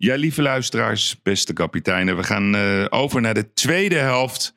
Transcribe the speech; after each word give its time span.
Ja, 0.00 0.14
lieve 0.14 0.42
luisteraars, 0.42 1.22
beste 1.22 1.52
kapiteinen. 1.52 2.16
We 2.16 2.22
gaan 2.22 2.54
eh, 2.54 2.86
over 2.88 3.20
naar 3.20 3.34
de 3.34 3.52
tweede 3.52 3.96
helft. 3.96 4.54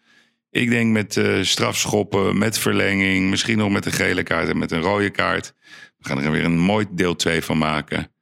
Ik 0.50 0.70
denk 0.70 0.92
met 0.92 1.18
eh, 1.18 1.44
strafschoppen, 1.44 2.38
met 2.38 2.58
verlenging. 2.58 3.30
Misschien 3.30 3.58
nog 3.58 3.70
met 3.70 3.86
een 3.86 3.92
gele 3.92 4.24
kaart 4.24 4.50
en 4.50 4.58
met 4.58 4.72
een 4.72 4.82
rode 4.82 5.10
kaart. 5.10 5.54
We 5.98 6.08
gaan 6.08 6.24
er 6.24 6.32
weer 6.32 6.46
een 6.46 6.60
mooi 6.60 6.86
deel 6.92 7.16
2 7.16 7.42
van 7.42 7.58
maken. 7.58 8.14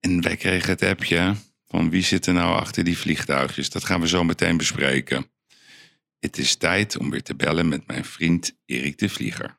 En 0.00 0.22
wij 0.22 0.36
kregen 0.36 0.70
het 0.70 0.82
appje 0.82 1.34
van 1.66 1.90
wie 1.90 2.02
zit 2.02 2.26
er 2.26 2.34
nou 2.34 2.56
achter 2.56 2.84
die 2.84 2.98
vliegtuigjes. 2.98 3.70
Dat 3.70 3.84
gaan 3.84 4.00
we 4.00 4.08
zo 4.08 4.24
meteen 4.24 4.56
bespreken. 4.56 5.30
Het 6.18 6.38
is 6.38 6.56
tijd 6.56 6.98
om 6.98 7.10
weer 7.10 7.22
te 7.22 7.34
bellen 7.34 7.68
met 7.68 7.86
mijn 7.86 8.04
vriend 8.04 8.56
Erik 8.64 8.98
de 8.98 9.08
Vlieger. 9.08 9.58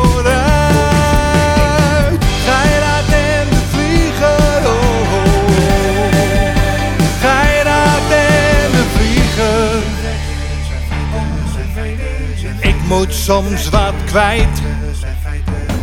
Moet 13.01 13.13
soms 13.13 13.69
wat 13.69 13.93
kwijt. 14.05 14.61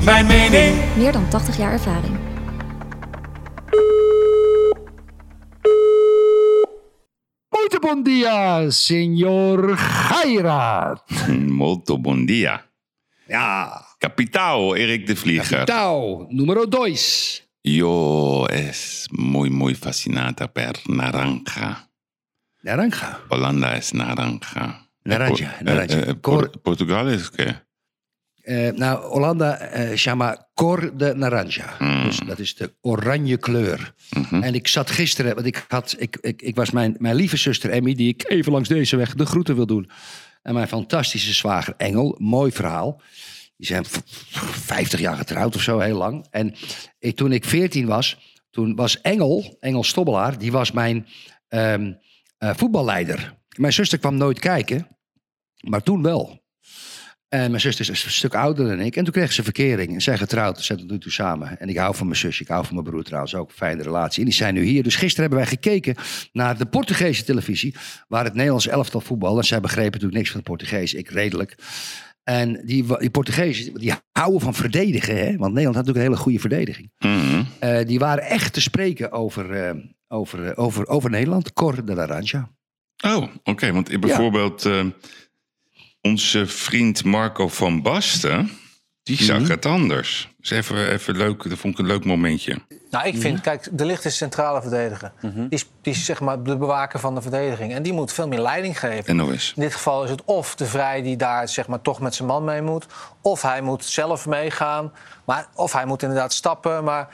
Mijn 0.05 0.27
mening. 0.27 0.97
Meer 0.97 1.13
dan 1.13 1.29
80 1.31 1.57
jaar 1.57 1.73
ervaring. 1.73 2.17
Muito 7.49 7.79
bom 7.81 8.03
dia, 8.03 8.71
senhor 8.71 9.77
Geirat. 9.77 11.03
Molto 11.63 11.99
bon 12.01 12.27
dia. 12.27 12.67
Ja, 13.27 13.83
Kapitaal, 13.99 14.77
Erik 14.77 15.07
de 15.07 15.17
Vlieger. 15.17 15.65
capitão, 15.65 16.27
número 16.31 16.67
dois. 16.67 17.43
Yo 17.61 18.47
es 18.47 19.09
muy, 19.11 19.51
muy 19.51 19.75
fascinada 19.75 20.47
per 20.53 20.73
naranja. 20.87 21.89
Naranja. 22.63 23.19
Holanda 23.29 23.77
es 23.77 23.93
naranja. 23.93 24.88
Naranja, 25.09 25.55
Eh, 25.55 25.61
naranja. 25.61 25.97
eh, 25.97 26.09
eh, 26.09 26.15
Cor- 26.21 26.49
Por- 26.51 26.59
Portugal 26.61 27.09
is 27.09 27.31
que. 27.31 27.55
Eh, 28.43 28.73
nou, 28.73 29.01
Hollanda 29.09 29.59
eh 29.59 29.91
chama 29.97 30.49
cor 30.55 30.97
de 30.97 31.15
naranja. 31.15 31.75
Mm. 31.79 32.03
Dus 32.05 32.19
dat 32.27 32.39
is 32.39 32.55
de 32.55 32.75
oranje 32.81 33.37
kleur. 33.37 33.95
Mhm. 34.11 34.43
En 34.43 34.55
ik 34.55 34.69
zat 34.69 34.91
gisteren, 34.91 35.35
want 35.35 35.47
ik, 35.47 35.65
had, 35.69 35.95
ik, 35.99 36.19
ik, 36.21 36.43
ik 36.43 36.57
was 36.57 36.71
mijn, 36.71 36.97
mijn 36.99 37.15
lieve 37.15 37.37
zuster 37.37 37.71
Emmy, 37.71 37.95
die 37.95 38.09
ik 38.09 38.25
even 38.31 38.53
langs 38.53 38.69
deze 38.69 38.97
weg 38.97 39.15
de 39.15 39.27
groeten 39.27 39.55
wil 39.55 39.67
doen. 39.67 39.91
En 40.43 40.55
mijn 40.55 40.69
fantastische 40.69 41.33
zwager 41.33 41.75
Engel, 41.77 42.17
mooi 42.19 42.53
verhaal. 42.53 43.01
Die 43.57 43.67
zijn 43.67 43.85
v- 43.85 43.99
50 44.65 45.01
jaar 45.01 45.17
getrouwd 45.17 45.57
of 45.57 45.63
zo, 45.63 45.79
heel 45.79 45.97
lang. 45.97 46.27
En 46.31 46.55
ik, 46.99 47.17
toen 47.17 47.33
ik 47.33 47.45
14 47.45 47.87
was, 47.87 48.19
toen 48.51 48.75
was 48.75 49.01
Engel, 49.01 49.57
Engel 49.61 49.85
Stobbelaar, 49.85 50.39
die 50.39 50.53
was 50.53 50.73
mijn 50.73 51.07
ehm, 51.49 51.93
eh, 52.39 52.51
voetballeider. 52.57 53.35
Mijn 53.57 53.73
zuster 53.73 53.99
kwam 53.99 54.17
nooit 54.17 54.39
kijken, 54.39 54.87
maar 55.61 55.83
toen 55.83 56.03
wel. 56.03 56.47
En 57.29 57.51
mijn 57.51 57.61
zuster 57.61 57.91
is 57.91 58.05
een 58.05 58.11
stuk 58.11 58.35
ouder 58.35 58.69
dan 58.69 58.81
ik. 58.81 58.97
En 58.97 59.05
toen 59.05 59.13
kreeg 59.13 59.33
ze 59.33 59.43
verkering. 59.43 59.95
En 59.95 60.01
zij 60.01 60.19
getrouwd. 60.19 60.59
Ze 60.59 60.65
zijn 60.65 60.79
tot 60.79 60.91
nu 60.91 60.99
toe 60.99 61.13
samen. 61.13 61.61
En 61.61 61.69
ik 61.69 61.77
hou 61.77 61.95
van 61.95 62.07
mijn 62.07 62.19
zusje. 62.19 62.43
Ik 62.43 62.49
hou 62.49 62.65
van 62.65 62.75
mijn 62.75 62.87
broer 62.87 63.03
trouwens 63.03 63.35
ook. 63.35 63.53
Fijne 63.53 63.83
relatie. 63.83 64.19
En 64.19 64.25
die 64.25 64.35
zijn 64.35 64.55
nu 64.55 64.63
hier. 64.63 64.83
Dus 64.83 64.97
gisteren 64.97 65.21
hebben 65.21 65.39
wij 65.39 65.49
gekeken 65.49 65.95
naar 66.33 66.59
de 66.59 66.67
Portugese 66.67 67.25
televisie. 67.25 67.75
Waar 68.09 68.25
het 68.25 68.35
Nederlands 68.35 68.67
elftal 68.67 69.01
voetbal. 69.01 69.39
En 69.39 69.45
zij 69.45 69.61
begrepen 69.61 69.91
natuurlijk 69.91 70.17
niks 70.17 70.31
van 70.31 70.39
het 70.39 70.49
Portugees. 70.49 70.95
Ik 70.95 71.11
redelijk. 71.11 71.57
En 72.23 72.61
die, 72.65 72.99
die 72.99 73.11
Portugezen, 73.11 73.75
die 73.75 73.93
houden 74.13 74.41
van 74.41 74.55
verdedigen. 74.55 75.17
Hè? 75.17 75.37
Want 75.37 75.53
Nederland 75.55 75.77
had 75.77 75.87
natuurlijk 75.87 75.97
een 75.97 76.11
hele 76.11 76.17
goede 76.17 76.39
verdediging. 76.39 76.91
Mhm. 76.99 77.43
Eh, 77.59 77.87
die 77.87 77.99
waren 77.99 78.25
echt 78.25 78.53
te 78.53 78.61
spreken 78.61 79.13
over, 79.13 79.51
eh, 79.51 79.75
over, 80.09 80.47
eh, 80.47 80.65
over, 80.65 80.87
over 80.87 81.11
Nederland. 81.11 81.53
Cor 81.53 81.85
de 81.85 81.95
Laranja. 81.95 82.51
Oh, 83.05 83.27
oké. 83.43 83.73
want 83.73 83.93
ik 83.93 84.01
bijvoorbeeld 84.01 84.69
onze 86.09 86.47
vriend 86.47 87.05
Marco 87.05 87.49
van 87.49 87.83
Basten, 87.83 88.51
die 89.03 89.23
zag 89.23 89.41
Mhm. 89.41 89.51
het 89.51 89.67
anders. 89.67 90.29
Dus 90.41 90.51
even, 90.51 90.91
even 90.91 91.17
leuk, 91.17 91.49
dat 91.49 91.59
vond 91.59 91.73
ik 91.75 91.79
een 91.81 91.87
leuk 91.87 92.05
momentje. 92.05 92.57
Nou, 92.91 93.07
ik 93.07 93.17
vind, 93.21 93.41
kijk, 93.41 93.69
de 93.73 93.85
licht 93.85 94.05
is 94.05 94.17
centrale 94.17 94.61
verdediger. 94.61 95.13
Die, 95.21 95.47
is, 95.49 95.67
die 95.83 95.93
is 95.93 96.05
zeg 96.05 96.21
maar 96.21 96.43
de 96.43 96.57
bewaker 96.57 96.99
van 97.01 97.15
de 97.15 97.23
verdediging. 97.23 97.75
En 97.75 97.83
die 97.83 97.93
moet 97.93 98.13
veel 98.13 98.29
meer 98.29 98.41
leiding 98.41 98.79
geven. 98.79 99.05
En 99.07 99.17
nog 99.17 99.31
eens. 99.31 99.53
In 99.57 99.63
dit 99.63 99.73
geval 99.75 100.05
is 100.05 100.11
het 100.11 100.25
of 100.25 100.55
de 100.55 100.67
Vrij 100.67 101.03
die 101.03 101.17
daar 101.17 101.49
zeg 101.49 101.67
maar, 101.67 101.81
toch 101.81 102.01
met 102.01 102.15
zijn 102.15 102.29
man 102.29 102.45
mee 102.45 102.63
moet. 102.63 102.87
Of 103.23 103.43
hij 103.43 103.61
moet 103.63 103.85
zelf 103.85 104.27
meegaan. 104.27 104.93
Maar, 105.25 105.47
of 105.55 105.73
hij 105.73 105.85
moet 105.87 106.03
inderdaad 106.03 106.33
stappen. 106.33 106.85
Maar 106.85 107.09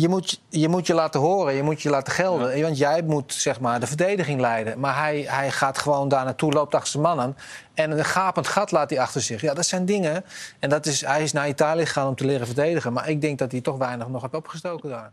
je 0.00 0.08
moet, 0.08 0.40
je 0.48 0.68
moet 0.68 0.86
je 0.86 0.94
laten 0.94 1.20
horen, 1.20 1.54
je 1.54 1.62
moet 1.62 1.82
je 1.82 1.90
laten 1.90 2.12
gelden. 2.12 2.62
Want 2.62 2.78
jij 2.78 3.02
moet 3.02 3.34
zeg 3.34 3.60
maar, 3.60 3.80
de 3.80 3.86
verdediging 3.86 4.40
leiden. 4.40 4.80
Maar 4.80 4.96
hij, 4.98 5.24
hij 5.28 5.50
gaat 5.50 5.78
gewoon 5.78 6.08
daar 6.08 6.24
naartoe, 6.24 6.52
loopt 6.52 6.74
achter 6.74 6.90
zijn 6.90 7.02
man 7.02 7.20
aan. 7.20 7.36
En 7.74 7.90
een 7.90 8.04
gapend 8.04 8.46
gat 8.46 8.70
laat 8.70 8.90
hij 8.90 9.00
achter 9.00 9.20
zich. 9.20 9.40
Ja, 9.40 9.54
dat 9.54 9.66
zijn 9.66 9.84
dingen. 9.84 10.24
En 10.58 10.68
dat 10.68 10.86
is, 10.86 11.00
hij 11.00 11.22
is 11.22 11.32
naar 11.32 11.48
Italië 11.48 11.86
gegaan 11.86 12.08
om 12.08 12.14
te 12.14 12.26
leren 12.26 12.46
verdedigen. 12.46 12.92
Maar 12.92 13.08
ik 13.08 13.20
denk 13.20 13.38
dat 13.38 13.52
hij 13.52 13.60
toch 13.60 13.78
weinig 13.78 14.08
nog 14.08 14.22
heeft 14.22 14.34
opgestoken 14.34 14.88
daar. 14.88 15.12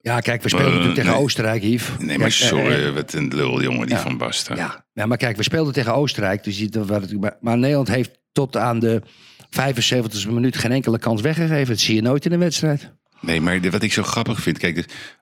Ja, 0.00 0.20
kijk, 0.20 0.42
we 0.42 0.48
spelen 0.48 0.66
Eh, 0.66 0.72
natuurlijk 0.72 0.98
tegen 0.98 1.12
nee. 1.12 1.22
Oostenrijk, 1.22 1.62
Yves. 1.62 1.88
Nee, 1.98 2.18
maar 2.18 2.28
Kijk, 2.28 2.40
eh, 2.40 2.46
sorry, 2.46 2.86
eh, 2.86 2.94
wat 2.94 3.12
een 3.12 3.28
lul, 3.34 3.62
jongen, 3.62 3.86
die 3.86 3.96
ja. 3.96 4.02
van 4.02 4.16
Basten. 4.16 4.56
Ja, 4.56 4.84
ja, 4.92 5.06
maar 5.06 5.16
kijk, 5.16 5.36
we 5.36 5.42
speelden 5.42 5.72
tegen 5.72 5.94
Oostenrijk. 5.94 6.44
Dus 6.44 6.58
natuurlijk 6.58 7.20
maar, 7.20 7.36
maar 7.40 7.58
Nederland 7.58 7.88
heeft 7.88 8.18
tot 8.32 8.56
aan 8.56 8.78
de 8.78 9.02
75e 9.50 10.30
minuut 10.30 10.56
geen 10.56 10.72
enkele 10.72 10.98
kans 10.98 11.20
weggegeven. 11.20 11.66
Dat 11.66 11.78
zie 11.78 11.94
je 11.94 12.02
nooit 12.02 12.24
in 12.24 12.32
een 12.32 12.38
wedstrijd. 12.38 12.92
Nee, 13.20 13.40
maar 13.40 13.60
de- 13.60 13.70
wat 13.70 13.82
ik 13.82 13.92
zo 13.92 14.02
grappig 14.02 14.40
vind, 14.40 14.58
kijk, 14.58 14.74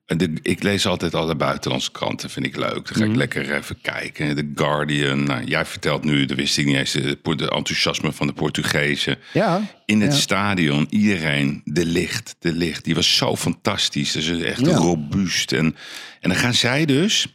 de, 0.07 0.17
de- 0.17 0.39
ik 0.43 0.62
lees 0.62 0.87
altijd 0.87 1.15
alle 1.15 1.34
buitenlandse 1.37 1.91
kranten, 1.91 2.31
vind 2.31 2.47
ik 2.47 2.57
leuk. 2.57 2.73
Dan 2.75 2.84
ga 2.97 3.03
ik 3.03 3.09
Mhm. 3.09 3.17
lekker 3.17 3.55
even 3.55 3.81
kijken. 3.83 4.37
The 4.37 4.51
Guardian, 4.55 5.25
nou, 5.25 5.45
jij 5.45 5.65
vertelt 5.65 6.05
nu, 6.05 6.25
dat 6.25 6.37
wist 6.37 6.59
ik 6.59 6.67
niet 6.67 6.77
eens, 6.77 6.93
de, 6.93 7.19
de 7.23 7.51
enthousiasme 7.51 8.12
van 8.12 8.27
de 8.27 8.33
Portugezen. 8.33 9.19
Ja, 9.33 9.61
In 9.84 10.01
het 10.01 10.12
Ja. 10.12 10.19
stadion, 10.19 10.87
iedereen, 10.91 11.61
de 11.65 11.87
licht, 11.87 12.37
de 12.39 12.53
licht, 12.53 12.84
die 12.84 12.95
was 12.95 13.17
zo 13.17 13.37
fantastisch. 13.37 14.13
Dat 14.13 14.23
is 14.23 14.43
echt 14.43 14.61
Ja. 14.67 14.75
robuust. 14.77 15.53
En, 15.53 15.77
en 16.21 16.31
dan 16.31 16.39
gaan 16.39 16.55
zij 16.55 16.84
dus, 16.84 17.27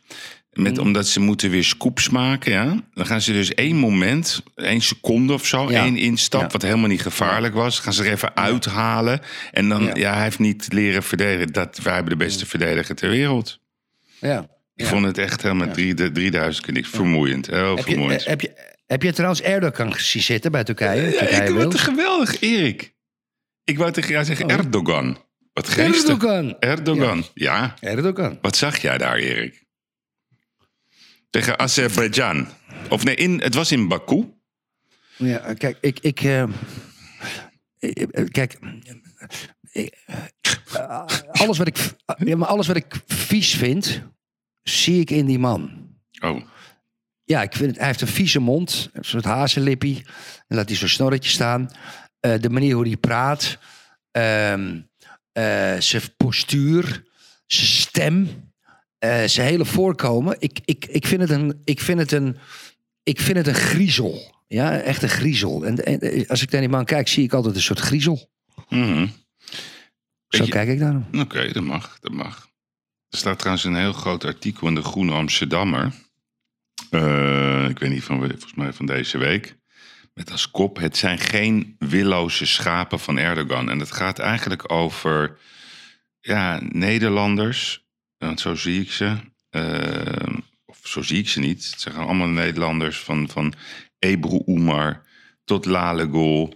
met, 0.52 0.74
Mm. 0.78 0.80
omdat 0.80 1.08
ze 1.08 1.20
moeten 1.20 1.50
weer 1.50 1.64
scoops 1.64 2.10
maken, 2.10 2.52
ja, 2.52 2.84
dan 2.94 3.06
gaan 3.06 3.22
ze 3.22 3.32
dus 3.34 3.54
één 3.54 3.76
moment, 3.76 4.44
één 4.56 4.82
seconde 4.82 5.34
of 5.34 5.46
zo, 5.46 5.72
Ja. 5.72 5.84
één 5.84 5.98
instap, 5.98 6.42
Ja. 6.42 6.48
wat 6.48 6.62
helemaal 6.62 6.88
niet 6.90 7.02
gevaarlijk 7.02 7.54
was, 7.54 7.80
gaan 7.80 7.94
ze 7.94 8.04
er 8.04 8.12
even 8.12 8.36
uithalen. 8.36 9.20
En 9.52 9.70
dan, 9.70 9.92
ja. 9.94 10.14
Hij 10.14 10.24
heeft 10.24 10.40
niet 10.40 10.74
leren 10.74 11.04
verdedigen. 11.04 11.54
Dat, 11.54 11.80
wij 11.84 11.94
hebben 11.94 12.18
de 12.18 12.24
beste 12.26 12.46
verdediger 12.46 12.96
ter 12.96 13.10
wereld. 13.10 13.60
ja. 14.20 14.48
Ik 14.76 14.88
vond 14.88 15.06
het 15.06 15.18
echt 15.18 15.42
helemaal 15.42 15.72
drie, 15.72 15.94
de 15.94 16.12
3000 16.12 16.66
keer 16.66 16.74
niks. 16.74 16.90
Vermoeiend, 16.90 17.48
heel 17.48 17.76
Heb 17.76 17.86
je, 17.86 17.92
vermoeiend. 17.92 18.22
eh, 18.22 18.28
heb, 18.28 18.42
je, 18.42 18.74
heb 18.88 19.04
je 19.04 19.14
trouwens 19.14 19.42
Erdogan 19.42 19.94
gezien 19.94 20.22
zitten 20.22 20.52
bij 20.52 20.64
Turkije? 20.64 21.02
Ja, 21.02 21.10
Turkije 21.10 21.42
ik 21.44 21.50
vond 21.50 21.74
het 21.74 21.82
geweldig, 21.82 22.42
Erik. 22.42 22.94
Ik 23.64 23.78
wou 23.78 23.92
tegen 23.92 24.12
jou 24.12 24.26
zeggen 24.26 24.48
Erdogan. 24.50 25.18
Wat 25.54 25.70
geestig. 25.70 26.10
Erdogan. 26.10 26.56
Erdogan. 26.60 27.24
Ja. 27.34 27.76
Erdogan. 27.80 28.38
Wat 28.42 28.56
zag 28.56 28.78
jij 28.78 28.98
daar, 28.98 29.16
Erik? 29.18 29.64
Tegen 31.32 31.60
Azerbeidzjan. 31.60 32.48
Of 32.90 33.04
nee, 33.04 33.16
in, 33.16 33.42
het 33.42 33.54
was 33.54 33.72
in 33.72 33.88
Baku. 33.88 34.34
Ja, 35.18 35.54
kijk, 35.54 35.78
ik... 35.82 36.00
ik 36.00 36.22
eh, 36.22 36.42
eh, 36.42 36.50
eh, 37.80 38.26
kijk... 38.32 38.58
eh, 39.72 39.88
eh, 40.74 41.04
alles, 41.32 41.58
wat 41.58 41.68
ik, 41.68 41.94
ja, 42.18 42.36
maar 42.38 42.48
alles 42.48 42.68
wat 42.68 42.76
ik 42.76 43.02
vies 43.08 43.56
vind, 43.56 44.02
zie 44.64 45.00
ik 45.00 45.10
in 45.10 45.26
die 45.26 45.40
man. 45.40 45.90
Oh, 46.24 46.42
Ja, 47.24 47.42
ik 47.42 47.54
vind 47.54 47.70
het, 47.70 47.78
hij 47.78 47.88
heeft 47.88 48.02
een 48.02 48.08
vieze 48.08 48.40
mond. 48.40 48.90
Een 48.94 49.04
soort 49.04 49.26
hazenlippie. 49.26 50.06
En 50.48 50.56
laat 50.56 50.68
hij 50.70 50.78
zo'n 50.78 50.88
snorretje 50.88 51.30
staan. 51.30 51.70
Eh, 52.20 52.40
de 52.40 52.50
manier 52.50 52.76
hoe 52.76 52.88
hij 52.88 52.98
praat. 52.98 53.58
ehm, 54.12 54.82
eh, 55.32 55.76
zijn 55.80 56.02
postuur. 56.18 57.04
Zijn 57.46 57.68
stem. 57.68 58.50
Eh, 59.02 59.24
zijn 59.26 59.48
hele 59.48 59.66
voorkomen. 59.66 60.36
Ik, 60.40 60.60
ik, 60.66 60.86
ik, 60.86 61.08
vind 61.08 61.22
het 61.22 61.30
een, 61.30 61.62
ik, 61.64 61.80
vind 61.80 62.00
het 62.00 62.12
een, 62.12 62.38
ik 63.04 63.20
vind 63.22 63.38
het 63.38 63.48
een 63.48 63.54
griezel. 63.56 64.36
Ja, 64.48 64.80
echt 64.80 65.04
een 65.04 65.10
griezel. 65.10 65.66
En, 65.66 65.86
en 65.86 66.00
eh, 66.00 66.30
als 66.30 66.42
ik 66.42 66.52
naar 66.52 66.62
die 66.62 66.70
man 66.70 66.86
kijk, 66.86 67.08
zie 67.08 67.24
ik 67.24 67.34
altijd 67.34 67.56
een 67.56 67.62
soort 67.62 67.80
griezel. 67.80 68.30
mhm. 68.70 69.08
Zo 70.28 70.44
je- 70.44 70.50
kijk 70.50 70.70
ik 70.70 70.80
naar 70.80 70.92
hem. 71.12 71.22
Oké, 71.22 71.52
dat 71.52 71.64
mag, 71.64 71.98
dat 72.00 72.12
mag. 72.12 72.50
Er 73.10 73.18
staat 73.18 73.40
trouwens 73.40 73.66
een 73.66 73.76
heel 73.76 73.94
groot 73.94 74.26
artikel 74.26 74.68
in 74.68 74.76
de 74.76 74.84
Groene 74.84 75.12
Amsterdammer. 75.14 75.92
Eh, 76.90 77.66
ik 77.70 77.80
weet 77.80 77.90
niet 77.90 78.04
van, 78.04 78.18
volgens 78.20 78.54
mij 78.54 78.74
van 78.74 78.86
deze 78.86 79.18
week. 79.18 79.56
Met 80.14 80.32
als 80.32 80.52
kop, 80.52 80.78
het 80.78 80.98
zijn 80.98 81.18
geen 81.20 81.76
willoze 81.80 82.46
schapen 82.46 83.00
van 83.00 83.18
Erdogan. 83.18 83.70
En 83.70 83.80
het 83.80 83.92
gaat 83.92 84.20
eigenlijk 84.20 84.72
over 84.72 85.38
ja, 86.20 86.60
Nederlanders, 86.64 87.86
want 88.28 88.40
zo 88.40 88.56
zie 88.56 88.82
ik 88.82 88.92
ze. 88.92 89.16
Eh, 89.50 90.36
of 90.66 90.80
zo 90.84 91.02
zie 91.02 91.18
ik 91.18 91.30
ze 91.30 91.40
niet. 91.40 91.70
Het 91.72 91.82
zijn 91.82 91.96
allemaal 91.96 92.28
Nederlanders 92.28 92.98
van, 93.00 93.30
van 93.30 93.54
Ebru 94.00 94.42
Umar 94.46 95.04
tot 95.46 95.66
Lale 95.66 96.08
Gol. 96.12 96.54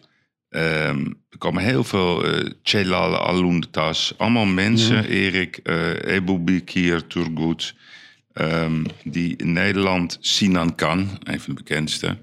Ehm, 0.50 1.06
er 1.30 1.38
komen 1.38 1.64
heel 1.64 1.84
veel 1.84 2.26
eh 2.26 2.50
Celal 2.64 3.18
Aluntas. 3.18 4.14
Allemaal 4.18 4.46
mensen, 4.46 5.06
Erik, 5.08 5.58
eh 5.58 6.16
Ebu 6.16 6.38
Bekir 6.38 7.08
Turgut. 7.08 7.74
ehm, 8.34 8.84
die 9.04 9.36
in 9.38 9.54
Nederland, 9.54 10.18
Sinan 10.22 10.76
Kan, 10.76 11.10
een 11.24 11.40
van 11.40 11.56
de 11.56 11.64
bekendste. 11.64 12.18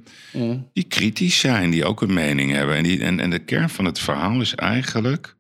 Die 0.72 0.84
kritisch 0.84 1.38
zijn, 1.38 1.70
die 1.70 1.84
ook 1.84 2.02
een 2.02 2.12
mening 2.14 2.50
hebben. 2.52 2.76
En, 2.76 2.82
die, 2.82 3.02
en, 3.04 3.20
en 3.20 3.30
de 3.30 3.38
kern 3.38 3.70
van 3.70 3.84
het 3.84 3.98
verhaal 3.98 4.40
is 4.40 4.54
eigenlijk 4.54 5.36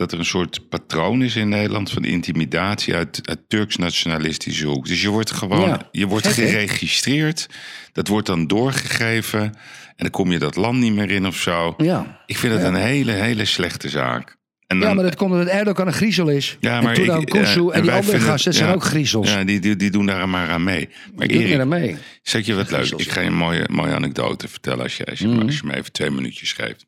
dat 0.00 0.12
er 0.12 0.18
een 0.18 0.24
soort 0.24 0.68
patroon 0.68 1.22
is 1.22 1.36
in 1.36 1.48
Nederland 1.48 1.90
van 1.90 2.04
intimidatie 2.04 2.94
uit, 2.94 3.20
uit 3.24 3.38
Turks-nationalistische 3.48 4.66
hoek. 4.66 4.86
Dus 4.86 5.02
je 5.02 5.08
wordt 5.08 5.30
gewoon, 5.30 5.68
Ja, 5.68 5.88
je 5.92 6.06
wordt 6.06 6.26
gek, 6.26 6.48
geregistreerd, 6.48 7.46
dat 7.92 8.08
wordt 8.08 8.26
dan 8.26 8.46
doorgegeven 8.46 9.40
en 9.42 9.52
dan 9.96 10.10
kom 10.10 10.32
je 10.32 10.38
dat 10.38 10.56
land 10.56 10.78
niet 10.78 10.92
meer 10.92 11.10
in 11.10 11.26
of 11.26 11.36
zo. 11.36 11.74
Ja. 11.78 12.22
Ik 12.26 12.36
vind 12.36 12.52
het 12.52 12.62
een 12.62 12.74
hele, 12.74 13.12
hele 13.12 13.44
slechte 13.44 13.88
zaak. 13.88 14.38
En 14.66 14.78
Ja, 14.80 14.94
maar 14.94 15.04
dat 15.04 15.16
komt 15.16 15.30
omdat 15.32 15.46
Erdogan 15.46 15.86
een 15.86 15.92
griezel 15.92 16.28
is. 16.28 16.56
ja, 16.60 16.80
maar 16.80 16.94
en 16.96 17.06
dan 17.06 17.24
Kuzu 17.24 17.62
ja, 17.62 17.70
en 17.70 17.82
die 17.82 17.90
andere 17.92 18.20
gasten 18.20 18.54
zijn 18.54 18.74
ook 18.74 18.84
griezels. 18.84 19.28
Ja, 19.30 19.44
die, 19.44 19.60
die, 19.60 19.76
die 19.76 19.90
doen 19.90 20.06
daar 20.06 20.28
maar 20.28 20.50
aan 20.50 20.64
mee. 20.64 20.88
Maar 21.14 21.28
Die 21.28 21.36
doen 21.38 21.46
er 21.46 21.52
Erik, 21.54 21.66
mee. 21.66 21.96
zeg 22.22 22.46
je 22.46 22.54
wat 22.54 22.70
leuk? 22.70 22.90
Ik 22.96 23.10
ga 23.10 23.20
je 23.20 23.26
een 23.26 23.36
mooie, 23.36 23.66
mooie 23.70 23.94
anekdote 23.94 24.48
vertellen 24.48 24.82
als 24.82 24.96
je, 24.96 25.04
als, 25.04 25.18
je, 25.18 25.26
Mhm. 25.26 25.46
als 25.46 25.54
je 25.56 25.62
me 25.64 25.76
even 25.76 25.92
twee 25.92 26.10
minuutjes 26.10 26.52
geeft. 26.52 26.86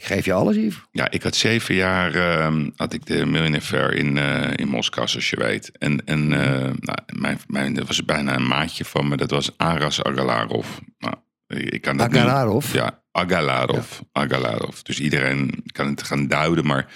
Ik 0.00 0.06
geef 0.06 0.24
je 0.24 0.32
alles, 0.32 0.56
Yves. 0.56 0.80
Ja, 0.92 1.10
ik 1.10 1.22
had 1.22 1.36
zeven 1.36 1.74
jaar 1.74 2.14
ehm, 2.14 2.70
had 2.76 2.92
ik 2.92 3.06
de 3.06 3.26
Millionaire 3.26 3.60
Fair 3.66 3.94
in, 3.94 4.18
eh, 4.18 4.50
in 4.56 4.68
Moskou, 4.68 5.08
zoals 5.08 5.30
je 5.30 5.36
weet. 5.36 5.70
En, 5.78 6.04
en 6.06 6.32
eh, 6.32 6.72
nou, 6.80 6.98
mijn, 7.16 7.38
mijn, 7.46 7.74
dat 7.74 7.86
was 7.86 8.04
bijna 8.04 8.34
een 8.34 8.46
maatje 8.46 8.84
van 8.84 9.08
me. 9.08 9.16
Dat 9.16 9.30
was 9.30 9.50
Aras 9.56 10.02
Agalarov. 10.02 10.66
Nou, 10.98 11.14
ik 11.46 11.80
kan 11.80 11.96
dat 11.96 12.10
niet- 12.10 12.20
Agalarov? 12.20 12.72
Ja, 12.72 13.02
Agalarov. 13.12 14.00
Agalarov. 14.12 14.80
Dus 14.82 15.00
iedereen 15.00 15.62
kan 15.72 15.86
het 15.86 16.02
gaan 16.02 16.28
duiden. 16.28 16.66
Maar 16.66 16.86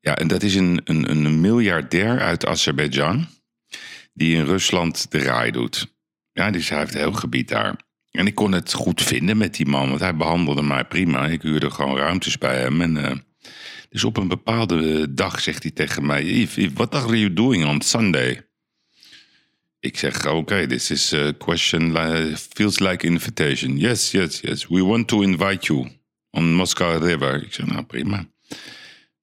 ja, 0.00 0.16
en 0.16 0.28
dat 0.28 0.42
is 0.42 0.54
een, 0.54 0.80
een, 0.84 1.10
een 1.10 1.40
miljardair 1.40 2.20
uit 2.20 2.46
Azerbeidzjan. 2.46 3.26
Die 4.14 4.36
in 4.36 4.44
Rusland 4.44 5.10
de 5.10 5.18
raai 5.18 5.50
doet. 5.50 5.94
Ja, 6.32 6.50
dus 6.50 6.68
hij 6.68 6.78
heeft 6.78 6.94
een 6.94 7.00
heel 7.00 7.12
gebied 7.12 7.48
daar. 7.48 7.76
En 8.16 8.26
ik 8.26 8.34
kon 8.34 8.52
het 8.52 8.72
goed 8.72 9.02
vinden 9.02 9.36
met 9.36 9.54
die 9.54 9.66
man, 9.66 9.88
want 9.88 10.00
hij 10.00 10.16
behandelde 10.16 10.62
mij 10.62 10.84
prima. 10.84 11.26
Ik 11.26 11.42
huurde 11.42 11.70
gewoon 11.70 11.96
ruimtes 11.96 12.38
bij 12.38 12.58
hem. 12.58 12.80
En, 12.80 12.96
eh, 13.04 13.16
dus 13.90 14.04
op 14.04 14.16
een 14.16 14.28
bepaalde 14.28 15.14
dag 15.14 15.40
zegt 15.40 15.62
hij 15.62 15.72
tegen 15.72 16.06
mij: 16.06 16.24
Yves, 16.24 16.54
Yves, 16.54 16.72
what 16.74 16.94
are 16.94 17.18
you 17.18 17.32
doing 17.32 17.64
on 17.64 17.82
Sunday? 17.82 18.46
Ik 19.80 19.98
zeg: 19.98 20.26
Oké, 20.26 20.66
this 20.66 20.90
is 20.90 21.12
a 21.14 21.32
question 21.38 21.92
li- 21.92 22.34
feels 22.36 22.78
like 22.78 23.06
invitation. 23.06 23.76
Yes, 23.78 24.10
yes, 24.10 24.40
yes. 24.40 24.66
We 24.68 24.84
want 24.84 25.08
to 25.08 25.20
invite 25.20 25.66
you 25.72 25.88
on 26.30 26.54
Moscow 26.54 27.02
River. 27.06 27.42
Ik 27.42 27.52
zeg: 27.52 27.66
Nou, 27.66 27.82
prima. 27.84 28.26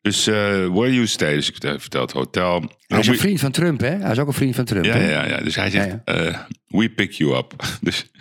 Dus 0.01 0.27
eh, 0.27 0.33
where 0.67 0.93
you 0.93 1.07
stay? 1.07 1.33
Dus 1.35 1.49
ik 1.49 1.55
vertel 1.59 2.01
het 2.01 2.11
hotel. 2.11 2.59
Hij 2.87 2.99
is 2.99 3.05
We- 3.07 3.13
een 3.13 3.19
vriend 3.19 3.39
van 3.39 3.51
Trump, 3.51 3.79
hè? 3.79 3.89
Hij 3.97 4.11
is 4.11 4.19
ook 4.19 4.27
een 4.27 4.33
vriend 4.33 4.55
van 4.55 4.65
Trump. 4.65 4.85
ja, 4.85 4.93
hè? 4.93 5.11
ja, 5.11 5.27
ja. 5.27 5.37
Dus 5.37 5.55
hij 5.55 5.69
zegt, 5.69 5.87
Ja, 5.87 6.01
eh, 6.05 6.39
we 6.67 6.89
pick 6.89 7.11
you 7.11 7.37
up. 7.37 7.53
Dus 7.81 8.11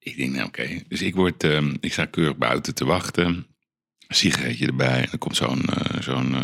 ik 0.00 0.16
denk, 0.16 0.34
nou 0.34 0.46
oké. 0.46 0.82
Dus 0.88 1.02
ik, 1.02 1.14
word, 1.14 1.44
ehm, 1.44 1.74
ik 1.80 1.92
sta 1.92 2.04
keurig 2.04 2.36
buiten 2.36 2.74
te 2.74 2.84
wachten. 2.84 3.46
Sigaretje 4.08 4.66
erbij. 4.66 5.00
En 5.00 5.08
dan 5.10 5.18
komt 5.18 5.36
zo'n 5.36 5.64
eh, 5.64 6.00
zo'n 6.00 6.34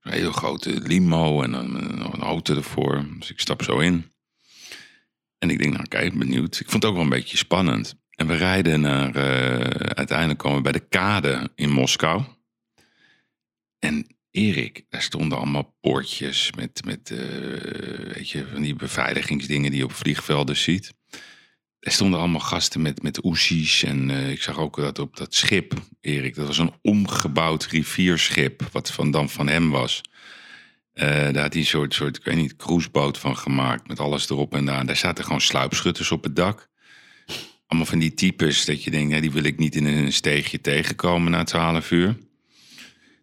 hele 0.00 0.32
grote 0.32 0.80
limo 0.80 1.42
en 1.42 1.50
dan 1.50 1.80
eh, 1.80 2.08
een 2.12 2.22
auto 2.22 2.56
ervoor. 2.56 3.06
Dus 3.18 3.30
ik 3.30 3.40
stap 3.40 3.62
zo 3.62 3.78
in. 3.78 4.12
En 5.38 5.50
ik 5.50 5.58
denk, 5.58 5.72
nou 5.72 5.88
kijk, 5.88 6.18
benieuwd. 6.18 6.60
Ik 6.60 6.70
vond 6.70 6.82
het 6.82 6.84
ook 6.84 6.94
wel 6.94 7.04
een 7.04 7.18
beetje 7.18 7.36
spannend. 7.36 7.94
En 8.10 8.26
we 8.26 8.36
rijden 8.36 8.80
naar, 8.80 9.14
uiteindelijk 9.94 10.38
komen 10.38 10.56
we 10.56 10.62
bij 10.62 10.72
de 10.72 10.88
kade 10.88 11.50
in 11.54 11.70
Moskou. 11.70 12.22
En 13.78 14.06
Erik, 14.30 14.84
daar 14.88 15.02
stonden 15.02 15.38
allemaal 15.38 15.76
poortjes 15.80 16.52
met, 16.56 16.84
met 16.84 17.08
weet 18.14 18.30
je, 18.30 18.46
van 18.52 18.62
die 18.62 18.74
beveiligingsdingen 18.74 19.70
die 19.70 19.78
je 19.78 19.84
op 19.84 19.92
vliegvelden 19.92 20.56
ziet. 20.56 20.94
Er 21.84 21.92
stonden 21.92 22.18
allemaal 22.18 22.40
gasten 22.40 22.82
met, 22.82 23.02
met. 23.02 23.20
En 23.82 24.10
eh, 24.10 24.30
ik 24.30 24.42
zag 24.42 24.58
ook 24.58 24.76
dat 24.76 24.98
op 24.98 25.16
dat 25.16 25.34
schip, 25.34 25.74
Erik, 26.00 26.34
dat 26.34 26.46
was 26.46 26.58
een 26.58 26.72
omgebouwd 26.82 27.66
rivierschip, 27.66 28.68
wat 28.72 28.90
van, 28.92 29.10
dan 29.10 29.30
van 29.30 29.48
hem 29.48 29.70
was. 29.70 30.00
Eh, 30.92 31.08
daar 31.08 31.42
had 31.42 31.52
hij 31.52 31.62
een 31.62 31.66
soort, 31.66 31.94
soort, 31.94 32.16
ik 32.16 32.24
weet 32.24 32.36
niet, 32.36 32.56
cruiseboot 32.56 33.18
van 33.18 33.36
gemaakt, 33.36 33.88
met 33.88 34.00
alles 34.00 34.30
erop 34.30 34.54
en 34.54 34.64
daar. 34.64 34.86
Daar 34.86 34.96
zaten 34.96 35.24
gewoon 35.24 35.40
sluipschutters 35.40 36.10
op 36.10 36.24
het 36.24 36.36
dak. 36.36 36.68
Allemaal 37.66 37.88
van 37.88 37.98
die 37.98 38.14
types 38.14 38.64
dat 38.64 38.84
je 38.84 38.90
denkt, 38.90 39.12
ja, 39.12 39.20
die 39.20 39.32
wil 39.32 39.44
ik 39.44 39.58
niet 39.58 39.76
in 39.76 39.84
een 39.84 40.12
steegje 40.12 40.60
tegenkomen 40.60 41.30
na 41.30 41.44
12 41.44 41.90
uur. 41.90 42.16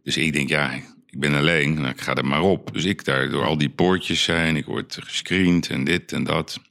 Dus 0.04 0.18
ik 0.18 0.34
denk, 0.34 0.50
ja, 0.50 0.72
ik 1.06 1.20
ben 1.20 1.34
alleen, 1.34 1.74
nou, 1.74 1.88
ik 1.88 2.02
ga 2.02 2.16
er 2.16 2.26
maar 2.26 2.42
op. 2.42 2.74
Dus 2.74 2.86
ik 2.86 3.06
daar 3.06 3.30
door 3.30 3.46
al 3.46 3.58
die 3.58 3.70
poortjes 3.70 4.24
zijn, 4.24 4.56
ik 4.56 4.66
word 4.66 4.98
gescreend 5.02 5.70
en 5.70 5.84
dit 5.84 6.12
en 6.12 6.24
dat. 6.24 6.62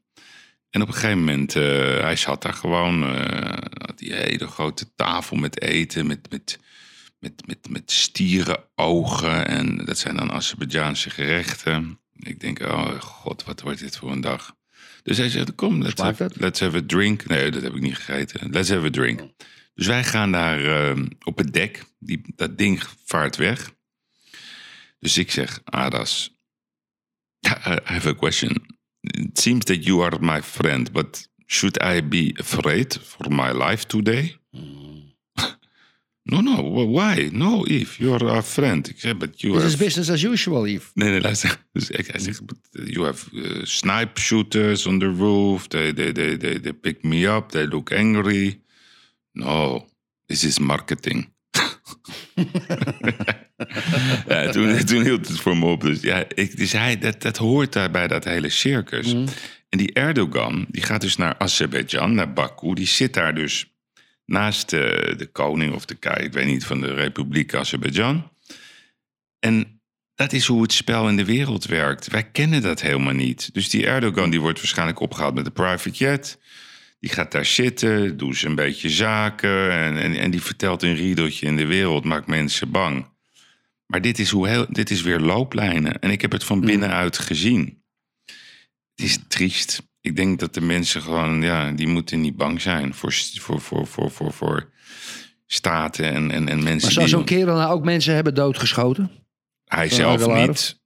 En 0.71 0.83
op 0.83 0.89
een 0.89 0.95
gegeven 0.95 1.19
moment, 1.19 1.57
eh, 1.57 1.63
hij 2.01 2.17
zat 2.17 2.43
daar 2.43 2.55
gewoon, 2.55 3.15
eh, 3.15 3.87
had 3.87 3.99
die 3.99 4.15
hele 4.15 4.47
grote 4.47 4.95
tafel 4.95 5.37
met 5.37 5.63
eten, 5.63 6.07
met, 6.07 6.31
met, 6.31 6.59
met, 7.19 7.47
met, 7.47 7.69
met 7.69 7.91
stierenogen. 7.91 9.47
En 9.47 9.85
dat 9.85 9.99
zijn 9.99 10.17
dan 10.17 10.33
Azerbeidzjaanse 10.33 11.11
gerechten. 11.11 12.01
Ik 12.17 12.41
denk, 12.41 12.61
oh 12.61 13.01
god, 13.01 13.45
wat 13.45 13.61
wordt 13.61 13.79
dit 13.79 13.97
voor 13.97 14.11
een 14.11 14.21
dag. 14.21 14.57
Dus 15.03 15.17
hij 15.17 15.29
zegt, 15.29 15.55
kom, 15.55 15.83
let's 15.83 16.01
have, 16.01 16.31
let's 16.35 16.61
have 16.61 16.77
a 16.77 16.83
drink. 16.87 17.27
Nee, 17.27 17.51
dat 17.51 17.63
heb 17.63 17.75
ik 17.75 17.81
niet 17.81 17.97
gegeten. 17.97 18.51
Let's 18.51 18.69
have 18.69 18.87
a 18.87 18.91
drink. 18.91 19.21
Dus 19.75 19.87
wij 19.87 20.05
gaan 20.05 20.33
daar 20.33 20.65
eh, 20.65 21.03
op 21.25 21.39
het 21.39 21.53
dek. 21.53 21.85
Die, 21.99 22.23
dat 22.37 22.59
ding 22.59 22.83
vaart 23.05 23.37
weg. 23.37 23.73
Dus 24.99 25.19
ik 25.19 25.31
zeg, 25.31 25.61
Adas, 25.65 26.35
I 27.47 27.79
have 27.85 28.09
a 28.09 28.15
question. 28.15 28.79
It 29.03 29.39
seems 29.39 29.65
that 29.65 29.87
you 29.87 30.03
are 30.03 30.19
my 30.21 30.41
friend, 30.41 30.93
but 30.93 31.29
should 31.47 31.81
I 31.83 32.01
be 32.01 32.35
afraid 32.39 32.95
for 32.95 33.31
my 33.31 33.51
life 33.53 33.87
today? 33.87 34.37
no, 36.31 36.41
no, 36.41 36.63
why? 36.63 37.31
No, 37.33 37.65
Eve, 37.67 37.97
you 37.99 38.13
are 38.13 38.39
a 38.39 38.43
friend. 38.43 38.93
Zeg, 38.97 39.19
but 39.19 39.43
you 39.43 39.53
This 39.53 39.63
have... 39.63 39.73
is 39.73 39.77
business 39.77 40.11
as 40.11 40.23
usual, 40.23 40.67
Eve. 40.67 40.91
Nee, 40.95 41.11
nee, 41.11 41.21
luister. 41.21 41.57
Dus 41.73 41.91
ik, 41.91 42.07
hij 42.07 42.21
zegt, 42.21 42.47
but 42.47 42.59
you 42.73 43.05
have 43.05 43.27
uh, 43.33 43.65
snipe 43.65 44.21
shooters 44.21 44.87
on 44.87 44.99
the 44.99 45.15
roof. 45.19 45.67
They, 45.69 45.93
they, 45.93 46.13
they, 46.13 46.37
they, 46.37 46.61
they 46.61 46.73
pick 46.73 47.03
me 47.03 47.37
up. 47.37 47.51
They 47.51 47.67
look 47.67 47.93
angry. 47.93 48.61
No, 49.33 49.87
this 50.27 50.45
is 50.45 50.59
marketing. 50.59 51.33
Ja, 54.29 54.51
toen, 54.51 54.85
toen 54.85 55.03
hield 55.03 55.29
het 55.29 55.41
voor 55.41 55.57
me 55.57 55.67
op. 55.67 55.81
Dus, 55.81 56.01
ja, 56.01 56.25
ik, 56.35 56.57
dus 56.57 56.73
hij, 56.73 56.99
dat, 56.99 57.23
dat 57.23 57.37
hoort 57.37 57.73
daar 57.73 57.91
bij 57.91 58.09
dat 58.09 58.25
hele 58.25 58.51
circus. 58.51 59.13
En 59.69 59.79
die 59.79 59.93
Erdogan, 59.93 60.67
die 60.69 60.83
gaat 60.83 61.01
dus 61.01 61.17
naar 61.17 61.35
Azerbeidzjan, 61.39 62.15
naar 62.15 62.33
Baku. 62.33 62.75
Die 62.75 62.87
zit 62.87 63.15
daar 63.15 63.35
dus 63.35 63.73
naast 64.25 64.71
de, 64.71 65.15
de 65.17 65.27
koning 65.27 65.75
of 65.75 65.85
de 65.85 65.95
kei, 65.95 66.25
ik 66.25 66.33
weet 66.33 66.47
niet, 66.47 66.65
van 66.65 66.81
de 66.81 66.95
Republiek 66.95 67.55
Azerbeidzjan. 67.55 68.31
En 69.39 69.81
dat 70.15 70.33
is 70.33 70.47
hoe 70.47 70.63
het 70.63 70.73
spel 70.73 71.09
in 71.09 71.17
de 71.17 71.25
wereld 71.25 71.65
werkt. 71.65 72.09
Wij 72.09 72.31
kennen 72.31 72.63
dat 72.63 72.81
helemaal 72.81 73.15
niet. 73.15 73.55
Dus 73.55 73.69
die 73.69 73.87
Erdogan 73.87 74.31
die 74.31 74.41
wordt 74.41 74.59
waarschijnlijk 74.59 75.01
opgehaald 75.01 75.35
met 75.35 75.47
een 75.47 75.53
private 75.53 75.91
jet. 75.91 76.39
Die 77.01 77.11
gaat 77.11 77.33
daar 77.33 77.45
zitten, 77.45 78.17
doet 78.17 78.37
ze 78.37 78.47
een 78.47 78.55
beetje 78.55 78.91
zaken. 78.91 79.73
En, 79.73 79.97
en, 79.97 80.15
en 80.15 80.31
die 80.31 80.43
vertelt 80.43 80.83
een 80.83 80.95
riedeltje 80.95 81.47
in 81.47 81.57
de 81.57 81.67
wereld, 81.67 82.05
maakt 82.05 82.27
mensen 82.27 82.71
bang. 82.71 83.07
Maar 83.87 84.01
dit 84.01 84.19
is, 84.19 84.31
hoe 84.31 84.49
heel, 84.49 84.67
dit 84.69 84.91
is 84.91 85.03
weer 85.03 85.21
looplijnen. 85.21 86.01
En 86.01 86.11
ik 86.11 86.21
heb 86.21 86.33
het 86.33 86.45
van 86.45 86.61
binnenuit 86.61 87.19
gezien. 87.19 87.83
Het 88.95 89.05
is 89.05 89.19
triest. 89.29 89.83
Ik 90.01 90.17
denk 90.17 90.39
dat 90.39 90.55
de 90.55 90.61
mensen 90.61 91.03
gewoon, 91.03 91.43
ja, 91.43 91.73
die 91.73 91.89
moeten 91.89 92.21
niet 92.21 92.37
bang 92.37 92.61
zijn 92.61 92.95
voor, 92.95 93.13
voor, 93.13 93.61
voor, 93.61 93.87
voor, 93.87 94.11
voor, 94.11 94.33
voor 94.33 94.71
staten 95.47 96.13
en, 96.13 96.31
en, 96.31 96.49
en 96.49 96.63
mensen 96.63 96.83
Maar 96.83 96.93
zou 96.93 97.09
zo'n 97.09 97.25
kerel 97.25 97.57
nou 97.57 97.73
ook 97.73 97.85
mensen 97.85 98.15
hebben 98.15 98.35
doodgeschoten? 98.35 99.11
Hij 99.65 99.89
zelf 99.89 100.27
niet. 100.27 100.79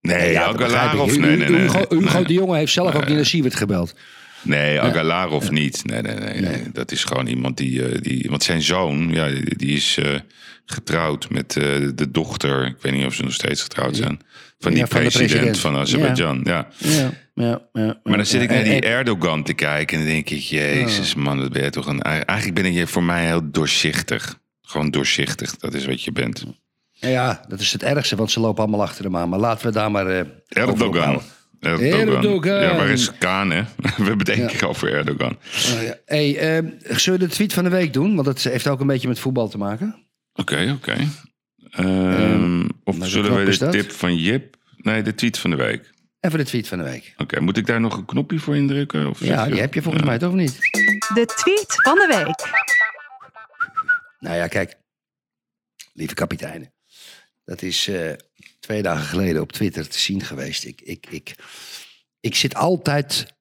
Nee, 0.00 0.34
dat 0.34 0.56
begrijp 0.56 0.74
Agalarov, 0.74 1.12
ik. 1.12 1.20
nee, 1.20 1.36
nee, 1.36 1.48
nee. 1.48 1.68
Hugo, 1.88 2.24
de 2.24 2.32
Jonge 2.32 2.56
heeft 2.56 2.72
zelf 2.72 2.94
ook 2.94 3.06
niet 3.06 3.16
naar 3.16 3.26
Siewert 3.26 3.54
gebeld. 3.54 3.94
Nee, 4.42 4.80
Agalarov 4.80 5.50
niet. 5.50 5.84
Nee, 5.84 6.02
nee, 6.02 6.14
nee, 6.14 6.40
nee. 6.40 6.62
Dat 6.72 6.92
is 6.92 7.04
gewoon 7.04 7.26
iemand 7.26 7.56
die, 7.56 7.86
eh, 7.86 8.00
die... 8.00 8.26
Want 8.30 8.42
zijn 8.42 8.62
zoon, 8.62 9.12
ja, 9.12 9.28
die, 9.28 9.56
die 9.56 9.76
is 9.76 9.96
eh, 9.96 10.18
getrouwd 10.66 11.30
met 11.30 11.56
eh, 11.56 11.64
de 11.94 12.10
dochter... 12.10 12.66
Ik 12.66 12.76
weet 12.80 12.92
niet 12.92 13.06
of 13.06 13.14
ze 13.14 13.22
nog 13.22 13.32
steeds 13.32 13.62
getrouwd 13.62 13.96
zijn. 13.96 14.20
Van 14.58 14.70
die 14.70 14.80
Ja, 14.80 14.86
van 14.86 15.00
de 15.00 15.06
president, 15.06 15.30
president. 15.30 15.58
van 15.58 15.76
Azerbeidzjan. 15.76 16.40
Ja. 16.44 16.68
Ja, 16.78 17.10
ja, 17.34 17.60
ja. 17.72 18.00
Maar 18.02 18.16
dan 18.16 18.26
zit 18.26 18.42
ik 18.42 18.50
naar 18.50 18.64
die 18.64 18.80
Erdogan 18.80 19.42
te 19.42 19.52
kijken 19.52 19.98
en 19.98 20.04
dan 20.04 20.12
denk 20.12 20.30
ik... 20.30 20.38
Jezus 20.38 21.14
man, 21.14 21.38
dat 21.38 21.52
ben 21.52 21.62
je 21.62 21.70
toch 21.70 21.86
een... 21.86 22.02
Eigenlijk 22.02 22.62
ben 22.62 22.72
je 22.72 22.86
voor 22.86 23.04
mij 23.04 23.26
heel 23.26 23.50
doorzichtig. 23.50 24.40
Gewoon 24.62 24.90
doorzichtig, 24.90 25.56
dat 25.56 25.74
is 25.74 25.86
wat 25.86 26.02
je 26.02 26.12
bent. 26.12 26.44
Ja, 26.90 27.44
dat 27.48 27.60
is 27.60 27.72
het 27.72 27.82
ergste, 27.82 28.16
want 28.16 28.30
ze 28.30 28.40
lopen 28.40 28.62
allemaal 28.62 28.82
achter 28.82 29.04
hem 29.04 29.16
aan. 29.16 29.28
Maar 29.28 29.38
laten 29.38 29.66
we 29.66 29.72
daar 29.72 29.90
maar... 29.90 30.26
Erdogan. 30.48 31.22
Erdogan. 31.62 32.08
Erdogan. 32.16 32.60
Ja, 32.60 32.76
waar 32.76 32.88
is 32.88 33.18
Kaan, 33.18 33.50
hè? 33.50 33.62
We 33.76 33.88
hebben 33.88 34.18
het 34.18 34.28
één 34.28 34.46
keer 34.46 34.68
over 34.68 34.92
Erdogan. 34.92 35.38
Oh, 35.74 35.82
ja. 35.82 35.96
Hey, 36.06 36.38
eh, 36.58 36.70
zullen 36.96 37.20
we 37.20 37.26
de 37.26 37.32
tweet 37.32 37.52
van 37.52 37.64
de 37.64 37.70
week 37.70 37.92
doen? 37.92 38.14
Want 38.14 38.26
dat 38.26 38.42
heeft 38.42 38.68
ook 38.68 38.80
een 38.80 38.86
beetje 38.86 39.08
met 39.08 39.18
voetbal 39.18 39.48
te 39.48 39.58
maken. 39.58 40.06
Oké, 40.32 40.72
oké. 40.78 40.96
Ehm, 41.70 42.60
of 42.84 42.96
welke 42.96 43.06
zullen 43.10 43.44
we 43.44 43.50
de 43.50 43.58
dat? 43.58 43.72
tip 43.72 43.90
van 43.90 44.16
Jip? 44.16 44.56
Nee, 44.76 45.02
de 45.02 45.14
tweet 45.14 45.38
van 45.38 45.50
de 45.50 45.56
week. 45.56 45.90
Even 46.20 46.38
de 46.38 46.44
tweet 46.44 46.68
van 46.68 46.78
de 46.78 46.84
week. 46.84 47.14
Oké, 47.16 47.40
moet 47.40 47.56
ik 47.56 47.66
daar 47.66 47.80
nog 47.80 47.96
een 47.96 48.04
knopje 48.04 48.38
voor 48.38 48.56
indrukken? 48.56 49.08
Of 49.08 49.20
Ja, 49.24 49.46
die 49.46 49.60
heb 49.60 49.74
je 49.74 49.82
volgens 49.82 50.02
Ja. 50.04 50.08
mij 50.08 50.18
toch 50.18 50.32
niet? 50.34 50.58
De 51.14 51.24
tweet 51.36 51.64
van 51.82 51.94
de 51.94 52.06
week. 52.24 52.50
Nou 54.18 54.36
ja, 54.36 54.46
kijk. 54.46 54.76
Lieve 55.92 56.14
kapiteinen. 56.14 56.72
Dat 57.44 57.62
is 57.62 57.88
eh, 57.88 58.12
twee 58.62 58.82
dagen 58.82 59.04
geleden 59.06 59.42
op 59.42 59.52
Twitter 59.52 59.88
te 59.88 59.98
zien 59.98 60.20
geweest. 60.22 60.64
Ik, 60.64 60.80
ik, 60.80 61.06
ik, 61.10 61.34
ik 62.20 62.34
zit 62.34 62.54
altijd 62.54 63.34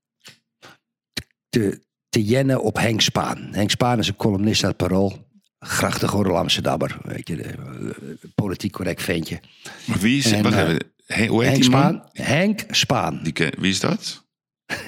te, 1.50 1.82
te 2.10 2.24
jennen 2.24 2.62
op 2.64 2.76
Henk 2.78 3.02
Spaan. 3.02 3.48
Henk 3.52 3.70
Spaan 3.70 4.00
is 4.00 4.08
een 4.08 4.16
columnist 4.16 4.64
uit 4.64 4.78
Parool. 4.78 5.30
Grachtengordel 5.60 6.38
Amsterdammer. 6.38 6.98
Weet 7.04 7.28
je, 7.28 7.36
de, 7.36 7.44
eh, 7.44 8.30
politiek 8.36 8.72
correct 8.72 9.04
ventje. 9.04 9.40
Maar 9.86 10.00
wie 10.00 10.18
is... 10.18 10.32
En, 10.32 10.44
wacht 10.44 10.56
eh, 10.56 10.62
even. 10.62 10.92
He- 11.06 11.28
hoe 11.28 11.42
heet 11.44 11.52
Henk 11.52 11.62
die 11.62 11.72
man? 11.72 11.82
Spaan. 11.84 12.26
Henk 12.26 12.64
Spaan. 12.72 13.20
Die 13.24 13.34
ken- 13.34 13.54
wie 13.60 13.72
is 13.72 13.80
dat? 13.80 14.20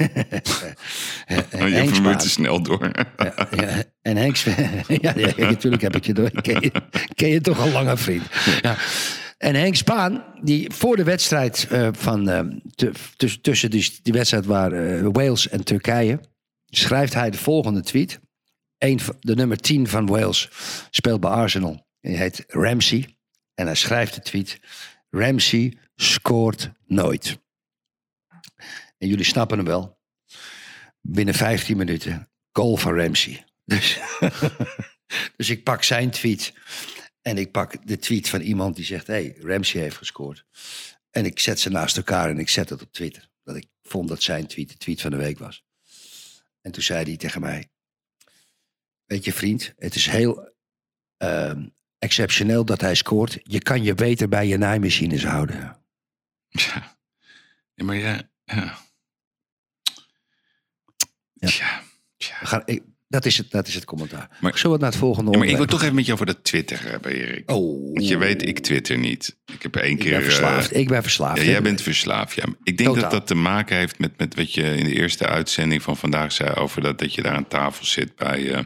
Oh, 1.53 1.69
je 1.69 1.89
Spaan. 1.93 2.17
te 2.17 2.29
snel 2.29 2.61
door. 2.63 2.91
Ja, 3.51 3.83
en 4.01 4.17
Henk 4.17 4.35
ja, 5.01 5.13
ja, 5.15 5.33
natuurlijk 5.37 5.81
heb 5.81 5.95
ik 5.95 6.05
je 6.05 6.13
door. 6.13 6.41
Ken 6.41 6.61
je, 6.61 6.71
ken 7.15 7.29
je 7.29 7.41
toch 7.41 7.59
al 7.59 7.69
langer 7.69 7.97
vriend. 7.97 8.23
Ja. 8.61 8.77
En 9.37 9.55
Henk 9.55 9.75
Spaan, 9.75 10.25
die 10.41 10.71
voor 10.71 10.95
de 10.95 11.03
wedstrijd 11.03 11.67
eh, 11.69 11.89
van 11.91 12.61
tuss- 13.15 13.39
tussen 13.41 13.69
die, 13.69 13.99
die 14.01 14.13
wedstrijd 14.13 14.45
waar 14.45 14.71
eh, 14.71 15.07
Wales 15.11 15.49
en 15.49 15.63
Turkije, 15.63 16.19
schrijft 16.65 17.13
hij 17.13 17.29
de 17.29 17.37
volgende 17.37 17.81
tweet. 17.81 18.19
De 19.19 19.35
nummer 19.35 19.57
10 19.57 19.87
van 19.87 20.05
Wales 20.05 20.49
speelt 20.89 21.19
bij 21.19 21.29
Arsenal. 21.29 21.87
Die 21.99 22.17
heet 22.17 22.43
Ramsey. 22.47 23.17
En 23.53 23.65
hij 23.65 23.75
schrijft 23.75 24.15
de 24.15 24.21
tweet: 24.21 24.59
Ramsey 25.09 25.77
scoort 25.95 26.71
nooit. 26.85 27.39
En 28.97 29.07
jullie 29.07 29.25
snappen 29.25 29.57
hem 29.57 29.67
wel. 29.67 29.99
Binnen 31.01 31.33
15 31.33 31.77
minuten 31.77 32.29
goal 32.51 32.77
van 32.77 32.95
Ramsey. 32.95 33.45
Dus, 33.65 33.99
dus 35.37 35.49
ik 35.49 35.63
pak 35.63 35.83
zijn 35.83 36.09
tweet. 36.09 36.53
En 37.23 37.37
ik 37.37 37.51
pak 37.51 37.87
de 37.87 37.97
tweet 37.97 38.29
van 38.29 38.41
iemand 38.41 38.75
die 38.75 38.85
zegt: 38.85 39.07
hey, 39.07 39.35
Ramsey 39.39 39.81
heeft 39.81 39.97
gescoord. 39.97 40.45
En 41.09 41.25
ik 41.25 41.39
zet 41.39 41.59
ze 41.59 41.69
naast 41.69 41.97
elkaar 41.97 42.29
en 42.29 42.39
ik 42.39 42.49
zet 42.49 42.69
het 42.69 42.81
op 42.81 42.91
Twitter. 42.91 43.29
Dat 43.43 43.55
ik 43.55 43.67
vond 43.81 44.07
dat 44.07 44.23
zijn 44.23 44.47
tweet 44.47 44.69
de 44.69 44.77
tweet 44.77 45.01
van 45.01 45.11
de 45.11 45.17
week 45.17 45.39
was. 45.39 45.63
En 46.61 46.71
toen 46.71 46.83
zei 46.83 47.03
hij 47.03 47.17
tegen 47.17 47.41
mij: 47.41 47.69
Weet 49.05 49.25
je, 49.25 49.33
vriend, 49.33 49.73
het 49.77 49.95
is 49.95 50.05
heel 50.05 50.53
ehm, 51.17 51.67
exceptioneel 51.97 52.65
dat 52.65 52.81
hij 52.81 52.95
scoort. 52.95 53.39
Je 53.43 53.61
kan 53.61 53.83
je 53.83 53.93
beter 53.93 54.29
bij 54.29 54.47
je 54.47 54.57
naaimachines 54.57 55.25
houden. 55.25 55.55
Ja. 56.49 56.97
Ja, 57.73 57.83
maar 57.83 57.95
ja... 57.95 58.29
Ja. 58.43 58.77
Ja. 61.33 61.47
Tja, 61.47 61.83
tja. 62.17 62.39
We 62.39 62.45
gaan, 62.45 62.61
ik, 62.65 62.83
dat, 63.13 63.25
is 63.25 63.37
het, 63.37 63.51
dat 63.51 63.67
is 63.67 63.75
het 63.75 63.85
commentaar. 63.85 64.37
Maar- 64.39 64.57
Zullen 64.57 64.65
we 64.65 64.71
het 64.71 64.81
naar 64.81 64.89
het 64.89 64.99
volgende 64.99 65.31
Ja, 65.31 65.37
maar 65.37 65.47
ik 65.47 65.57
wil 65.57 65.65
toch 65.65 65.81
even 65.81 65.95
met 65.95 66.05
je 66.05 66.13
over 66.13 66.25
dat 66.25 66.43
Twitter 66.43 66.83
hebben, 66.83 67.11
Erik. 67.11 67.51
Oh, 67.51 67.93
Want 67.93 68.07
je 68.07 68.17
weet, 68.17 68.47
ik 68.47 68.59
twitter 68.59 68.97
niet. 68.97 69.37
Ik 69.53 69.61
heb 69.61 69.75
één 69.75 69.91
ik 69.91 69.99
keer... 69.99 70.09
ben 70.09 70.19
eh, 70.19 70.25
verslaafd. 70.25 70.75
ik 70.75 70.87
ben 70.87 71.01
verslaafd. 71.01 71.41
Ja, 71.41 71.43
jij 71.49 71.61
bent 71.61 71.81
verslaafd, 71.81 72.35
ja. 72.35 72.43
Ik 72.63 72.77
denk 72.77 72.89
Totaal. 72.89 73.01
dat 73.01 73.11
dat 73.11 73.27
te 73.27 73.35
maken 73.35 73.77
heeft 73.77 73.99
met, 73.99 74.17
met 74.17 74.35
wat 74.35 74.53
je 74.53 74.75
in 74.75 74.83
de 74.83 74.93
eerste 74.93 75.27
uitzending 75.27 75.81
van 75.81 75.97
vandaag 75.97 76.31
zei... 76.31 76.53
over 76.53 76.81
dat, 76.81 76.99
dat 76.99 77.13
je 77.13 77.21
daar 77.21 77.35
aan 77.35 77.47
tafel 77.47 77.85
zit 77.85 78.15
bij, 78.15 78.53
eh, 78.53 78.63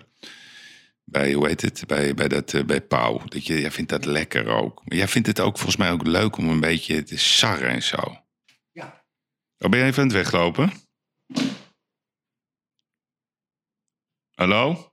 bij 1.04 1.34
hoe 1.34 1.48
heet 1.48 1.62
het, 1.62 1.84
bij, 1.88 2.14
bij, 2.14 2.28
dat, 2.28 2.54
eh, 2.54 2.64
bij 2.64 2.82
Pauw. 2.82 3.22
Dat 3.26 3.46
je, 3.46 3.62
jij 3.62 3.72
vindt 3.72 3.90
dat 3.90 4.06
lekker 4.06 4.48
ook. 4.48 4.82
Maar 4.86 4.98
jij 4.98 5.08
vindt 5.08 5.28
het 5.28 5.40
ook 5.40 5.56
volgens 5.56 5.78
mij 5.78 5.92
ook 5.92 6.08
leuk 6.08 6.38
om 6.38 6.50
een 6.50 6.60
beetje 6.60 7.04
te 7.04 7.18
sarren 7.18 7.70
en 7.70 7.84
zo. 7.84 8.18
Ja. 8.72 9.04
Oh, 9.58 9.70
ben 9.70 9.80
je 9.80 9.86
even 9.86 10.02
aan 10.02 10.08
het 10.08 10.18
weglopen? 10.18 10.72
Hallo? 14.38 14.92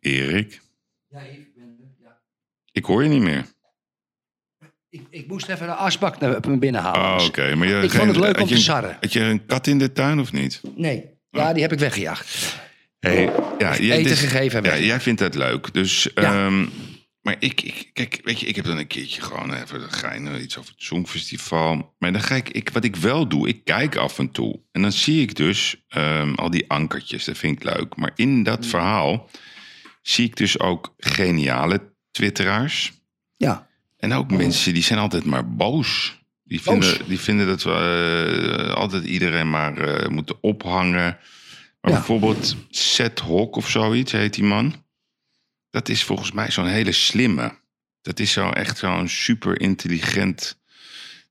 Erik? 0.00 0.60
Ja, 1.08 1.20
ik, 1.20 1.54
ben, 1.54 1.94
ja. 2.02 2.20
Ik 2.72 2.84
hoor 2.84 3.02
je 3.02 3.08
niet 3.08 3.22
meer. 3.22 3.46
ik, 4.88 5.02
ik 5.10 5.26
moest 5.26 5.48
even 5.48 5.68
een 5.68 5.74
asbak 5.74 6.18
naar 6.20 6.40
binnen 6.58 6.80
halen. 6.80 7.20
Oh, 7.20 7.26
oké. 7.26 7.54
Maar 7.54 7.68
je, 7.68 7.82
Ik 7.82 7.90
vond 7.90 8.08
het 8.08 8.16
leuk 8.16 8.36
om 8.36 8.42
je 8.42 8.48
te 8.48 8.54
een- 8.54 8.60
sarren. 8.60 8.96
Had 9.00 9.12
je 9.12 9.20
een 9.20 9.46
kat 9.46 9.66
in 9.66 9.78
de 9.78 9.92
tuin 9.92 10.20
of 10.20 10.32
niet? 10.32 10.60
Nee, 10.76 11.10
ja, 11.30 11.52
die 11.52 11.62
heb 11.62 11.72
ik 11.72 11.78
weggejaagd. 11.78 12.56
Hey, 12.98 13.24
ja, 13.58 13.76
jij, 13.76 13.96
Eten 13.96 14.10
dus- 14.10 14.20
gegeven 14.20 14.64
en 14.64 14.70
Ja, 14.80 14.86
jij 14.86 15.00
vindt 15.00 15.20
dat 15.20 15.34
leuk. 15.34 15.72
Dus, 15.72 16.02
Ja. 16.14 16.46
ehm, 16.46 16.66
maar 17.22 17.36
ik, 17.38 17.60
ik, 17.62 17.90
kijk, 17.92 18.20
weet 18.24 18.40
je, 18.40 18.46
ik 18.46 18.56
heb 18.56 18.64
dan 18.64 18.78
een 18.78 18.86
keertje 18.86 19.20
gewoon 19.22 19.52
even 19.54 19.92
gein, 19.92 20.42
iets 20.42 20.58
over 20.58 20.70
het 20.72 20.82
Songfestival. 20.82 21.94
Maar 21.98 22.12
dan 22.12 22.22
ga 22.22 22.34
ik, 22.34 22.48
ik, 22.48 22.70
wat 22.70 22.84
ik 22.84 22.96
wel 22.96 23.28
doe, 23.28 23.48
ik 23.48 23.64
kijk 23.64 23.96
af 23.96 24.18
en 24.18 24.30
toe. 24.30 24.60
En 24.72 24.82
dan 24.82 24.92
zie 24.92 25.22
ik 25.22 25.34
dus 25.34 25.76
ehm, 25.88 26.34
al 26.34 26.50
die 26.50 26.70
ankertjes, 26.70 27.24
dat 27.24 27.38
vind 27.38 27.56
ik 27.56 27.64
leuk. 27.76 27.96
Maar 27.96 28.12
in 28.14 28.28
Mm. 28.28 28.42
dat 28.42 28.66
verhaal 28.66 29.30
zie 30.02 30.24
ik 30.26 30.36
dus 30.36 30.58
ook 30.60 30.94
geniale 30.98 31.92
twitteraars. 32.10 32.92
Ja, 33.36 33.68
En 33.96 34.12
ook 34.12 34.30
mensen 34.30 34.74
die 34.74 34.82
zijn 34.82 34.98
altijd 34.98 35.24
maar 35.24 35.54
boos. 35.54 36.18
Die 36.44 36.60
Boos? 36.64 36.86
vinden, 36.88 37.08
die 37.08 37.20
vinden 37.20 37.46
dat 37.46 37.62
we 37.62 37.72
eh, 38.68 38.74
altijd 38.74 39.04
iedereen 39.04 39.50
maar 39.50 39.78
eh, 39.78 40.08
moeten 40.08 40.36
ophangen. 40.42 41.18
Maar 41.80 41.90
Ja. 41.90 41.96
bijvoorbeeld 41.96 42.56
Seth 42.70 43.20
Hawk 43.20 43.56
of 43.56 43.68
zoiets 43.70 44.12
heet 44.12 44.34
die 44.34 44.44
man. 44.44 44.74
Dat 45.70 45.88
is 45.88 46.04
volgens 46.04 46.32
mij 46.32 46.50
zo'n 46.50 46.66
hele 46.66 46.92
slimme. 46.92 47.58
Dat 48.02 48.18
is 48.20 48.32
zo 48.32 48.50
echt 48.50 48.78
zo'n 48.78 49.08
super 49.08 49.60
intelligent. 49.60 50.58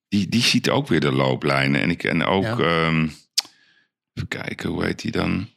Die, 0.07 0.29
die 0.29 0.41
ziet 0.41 0.69
ook 0.69 0.87
weer 0.87 0.99
de 0.99 1.11
looplijnen. 1.11 1.81
En, 1.81 1.89
ik, 1.89 2.03
en 2.03 2.25
ook. 2.25 2.43
Ja. 2.43 2.57
ehm, 2.57 3.07
even 4.13 4.27
kijken, 4.27 4.69
hoe 4.69 4.85
heet 4.85 5.01
die 5.01 5.11
dan? 5.11 5.49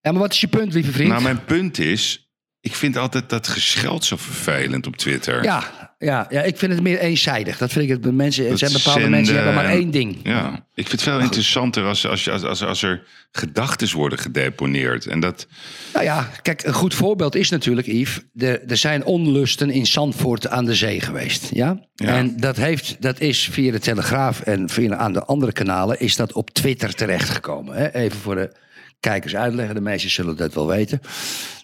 ja 0.00 0.12
maar 0.12 0.20
wat 0.20 0.32
is 0.32 0.40
je 0.40 0.48
punt, 0.48 0.72
lieve 0.72 0.92
vriend? 0.92 1.10
Nou, 1.10 1.22
mijn 1.22 1.44
punt 1.44 1.78
is. 1.78 2.25
Ik 2.66 2.74
vind 2.74 2.96
altijd 2.96 3.28
dat 3.28 3.48
gescheld 3.48 4.04
zo 4.04 4.16
vervelend 4.16 4.86
op 4.86 4.96
Twitter. 4.96 5.42
ja, 5.42 5.94
ja, 5.98 6.26
ja, 6.30 6.42
ik 6.42 6.56
vind 6.56 6.72
het 6.72 6.82
meer 6.82 6.98
eenzijdig. 6.98 7.58
Dat 7.58 7.72
vind 7.72 7.84
ik 7.84 7.90
het. 7.90 8.02
de 8.02 8.12
Mensen, 8.12 8.44
er 8.44 8.50
Dat 8.50 8.58
zijn 8.58 8.72
bepaalde 8.72 9.00
zenden 9.00 9.10
mensen 9.10 9.34
die 9.34 9.44
hebben 9.44 9.62
maar 9.62 9.72
één 9.72 9.90
ding. 9.90 10.18
Ja, 10.22 10.66
ik 10.74 10.88
vind 10.88 10.90
het 10.90 11.02
veel 11.02 11.20
interessanter 11.20 11.84
als, 11.84 12.06
als, 12.06 12.30
als, 12.30 12.42
als, 12.42 12.62
als 12.62 12.82
er 12.82 13.02
gedachten 13.30 13.96
worden 13.96 14.18
gedeponeerd. 14.18 15.06
En 15.06 15.20
dat, 15.20 15.46
Nou 15.92 16.04
ja, 16.04 16.30
kijk, 16.42 16.64
een 16.64 16.72
goed 16.72 16.94
voorbeeld 16.94 17.34
is 17.34 17.50
natuurlijk, 17.50 17.86
Yves. 17.86 18.20
Er, 18.36 18.62
er 18.66 18.76
zijn 18.76 19.04
onlusten 19.04 19.70
in 19.70 19.86
Zandvoort 19.86 20.48
aan 20.48 20.64
de 20.64 20.74
zee 20.74 21.00
geweest. 21.00 21.48
Ja? 21.52 21.80
Ja. 21.94 22.06
En 22.06 22.36
dat, 22.36 22.56
heeft, 22.56 22.96
dat 23.02 23.20
is 23.20 23.48
via 23.52 23.72
de 23.72 23.80
Telegraaf 23.80 24.40
en 24.40 24.68
via 24.68 24.96
aan 24.96 25.12
de 25.12 25.24
andere 25.24 25.52
kanalen... 25.52 26.00
is 26.00 26.16
dat 26.16 26.32
op 26.32 26.50
Twitter 26.50 26.94
terechtgekomen. 26.94 27.76
Hè? 27.76 27.94
Even 27.94 28.18
voor 28.18 28.34
de 28.34 28.52
kijkers 29.00 29.36
uitleggen. 29.36 29.74
De 29.74 29.80
meesten 29.80 30.10
zullen 30.10 30.36
dat 30.36 30.54
wel 30.54 30.66
weten. 30.66 31.00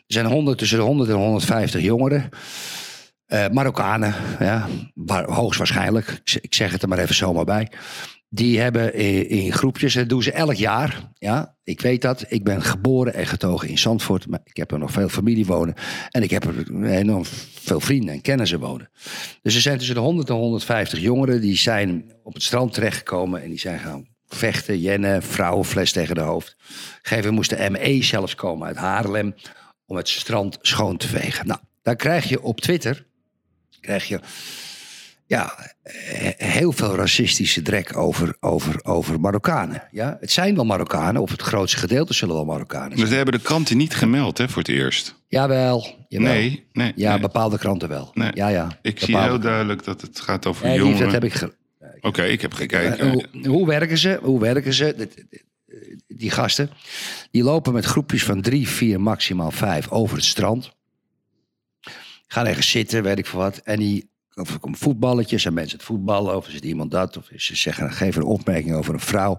Er 0.06 0.18
zijn 0.18 0.26
100, 0.26 0.58
tussen 0.58 0.78
de 0.78 0.84
100 0.84 1.10
en 1.10 1.16
150 1.16 1.80
jongeren. 1.82 2.28
eh, 3.26 3.48
Marokkanen, 3.48 4.14
ja, 4.38 4.68
waar, 4.94 5.30
hoogstwaarschijnlijk. 5.30 6.20
Ik 6.40 6.54
zeg 6.54 6.72
het 6.72 6.82
er 6.82 6.88
maar 6.88 6.98
even 6.98 7.14
zomaar 7.14 7.44
bij. 7.44 7.68
Die 8.28 8.60
hebben 8.60 8.94
in, 9.28 9.52
groepjes, 9.52 9.94
dat 9.94 10.08
doen 10.08 10.22
ze 10.22 10.32
elk 10.32 10.54
jaar. 10.54 11.10
Ja, 11.18 11.56
ik 11.64 11.80
weet 11.80 12.02
dat. 12.02 12.24
Ik 12.28 12.44
ben 12.44 12.62
geboren 12.62 13.14
en 13.14 13.26
getogen 13.26 13.68
in 13.68 13.78
Zandvoort. 13.78 14.26
Maar 14.26 14.40
ik 14.44 14.56
heb 14.56 14.70
er 14.72 14.78
nog 14.78 14.90
veel 14.90 15.08
familie 15.08 15.46
wonen. 15.46 15.74
En 16.10 16.22
ik 16.22 16.30
heb 16.30 16.44
er 16.44 16.84
enorm 16.84 17.24
veel 17.54 17.80
vrienden 17.80 18.14
en 18.14 18.20
kennissen 18.20 18.60
wonen. 18.60 18.90
Dus 19.42 19.54
er 19.54 19.60
zijn 19.60 19.76
tussen 19.78 19.94
de 19.94 20.00
100 20.00 20.28
en 20.28 20.34
150 20.34 20.98
jongeren. 21.00 21.40
Die 21.40 21.56
zijn 21.56 22.12
op 22.22 22.34
het 22.34 22.42
strand 22.42 22.72
terechtgekomen. 22.72 23.42
En 23.42 23.48
die 23.48 23.58
zijn 23.58 23.78
gaan 23.78 24.06
vechten, 24.28 24.80
jennen, 24.80 25.22
vrouwenfles 25.22 25.92
tegen 25.92 26.14
de 26.14 26.20
hoofd. 26.20 26.56
Gegeven 27.02 27.34
moest 27.34 27.50
de 27.50 27.70
ME 27.70 28.02
zelfs 28.02 28.34
komen 28.34 28.66
uit 28.66 28.76
Haarlem. 28.76 29.34
Om 29.86 29.96
het 29.96 30.08
strand 30.08 30.58
schoon 30.60 30.96
te 30.96 31.08
vegen. 31.08 31.46
Nou, 31.46 31.60
daar 31.82 31.96
krijg 31.96 32.28
je 32.28 32.42
op 32.42 32.60
Twitter. 32.60 33.04
Krijg 33.80 34.04
je 34.08 34.20
ja, 35.26 35.72
he- 35.82 36.32
heel 36.36 36.72
veel 36.72 36.94
racistische 36.96 37.62
drek 37.62 37.96
over, 37.96 38.36
over, 38.40 38.84
over 38.84 39.20
Marokkanen. 39.20 39.88
Ja? 39.90 40.16
Het 40.20 40.30
zijn 40.32 40.54
wel 40.54 40.64
Marokkanen, 40.64 41.22
of 41.22 41.30
het 41.30 41.42
grootste 41.42 41.78
gedeelte 41.78 42.14
zullen 42.14 42.34
wel 42.34 42.44
Marokkanen 42.44 42.88
Dus 42.88 42.98
zijn. 42.98 43.08
dat 43.08 43.16
hebben 43.18 43.34
de 43.40 43.46
kranten 43.46 43.76
niet 43.76 43.94
gemeld 43.94 44.38
hè, 44.38 44.48
voor 44.48 44.62
het 44.62 44.68
eerst. 44.70 45.14
Jawel, 45.28 45.86
jawel. 46.08 46.32
Nee, 46.32 46.66
nee. 46.72 46.92
Ja, 46.96 47.10
nee. 47.10 47.20
bepaalde 47.20 47.58
kranten 47.58 47.88
wel. 47.88 48.10
Nee. 48.14 48.30
Ja, 48.34 48.48
ja. 48.48 48.78
Ik 48.82 49.00
zie 49.00 49.18
heel 49.18 49.40
duidelijk 49.40 49.84
dat 49.84 50.00
het 50.00 50.20
gaat 50.20 50.46
over 50.46 50.66
Nee, 50.66 50.78
jongeren. 50.78 51.00
dat 51.02 51.12
heb 51.12 51.24
ik 51.24 51.48
Oké, 52.00 52.22
ik 52.24 52.40
heb 52.40 52.54
gekeken. 52.54 52.98
Eh, 52.98 53.10
hoe, 53.10 53.26
hoe 53.48 53.66
werken 53.66 53.98
ze? 53.98 54.18
Hoe 54.22 54.40
werken 54.40 54.72
ze? 54.74 55.08
Die 56.16 56.30
gasten, 56.30 56.70
die 57.30 57.42
lopen 57.42 57.72
met 57.72 57.84
groepjes 57.84 58.24
van 58.24 58.40
drie, 58.40 58.68
vier, 58.68 59.00
maximaal 59.00 59.50
vijf 59.50 59.90
over 59.90 60.16
het 60.16 60.24
strand. 60.24 60.72
Gaan 62.26 62.46
ergens 62.46 62.70
zitten, 62.70 63.02
weet 63.02 63.18
ik 63.18 63.26
veel 63.26 63.38
wat. 63.38 63.56
En 63.56 63.78
die, 63.78 64.10
of 64.34 64.52
er 64.52 64.58
komt 64.58 64.78
voetballetjes 64.78 65.44
en 65.44 65.54
mensen 65.54 65.78
het 65.78 65.86
voetballen. 65.86 66.36
Of 66.36 66.46
er 66.46 66.52
zit 66.52 66.64
iemand 66.64 66.90
dat. 66.90 67.16
Of 67.16 67.30
ze 67.36 67.56
zeggen, 67.56 67.92
geven 67.92 68.20
een 68.20 68.26
opmerking 68.26 68.74
over 68.74 68.94
een 68.94 69.00
vrouw. 69.00 69.38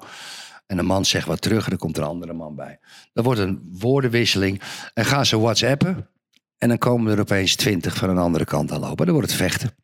En 0.66 0.78
een 0.78 0.86
man 0.86 1.06
zegt 1.06 1.28
wat 1.28 1.42
terug 1.42 1.64
en 1.64 1.70
dan 1.70 1.80
komt 1.80 1.98
er 1.98 2.04
een 2.04 2.10
andere 2.10 2.34
man 2.34 2.56
bij. 2.56 2.80
Dat 3.14 3.26
wordt 3.26 3.40
een 3.40 3.70
woordenwisseling. 3.72 4.62
En 4.94 5.06
gaan 5.06 5.26
ze 5.26 5.40
whatsappen. 5.40 6.10
En 6.58 6.70
dan 6.70 6.78
komen 6.78 7.12
er 7.12 7.20
opeens 7.20 7.56
twintig 7.56 7.96
van 7.96 8.10
een 8.10 8.18
andere 8.18 8.46
kant 8.46 8.72
aan 8.72 8.80
lopen. 8.80 9.06
Dan 9.06 9.16
wordt 9.16 9.30
het 9.30 9.40
vechten. 9.40 9.76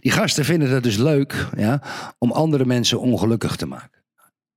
Die 0.00 0.12
gasten 0.12 0.44
vinden 0.44 0.70
het 0.70 0.82
dus 0.82 0.96
leuk 0.96 1.48
ja, 1.56 1.82
om 2.18 2.32
andere 2.32 2.64
mensen 2.64 3.00
ongelukkig 3.00 3.56
te 3.56 3.66
maken. 3.66 4.02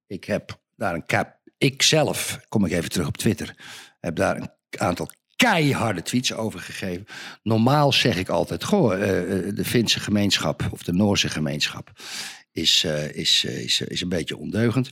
Ik 0.07 0.23
heb 0.23 0.59
daar 0.77 0.93
een 0.93 1.05
cap. 1.05 1.35
Ik 1.57 1.81
zelf, 1.81 2.39
kom 2.49 2.65
ik 2.65 2.71
even 2.71 2.89
terug 2.89 3.07
op 3.07 3.17
Twitter, 3.17 3.55
heb 3.99 4.15
daar 4.15 4.35
een 4.37 4.49
aantal 4.79 5.09
keiharde 5.35 6.01
tweets 6.01 6.33
over 6.33 6.59
gegeven. 6.59 7.05
Normaal 7.43 7.91
zeg 7.93 8.17
ik 8.17 8.29
altijd: 8.29 8.63
Goh, 8.63 8.93
eh, 8.93 9.47
eh, 9.47 9.55
de 9.55 9.65
Finse 9.65 9.99
gemeenschap 9.99 10.67
of 10.71 10.83
de 10.83 10.93
Noorse 10.93 11.29
gemeenschap 11.29 11.91
is, 12.51 12.83
eh, 12.83 13.15
is, 13.15 13.43
is, 13.43 13.81
is 13.81 14.01
een 14.01 14.09
beetje 14.09 14.37
ondeugend. 14.37 14.89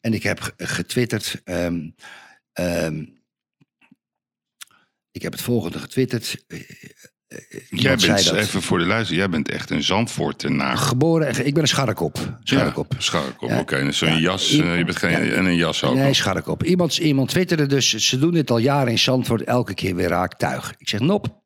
En 0.00 0.14
ik 0.14 0.22
heb 0.22 0.40
ge- 0.40 0.52
getwitterd. 0.56 1.40
ehm, 1.44 1.90
ehm, 2.52 3.04
ik 5.10 5.22
heb 5.22 5.32
het 5.32 5.40
volgende 5.42 5.78
getwitterd. 5.78 6.44
Jij 7.70 7.96
bent, 7.96 8.32
even 8.32 8.62
voor 8.62 8.78
de 8.78 8.84
luister, 8.86 9.16
jij 9.16 9.28
bent 9.28 9.48
echt 9.48 9.70
een 9.70 9.82
Zandvoortenaar. 9.82 10.76
Geboren, 10.76 11.26
en- 11.26 11.46
ik 11.46 11.52
ben 11.54 11.62
een 11.62 11.68
scharrekop. 11.68 12.18
Scharrekop. 12.44 12.92
Ja, 12.92 13.00
scharrekop, 13.00 13.48
Ja. 13.48 13.58
oké. 13.60 13.84
Dus 13.84 13.98
zo'n 13.98 14.08
Ja. 14.08 14.18
jas, 14.18 14.50
eh, 14.58 14.78
je 14.78 14.84
bent 14.84 14.96
geen, 14.96 15.32
en 15.32 15.44
een 15.44 15.56
jas 15.56 15.84
ook 15.84 15.94
Nee, 15.94 16.14
scharrekop. 16.14 16.64
Iemand, 16.64 16.96
iemand 16.98 17.28
twitterde 17.28 17.66
dus, 17.66 17.94
ze 17.94 18.18
doen 18.18 18.32
dit 18.32 18.50
al 18.50 18.58
jaren 18.58 18.90
in 18.90 18.98
Zandvoort, 18.98 19.42
elke 19.44 19.74
keer 19.74 19.94
weer 19.94 20.08
raak 20.08 20.34
tuig. 20.34 20.74
Ik 20.78 20.88
zeg, 20.88 21.00
nop. 21.00 21.44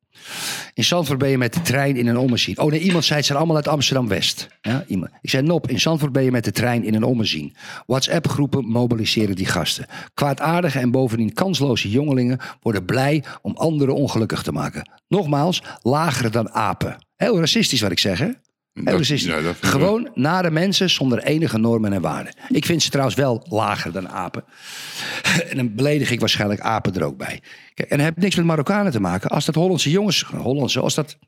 In 0.74 0.84
Zandvoort 0.84 1.18
ben 1.18 1.28
je 1.28 1.38
met 1.38 1.54
de 1.54 1.62
trein 1.62 1.96
in 1.96 2.06
een 2.06 2.18
ommezien. 2.18 2.58
Oh 2.58 2.70
nee, 2.70 2.80
iemand 2.80 3.04
zei, 3.04 3.18
het 3.18 3.26
zijn 3.26 3.38
allemaal 3.38 3.56
uit 3.56 3.68
Amsterdam-West. 3.68 4.48
Ja, 4.60 4.84
iemand. 4.86 5.10
Ik 5.20 5.30
zei, 5.30 5.46
nop, 5.46 5.68
in 5.68 5.80
Zandvoort 5.80 6.12
ben 6.12 6.22
je 6.22 6.30
met 6.30 6.44
de 6.44 6.52
trein 6.52 6.84
in 6.84 6.94
een 6.94 7.02
ommezien. 7.02 7.54
WhatsApp-groepen 7.86 8.64
mobiliseren 8.64 9.36
die 9.36 9.46
gasten. 9.46 9.86
Kwaadaardige 10.14 10.78
en 10.78 10.90
bovendien 10.90 11.32
kansloze 11.32 11.90
jongelingen 11.90 12.38
worden 12.62 12.84
blij 12.84 13.24
om 13.42 13.56
anderen 13.56 13.94
ongelukkig 13.94 14.42
te 14.42 14.52
maken. 14.52 14.90
Nogmaals, 15.08 15.62
lager 15.80 16.30
dan 16.30 16.50
apen. 16.50 17.06
Heel 17.16 17.38
racistisch 17.38 17.80
wat 17.80 17.90
ik 17.90 17.98
zeg, 17.98 18.18
hè? 18.18 18.28
Dat- 18.72 19.06
ja, 19.06 19.40
dat 19.40 19.56
ik 19.56 19.64
Gewoon 19.64 20.10
nare 20.14 20.50
mensen 20.50 20.90
zonder 20.90 21.22
enige 21.22 21.58
normen 21.58 21.92
en 21.92 22.00
waarden. 22.00 22.32
Ik 22.48 22.64
vind 22.66 22.82
ze 22.82 22.90
trouwens 22.90 23.16
wel 23.16 23.46
lager 23.48 23.92
dan 23.92 24.08
apen. 24.08 24.44
En 25.50 25.56
dan 25.56 25.74
beledig 25.74 26.10
ik 26.10 26.20
waarschijnlijk 26.20 26.60
apen 26.60 26.94
er 26.94 27.02
ook 27.04 27.16
bij. 27.16 27.40
Kijk, 27.74 27.90
en 27.90 27.96
dat 27.96 28.06
heeft 28.06 28.18
niks 28.18 28.36
met 28.36 28.44
Marokkanen 28.44 28.92
te 28.92 29.00
maken. 29.00 29.30
Als 29.30 29.44
dat 29.44 29.54
Hollandse 29.54 29.90
jongens, 29.90 30.22
Hollandse, 30.22 30.80
als 30.80 30.94
dat 30.94 31.18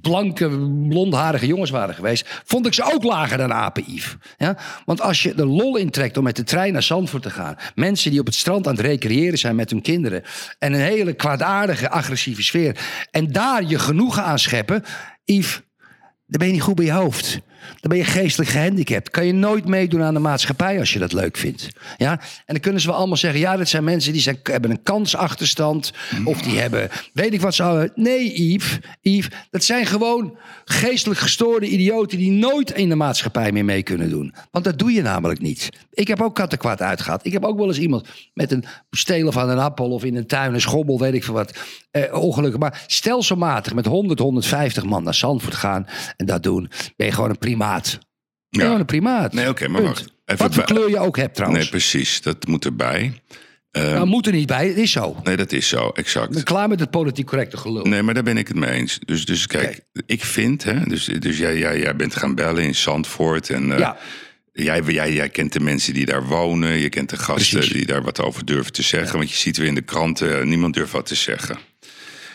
blanke, 0.00 0.48
blondharige 0.88 1.46
jongens 1.46 1.70
waren 1.70 1.94
geweest, 1.94 2.42
vond 2.44 2.66
ik 2.66 2.74
ze 2.74 2.92
ook 2.92 3.02
lager 3.02 3.38
dan 3.38 3.52
apen, 3.52 3.84
Yves. 3.86 4.16
Ja? 4.36 4.58
Want 4.84 5.00
als 5.00 5.22
je 5.22 5.34
de 5.34 5.46
lol 5.46 5.76
intrekt 5.76 6.16
om 6.16 6.24
met 6.24 6.36
de 6.36 6.44
trein 6.44 6.72
naar 6.72 6.82
Zandvoort 6.82 7.22
te 7.22 7.30
gaan, 7.30 7.56
mensen 7.74 8.10
die 8.10 8.20
op 8.20 8.26
het 8.26 8.34
strand 8.34 8.66
aan 8.66 8.76
het 8.76 8.84
recreëren 8.84 9.38
zijn 9.38 9.56
met 9.56 9.70
hun 9.70 9.82
kinderen, 9.82 10.22
en 10.58 10.72
een 10.72 10.80
hele 10.80 11.12
kwaadaardige, 11.12 11.90
agressieve 11.90 12.42
sfeer, 12.42 12.78
en 13.10 13.32
daar 13.32 13.64
je 13.64 13.78
genoegen 13.78 14.22
aan 14.22 14.38
scheppen, 14.38 14.82
Yves, 15.24 15.60
dan 16.28 16.38
ben 16.38 16.46
je 16.46 16.52
niet 16.52 16.62
goed 16.62 16.74
bij 16.74 16.84
je 16.84 16.92
hoofd. 16.92 17.40
Dan 17.80 17.90
ben 17.90 17.98
je 17.98 18.04
geestelijk 18.04 18.50
gehandicapt. 18.50 19.10
Kan 19.10 19.26
je 19.26 19.32
nooit 19.32 19.64
meedoen 19.66 20.02
aan 20.02 20.14
de 20.14 20.20
maatschappij 20.20 20.78
als 20.78 20.92
je 20.92 20.98
dat 20.98 21.12
leuk 21.12 21.36
vindt. 21.36 21.68
Ja? 21.96 22.10
En 22.10 22.20
dan 22.46 22.60
kunnen 22.60 22.80
ze 22.80 22.86
wel 22.86 22.96
allemaal 22.96 23.16
zeggen... 23.16 23.40
ja, 23.40 23.56
dat 23.56 23.68
zijn 23.68 23.84
mensen 23.84 24.12
die 24.12 24.22
zijn, 24.22 24.38
hebben 24.42 24.70
een 24.70 24.82
kansachterstand... 24.82 25.92
of 26.24 26.42
die 26.42 26.58
hebben, 26.58 26.88
weet 27.12 27.32
ik 27.32 27.40
wat 27.40 27.54
ze... 27.54 27.62
al- 27.62 27.88
Nee, 27.94 28.52
Yves, 28.52 28.78
Yves, 29.00 29.28
dat 29.50 29.64
zijn 29.64 29.86
gewoon 29.86 30.36
geestelijk 30.64 31.20
gestoorde 31.20 31.66
idioten... 31.68 32.18
die 32.18 32.30
nooit 32.30 32.70
in 32.70 32.88
de 32.88 32.94
maatschappij 32.94 33.52
meer 33.52 33.64
mee 33.64 33.82
kunnen 33.82 34.08
doen. 34.08 34.34
Want 34.50 34.64
dat 34.64 34.78
doe 34.78 34.92
je 34.92 35.02
namelijk 35.02 35.40
niet. 35.40 35.68
Ik 35.92 36.08
heb 36.08 36.22
ook 36.22 36.34
kattenkwaad 36.34 36.82
uitgehad. 36.82 37.26
Ik 37.26 37.32
heb 37.32 37.44
ook 37.44 37.58
wel 37.58 37.66
eens 37.68 37.78
iemand 37.78 38.08
met 38.34 38.52
een 38.52 38.64
stelen 38.90 39.32
van 39.32 39.48
een 39.48 39.58
appel... 39.58 39.90
of 39.90 40.04
in 40.04 40.16
een 40.16 40.26
tuin 40.26 40.54
een 40.54 40.60
schobbel, 40.60 40.98
weet 40.98 41.14
ik 41.14 41.24
veel 41.24 41.34
wat... 41.34 41.58
Eh, 41.90 42.14
ongelukkig. 42.14 42.60
Maar 42.60 42.84
stelselmatig 42.86 43.74
met 43.74 43.86
100, 43.86 44.18
150 44.18 44.84
man 44.84 45.02
naar 45.02 45.14
Zandvoort 45.14 45.54
gaan... 45.54 45.86
en 46.16 46.26
dat 46.26 46.42
doen, 46.42 46.70
ben 46.96 47.06
je 47.06 47.12
gewoon 47.12 47.30
een 47.30 47.38
primaat. 47.48 47.98
Ja. 48.48 48.62
gewoon 48.62 48.80
een 48.80 48.86
primaat. 48.86 49.32
Nee, 49.32 49.48
oké, 49.48 49.68
maar 49.68 49.82
Punt. 49.82 49.94
wacht. 49.98 50.12
Even 50.24 50.44
Wat 50.46 50.54
voor 50.54 50.64
bij- 50.64 50.74
kleur 50.74 50.88
je 50.88 50.98
ook 50.98 51.16
hebt 51.16 51.34
trouwens. 51.34 51.62
Nee, 51.62 51.70
precies. 51.70 52.20
Dat 52.22 52.46
moet 52.46 52.64
erbij. 52.64 53.22
nou, 53.72 54.06
moet 54.06 54.26
er 54.26 54.32
niet 54.32 54.46
bij, 54.46 54.68
het 54.68 54.76
is 54.76 54.90
zo. 54.92 55.16
Nee, 55.22 55.36
dat 55.36 55.52
is 55.52 55.68
zo, 55.68 55.86
Ik 55.86 55.94
ben 55.94 56.04
exact. 56.04 56.42
klaar 56.42 56.68
met 56.68 56.80
het 56.80 56.90
politiek 56.90 57.26
correcte 57.26 57.56
gelul. 57.56 57.84
Nee, 57.84 58.02
maar 58.02 58.14
daar 58.14 58.22
ben 58.22 58.36
ik 58.36 58.48
het 58.48 58.56
mee 58.56 58.70
eens. 58.70 58.98
Dus, 59.04 59.24
dus 59.24 59.46
kijk, 59.46 59.80
ik 60.06 60.24
vind, 60.24 60.64
hè, 60.64 60.84
dus, 60.84 61.04
dus 61.04 61.38
jij, 61.38 61.58
jij, 61.58 61.78
jij 61.78 61.96
bent 61.96 62.16
gaan 62.16 62.34
bellen 62.34 62.62
in 62.64 62.74
Zandvoort. 62.74 63.50
En 63.50 63.72
eh, 63.72 63.78
Ja. 63.78 63.96
jij, 64.52 64.82
jij, 64.82 65.12
jij 65.12 65.28
kent 65.28 65.52
de 65.52 65.60
mensen 65.60 65.94
die 65.94 66.06
daar 66.06 66.24
wonen. 66.26 66.70
Je 66.78 66.88
kent 66.88 67.10
de 67.10 67.16
gasten 67.16 67.58
Precies. 67.58 67.72
die 67.76 67.86
daar 67.86 68.02
wat 68.02 68.20
over 68.20 68.44
durven 68.44 68.72
te 68.72 68.82
zeggen. 68.82 69.16
Want 69.18 69.30
je 69.30 69.36
ziet 69.36 69.56
weer 69.56 69.66
in 69.66 69.74
de 69.74 69.82
kranten, 69.82 70.38
eh, 70.40 70.44
niemand 70.46 70.74
durft 70.74 70.92
wat 70.92 71.06
te 71.06 71.14
zeggen. 71.14 71.58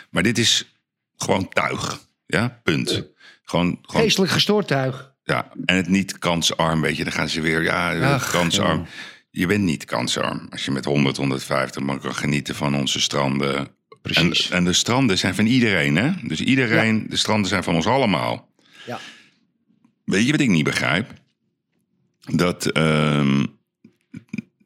Maar 0.10 0.23
dit 0.23 0.38
is 0.38 0.76
gewoon 1.17 1.49
tuig. 1.49 2.02
Ja, 2.26 2.60
punt. 2.63 3.04
Gewoon, 3.43 3.79
gewoon 3.82 4.01
Geestelijk 4.01 4.32
gestoord 4.32 4.67
tuig. 4.67 5.13
ja, 5.23 5.51
en 5.65 5.75
het 5.75 5.88
niet 5.88 6.19
kansarm, 6.19 6.82
weet 6.82 6.97
je. 6.97 7.03
Dan 7.03 7.13
gaan 7.13 7.29
ze 7.29 7.41
weer, 7.41 7.63
ja, 7.63 8.13
Ach, 8.13 8.32
kansarm. 8.32 8.86
Je 9.29 9.47
bent 9.47 9.63
niet 9.63 9.86
kansarm. 9.86 10.47
Als 10.49 10.65
je 10.65 10.71
met 10.71 10.86
100, 10.86 11.17
150 11.17 11.82
man 11.82 11.99
kan 11.99 12.15
genieten 12.15 12.56
van 12.56 12.75
onze 12.75 12.99
stranden. 12.99 13.67
Precies. 14.01 14.49
En, 14.49 14.58
en 14.58 14.63
de 14.63 14.73
stranden 14.73 15.17
zijn 15.17 15.36
van 15.36 15.45
iedereen, 15.45 15.95
hè? 15.95 16.12
Dus 16.23 16.41
iedereen, 16.41 17.06
de 17.10 17.15
stranden 17.15 17.49
zijn 17.49 17.63
van 17.63 17.75
ons 17.75 17.86
allemaal. 17.86 18.49
Ja. 18.86 18.99
Weet 20.06 20.25
je 20.25 20.32
wat 20.32 20.39
ik 20.39 20.49
niet 20.49 20.63
begrijp? 20.63 21.13
Dat 22.19 22.65
ehm, 22.65 23.45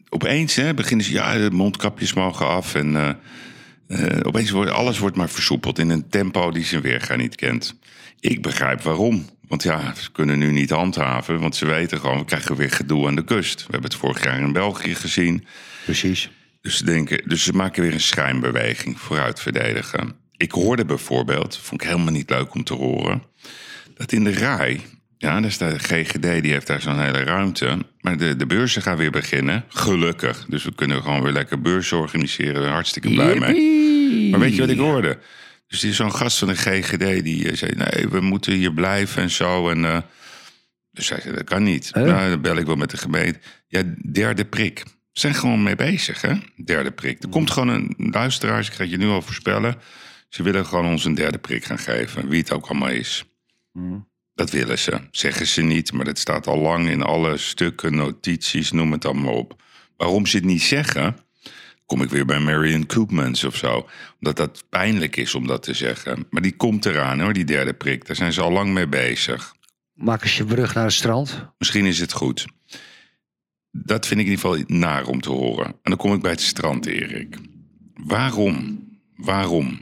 opeens 0.09 0.55
hè, 0.55 0.73
beginnen 0.73 1.05
ze, 1.05 1.11
ja, 1.11 1.33
de 1.33 1.51
mondkapjes 1.51 2.13
mogen 2.13 2.47
af. 2.47 2.75
En 2.75 2.95
eh, 2.95 3.09
eh, 3.87 4.19
opeens 4.23 4.49
wordt 4.49 4.71
alles 4.71 4.99
wordt 4.99 5.15
maar 5.15 5.29
versoepeld 5.29 5.79
in 5.79 5.89
een 5.89 6.09
tempo 6.09 6.51
die 6.51 6.65
zijn 6.65 6.81
weerga 6.81 7.15
niet 7.15 7.35
kent. 7.35 7.75
Ik 8.19 8.41
begrijp 8.41 8.81
waarom. 8.81 9.25
Want 9.47 9.63
ja, 9.63 9.93
ze 9.95 10.11
kunnen 10.11 10.39
nu 10.39 10.51
niet 10.51 10.69
handhaven, 10.69 11.39
want 11.39 11.55
ze 11.55 11.65
weten 11.65 11.99
gewoon, 11.99 12.17
we 12.17 12.25
krijgen 12.25 12.55
weer 12.55 12.71
gedoe 12.71 13.07
aan 13.07 13.15
de 13.15 13.23
kust. 13.23 13.55
We 13.55 13.71
hebben 13.71 13.89
het 13.89 13.99
vorig 13.99 14.23
jaar 14.23 14.39
in 14.39 14.53
België 14.53 14.95
gezien. 14.95 15.45
Precies. 15.83 16.29
Dus 16.61 16.77
ze, 16.77 16.85
denken, 16.85 17.21
dus 17.25 17.43
ze 17.43 17.53
maken 17.53 17.81
weer 17.81 17.93
een 17.93 17.99
schijnbeweging 17.99 18.99
vooruit 18.99 19.39
verdedigen. 19.39 20.15
Ik 20.37 20.51
hoorde 20.51 20.85
bijvoorbeeld, 20.85 21.57
vond 21.57 21.81
ik 21.81 21.87
helemaal 21.87 22.13
niet 22.13 22.29
leuk 22.29 22.53
om 22.53 22.63
te 22.63 22.73
horen, 22.73 23.23
dat 23.93 24.11
in 24.11 24.23
de 24.23 24.33
RAI, 24.33 24.81
ja, 25.17 25.41
daar 25.41 25.51
staat 25.51 25.71
de 25.71 25.79
GGD, 25.79 26.41
die 26.41 26.51
heeft 26.51 26.67
daar 26.67 26.81
zo'n 26.81 26.99
hele 26.99 27.23
ruimte. 27.23 27.77
Maar 28.01 28.17
de, 28.17 28.35
de 28.35 28.45
beurzen 28.45 28.81
gaan 28.81 28.97
weer 28.97 29.11
beginnen, 29.11 29.63
gelukkig. 29.67 30.45
Dus 30.49 30.63
we 30.63 30.75
kunnen 30.75 31.01
gewoon 31.01 31.21
weer 31.21 31.31
lekker 31.31 31.61
beurzen 31.61 31.97
organiseren, 31.97 32.69
hartstikke 32.69 33.09
blij 33.09 33.39
mee. 33.39 34.29
Maar 34.29 34.39
weet 34.39 34.55
je 34.55 34.61
wat 34.61 34.69
ik 34.69 34.77
hoorde? 34.77 35.17
Dus 35.67 35.79
die 35.79 35.93
zo'n 35.93 36.13
gast 36.13 36.37
van 36.37 36.47
de 36.47 36.55
GGD 36.55 37.23
die 37.23 37.49
eh, 37.49 37.55
zei: 37.55 37.71
nee, 37.75 38.07
we 38.07 38.19
moeten 38.21 38.53
hier 38.53 38.73
blijven 38.73 39.21
en 39.21 39.29
zo. 39.29 39.69
En 39.69 39.85
eh, 39.85 39.99
dus 40.91 41.05
zei: 41.05 41.31
dat 41.33 41.43
kan 41.43 41.63
niet. 41.63 41.89
Huh? 41.93 42.03
Nou, 42.03 42.29
dan 42.29 42.41
bel 42.41 42.57
ik 42.57 42.65
wel 42.65 42.75
met 42.75 42.89
de 42.89 42.97
gemeente. 42.97 43.39
Ja, 43.67 43.83
derde 44.11 44.45
prik. 44.45 44.79
Ze 45.11 45.23
zijn 45.23 45.35
gewoon 45.35 45.63
mee 45.63 45.75
bezig, 45.75 46.21
hè? 46.21 46.33
Derde 46.65 46.91
prik. 46.91 47.23
Er 47.23 47.29
komt 47.29 47.51
gewoon 47.51 47.67
een 47.67 47.95
luisteraar, 47.97 48.59
ik 48.59 48.73
ga 48.73 48.81
het 48.81 48.91
je 48.91 48.97
nu 48.97 49.07
al 49.07 49.21
voorspellen. 49.21 49.75
Ze 50.29 50.43
willen 50.43 50.65
gewoon 50.65 50.85
ons 50.85 51.05
een 51.05 51.15
derde 51.15 51.37
prik 51.37 51.65
gaan 51.65 51.79
geven, 51.79 52.27
wie 52.27 52.39
het 52.39 52.51
ook 52.51 52.67
allemaal 52.67 52.89
is. 52.89 53.25
Dat 54.33 54.51
willen 54.51 54.79
ze. 54.79 54.99
Zeggen 55.11 55.47
ze 55.47 55.61
niet, 55.61 55.91
maar 55.91 56.05
dat 56.05 56.17
staat 56.17 56.47
al 56.47 56.57
lang 56.57 56.89
in 56.89 57.01
alle 57.01 57.37
stukken, 57.37 57.95
notities, 57.95 58.71
noem 58.71 58.91
het 58.91 59.05
allemaal 59.05 59.33
op. 59.33 59.61
Waarom 59.97 60.25
ze 60.25 60.37
het 60.37 60.45
niet 60.45 60.61
zeggen, 60.61 61.17
kom 61.87 62.01
ik 62.01 62.09
weer 62.09 62.25
bij 62.25 62.39
Marion 62.39 62.85
Koopmans 62.85 63.43
of 63.43 63.55
zo. 63.55 63.89
Omdat 64.19 64.37
dat 64.37 64.63
pijnlijk 64.69 65.15
is 65.15 65.35
om 65.35 65.47
dat 65.47 65.63
te 65.63 65.73
zeggen. 65.73 66.27
Maar 66.29 66.41
die 66.41 66.55
komt 66.55 66.85
eraan 66.85 67.19
hoor, 67.19 67.33
die 67.33 67.43
derde 67.45 67.73
prik. 67.73 68.05
Daar 68.05 68.15
zijn 68.15 68.33
ze 68.33 68.41
al 68.41 68.51
lang 68.51 68.73
mee 68.73 68.87
bezig. 68.87 69.55
Maak 69.93 70.23
eens 70.23 70.37
je 70.37 70.45
brug 70.45 70.73
naar 70.73 70.83
het 70.83 70.93
strand. 70.93 71.45
Misschien 71.57 71.85
is 71.85 71.99
het 71.99 72.11
goed. 72.13 72.45
Dat 73.71 74.07
vind 74.07 74.19
ik 74.19 74.25
in 74.25 74.31
ieder 74.31 74.49
geval 74.49 74.77
naar 74.77 75.05
om 75.05 75.21
te 75.21 75.29
horen. 75.29 75.65
En 75.65 75.77
dan 75.83 75.97
kom 75.97 76.13
ik 76.13 76.21
bij 76.21 76.31
het 76.31 76.41
strand, 76.41 76.85
Erik. 76.85 77.37
Waarom? 77.93 78.85
Waarom 79.15 79.79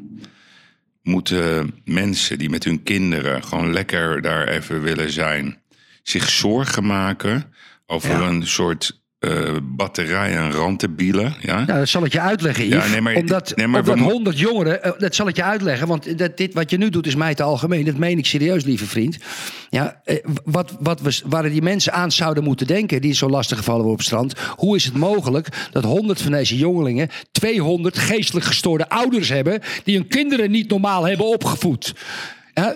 moeten 1.01 1.75
mensen 1.85 2.37
die 2.37 2.49
met 2.49 2.63
hun 2.63 2.83
kinderen 2.83 3.43
gewoon 3.43 3.73
lekker 3.73 4.21
daar 4.21 4.47
even 4.47 4.81
willen 4.81 5.11
zijn, 5.11 5.61
zich 6.03 6.29
zorgen 6.29 6.85
maken 6.85 7.53
over 7.85 8.09
Ja. 8.09 8.27
een 8.27 8.47
soort 8.47 9.03
eh, 9.25 9.55
batterij 9.61 10.39
aan 10.39 10.51
rantebielen. 10.51 11.35
Ja? 11.41 11.65
Nou, 11.65 11.79
dat 11.79 11.89
zal 11.89 12.05
ik 12.05 12.11
je 12.11 12.19
uitleggen, 12.19 12.65
Yves. 12.67 12.85
Ja, 12.85 12.91
nee, 12.91 13.01
maar- 13.01 13.15
omdat 13.15 13.53
nee, 13.55 13.67
maar 13.67 13.83
we 13.83 13.91
omdat 13.91 14.05
mo- 14.05 14.11
100 14.11 14.39
jongeren, 14.39 14.83
eh, 14.83 14.91
dat 14.97 15.15
zal 15.15 15.27
ik 15.27 15.35
je 15.35 15.43
uitleggen. 15.43 15.87
Want 15.87 16.17
dat, 16.17 16.37
dit 16.37 16.53
wat 16.53 16.69
je 16.69 16.77
nu 16.77 16.89
doet 16.89 17.07
is 17.07 17.15
mij 17.15 17.35
te 17.35 17.43
algemeen. 17.43 17.85
Dat 17.85 17.97
meen 17.97 18.17
ik 18.17 18.25
serieus, 18.25 18.63
lieve 18.63 18.85
vriend. 18.85 19.17
Ja, 19.69 20.01
eh, 20.03 20.17
wat, 20.45 20.75
wat 20.79 21.01
we, 21.01 21.19
waar 21.25 21.49
die 21.49 21.61
mensen 21.61 21.93
aan 21.93 22.11
zouden 22.11 22.43
moeten 22.43 22.67
denken... 22.67 23.01
die 23.01 23.13
zo 23.13 23.29
lastig 23.29 23.57
gevallen 23.57 23.83
worden 23.83 23.99
op 23.99 24.05
het 24.05 24.07
strand. 24.07 24.53
Hoe 24.55 24.75
is 24.75 24.85
het 24.85 24.95
mogelijk 24.97 25.47
dat 25.71 25.83
100 25.83 26.21
van 26.21 26.31
deze 26.31 26.57
jongelingen... 26.57 27.09
200 27.31 27.97
geestelijk 27.97 28.45
gestoorde 28.45 28.89
ouders 28.89 29.29
hebben... 29.29 29.61
die 29.83 29.95
hun 29.95 30.07
kinderen 30.07 30.51
niet 30.51 30.69
normaal 30.69 31.03
hebben 31.03 31.25
opgevoed? 31.25 31.93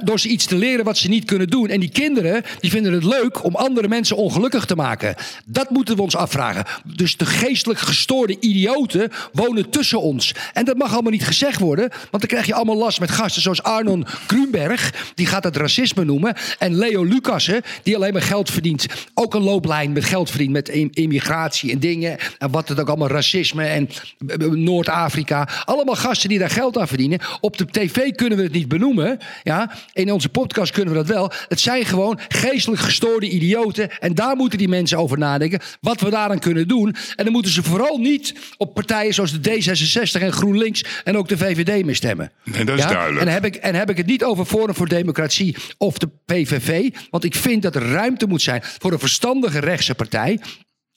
Door 0.03 0.19
ze 0.19 0.27
iets 0.27 0.45
te 0.45 0.55
leren 0.55 0.85
wat 0.85 0.97
ze 0.97 1.07
niet 1.09 1.25
kunnen 1.25 1.47
doen. 1.47 1.67
En 1.69 1.79
die 1.79 1.89
kinderen 1.89 2.43
die 2.59 2.69
vinden 2.69 2.93
het 2.93 3.03
leuk 3.03 3.43
om 3.43 3.55
andere 3.55 3.87
mensen 3.87 4.15
ongelukkig 4.17 4.65
te 4.65 4.75
maken. 4.75 5.15
Dat 5.45 5.69
moeten 5.69 5.95
we 5.95 6.01
ons 6.01 6.15
afvragen. 6.15 6.65
Dus 6.83 7.17
de 7.17 7.25
geestelijk 7.25 7.79
gestoorde 7.79 8.37
idioten 8.39 9.11
wonen 9.33 9.69
tussen 9.69 10.01
ons. 10.01 10.33
En 10.53 10.65
dat 10.65 10.77
mag 10.77 10.93
allemaal 10.93 11.11
niet 11.11 11.25
gezegd 11.25 11.59
worden. 11.59 11.89
Want 11.89 12.09
dan 12.11 12.27
krijg 12.27 12.45
je 12.45 12.53
allemaal 12.53 12.77
last 12.77 12.99
met 12.99 13.11
gasten 13.11 13.41
zoals 13.41 13.63
Arnon 13.63 14.05
Grunberg. 14.27 14.93
Die 15.15 15.25
gaat 15.25 15.43
het 15.43 15.57
racisme 15.57 16.03
noemen. 16.05 16.35
En 16.59 16.75
Leo 16.77 17.03
Lucassen, 17.03 17.61
die 17.83 17.95
alleen 17.95 18.13
maar 18.13 18.21
geld 18.21 18.51
verdient. 18.51 18.85
Ook 19.13 19.33
een 19.33 19.41
looplijn 19.43 19.91
met 19.91 20.05
geld 20.05 20.29
verdient 20.29 20.51
met 20.51 20.69
im- 20.69 20.89
immigratie 20.93 21.71
en 21.71 21.79
dingen. 21.79 22.17
En 22.37 22.51
wat 22.51 22.69
het 22.69 22.79
ook 22.79 22.87
allemaal 22.87 23.07
racisme 23.07 23.63
en 23.65 23.89
eh, 24.27 24.45
eh, 24.45 24.51
Noord-Afrika. 24.51 25.47
Allemaal 25.65 25.95
gasten 25.95 26.29
die 26.29 26.39
daar 26.39 26.49
geld 26.49 26.77
aan 26.77 26.87
verdienen. 26.87 27.19
Op 27.41 27.57
de 27.57 27.65
tv 27.65 28.11
kunnen 28.11 28.37
we 28.37 28.43
het 28.43 28.53
niet 28.53 28.67
benoemen. 28.67 29.19
Ja? 29.43 29.68
In 29.93 30.11
onze 30.11 30.29
podcast 30.29 30.71
kunnen 30.71 30.93
we 30.93 30.99
dat 30.99 31.07
wel. 31.07 31.31
Het 31.47 31.59
zijn 31.59 31.85
gewoon 31.85 32.19
geestelijk 32.27 32.81
gestoorde 32.81 33.29
idioten. 33.29 33.89
En 33.99 34.15
daar 34.15 34.35
moeten 34.35 34.57
die 34.57 34.67
mensen 34.67 34.97
over 34.97 35.17
nadenken. 35.17 35.59
Wat 35.81 36.01
we 36.01 36.09
daaraan 36.09 36.39
kunnen 36.39 36.67
doen. 36.67 36.95
En 37.15 37.23
dan 37.23 37.33
moeten 37.33 37.51
ze 37.51 37.63
vooral 37.63 37.97
niet 37.97 38.35
op 38.57 38.73
partijen 38.73 39.13
zoals 39.13 39.41
de 39.41 39.49
D66 39.49 40.21
en 40.21 40.33
GroenLinks. 40.33 40.85
En 41.03 41.17
ook 41.17 41.27
de 41.27 41.37
VVD 41.37 41.85
mee 41.85 41.95
stemmen. 41.95 42.31
Nee, 42.43 42.65
dat 42.65 42.77
is 42.77 42.85
duidelijk. 42.85 43.25
En 43.25 43.31
heb, 43.31 43.45
ik, 43.45 43.55
en 43.55 43.75
heb 43.75 43.89
ik 43.89 43.97
het 43.97 44.05
niet 44.05 44.23
over 44.23 44.45
Forum 44.45 44.75
voor 44.75 44.87
Democratie 44.87 45.55
of 45.77 45.97
de 45.97 46.09
PVV. 46.25 46.89
Want 47.09 47.23
ik 47.23 47.35
vind 47.35 47.61
dat 47.61 47.75
er 47.75 47.91
ruimte 47.91 48.27
moet 48.27 48.41
zijn 48.41 48.61
voor 48.63 48.91
een 48.91 48.99
verstandige 48.99 49.59
rechtse 49.59 49.95
partij. 49.95 50.39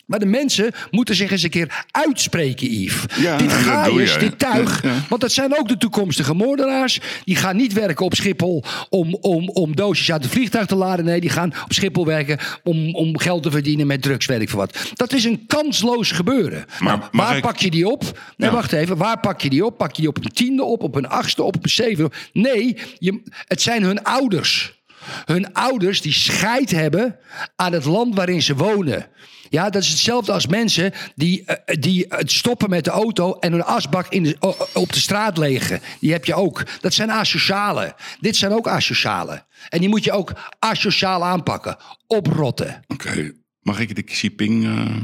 Maar 0.07 0.19
de 0.19 0.27
mensen 0.27 0.73
moeten 0.91 1.15
zich 1.15 1.31
eens 1.31 1.43
een 1.43 1.51
keer 1.51 1.85
uitspreken, 1.91 2.73
Yves. 2.83 3.05
Ja, 3.17 3.37
dit 3.37 3.53
gaaiers, 3.53 4.13
je. 4.13 4.19
dit 4.19 4.39
tuig. 4.39 4.83
Ja, 4.83 4.89
ja. 4.89 4.95
Want 5.09 5.21
dat 5.21 5.33
zijn 5.33 5.59
ook 5.59 5.69
de 5.69 5.77
toekomstige 5.77 6.35
moordenaars. 6.35 7.01
Die 7.25 7.37
gaan 7.37 7.57
niet 7.57 7.73
werken 7.73 8.05
op 8.05 8.15
Schiphol 8.15 8.65
om, 8.91 9.15
om, 9.15 9.49
om 9.49 9.77
doosjes 9.77 10.13
uit 10.13 10.23
het 10.23 10.33
vliegtuig 10.33 10.67
te 10.67 10.75
laden. 10.75 11.05
Nee, 11.05 11.21
die 11.21 11.31
gaan 11.31 11.53
op 11.65 11.73
Schiphol 11.73 12.07
werken 12.07 12.39
om, 12.63 12.95
om 12.95 13.19
geld 13.19 13.43
te 13.43 13.51
verdienen 13.51 13.87
met 13.87 14.03
drugs, 14.03 14.27
weet 14.27 14.41
ik 14.41 14.49
veel 14.49 14.59
wat. 14.59 14.79
Dat 14.95 15.13
is 15.13 15.25
een 15.25 15.45
kansloos 15.47 16.11
gebeuren. 16.11 16.65
Maar 16.81 16.97
Nou, 16.99 17.09
waar 17.13 17.37
ik- 17.37 17.43
pak 17.43 17.57
je 17.57 17.71
die 17.71 17.89
op? 17.89 18.19
Nee, 18.37 18.51
wacht 18.51 18.73
even. 18.73 18.97
Waar 18.97 19.21
pak 19.21 19.41
je 19.41 19.51
die 19.51 19.65
op? 19.65 19.79
Pak 19.79 19.93
je 19.95 20.01
die 20.01 20.09
op 20.11 20.17
een 20.25 20.33
tiende 20.33 20.65
op, 20.65 20.83
op 20.83 20.95
een 20.95 21.09
achtste 21.09 21.43
op, 21.43 21.57
op 21.57 21.65
een 21.65 21.71
zevende? 21.71 22.05
op? 22.05 22.15
Nee, 22.33 22.77
je, 22.99 23.23
het 23.47 23.63
zijn 23.63 23.83
hun 23.83 24.03
ouders. 24.03 24.81
Hun 25.25 25.53
ouders 25.53 26.01
die 26.01 26.13
scheid 26.13 26.71
hebben 26.71 27.17
aan 27.57 27.73
het 27.73 27.85
land 27.85 28.15
waarin 28.15 28.43
ze 28.43 28.55
wonen. 28.55 29.07
Ja, 29.53 29.71
dat 29.71 29.83
is 29.83 29.89
hetzelfde 29.89 30.33
als 30.33 30.47
mensen 30.47 30.93
die, 31.15 31.45
eh, 31.45 31.77
die 31.81 32.05
het 32.09 32.33
stoppen 32.33 32.71
met 32.71 32.85
de 32.85 32.91
auto 32.91 33.33
en 33.39 33.53
hun 33.53 33.65
asbak 33.65 34.07
in 34.09 34.23
de, 34.23 34.37
op 34.75 34.93
de 34.93 35.01
straat 35.01 35.39
legen. 35.39 35.81
Die 36.01 36.13
heb 36.13 36.25
je 36.25 36.35
ook. 36.35 36.63
Dat 36.81 36.95
zijn 36.95 37.11
asocialen. 37.11 37.95
Dit 38.21 38.37
zijn 38.37 38.53
ook 38.53 38.69
asocialen. 38.69 39.47
En 39.69 39.81
die 39.81 39.89
moet 39.89 40.05
je 40.05 40.13
ook 40.13 40.33
asociaal 40.59 41.25
aanpakken. 41.25 41.77
Oprotten. 42.07 42.83
Oké, 42.87 43.33
mag 43.61 43.81
ik 43.81 43.95
de 43.95 44.03
Xiping... 44.03 44.65
eh 44.65 44.97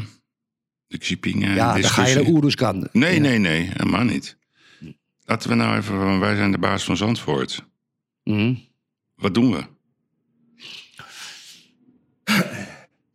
de 0.87 0.98
Xiping 0.98 1.44
eh, 1.44 1.54
Ja, 1.54 1.56
dan 1.56 1.66
ga 1.66 1.76
je 1.76 1.82
discussie? 1.82 2.22
naar 2.22 2.32
Oeruzkan. 2.32 2.88
Nee, 2.92 3.18
nee, 3.18 3.38
nee, 3.38 3.70
helemaal 3.76 4.04
niet. 4.04 4.37
Laten 5.24 5.48
we 5.48 5.54
nou 5.54 5.76
even, 5.76 6.20
wij 6.20 6.37
zijn 6.37 6.52
de 6.52 6.58
baas 6.58 6.84
van 6.84 6.96
Zandvoort. 6.96 7.64
Mhm. 8.24 8.54
Wat 9.14 9.34
doen 9.34 9.52
we? 9.52 9.64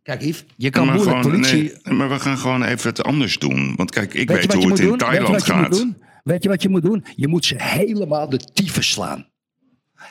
Kijk, 0.04 0.22
Yves, 0.22 0.44
je 0.56 0.70
kan 0.70 0.86
maar, 0.86 0.94
moeilijk 0.94 1.16
gewoon- 1.18 1.32
politie... 1.32 1.72
nee, 1.82 1.94
maar 1.94 2.08
we 2.08 2.18
gaan 2.18 2.38
gewoon 2.38 2.62
even 2.62 2.88
het 2.88 3.02
anders 3.02 3.38
doen. 3.38 3.72
Want 3.76 3.90
kijk, 3.90 4.14
ik 4.14 4.28
Weet 4.28 4.52
hoe 4.52 4.70
het 4.70 4.78
in 4.80 4.86
doen? 4.86 4.98
Thailand 4.98 5.28
Weet 5.28 5.46
je 5.46 5.52
wat 5.52 5.70
je 5.70 5.78
gaat. 5.78 5.86
Weet 6.24 6.42
je 6.42 6.48
wat 6.48 6.62
je 6.62 6.68
moet 6.68 6.82
doen? 6.82 7.04
Je 7.16 7.28
moet 7.28 7.44
ze 7.44 7.54
helemaal 7.58 8.28
de 8.28 8.38
tyfus 8.52 8.90
slaan. 8.90 9.26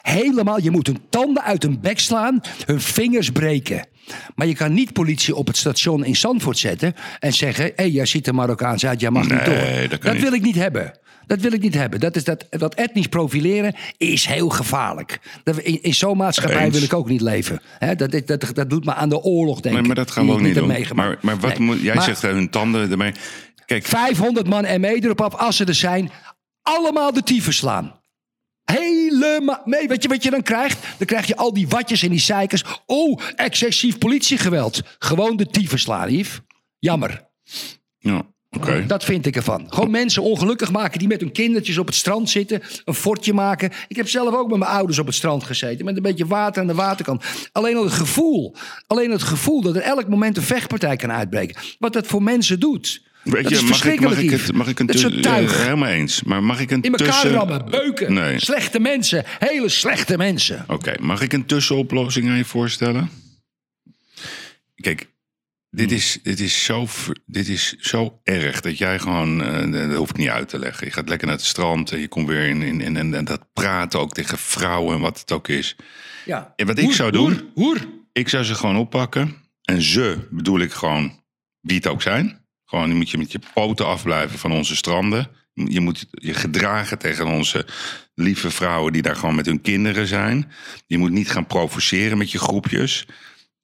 Helemaal, 0.02 0.62
je 0.62 0.72
moet 0.72 0.88
hun 0.88 1.00
tanden 1.10 1.44
uit 1.44 1.64
hun 1.64 1.80
bek 1.82 2.00
slaan, 2.00 2.42
hun 2.66 2.82
vingers 2.82 3.30
breken. 3.32 3.88
Maar 4.36 4.48
je 4.48 4.56
kan 4.56 4.74
niet 4.74 4.94
politie 4.94 5.36
op 5.36 5.48
het 5.48 5.58
station 5.58 6.06
in 6.06 6.16
Zandvoort 6.16 6.58
zetten 6.58 6.94
en 7.20 7.34
zeggen: 7.34 7.66
hé, 7.66 7.72
hey, 7.76 7.90
jij 7.90 8.06
ziet 8.06 8.28
er 8.28 8.36
Marokkaans 8.36 8.86
uit, 8.86 9.00
jij 9.02 9.10
mag 9.12 9.30
niet 9.30 9.46
Nee, 9.46 9.80
door. 9.80 9.90
dat 9.90 10.00
kan 10.00 10.14
niet. 10.14 10.22
wil 10.22 10.34
ik 10.34 10.42
niet 10.42 10.56
hebben. 10.56 11.00
Dat 11.28 11.40
wil 11.40 11.54
ik 11.54 11.62
niet 11.62 11.74
hebben. 11.74 12.00
Dat, 12.00 12.16
is 12.16 12.24
dat, 12.24 12.46
dat 12.50 12.74
etnisch 12.76 13.08
profileren 13.08 13.76
is 13.98 14.26
heel 14.26 14.50
gevaarlijk. 14.50 15.20
Dat, 15.44 15.58
in 15.58 15.82
in 15.84 15.94
zo'n 15.94 16.18
maatschappij 16.18 16.64
Eens. 16.64 16.74
wil 16.74 16.84
ik 16.84 16.94
ook 16.94 17.10
niet 17.10 17.22
leven. 17.22 17.62
Dat, 17.80 18.12
dat, 18.12 18.28
dat, 18.28 18.50
dat 18.54 18.70
doet 18.70 18.86
me 18.86 18.94
aan 18.94 19.10
de 19.10 19.22
oorlog 19.22 19.60
denken. 19.60 19.80
Nee, 19.80 19.88
maar 19.88 19.96
dat 20.06 20.12
gaan 20.12 20.26
we 20.26 20.32
ook 20.32 20.42
niet 20.42 20.56
doen. 20.56 20.68
meegemaakt. 20.68 21.24
Maar, 21.24 21.36
maar 21.36 21.50
wat 21.50 21.58
Nee. 21.58 21.68
moet, 21.68 21.82
jij 21.82 21.96
Maar- 21.96 22.04
zegt 22.04 22.24
eh, 22.24 22.32
hun 22.32 22.50
tanden 22.50 22.92
ermee. 22.92 23.12
Kijk, 23.66 23.86
500 23.86 24.48
man 24.48 24.82
ME 24.82 25.04
erop 25.04 25.22
af, 25.22 25.36
als 25.36 25.56
ze 25.56 25.66
er 25.66 25.76
zijn, 25.76 26.12
allemaal 26.62 27.14
de 27.14 27.24
tyfus 27.24 27.58
slaan. 27.58 28.02
Helemaal. 28.64 29.62
Nee, 29.66 29.88
weet 29.88 30.04
je 30.04 30.10
wat 30.10 30.24
je 30.24 30.30
dan 30.30 30.42
krijgt? 30.44 30.86
Dan 30.98 31.08
krijg 31.08 31.26
je 31.28 31.36
al 31.36 31.54
die 31.54 31.68
watjes 31.68 32.04
en 32.04 32.10
die 32.10 32.20
zeikers. 32.20 32.64
Oh, 32.86 33.20
excessief 33.36 33.98
politiegeweld. 33.98 34.82
Gewoon 35.00 35.38
de 35.38 35.46
tyfus 35.48 35.82
slaan, 35.82 36.12
Yves. 36.14 36.40
Jammer. 36.80 37.30
ja, 37.98 38.22
oké. 38.56 38.84
Dat 38.88 39.04
vind 39.04 39.26
ik 39.26 39.36
ervan. 39.36 39.66
Gewoon 39.70 39.92
mensen 39.92 40.24
ongelukkig 40.24 40.72
maken 40.72 41.00
die 41.00 41.08
met 41.08 41.20
hun 41.22 41.32
kindertjes 41.32 41.78
op 41.78 41.86
het 41.86 41.96
strand 41.96 42.30
zitten. 42.30 42.62
Een 42.86 42.94
fortje 42.94 43.34
maken. 43.34 43.72
Ik 43.88 43.96
heb 43.96 44.10
zelf 44.10 44.36
ook 44.36 44.50
met 44.50 44.60
mijn 44.60 44.72
ouders 44.72 45.00
op 45.00 45.06
het 45.06 45.16
strand 45.16 45.44
gezeten. 45.44 45.86
Met 45.86 45.96
een 45.96 46.02
beetje 46.02 46.26
water 46.26 46.62
aan 46.62 46.68
de 46.68 46.74
waterkant. 46.74 47.24
Alleen 47.52 47.76
al 47.76 47.84
het 47.84 47.94
gevoel. 47.94 48.56
Alleen 48.88 49.12
het 49.12 49.24
gevoel 49.24 49.62
dat 49.62 49.76
er 49.76 49.82
elk 49.82 50.08
moment 50.08 50.38
een 50.38 50.44
vechtpartij 50.44 50.96
kan 50.96 51.12
uitbreken. 51.12 51.56
Wat 51.80 51.94
dat 51.94 52.08
voor 52.08 52.24
mensen 52.24 52.60
doet. 52.60 53.02
Weet 53.24 53.44
dat 53.44 53.52
je, 53.52 53.56
is 53.58 53.62
mag 53.62 53.70
ik, 53.70 53.76
verschrikkelijk, 53.76 54.16
mag 54.16 54.24
ik, 54.24 54.30
het, 54.40 54.54
mag 54.54 54.68
ik 54.68 54.80
een 54.80 54.88
tussen- 54.88 55.14
een 55.16 55.22
tuig. 55.22 55.54
eh, 55.58 55.64
helemaal 55.64 55.90
eens. 55.90 56.24
Maar 56.24 56.44
mag 56.44 56.60
ik 56.60 56.72
een 56.72 56.82
In 56.82 56.92
elkaar 56.96 57.08
tussen... 57.14 57.32
rammen, 57.32 57.66
beuken. 57.70 58.14
Nee. 58.14 58.40
Slechte 58.40 58.80
mensen. 58.80 59.24
Hele 59.40 59.70
slechte 59.70 60.18
mensen. 60.18 60.66
Oké, 60.68 60.94
mag 61.00 61.22
ik 61.22 61.34
een 61.34 61.46
tussenoplossing 61.46 62.30
aan 62.30 62.38
je 62.38 62.46
voorstellen? 62.46 63.10
Kijk, 64.76 65.08
dit 65.76 65.88
Hmm. 65.90 65.98
is, 65.98 66.20
dit 66.24 66.40
is, 66.40 66.64
zo, 66.66 66.88
dit 67.26 67.48
is 67.48 67.76
zo 67.80 68.20
erg 68.24 68.62
dat 68.62 68.78
jij 68.78 69.00
gewoon, 69.00 69.44
eh, 69.44 69.72
dat 69.90 69.98
hoef 69.98 70.10
ik 70.10 70.18
niet 70.18 70.30
uit 70.30 70.50
te 70.50 70.60
leggen. 70.60 70.88
Je 70.88 70.94
gaat 70.94 71.10
lekker 71.10 71.28
naar 71.28 71.36
het 71.36 71.46
strand 71.46 71.92
en 71.92 72.00
je 72.00 72.08
komt 72.08 72.28
weer 72.28 72.48
in, 72.48 72.62
in, 72.62 72.82
in, 72.82 72.98
en, 72.98 73.14
en 73.14 73.26
dat 73.26 73.54
praten 73.54 74.00
ook 74.00 74.14
tegen 74.14 74.38
vrouwen 74.38 74.96
en 74.96 75.02
wat 75.02 75.20
het 75.20 75.32
ook 75.32 75.48
is. 75.48 75.76
Ja. 76.26 76.54
En 76.56 76.66
wat 76.68 76.78
ik 76.78 76.92
zou 76.92 77.12
doen, 77.12 77.32
Hoer, 77.32 77.44
hoer. 77.54 77.88
ik 78.12 78.30
zou 78.30 78.44
ze 78.44 78.56
gewoon 78.56 78.78
oppakken. 78.78 79.36
En 79.64 79.82
ze 79.82 80.28
bedoel 80.32 80.60
ik 80.60 80.72
gewoon 80.72 81.22
wie 81.62 81.76
het 81.76 81.88
ook 81.88 82.02
zijn. 82.02 82.46
Gewoon, 82.66 82.88
je 82.88 82.96
moet 82.96 83.10
je 83.10 83.18
met 83.18 83.32
je 83.32 83.40
poten 83.54 83.86
afblijven 83.86 84.40
van 84.40 84.52
onze 84.52 84.76
stranden. 84.76 85.28
Je 85.54 85.80
moet 85.80 86.06
je 86.12 86.34
gedragen 86.34 86.98
tegen 87.00 87.28
onze 87.28 87.66
lieve 88.16 88.52
vrouwen 88.52 88.94
die 88.94 89.02
daar 89.02 89.16
gewoon 89.16 89.36
met 89.36 89.46
hun 89.46 89.62
kinderen 89.62 90.08
zijn. 90.08 90.52
Je 90.88 90.98
moet 90.98 91.12
niet 91.12 91.32
gaan 91.32 91.48
provoceren 91.48 92.18
met 92.18 92.32
je 92.32 92.40
groepjes. 92.40 93.06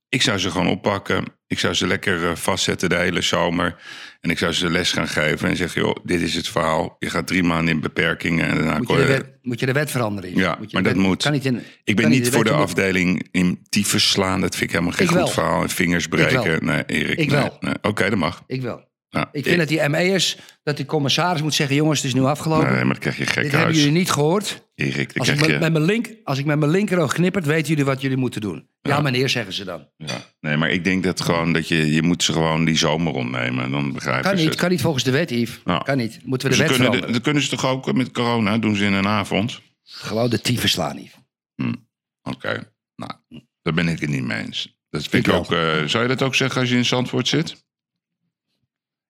Ik 0.10 0.22
zou 0.22 0.38
ze 0.38 0.52
gewoon 0.52 0.68
oppakken. 0.68 1.24
Ik 1.50 1.60
zou 1.60 1.74
ze 1.74 1.88
lekker 1.88 2.30
eh, 2.30 2.36
vastzetten 2.36 2.90
de 2.90 2.96
hele 2.96 3.22
zomer. 3.22 3.76
En 4.22 4.30
ik 4.30 4.38
zou 4.38 4.52
ze 4.54 4.70
les 4.70 4.92
gaan 4.92 5.08
geven 5.08 5.50
en 5.50 5.56
zeggen: 5.56 5.82
joh, 5.82 5.96
dit 6.04 6.22
is 6.22 6.36
het 6.36 6.48
verhaal. 6.48 6.96
Je 7.00 7.10
gaat 7.10 7.28
drie 7.28 7.44
maanden 7.44 7.74
in 7.74 7.80
beperkingen 7.80 8.48
en 8.48 8.56
daarna 8.56 8.78
Moet 8.78 8.88
je, 8.90 8.96
de 8.96 9.06
wet, 9.06 9.26
moet 9.42 9.60
je 9.60 9.66
de 9.66 9.72
wet 9.72 9.92
veranderen? 9.92 10.36
Ja, 10.36 10.56
Moet 10.60 10.70
je 10.72 10.74
maar 10.74 10.84
dat 10.84 10.94
wet- 10.96 11.02
moet. 11.02 11.24
Kan 11.24 11.32
niet 11.32 11.46
in, 11.46 11.64
Ik 11.84 11.96
ben 11.96 12.10
niet 12.10 12.30
voor 12.30 12.44
de 12.44 12.52
afdeling 12.52 13.28
in 13.32 13.60
tyfus 13.70 14.10
slaan. 14.10 14.42
Dat 14.42 14.56
vind 14.56 14.64
ik 14.70 14.72
helemaal 14.72 14.94
geen 14.94 15.06
Ik 15.06 15.12
goed 15.12 15.18
wel. 15.22 15.28
verhaal. 15.28 15.62
En 15.62 15.70
vingers 15.70 16.08
breken. 16.08 16.66
Nee, 16.66 16.84
Erik. 16.86 17.18
Ik 17.20 17.30
nee, 17.32 17.40
wel. 17.40 17.58
nee. 17.60 17.74
Oké, 17.82 18.10
dat 18.10 18.20
mag. 18.20 18.44
Ik 18.48 18.62
wel. 18.62 18.88
Ja, 19.12 19.30
Ik 19.32 19.44
vind 19.44 19.58
dat 19.58 19.68
die 19.68 19.90
ME'ers, 19.90 20.38
dat 20.64 20.78
die 20.78 20.86
commissaris 20.86 21.42
moet 21.42 21.54
zeggen... 21.54 21.76
jongens, 21.76 21.98
het 22.02 22.08
is 22.08 22.14
nu 22.14 22.22
afgelopen. 22.26 22.66
Nee, 22.74 22.76
maar 22.76 22.86
dan 22.86 22.98
krijg 23.00 23.18
je 23.18 23.24
Dit 23.24 23.34
gek 23.34 23.42
hebben 23.44 23.60
huis. 23.62 23.76
jullie 23.78 23.92
niet 23.92 24.12
gehoord. 24.12 24.68
Erik, 24.76 25.18
Als 25.18 25.28
ik, 25.28 25.40
met, 25.40 25.46
je... 25.50 25.58
met 25.60 25.72
mijn 25.72 25.84
link, 25.86 26.10
als 26.24 26.38
ik 26.38 26.46
met 26.46 26.60
mijn 26.60 26.72
linkeroog 26.72 27.14
knippert, 27.14 27.46
weten 27.46 27.68
jullie 27.68 27.86
wat 27.86 28.02
jullie 28.02 28.18
moeten 28.18 28.42
doen. 28.42 28.68
Ja, 28.82 28.96
Ja. 28.96 29.02
meneer, 29.02 29.30
zeggen 29.30 29.54
ze 29.54 29.64
dan. 29.66 29.88
Ja. 29.98 30.22
Nee, 30.40 30.58
maar 30.58 30.70
ik 30.70 30.84
denk 30.84 31.04
dat 31.04 31.22
gewoon 31.22 31.54
dat 31.54 31.68
je... 31.68 31.92
Je 31.94 32.02
moet 32.02 32.24
ze 32.24 32.34
gewoon 32.34 32.66
die 32.66 32.78
zomer 32.78 33.14
ontnemen. 33.14 33.72
Dan 33.72 33.94
begrijpen 33.94 34.24
Kan 34.24 34.32
ze 34.38 34.44
niet, 34.44 34.50
het. 34.52 34.60
kan 34.60 34.70
niet 34.70 34.82
volgens 34.82 35.04
de 35.04 35.12
wet, 35.12 35.30
Yves. 35.30 35.60
Ja. 35.66 35.78
Kan 35.78 35.98
niet. 35.98 36.20
Moeten 36.26 36.50
we 36.50 36.56
de 36.56 36.62
wet 36.64 36.72
kunnen, 36.78 37.14
dat 37.14 37.22
kunnen 37.22 37.44
ze 37.44 37.50
toch 37.50 37.66
ook 37.66 37.94
met 37.94 38.12
corona? 38.12 38.58
Doen 38.58 38.76
ze 38.76 38.86
in 38.86 38.94
een 38.94 39.08
avond? 39.08 39.62
Gewoon 39.84 40.30
de 40.30 40.42
tyfus 40.42 40.72
slaan, 40.72 40.98
Yves. 40.98 41.18
Oké. 42.24 42.72
Nou, 42.96 43.12
daar 43.62 43.74
ben 43.74 43.88
ik 43.88 44.00
het 44.00 44.10
niet 44.10 44.24
mee 44.24 44.44
eens. 44.46 44.78
Dat 44.90 45.08
vind 45.08 45.28
Ik 45.28 45.34
ik, 45.34 45.40
ook... 45.40 45.52
eh, 45.52 45.84
zou 45.86 46.04
je 46.04 46.10
dat 46.10 46.22
ook 46.22 46.36
zeggen 46.36 46.62
als 46.62 46.70
je 46.70 46.76
in 46.76 46.86
Zandvoort 46.86 47.28
zit? 47.28 47.68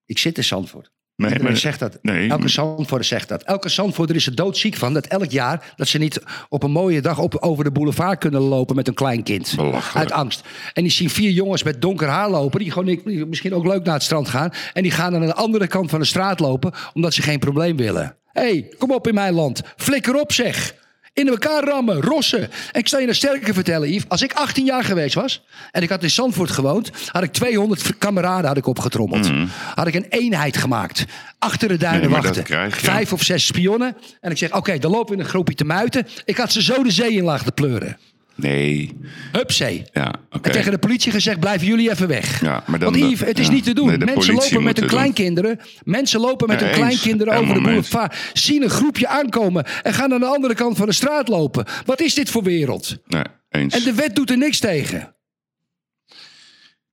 Ik 0.10 0.17
zit 0.17 0.38
in 0.38 0.43
Zandvoort. 0.43 0.91
Nee, 1.15 1.28
Iedereen 1.32 1.52
maar- 1.52 1.62
zegt 1.62 1.80
dat. 1.80 2.00
nee. 2.02 2.30
Elke 2.30 2.48
Zandvoorter 2.48 3.08
zegt 3.08 3.30
dat. 3.30 3.43
Elke 3.43 3.69
Zandvoorter 3.69 4.15
is 4.15 4.26
er 4.26 4.36
doodziek 4.36 4.76
van 4.76 4.93
dat 4.93 5.08
elk 5.08 5.32
jaar... 5.32 5.74
dat 5.76 5.88
ze 5.88 5.98
niet 5.98 6.22
op 6.50 6.63
een 6.63 6.72
mooie 6.72 7.02
dag 7.02 7.19
op, 7.19 7.36
over 7.36 7.63
de 7.63 7.72
boulevard 7.72 8.19
kunnen 8.19 8.41
lopen 8.41 8.76
met 8.76 8.88
een 8.88 8.93
klein 8.93 9.24
kind. 9.24 9.56
Uit 9.93 10.12
angst. 10.12 10.43
En 10.74 10.84
die 10.84 10.91
zien 10.91 11.10
vier 11.10 11.32
jongens 11.32 11.63
met 11.63 11.82
donker 11.82 12.08
haar 12.08 12.30
lopen... 12.30 12.60
die 12.60 12.72
gewoon 12.72 12.98
die 13.06 13.26
misschien 13.26 13.54
ook 13.54 13.65
leuk 13.65 13.84
naar 13.84 13.93
het 13.93 14.04
strand 14.04 14.28
gaan... 14.28 14.52
en 14.74 14.84
die 14.84 14.91
gaan 14.91 15.15
aan 15.15 15.26
de 15.26 15.34
andere 15.34 15.67
kant 15.67 15.89
van 15.89 16.00
de 16.00 16.06
straat 16.06 16.39
lopen... 16.39 16.74
omdat 16.93 17.13
ze 17.13 17.22
geen 17.22 17.39
probleem 17.39 17.78
willen. 17.78 18.15
Hé, 18.26 18.41
hey, 18.41 18.74
kom 18.78 18.91
op 18.91 19.08
in 19.08 19.13
mijn 19.13 19.34
land. 19.34 19.62
Flikker 19.76 20.19
op 20.19 20.32
zeg. 20.32 20.76
In 21.13 21.28
elkaar 21.28 21.63
rammen, 21.63 22.02
rossen. 22.02 22.41
En 22.41 22.80
ik 22.80 22.88
zal 22.88 23.00
je 23.00 23.08
een 23.08 23.15
sterker 23.15 23.54
vertellen, 23.54 23.89
Yves. 23.89 24.10
Als 24.10 24.22
ik 24.22 24.34
18 24.34 24.65
jaar 24.65 24.84
geweest 24.84 25.15
was 25.15 25.43
en 25.72 25.82
ik 25.82 25.89
had 25.89 26.04
in 26.04 26.10
Zandvoort 26.10 26.52
gewoond... 26.52 26.91
had 27.12 27.24
ik 27.24 27.32
200 27.32 27.98
kameraden 27.98 28.48
had 28.48 28.58
ik 28.58 28.67
opgetrommeld. 28.67 29.32
Had 29.76 29.88
ik 29.88 29.93
een 29.93 30.06
eenheid 30.10 30.58
gemaakt. 30.58 31.06
Achter 31.39 31.67
de 31.67 31.78
duinen. 31.78 32.10
Nee, 32.12 32.22
wachten. 32.22 32.43
krijg. 32.43 32.80
Vijf 32.80 33.13
of 33.13 33.24
zes 33.24 33.45
spionnen. 33.45 33.98
En 34.22 34.32
ik 34.32 34.38
zeg, 34.38 34.56
oké, 34.56 34.78
dan 34.78 34.91
lopen 34.91 35.08
we 35.08 35.13
in 35.13 35.19
een 35.19 35.30
groepje 35.30 35.56
te 35.56 35.65
muiten. 35.65 36.08
Ik 36.26 36.38
had 36.38 36.52
ze 36.52 36.63
zo 36.63 36.84
de 36.84 36.91
zee 36.91 37.12
in 37.12 37.24
laten 37.24 37.54
pleuren. 37.54 37.98
Nee. 38.39 38.97
Hupzee. 39.32 39.84
Ja. 39.93 40.13
En 40.30 40.41
tegen 40.41 40.71
de 40.71 40.78
politie 40.78 41.12
gezegd, 41.12 41.39
blijven 41.39 41.67
jullie 41.67 41.89
even 41.91 42.08
weg. 42.08 42.41
Ja, 42.41 42.63
maar 42.67 42.80
dan- 42.80 42.91
Want 42.99 43.12
Yves, 43.12 43.28
het 43.28 43.39
is 43.39 43.47
ja. 43.47 43.52
niet 43.54 43.63
te 43.63 43.73
doen. 43.73 43.88
Nee, 43.88 43.97
mensen 43.97 44.34
lopen 44.34 44.63
met 44.63 44.78
hun 44.80 44.88
doen. 44.88 44.97
kleinkinderen. 44.97 45.60
Mensen 45.84 46.19
lopen 46.19 46.47
met 46.47 46.60
Ja, 46.60 46.65
hun 46.65 46.75
eens. 46.75 46.84
kleinkinderen 46.86 47.34
over 47.34 47.54
de 47.54 47.62
boulevard. 47.62 48.15
Zien 48.34 48.63
een 48.63 48.69
groepje 48.69 49.08
aankomen 49.08 49.65
en 49.84 49.93
gaan 49.93 50.13
aan 50.13 50.19
de 50.19 50.25
andere 50.25 50.54
kant 50.56 50.78
van 50.78 50.86
de 50.86 50.93
straat 50.93 51.28
lopen. 51.28 51.65
Wat 51.86 52.02
is 52.02 52.13
dit 52.13 52.30
voor 52.30 52.43
wereld? 52.43 52.97
Nee, 53.08 53.23
eens. 53.49 53.73
En 53.75 53.84
de 53.84 53.93
wet 53.93 54.15
doet 54.15 54.30
er 54.30 54.38
niks 54.38 54.60
tegen. 54.60 55.15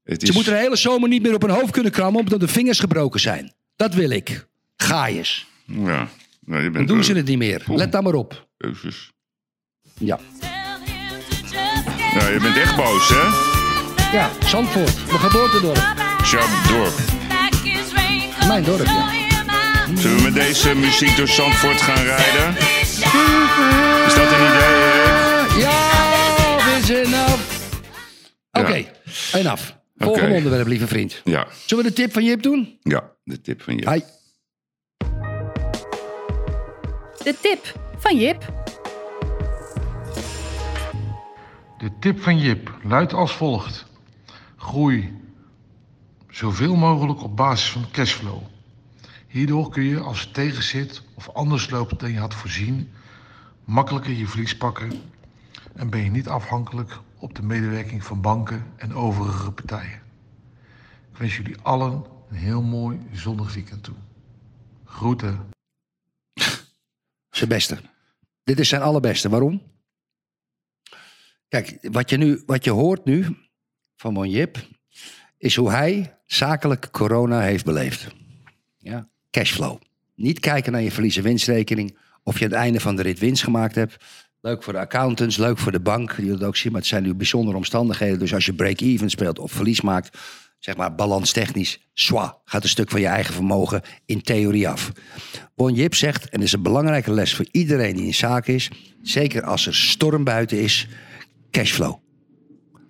het 0.03 0.21
Ze 0.21 0.29
is, 0.29 0.35
moeten 0.35 0.53
de 0.53 0.59
hele 0.59 0.77
zomer 0.77 1.09
niet 1.09 1.23
meer 1.23 1.35
op 1.35 1.43
hun 1.43 1.51
hoofd 1.51 1.71
kunnen 1.71 1.93
krammen 1.93 2.21
omdat 2.21 2.41
de 2.41 2.49
vingers 2.49 2.79
gebroken 2.79 3.21
zijn. 3.21 3.53
Dat 3.77 3.95
wil 3.95 4.11
ik. 4.11 4.47
Gaaiers. 4.77 5.47
Ja. 5.67 6.09
Nee, 6.45 6.59
je 6.59 6.63
Dan 6.65 6.73
bent 6.73 6.89
doen 6.89 6.99
er- 6.99 7.05
ze 7.05 7.13
het 7.13 7.27
niet 7.27 7.39
meer. 7.39 7.63
Let 7.67 7.93
daar 7.93 8.03
maar 8.03 8.15
op. 8.15 8.49
Jezus. 8.57 9.11
Ja. 9.99 10.19
Ja, 12.19 12.29
je 12.29 12.39
bent 12.41 12.57
echt 12.57 12.77
boos, 12.77 13.09
hè? 13.09 13.25
Ja, 14.17 14.31
Zandvoort. 14.47 15.07
Mijn 15.07 15.19
geboortedorp. 15.19 15.95
Sharp 16.25 16.49
dorp. 16.69 16.95
Mijn 18.49 18.65
dorp, 18.65 18.85
ja. 18.87 19.09
Zullen 19.95 20.17
we 20.17 20.23
met 20.23 20.35
deze 20.35 20.75
muziek 20.75 21.17
door 21.17 21.29
Zandvoort 21.29 21.81
gaan 21.83 22.05
rijden? 22.05 22.57
Is 24.07 24.15
dat 24.15 24.31
een 24.33 24.47
idee, 24.47 24.75
Erik? 24.93 25.63
Ja, 25.63 26.77
is 26.83 26.89
enough. 26.89 27.41
Oké, 28.53 28.75
Ja. 28.75 28.85
enough. 29.39 29.63
Volgende 29.97 30.35
onderwerp, 30.35 30.67
lieve 30.67 30.87
vriend. 30.87 31.21
Ja. 31.25 31.47
Zullen 31.67 31.85
we 31.85 31.91
de 31.91 31.97
tip 31.97 32.13
van 32.13 32.25
Jip 32.25 32.43
doen? 32.43 32.79
Ja, 32.83 33.03
de 33.25 33.41
tip 33.41 33.63
van 33.63 33.77
je. 33.77 33.91
Hi. 33.91 34.01
De 37.23 37.35
tip 37.41 37.73
van 37.99 38.17
Jip. 38.19 38.53
De 41.79 41.99
tip 41.99 42.21
van 42.21 42.39
Jip 42.39 42.79
luidt 42.83 43.13
als 43.13 43.37
volgt. 43.37 43.87
Groei 44.57 45.21
zoveel 46.31 46.77
mogelijk 46.77 47.23
op 47.23 47.37
basis 47.37 47.71
van 47.71 47.91
cashflow. 47.91 48.43
Hierdoor 49.29 49.71
kun 49.71 49.83
je 49.83 50.01
als 50.01 50.21
het 50.21 50.35
tegenzit 50.35 51.03
of 51.15 51.29
anders 51.29 51.71
loopt 51.71 52.01
dan 52.01 52.11
je 52.13 52.19
had 52.19 52.35
voorzien, 52.35 52.91
makkelijker 53.65 54.13
je 54.13 54.27
verlies 54.27 54.57
pakken 54.57 54.93
en 55.75 55.91
ben 55.91 56.05
je 56.05 56.11
niet 56.11 56.29
afhankelijk 56.29 56.99
op 57.19 57.35
de 57.35 57.43
medewerking 57.43 58.05
van 58.05 58.21
banken 58.21 58.67
en 58.77 58.95
overige 58.95 59.53
partijen. 59.53 60.01
Ik 61.13 61.17
wens 61.17 61.37
jullie 61.37 61.57
allen 61.63 62.05
een 62.31 62.37
heel 62.37 62.63
mooi 62.63 63.01
zonnig 63.13 63.55
weekend 63.55 63.83
toe. 63.83 63.95
Groeten. 64.85 65.51
Zijn 67.31 67.49
beste. 67.49 67.81
Dit 68.45 68.59
is 68.59 68.69
zijn 68.69 68.83
allerbeste. 68.83 69.29
Waarom? 69.29 69.63
Kijk, 71.49 71.79
wat 71.81 72.11
je, 72.11 72.17
nu, 72.17 72.43
wat 72.47 72.65
je 72.65 72.71
hoort 72.71 73.05
nu 73.05 73.37
van 73.97 74.13
Mon 74.13 74.31
Jip... 74.31 74.67
is 75.39 75.57
hoe 75.57 75.71
hij 75.71 76.17
zakelijk 76.27 76.89
corona 76.91 77.41
heeft 77.41 77.65
beleefd. 77.65 78.07
Ja? 78.79 79.09
Cashflow. 79.31 79.79
Niet 80.15 80.41
kijken 80.41 80.73
naar 80.73 80.83
je 80.83 80.91
verlies- 80.91 81.17
en 81.17 81.23
winstrekening... 81.23 81.99
of 82.23 82.39
je 82.39 82.45
aan 82.45 82.51
het 82.51 82.61
einde 82.61 82.81
van 82.81 82.97
de 82.97 83.03
rit 83.03 83.19
winst 83.19 83.43
gemaakt 83.43 83.75
hebt. 83.75 83.97
Leuk 84.41 84.63
voor 84.63 84.73
de 84.73 84.79
accountants, 84.79 85.37
leuk 85.37 85.59
voor 85.59 85.73
de 85.73 85.81
bank. 85.81 86.17
Die 86.17 86.31
het 86.31 86.43
ook 86.43 86.57
zien, 86.57 86.73
maar 86.73 86.81
het 86.81 86.91
zijn 86.91 87.03
nu 87.03 87.15
bijzondere 87.15 87.57
omstandigheden. 87.57 88.19
Dus 88.19 88.35
als 88.35 88.47
je 88.47 88.55
break-even 88.55 89.11
speelt 89.11 89.39
of 89.39 89.53
verlies 89.53 89.81
maakt... 89.81 90.19
zeg 90.59 90.77
maar 90.77 90.95
balanstechnisch, 90.95 91.81
zwa, 91.93 92.39
gaat 92.45 92.63
een 92.63 92.69
stuk 92.69 92.91
van 92.91 93.01
je 93.01 93.07
eigen 93.07 93.35
vermogen 93.35 93.83
in 94.07 94.23
theorie 94.23 94.69
af. 94.69 94.93
Bon 95.55 95.75
Jip 95.75 95.95
zegt, 95.95 96.25
en 96.25 96.39
dat 96.39 96.47
is 96.47 96.53
een 96.53 96.63
belangrijke 96.63 97.13
les 97.13 97.35
voor 97.35 97.47
iedereen 97.51 97.97
die 97.97 98.07
in 98.07 98.15
zaak 98.15 98.47
is... 98.47 98.71
zeker 99.03 99.43
als 99.43 99.67
er 99.67 99.75
storm 99.75 100.25
buiten 100.25 100.61
is, 100.61 100.89
cashflow. 101.57 101.99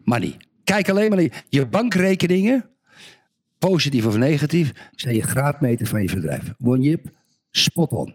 Money. 0.05 0.37
Kijk 0.65 0.89
alleen 0.89 1.09
maar 1.09 1.19
naar 1.19 1.45
je, 1.49 1.67
bankrekeningen, 1.67 2.71
positief 3.59 4.07
of 4.07 4.17
negatief... 4.17 4.73
zijn 4.95 5.15
je 5.15 5.23
graadmeter 5.23 5.87
van 5.87 6.03
je 6.03 6.15
bedrijf. 6.15 6.53
Bon 6.59 6.83
Jip, 6.83 7.07
spot 7.51 7.91
on. 7.91 8.15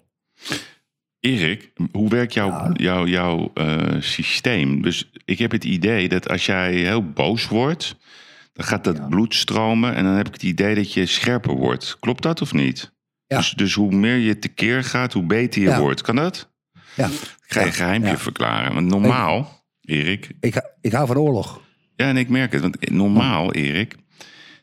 Erik, 1.19 1.71
hoe 1.91 2.09
werkt 2.09 2.33
jouw, 2.33 2.71
jouw, 2.73 3.05
jouw 3.05 3.51
eh, 3.53 3.95
systeem? 3.99 4.81
Dus 4.81 5.11
ik 5.25 5.39
heb 5.39 5.51
het 5.51 5.63
idee 5.63 6.09
dat 6.09 6.29
als 6.29 6.45
jij 6.45 6.73
heel 6.73 7.11
boos 7.11 7.47
wordt, 7.47 7.95
dan 8.53 8.65
gaat 8.65 8.83
dat 8.83 9.09
bloed 9.09 9.35
stromen 9.35 9.95
en 9.95 10.03
dan 10.03 10.13
heb 10.13 10.27
ik 10.27 10.33
het 10.33 10.43
idee 10.43 10.75
dat 10.75 10.93
je 10.93 11.05
scherper 11.05 11.55
wordt. 11.55 11.97
Klopt 11.99 12.23
dat 12.23 12.41
of 12.41 12.53
niet? 12.53 12.93
Ja. 13.27 13.37
Dus, 13.37 13.51
dus 13.51 13.73
hoe 13.73 13.95
meer 13.95 14.17
je 14.17 14.39
tekeer 14.39 14.83
gaat, 14.83 15.13
hoe 15.13 15.25
beter 15.25 15.61
je 15.61 15.77
wordt. 15.77 16.01
Kan 16.01 16.15
dat? 16.15 16.51
Ja, 16.95 17.07
Ik 17.07 17.13
ga 17.47 17.59
je 17.59 17.65
een 17.65 17.73
geheimpje 17.73 18.17
verklaren. 18.17 18.73
Want 18.73 18.87
normaal, 18.87 19.60
Erik, 19.91 20.29
ik, 20.39 20.61
ik 20.81 20.91
hou 20.91 21.07
van 21.07 21.17
oorlog. 21.17 21.61
ja, 21.95 22.07
en 22.07 22.17
ik 22.17 22.29
merk 22.29 22.51
het. 22.51 22.61
Want 22.61 22.89
normaal, 22.91 23.53
Erik, 23.53 23.95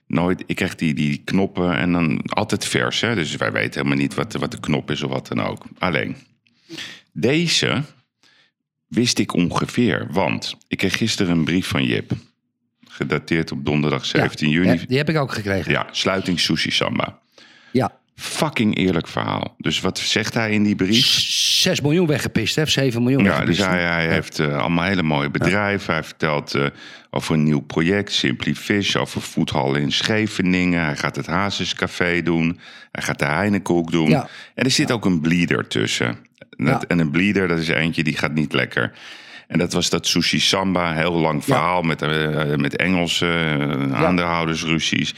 nooit, 0.07 0.43
ik 0.47 0.57
krijg 0.57 0.75
die, 0.75 0.95
die 0.95 1.23
knoppen 1.25 1.77
en 1.77 1.93
dan 1.93 2.21
altijd 2.23 2.65
vers. 2.65 3.01
Hè? 3.01 3.15
Dus 3.15 3.37
wij 3.37 3.53
weten 3.53 3.73
helemaal 3.81 4.03
niet 4.03 4.15
wat, 4.15 4.33
de- 4.33 4.39
wat 4.39 4.51
de 4.51 4.61
knop 4.61 4.91
is 4.91 5.03
of 5.03 5.11
wat 5.11 5.27
dan 5.29 5.41
ook. 5.41 5.65
Alleen, 5.79 6.17
deze 7.13 7.83
wist 8.87 9.19
ik 9.19 9.35
ongeveer. 9.35 10.07
Want 10.11 10.57
ik 10.69 10.79
kreeg 10.79 10.97
gisteren 10.97 11.37
een 11.39 11.45
brief 11.45 11.67
van 11.67 11.85
Jip. 11.85 12.13
Gedateerd 12.89 13.53
op 13.53 13.65
donderdag 13.65 14.05
17 14.05 14.49
Ja, 14.51 14.55
juni. 14.55 14.85
die 14.87 14.97
heb 14.99 15.09
ik 15.09 15.17
ook 15.17 15.33
gekregen. 15.33 15.73
Ja, 15.73 15.87
sluiting 15.91 16.41
Sushi 16.41 16.71
Samba. 16.71 17.19
Ja. 17.73 17.99
Fucking 18.21 18.77
eerlijk 18.77 19.09
verhaal. 19.09 19.55
Dus 19.59 19.81
wat 19.81 19.99
zegt 19.99 20.35
hij 20.35 20.51
in 20.51 20.63
die 20.63 20.75
brief? 20.75 21.07
6 21.07 21.81
miljoen 21.81 22.07
weggepist, 22.07 22.57
hè? 22.57 22.67
7 22.67 23.03
miljoen 23.03 23.25
Ja, 23.25 23.45
dus 23.45 23.59
hij, 23.59 23.83
hij 23.83 24.09
heeft 24.09 24.39
eh, 24.39 24.59
allemaal 24.59 24.85
hele 24.85 25.03
mooie 25.03 25.31
bedrijven. 25.31 25.93
Hij 25.95 26.03
vertelt 26.03 26.55
eh, 26.55 26.67
over 27.11 27.35
een 27.35 27.43
nieuw 27.43 27.61
project, 27.61 28.13
Simply 28.13 28.55
Fish, 28.55 28.97
over 28.97 29.21
voethallen 29.21 29.81
in 29.81 29.93
Scheveningen. 29.93 30.85
Hij 30.85 30.97
gaat 30.97 31.17
het 31.17 31.27
Hazescafé 31.27 32.23
doen. 32.23 32.61
Hij 32.93 33.03
gaat 33.03 33.19
de 33.19 33.25
Heinekoek 33.25 33.91
doen. 33.91 34.09
Ja. 34.09 34.29
En 34.55 34.65
er 34.65 34.71
zit 34.71 34.91
ook 34.93 35.05
een 35.05 35.21
bleeder 35.21 35.69
tussen. 35.69 36.07
En, 36.57 36.65
dat- 36.65 36.81
Ja. 36.83 36.89
en 36.89 36.99
een 36.99 37.11
bleeder, 37.11 37.49
dat 37.49 37.59
is 37.59 37.69
eentje 37.69 38.03
die 38.03 38.17
gaat 38.17 38.35
niet 38.35 38.53
lekker. 38.53 38.93
En 39.49 39.59
dat 39.59 39.73
was 39.73 39.91
dat 39.91 40.07
Sushi 40.07 40.41
Samba, 40.41 40.93
heel 40.95 41.13
lang 41.13 41.45
verhaal 41.45 41.83
met, 41.83 42.03
eh, 42.03 42.55
met 42.57 42.77
Engelse 42.77 43.27
uh, 43.59 44.05
aandeelhoudersruzies. 44.05 45.15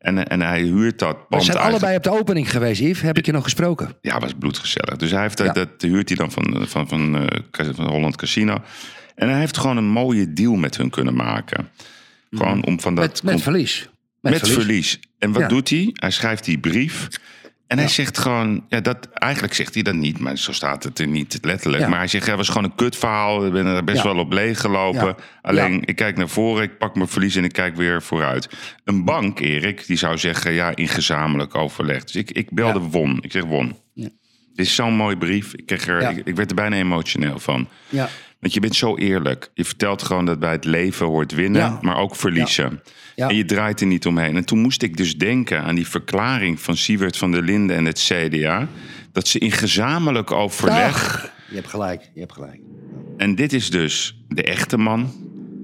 En, 0.00 0.26
en 0.28 0.40
hij 0.40 0.60
huurt 0.62 0.98
dat 0.98 1.16
We 1.16 1.24
pand 1.28 1.44
zijn 1.44 1.56
eigenlijk- 1.56 1.84
allebei 1.84 1.96
op 1.96 2.02
de 2.02 2.20
opening 2.20 2.50
geweest, 2.50 2.80
Yves. 2.80 3.00
Heb 3.00 3.18
ik 3.18 3.26
je 3.26 3.32
nog 3.32 3.42
gesproken? 3.44 3.96
ja, 4.00 4.18
was 4.18 4.32
bloedgezellig. 4.38 4.96
Dus 4.96 5.10
hij 5.10 5.22
heeft 5.22 5.36
dat, 5.36 5.46
Ja. 5.46 5.52
dat 5.52 5.68
huurt 5.78 6.08
hij 6.08 6.16
dan 6.18 6.30
van, 6.32 6.64
van, 6.68 6.88
van, 6.88 7.28
eh, 7.28 7.68
van 7.74 7.86
Holland 7.88 8.16
Casino. 8.16 8.58
En 9.14 9.28
hij 9.28 9.38
heeft 9.38 9.56
gewoon 9.58 9.76
een 9.76 9.88
mooie 9.88 10.32
deal 10.32 10.54
met 10.54 10.76
hun 10.76 10.90
kunnen 10.90 11.14
maken. 11.14 11.68
Gewoon 12.30 12.64
om 12.64 12.80
van 12.80 12.94
dat... 12.94 13.22
Met, 13.22 13.42
verlies. 13.42 13.88
met 14.20 14.48
verlies. 14.48 15.00
En 15.18 15.32
wat 15.32 15.42
Ja. 15.42 15.48
doet 15.48 15.68
hij? 15.68 15.90
Hij 15.92 16.10
schrijft 16.10 16.44
die 16.44 16.58
brief. 16.58 17.08
En 17.70 17.78
hij 17.78 17.88
zegt 17.88 18.18
gewoon, 18.18 18.64
ja, 18.68 18.80
dat, 18.80 19.08
eigenlijk 19.12 19.54
zegt 19.54 19.74
hij 19.74 19.82
dat 19.82 19.94
niet, 19.94 20.18
maar 20.18 20.38
zo 20.38 20.52
staat 20.52 20.84
het 20.84 20.98
er 20.98 21.06
niet 21.06 21.38
letterlijk. 21.42 21.82
Ja. 21.82 21.88
Maar 21.88 21.98
hij 21.98 22.06
zegt, 22.06 22.26
ja, 22.26 22.36
was 22.36 22.48
gewoon 22.48 22.64
een 22.64 22.74
kutverhaal. 22.74 23.46
Ik 23.46 23.52
ben 23.52 23.66
er 23.66 23.84
best 23.84 23.96
Ja. 23.96 24.04
wel 24.04 24.18
op 24.18 24.32
leeg 24.32 24.60
gelopen. 24.60 25.16
Alleen, 25.42 25.82
ik 25.84 25.96
kijk 25.96 26.16
naar 26.16 26.28
voren, 26.28 26.62
ik 26.62 26.78
pak 26.78 26.94
mijn 26.94 27.08
verlies 27.08 27.36
en 27.36 27.44
ik 27.44 27.52
kijk 27.52 27.76
weer 27.76 28.02
vooruit. 28.02 28.48
Een 28.84 29.04
bank, 29.04 29.40
Erik, 29.40 29.86
die 29.86 29.96
zou 29.96 30.18
zeggen, 30.18 30.52
ja, 30.52 30.72
in 30.76 30.88
gezamenlijk 30.88 31.54
overleg. 31.54 32.04
Dus 32.04 32.16
ik, 32.16 32.30
ik 32.30 32.50
belde. 32.50 32.78
Won. 32.78 33.18
Ik 33.20 33.32
zeg, 33.32 33.44
Won, 33.44 33.76
dit 33.94 34.12
is 34.54 34.74
zo'n 34.74 34.94
mooi 34.94 35.16
brief. 35.16 35.54
Ik, 35.54 35.66
kreeg 35.66 35.86
er, 35.88 36.10
ik, 36.10 36.26
ik 36.26 36.36
werd 36.36 36.50
er 36.50 36.56
bijna 36.56 36.76
emotioneel 36.76 37.38
van. 37.38 37.68
Ja. 37.88 38.08
Want 38.40 38.54
je 38.54 38.60
bent 38.60 38.76
zo 38.76 38.96
eerlijk. 38.96 39.50
Je 39.54 39.64
vertelt 39.64 40.02
gewoon 40.02 40.24
dat 40.24 40.38
bij 40.38 40.52
het 40.52 40.64
leven 40.64 41.06
hoort 41.06 41.32
winnen, 41.32 41.60
Ja. 41.60 41.78
maar 41.80 41.96
ook 41.96 42.16
verliezen. 42.16 42.82
Ja. 43.16 43.28
En 43.28 43.36
je 43.36 43.44
draait 43.44 43.80
er 43.80 43.86
niet 43.86 44.06
omheen. 44.06 44.36
En 44.36 44.44
toen 44.44 44.58
moest 44.58 44.82
ik 44.82 44.96
dus 44.96 45.16
denken 45.18 45.62
aan 45.62 45.74
die 45.74 45.88
verklaring 45.88 46.60
van 46.60 46.76
Siewert 46.76 47.16
van 47.16 47.30
der 47.32 47.42
Linden 47.42 47.76
en 47.76 47.84
het 47.84 47.98
CDA. 47.98 48.68
Dat 49.12 49.28
ze 49.28 49.38
in 49.38 49.52
gezamenlijk 49.52 50.30
overleg. 50.30 50.94
Ach, 50.94 51.30
je 51.48 51.54
hebt 51.54 51.68
gelijk, 51.68 52.10
je 52.14 52.20
hebt 52.20 52.32
gelijk. 52.32 52.60
En 53.16 53.34
dit 53.34 53.52
is 53.52 53.70
dus 53.70 54.22
de 54.28 54.42
echte 54.42 54.76
man. 54.76 55.12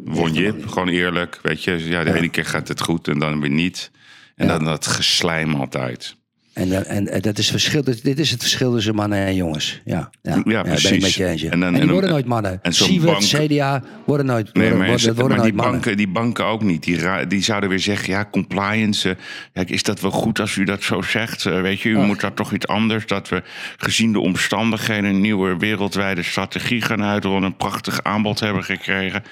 Won 0.05 0.33
Jip, 0.33 0.67
gewoon 0.67 0.89
eerlijk. 0.89 1.39
Weet 1.43 1.65
je, 1.65 1.89
ja, 1.89 2.05
de 2.05 2.15
ene 2.15 2.29
keer 2.29 2.45
gaat 2.45 2.69
het 2.69 2.81
goed 2.81 3.09
en 3.09 3.19
dan 3.19 3.41
weer 3.41 3.51
niet. 3.51 3.91
En 4.37 4.49
dan 4.49 4.65
dat 4.65 4.87
geslijm 4.87 5.55
altijd. 5.55 6.16
En, 6.57 6.73
eh, 6.73 6.97
en, 6.97 7.09
en 7.09 7.21
dat 7.21 7.39
is 7.39 7.51
verschil, 7.51 7.83
dit, 7.85 8.19
is 8.19 8.31
het 8.31 8.41
verschil 8.41 8.73
tussen 8.73 8.95
mannen 8.95 9.19
en 9.27 9.35
jongens. 9.35 9.81
Ja, 9.85 10.11
ja, 10.23 10.35
Ja, 10.35 10.43
ben 10.43 10.57
ik 10.57 10.63
precies. 10.65 11.03
met 11.03 11.41
je. 11.41 11.49
En 11.49 11.61
dan- 11.61 11.75
En, 11.75 11.81
die 11.81 11.91
worden 11.91 12.11
nooit 12.11 12.25
mannen. 12.27 12.59
en 12.63 12.73
bank- 13.05 13.21
CDA 13.21 13.83
worden 14.07 14.27
nooit, 14.27 14.45
Nee, 14.55 14.63
worden, 14.63 14.79
maar, 14.79 14.89
worden, 14.89 15.07
worden 15.15 15.27
maar 15.29 15.37
nooit 15.37 15.43
die, 15.43 15.53
mannen. 15.63 15.73
banken, 15.81 15.97
die 15.97 16.09
banken 16.09 16.45
ook 16.45 16.63
niet. 16.63 16.83
Die, 16.83 17.27
die 17.27 17.43
zouden 17.43 17.69
weer 17.69 17.81
zeggen, 17.81 18.13
ja, 18.13 18.29
compliance. 18.31 19.09
eh, 19.11 19.17
Kijk, 19.53 19.71
is 19.71 19.83
dat 19.83 20.01
wel 20.01 20.11
goed 20.11 20.41
als 20.41 20.57
u 20.57 20.65
dat 20.65 20.83
zo 20.83 21.03
zegt? 21.03 21.47
Eh, 21.47 21.61
weet 21.61 21.81
je, 21.81 21.89
u 21.89 21.99
moet 21.99 22.21
dat 22.21 22.37
toch 22.37 22.53
iets 22.53 22.67
anders. 22.67 23.07
Dat 23.07 23.29
we 23.29 23.43
gezien 23.77 24.13
de 24.13 24.21
omstandigheden 24.21 25.05
een 25.11 25.21
nieuwe 25.21 25.57
wereldwijde 25.57 26.23
strategie 26.23 26.81
gaan 26.83 27.03
uitrollen. 27.03 27.43
Een 27.43 27.57
prachtig 27.57 28.03
aanbod 28.03 28.41
hebben 28.41 28.65
gekregen. 28.65 29.23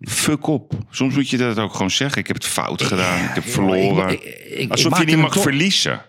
Fuck 0.00 0.46
op. 0.46 0.72
Soms 0.90 1.14
moet 1.14 1.28
je 1.30 1.36
dat 1.36 1.58
ook 1.58 1.72
gewoon 1.72 1.90
zeggen. 1.90 2.18
Ik 2.20 2.26
heb 2.26 2.36
het 2.36 2.46
fout 2.46 2.82
gedaan. 2.82 3.24
Ik 3.24 3.34
heb 3.34 3.44
verloren. 3.48 4.08
Ik- 4.12 4.20
ik- 4.22 4.44
ik- 4.50 4.58
ik 4.58 4.70
Alsof 4.70 4.98
je 4.98 5.04
niet 5.04 5.16
mag 5.16 5.40
verliezen. 5.40 6.00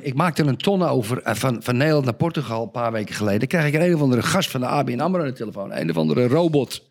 Ik 0.00 0.14
maakte 0.14 0.42
een 0.42 0.56
ton 0.56 0.82
over 0.82 1.22
eh, 1.22 1.34
van, 1.34 1.62
van 1.62 1.76
Nederland 1.76 2.04
naar 2.04 2.14
Portugal 2.14 2.62
een 2.62 2.70
paar 2.70 2.92
weken 2.92 3.14
geleden. 3.14 3.48
Krijg 3.48 3.66
ik 3.66 3.74
een, 3.74 3.82
een 3.82 3.94
of 3.94 4.00
andere 4.00 4.22
gast 4.22 4.50
van 4.50 4.60
de 4.60 4.66
ABN 4.66 5.00
AMRO 5.00 5.20
aan 5.20 5.26
de 5.26 5.32
telefoon. 5.32 5.72
Een 5.72 5.90
of 5.90 5.96
andere 5.96 6.26
robot. 6.28 6.82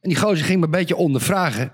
En 0.00 0.08
die 0.08 0.16
gozer 0.16 0.44
ging 0.46 0.58
me 0.58 0.64
een 0.64 0.70
beetje 0.70 0.96
ondervragen 0.96 1.72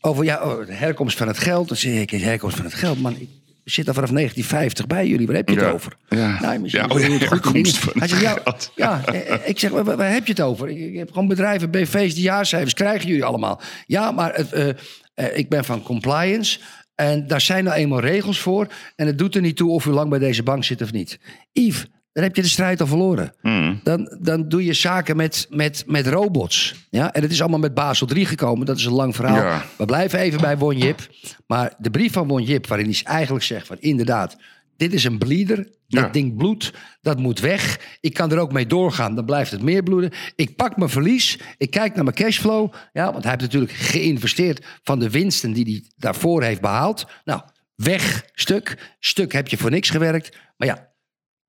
over 0.00 0.24
ja, 0.24 0.42
oh, 0.42 0.66
de 0.66 0.72
herkomst 0.72 1.16
van 1.18 1.26
het 1.26 1.38
geld. 1.38 1.68
Dan 1.68 1.76
zei 1.76 2.00
ik, 2.00 2.10
de 2.10 2.18
herkomst 2.18 2.56
van 2.56 2.64
het 2.64 2.74
geld. 2.74 3.00
Man, 3.00 3.16
ik 3.16 3.28
zit 3.64 3.88
al 3.88 3.94
vanaf 3.94 4.10
1950 4.10 4.86
bij 4.86 5.06
jullie. 5.06 5.26
Waar 5.26 5.36
heb 5.36 5.48
je 5.48 5.54
het 5.54 5.64
Ja. 5.64 5.70
over? 5.70 5.96
Ja. 6.08 6.40
Nou, 6.40 6.58
misschien 6.60 6.88
Ja, 6.88 6.94
oh, 6.94 7.00
ja, 7.20 7.26
herkomst 7.28 7.78
van 7.78 7.92
Hij 7.98 8.08
zegt, 8.08 8.20
ja, 8.22 8.32
geld. 8.44 8.72
ja, 8.74 9.04
eh, 9.04 9.48
ik 9.48 9.58
zeg, 9.58 9.70
waar, 9.70 10.12
heb 10.12 10.26
je 10.26 10.32
het 10.32 10.40
over? 10.40 10.68
Ik, 10.68 10.78
ik 10.78 10.96
heb 10.96 11.08
gewoon 11.12 11.28
bedrijven, 11.28 11.70
BV's, 11.70 12.14
die 12.14 12.22
jaarcijfers 12.22 12.74
krijgen 12.74 13.08
jullie 13.08 13.24
allemaal. 13.24 13.60
Ja, 13.86 14.10
maar 14.10 14.34
het, 14.34 14.52
eh, 14.52 14.68
eh, 15.14 15.36
ik 15.38 15.48
ben 15.48 15.64
van 15.64 15.82
compliance. 15.82 16.58
En 16.94 17.26
daar 17.26 17.40
zijn 17.40 17.64
nou 17.64 17.76
eenmaal 17.76 18.00
regels 18.00 18.38
voor. 18.38 18.66
En 18.96 19.06
het 19.06 19.18
doet 19.18 19.34
er 19.34 19.40
niet 19.40 19.56
toe 19.56 19.70
of 19.70 19.86
u 19.86 19.90
lang 19.90 20.10
bij 20.10 20.18
deze 20.18 20.42
bank 20.42 20.64
zit 20.64 20.82
of 20.82 20.92
niet. 20.92 21.18
Yves, 21.52 21.86
dan 22.14 22.22
heb 22.22 22.36
je 22.36 22.42
de 22.42 22.48
strijd 22.48 22.80
al 22.80 22.86
verloren. 22.86 23.32
Hmm. 23.40 23.80
Dan, 23.82 24.16
dan 24.20 24.48
doe 24.48 24.64
je 24.64 24.72
zaken 24.72 25.16
met, 25.16 25.46
met, 25.50 25.84
met 25.86 26.06
robots. 26.06 26.74
Ja? 26.90 27.12
En 27.12 27.22
het 27.22 27.30
is 27.30 27.40
allemaal 27.40 27.58
met 27.58 27.74
Basel 27.74 28.06
3 28.06 28.26
gekomen. 28.26 28.66
Dat 28.66 28.76
is 28.76 28.84
een 28.84 28.92
lang 28.92 29.14
verhaal. 29.14 29.36
Ja. 29.36 29.64
We 29.76 29.84
blijven 29.84 30.18
even 30.18 30.40
bij 30.40 30.58
Won 30.58 30.78
Jip. 30.78 31.08
Maar 31.46 31.74
de 31.78 31.90
brief 31.90 32.12
van 32.12 32.28
Won 32.28 32.42
Jip, 32.42 32.66
waarin 32.66 32.86
hij 32.86 33.00
eigenlijk 33.04 33.44
zegt 33.44 33.66
van 33.66 33.76
inderdaad, 33.80 34.36
dit 34.76 34.92
is 34.92 35.04
een 35.04 35.18
bleeder. 35.18 35.56
Dat 35.88 36.04
Ja. 36.04 36.08
ding 36.08 36.36
bloedt, 36.36 36.72
dat 37.00 37.18
moet 37.18 37.40
weg. 37.40 37.80
Ik 38.00 38.14
kan 38.14 38.32
er 38.32 38.38
ook 38.38 38.52
mee 38.52 38.66
doorgaan, 38.66 39.14
dan 39.14 39.24
blijft 39.24 39.50
het 39.50 39.62
meer 39.62 39.82
bloeden. 39.82 40.12
Ik 40.36 40.56
pak 40.56 40.76
mijn 40.76 40.90
verlies, 40.90 41.38
ik 41.58 41.70
kijk 41.70 41.94
naar 41.94 42.04
mijn 42.04 42.16
cashflow. 42.16 42.72
Ja, 42.92 43.04
want 43.12 43.22
hij 43.24 43.30
heeft 43.32 43.42
natuurlijk 43.44 43.72
geïnvesteerd 43.72 44.66
van 44.82 44.98
de 44.98 45.10
winsten 45.10 45.52
die 45.52 45.64
hij 45.64 45.90
daarvoor 45.96 46.42
heeft 46.42 46.60
behaald. 46.60 47.06
Nou, 47.24 47.40
weg, 47.74 48.24
stuk. 48.32 48.94
Stuk 49.00 49.32
heb 49.32 49.48
je 49.48 49.56
voor 49.56 49.70
niks 49.70 49.90
gewerkt. 49.90 50.38
Maar 50.56 50.68
ja, 50.68 50.92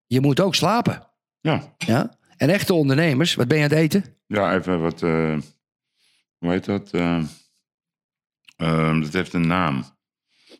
je 0.06 0.22
moet 0.22 0.40
ook 0.40 0.56
slapen. 0.56 1.08
Ja. 1.42 1.76
Ja? 1.78 2.18
En 2.38 2.50
echte 2.50 2.74
ondernemers, 2.74 3.36
wat 3.36 3.48
ben 3.48 3.58
je 3.58 3.64
aan 3.64 3.70
het 3.70 3.80
eten? 3.80 4.06
Ja, 4.28 4.56
even 4.56 4.82
wat. 4.82 5.04
eh, 5.04 5.38
hoe 6.38 6.52
heet 6.52 6.66
dat? 6.66 6.92
Ehm, 6.92 7.26
dat 9.02 9.14
heeft 9.14 9.34
een 9.34 9.48
naam. 9.48 9.86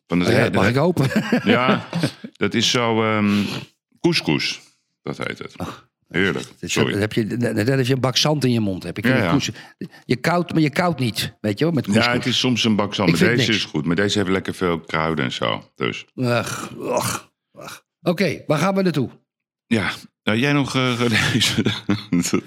Van 0.08 0.20
het, 0.20 0.30
ja, 0.30 0.44
dat- 0.44 0.54
mag 0.54 0.68
ik 0.70 0.78
open? 0.78 1.10
Ja, 1.56 1.88
dat 2.34 2.54
is 2.54 2.70
zo. 2.70 3.04
ehm 3.04 3.44
couscous. 4.02 4.62
Dat 5.02 5.18
heet 5.18 5.38
het. 5.38 5.56
Heerlijk. 6.08 6.46
Sorry. 6.62 6.98
heb 7.00 7.14
je, 7.14 7.28
dan 7.38 7.56
heb 7.56 7.86
je 7.86 7.94
een 7.94 8.00
bak 8.00 8.18
zand 8.18 8.44
in 8.44 8.52
je 8.52 8.60
mond. 8.60 8.84
Heb 8.84 8.98
ik 8.98 9.06
Ja, 9.06 9.16
ja. 9.18 9.38
Je 10.06 10.16
koudt, 10.16 10.54
maar 10.54 10.62
je 10.62 10.70
koudt 10.70 11.00
niet. 11.00 11.38
Weet 11.42 11.60
je 11.60 11.66
wel, 11.66 11.74
met 11.74 11.84
couscous. 11.84 12.08
Ja, 12.12 12.14
het 12.18 12.26
is 12.26 12.40
soms 12.40 12.64
een 12.64 12.76
bak 12.76 12.94
zand. 12.94 13.10
Deze 13.12 13.26
niks. 13.26 13.48
is 13.48 13.64
goed. 13.66 13.86
Maar 13.86 13.96
deze 13.96 14.18
heeft 14.18 14.30
lekker 14.30 14.54
veel 14.54 14.80
kruiden 14.80 15.26
en 15.26 15.32
zo. 15.32 15.72
Dus 15.76 16.06
Ach, 16.16 16.72
ach, 16.90 17.32
ach. 17.52 17.84
Oké, 18.02 18.44
waar 18.48 18.58
gaan 18.60 18.76
we 18.76 18.82
naartoe? 18.82 19.10
ja. 19.68 19.92
Nou, 20.24 20.38
jij 20.38 20.54
nog 20.54 20.72
gelezen? 20.72 21.64
dat, 22.32 22.42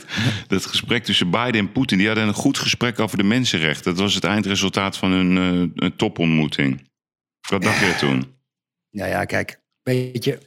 dat 0.46 0.66
gesprek 0.66 1.04
tussen 1.04 1.30
Biden 1.30 1.54
en 1.54 1.72
Poetin. 1.72 1.98
Die 1.98 2.06
hadden 2.06 2.28
een 2.28 2.34
goed 2.34 2.58
gesprek 2.58 2.98
over 2.98 3.16
de 3.16 3.22
mensenrechten. 3.24 3.84
Dat 3.94 4.00
was 4.02 4.14
het 4.14 4.24
eindresultaat 4.24 4.96
van 4.96 5.10
hun 5.12 5.72
eh, 5.76 5.88
topontmoeting. 5.96 6.86
Wat 7.48 7.62
dacht 7.62 7.78
je 7.78 7.94
toen? 7.98 8.36
Nou 8.90 9.10
ja, 9.10 9.24
kijk, 9.24 9.60
weet 9.82 10.24
je. 10.24 10.38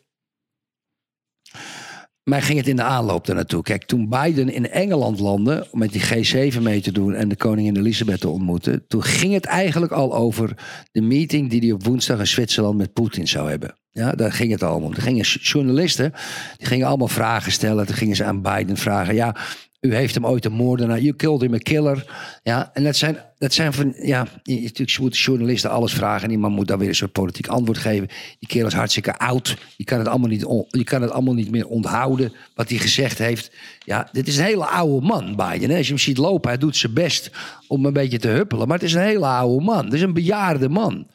Mij 2.23 2.41
ging 2.41 2.57
het 2.57 2.67
in 2.67 2.75
de 2.75 2.83
aanloop 2.83 3.27
naartoe. 3.27 3.63
Kijk, 3.63 3.83
toen 3.83 4.09
Biden 4.09 4.53
in 4.53 4.69
Engeland 4.69 5.19
landde 5.19 5.67
om 5.71 5.79
met 5.79 5.91
die 5.91 6.51
G7 6.51 6.61
mee 6.61 6.81
te 6.81 6.91
doen 6.91 7.13
en 7.13 7.29
de 7.29 7.35
koningin 7.35 7.77
Elisabeth 7.77 8.19
te 8.19 8.29
ontmoeten, 8.29 8.87
toen 8.87 9.03
ging 9.03 9.33
het 9.33 9.45
eigenlijk 9.45 9.91
al 9.91 10.15
over 10.15 10.57
de 10.91 11.01
meeting 11.01 11.49
die 11.49 11.59
hij 11.59 11.71
op 11.71 11.83
woensdag 11.83 12.19
in 12.19 12.27
Zwitserland 12.27 12.77
met 12.77 12.93
Poetin 12.93 13.27
zou 13.27 13.49
hebben. 13.49 13.75
Ja, 13.89 14.11
daar 14.11 14.31
ging 14.31 14.51
het 14.51 14.63
al 14.63 14.81
om. 14.81 14.93
Er 14.93 15.01
gingen 15.01 15.25
journalisten, 15.25 16.13
die 16.57 16.67
gingen 16.67 16.87
allemaal 16.87 17.07
vragen 17.07 17.51
stellen. 17.51 17.85
Toen 17.85 17.95
gingen 17.95 18.15
ze 18.15 18.23
aan 18.23 18.41
Biden 18.41 18.77
vragen, 18.77 19.15
ja, 19.15 19.35
u 19.81 19.95
heeft 19.95 20.15
hem 20.15 20.25
ooit 20.25 20.45
een 20.45 20.51
moordenaar, 20.51 20.99
you 20.99 21.15
killed 21.15 21.41
him 21.41 21.53
a 21.53 21.57
killer. 21.57 22.05
Ja, 22.43 22.69
en 22.73 22.83
dat 22.83 22.95
zijn, 22.95 23.17
dat 23.37 23.53
zijn 23.53 23.73
van, 23.73 23.93
ja, 24.01 24.27
natuurlijk 24.43 24.97
moeten 24.99 25.19
journalisten 25.19 25.69
alles 25.69 25.93
vragen 25.93 26.27
en 26.27 26.31
iemand 26.31 26.55
moet 26.55 26.67
dan 26.67 26.79
weer 26.79 26.87
een 26.87 26.95
soort 26.95 27.11
politiek 27.11 27.47
antwoord 27.47 27.77
geven. 27.77 28.07
Die 28.39 28.47
kerel 28.49 28.67
is 28.67 28.73
hartstikke 28.73 29.17
oud, 29.17 29.57
je 29.77 29.83
kan 29.83 29.99
het 29.99 30.07
allemaal 30.07 30.29
niet, 30.29 30.45
on- 30.45 30.65
je 30.69 30.83
kan 30.83 31.01
het 31.01 31.11
allemaal 31.11 31.33
niet 31.33 31.51
meer 31.51 31.67
onthouden 31.67 32.33
wat 32.55 32.69
hij 32.69 32.77
gezegd 32.77 33.17
heeft. 33.17 33.51
Ja, 33.85 34.09
dit 34.11 34.27
is 34.27 34.37
een 34.37 34.43
hele 34.43 34.65
oude 34.65 35.05
man, 35.05 35.35
Biden. 35.35 35.69
Hè? 35.69 35.77
Als 35.77 35.85
je 35.87 35.93
hem 35.93 36.01
ziet 36.01 36.17
lopen, 36.17 36.49
hij 36.49 36.59
doet 36.59 36.77
zijn 36.77 36.93
best 36.93 37.31
om 37.67 37.85
een 37.85 37.93
beetje 37.93 38.19
te 38.19 38.27
huppelen, 38.27 38.67
maar 38.67 38.77
het 38.77 38.87
is 38.87 38.93
een 38.93 39.01
hele 39.01 39.25
oude 39.25 39.63
man. 39.65 39.85
Het 39.85 39.93
is 39.93 40.01
een 40.01 40.13
bejaarde 40.13 40.69
man. 40.69 41.07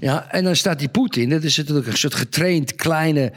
Ja, 0.00 0.30
en 0.30 0.44
dan 0.44 0.56
staat 0.56 0.78
die 0.78 0.88
Poetin, 0.88 1.28
dat 1.28 1.42
is 1.42 1.56
natuurlijk 1.56 1.86
een 1.86 1.96
soort 1.96 2.14
getraind 2.14 2.74
kleine 2.74 3.32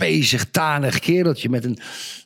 pezig, 0.00 0.44
tanig 0.50 0.98
kereltje 0.98 1.48
met, 1.48 1.64
een, 1.64 1.78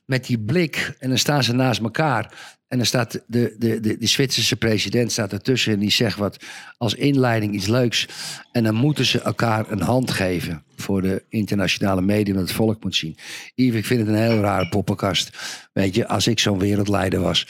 met 0.07 0.27
die 0.27 0.39
blik. 0.39 0.95
En 0.99 1.09
dan 1.09 1.19
staan 1.19 1.43
ze 1.43 1.53
naast 1.53 1.81
elkaar. 1.81 2.33
En 2.69 2.77
dan 2.77 2.87
staat 2.87 3.13
de, 3.27 3.57
de, 3.59 3.81
de, 3.81 3.99
de 3.99 4.07
Zwitserse 4.07 4.57
president 4.57 5.13
staat 5.13 5.33
ertussen 5.33 5.73
en 5.73 5.79
die 5.79 5.91
zegt 5.91 6.19
wat 6.19 6.45
als 6.77 6.95
inleiding 6.95 7.55
iets 7.55 7.67
leuks. 7.67 8.09
En 8.53 8.65
dan 8.65 8.75
moeten 8.75 9.05
ze 9.05 9.21
elkaar 9.21 9.71
een 9.71 9.81
hand 9.81 10.11
geven 10.11 10.63
voor 10.77 11.03
de 11.03 11.23
internationale 11.29 12.03
media, 12.03 12.35
dat 12.35 12.43
het 12.43 12.53
volk 12.53 12.85
moet 12.85 12.97
zien. 12.97 13.17
Yves, 13.55 13.79
ik 13.79 13.87
vind 13.87 14.01
het 14.01 14.09
een 14.09 14.23
heel 14.23 14.41
rare 14.41 14.69
poppenkast. 14.69 15.31
Weet 15.73 15.95
je, 15.95 16.09
als 16.09 16.27
ik 16.27 16.39
zo'n 16.39 16.59
wereldleider 16.59 17.21
was, 17.21 17.47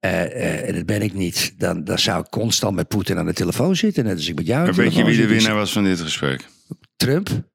eh, 0.00 0.24
eh, 0.24 0.68
en 0.68 0.74
dat 0.74 0.86
ben 0.86 1.02
ik 1.02 1.12
niet, 1.12 1.54
dan, 1.58 1.84
dan 1.84 1.98
zou 1.98 2.20
ik 2.20 2.30
constant 2.30 2.76
met 2.76 2.88
Poetin 2.88 3.18
aan 3.18 3.26
de 3.26 3.32
telefoon 3.32 3.76
zitten. 3.76 4.04
Net 4.04 4.16
als 4.16 4.28
ik 4.28 4.34
met 4.34 4.46
jou 4.46 4.64
Maar 4.64 4.74
weet 4.74 4.94
je 4.94 5.04
wie 5.04 5.16
de 5.16 5.26
winnaar 5.26 5.54
was 5.54 5.72
van 5.72 5.84
dit 5.84 6.00
gesprek? 6.00 6.48
Trump. 6.96 7.52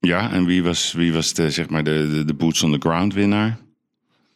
Ja, 0.00 0.32
en 0.32 0.44
wie 0.46 0.62
was, 0.62 0.92
wie 0.92 1.12
was 1.12 1.34
de, 1.34 1.50
zeg 1.50 1.68
maar 1.68 1.84
de, 1.84 2.08
de, 2.10 2.24
de 2.24 2.34
boots 2.34 2.62
on 2.62 2.72
the 2.72 2.78
ground 2.88 3.14
winnaar? 3.14 3.58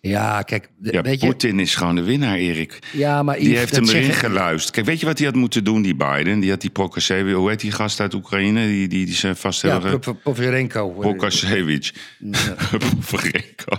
Ja, 0.03 0.43
kijk, 0.43 0.69
de- 0.79 0.93
Ja, 0.93 1.03
weet 1.03 1.21
je. 1.21 1.55
Is 1.55 1.75
gewoon 1.75 1.95
de 1.95 2.03
winnaar, 2.03 2.37
Erik. 2.37 2.79
Ja, 2.93 3.23
maar 3.23 3.39
Die 3.39 3.57
heeft 3.57 3.75
hem 3.77 3.89
erin 3.89 4.05
zeggen- 4.05 4.31
geluisterd. 4.31 4.75
Kijk, 4.75 4.87
weet 4.87 5.01
je 5.01 5.07
wat 5.07 5.19
hij 5.19 5.27
had 5.27 5.37
moeten 5.37 5.65
doen, 5.65 5.83
die 5.83 5.95
Biden? 5.97 6.41
Die 6.41 6.51
had 6.51 6.61
die 6.61 6.71
Prokasevich, 6.71 7.35
hoe 7.35 7.49
heet 7.51 7.61
die 7.61 7.71
gast 7.73 8.01
uit 8.01 8.15
Oekraïne? 8.15 8.67
Die, 8.67 8.89
die, 8.89 9.07
die 9.07 9.15
ze 9.15 9.35
vast 9.35 9.63
Ja, 9.63 9.81
Povjarenko. 10.23 10.89
Prokasevich. 10.91 11.93
Poverenko. 12.79 13.77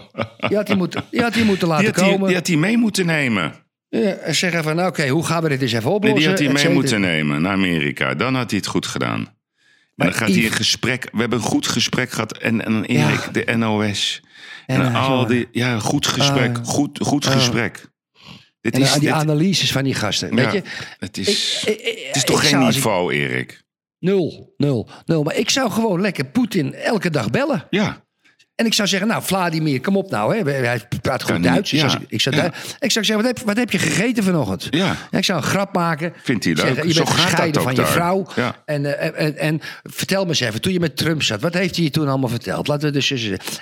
Je 0.49 0.55
had 0.55 0.67
die 0.67 0.75
moeten, 0.75 1.03
je 1.11 1.21
had 1.21 1.33
die 1.33 1.43
moeten 1.43 1.67
laten 1.67 1.83
Die 1.85 1.93
had 1.93 2.03
die, 2.03 2.11
komen. 2.13 2.27
die 2.27 2.37
had 2.37 2.47
hij 2.47 2.55
mee 2.57 2.77
moeten 2.77 3.05
nemen. 3.05 3.53
Ja, 3.89 3.99
en 3.99 4.35
zeggen 4.35 4.63
van, 4.63 4.75
nou, 4.75 4.87
oké, 4.89 5.07
hoe 5.07 5.25
gaan 5.25 5.43
we 5.43 5.49
dit 5.49 5.61
eens 5.61 5.71
even 5.71 5.85
Nee, 5.85 5.93
oplossen? 5.93 6.19
die 6.19 6.27
had 6.29 6.39
hij 6.39 6.65
mee 6.65 6.73
moeten 6.73 7.01
nemen 7.01 7.41
naar 7.41 7.51
Amerika. 7.53 8.13
Dan 8.15 8.35
had 8.35 8.49
hij 8.49 8.59
het 8.59 8.67
goed 8.67 8.85
gedaan. 8.85 9.27
En 9.95 10.07
Maar 10.07 10.07
dan 10.07 10.15
gaat 10.17 10.27
hij 10.27 10.37
Yves- 10.37 10.49
een 10.49 10.55
gesprek... 10.55 11.09
We 11.11 11.19
hebben 11.19 11.37
een 11.39 11.45
goed 11.45 11.67
gesprek 11.67 12.11
gehad. 12.11 12.37
En, 12.37 12.65
en 12.65 12.85
Erik, 12.85 13.33
de 13.33 13.55
NOS. 13.55 14.21
En, 14.65 14.81
En, 14.85 14.95
al 14.95 15.25
die... 15.27 15.47
Ja, 15.51 15.79
goed 15.79 16.07
gesprek. 16.07 16.57
Ah. 16.57 16.65
goed 16.65 16.99
goed 17.03 17.25
Ah. 17.25 17.31
gesprek. 17.33 17.89
Dit 18.61 18.73
En 18.73 18.81
is, 18.81 18.91
die 18.91 18.99
dit- 19.01 19.09
analyses 19.11 19.71
van 19.71 19.83
die 19.83 19.93
gasten. 19.93 20.35
ja, 20.35 20.35
Weet 20.35 20.51
je, 20.53 20.61
het 20.99 21.17
is, 21.17 21.63
Ik- 21.65 21.79
ik- 21.79 21.85
ik- 21.97 22.05
het 22.07 22.15
is 22.15 22.23
toch 22.23 22.49
geen 22.49 22.59
ik- 22.61 22.73
niveau, 22.73 23.13
Erik? 23.13 23.63
nul, 23.99 24.53
nul, 24.57 24.89
nul. 25.05 25.23
Maar 25.23 25.35
ik 25.35 25.49
zou 25.49 25.71
gewoon 25.71 26.01
lekker 26.01 26.25
Poetin 26.25 26.73
elke 26.73 27.09
dag 27.09 27.29
bellen. 27.29 27.67
Ja. 27.69 28.05
En 28.61 28.67
ik 28.67 28.73
zou 28.73 28.87
zeggen, 28.87 29.07
nou, 29.07 29.23
Vladimir, 29.23 29.81
kom 29.81 29.97
op 29.97 30.09
nou. 30.09 30.35
Hè. 30.37 30.51
Hij 30.51 30.81
praat 31.01 31.23
goed 31.23 31.43
Duits. 31.43 31.71
Dus 31.71 31.93
ik, 31.93 32.01
ik, 32.07 32.21
zou, 32.21 32.35
Ja. 32.35 32.53
ik 32.79 32.91
zou 32.91 33.05
zeggen, 33.05 33.25
wat 33.25 33.25
heb, 33.25 33.45
wat 33.45 33.57
heb 33.57 33.71
je 33.71 33.77
gegeten 33.77 34.23
vanochtend? 34.23 34.67
Ja. 34.69 34.95
Ik 35.11 35.25
zou 35.25 35.39
een 35.39 35.47
grap 35.47 35.73
maken. 35.73 36.13
Vindt 36.23 36.43
hij 36.43 36.53
leuk. 36.53 36.65
Zeggen, 36.65 36.87
je 36.87 36.93
Zo 36.93 37.03
bent 37.03 37.15
gescheiden 37.15 37.61
van 37.61 37.75
je 37.75 37.85
vrouw. 37.85 38.27
En, 38.65 38.85
eh, 38.85 39.05
en, 39.05 39.15
en, 39.15 39.37
en 39.37 39.61
vertel 39.83 40.23
me 40.23 40.29
eens 40.29 40.39
even, 40.39 40.61
toen 40.61 40.73
je 40.73 40.79
met 40.79 40.97
Trump 40.97 41.23
zat, 41.23 41.41
wat 41.41 41.53
heeft 41.53 41.75
hij 41.75 41.83
je 41.83 41.91
toen 41.91 42.07
allemaal 42.07 42.29
verteld? 42.29 42.67
Laten 42.67 42.87
we 42.87 42.93
dus. 42.93 43.11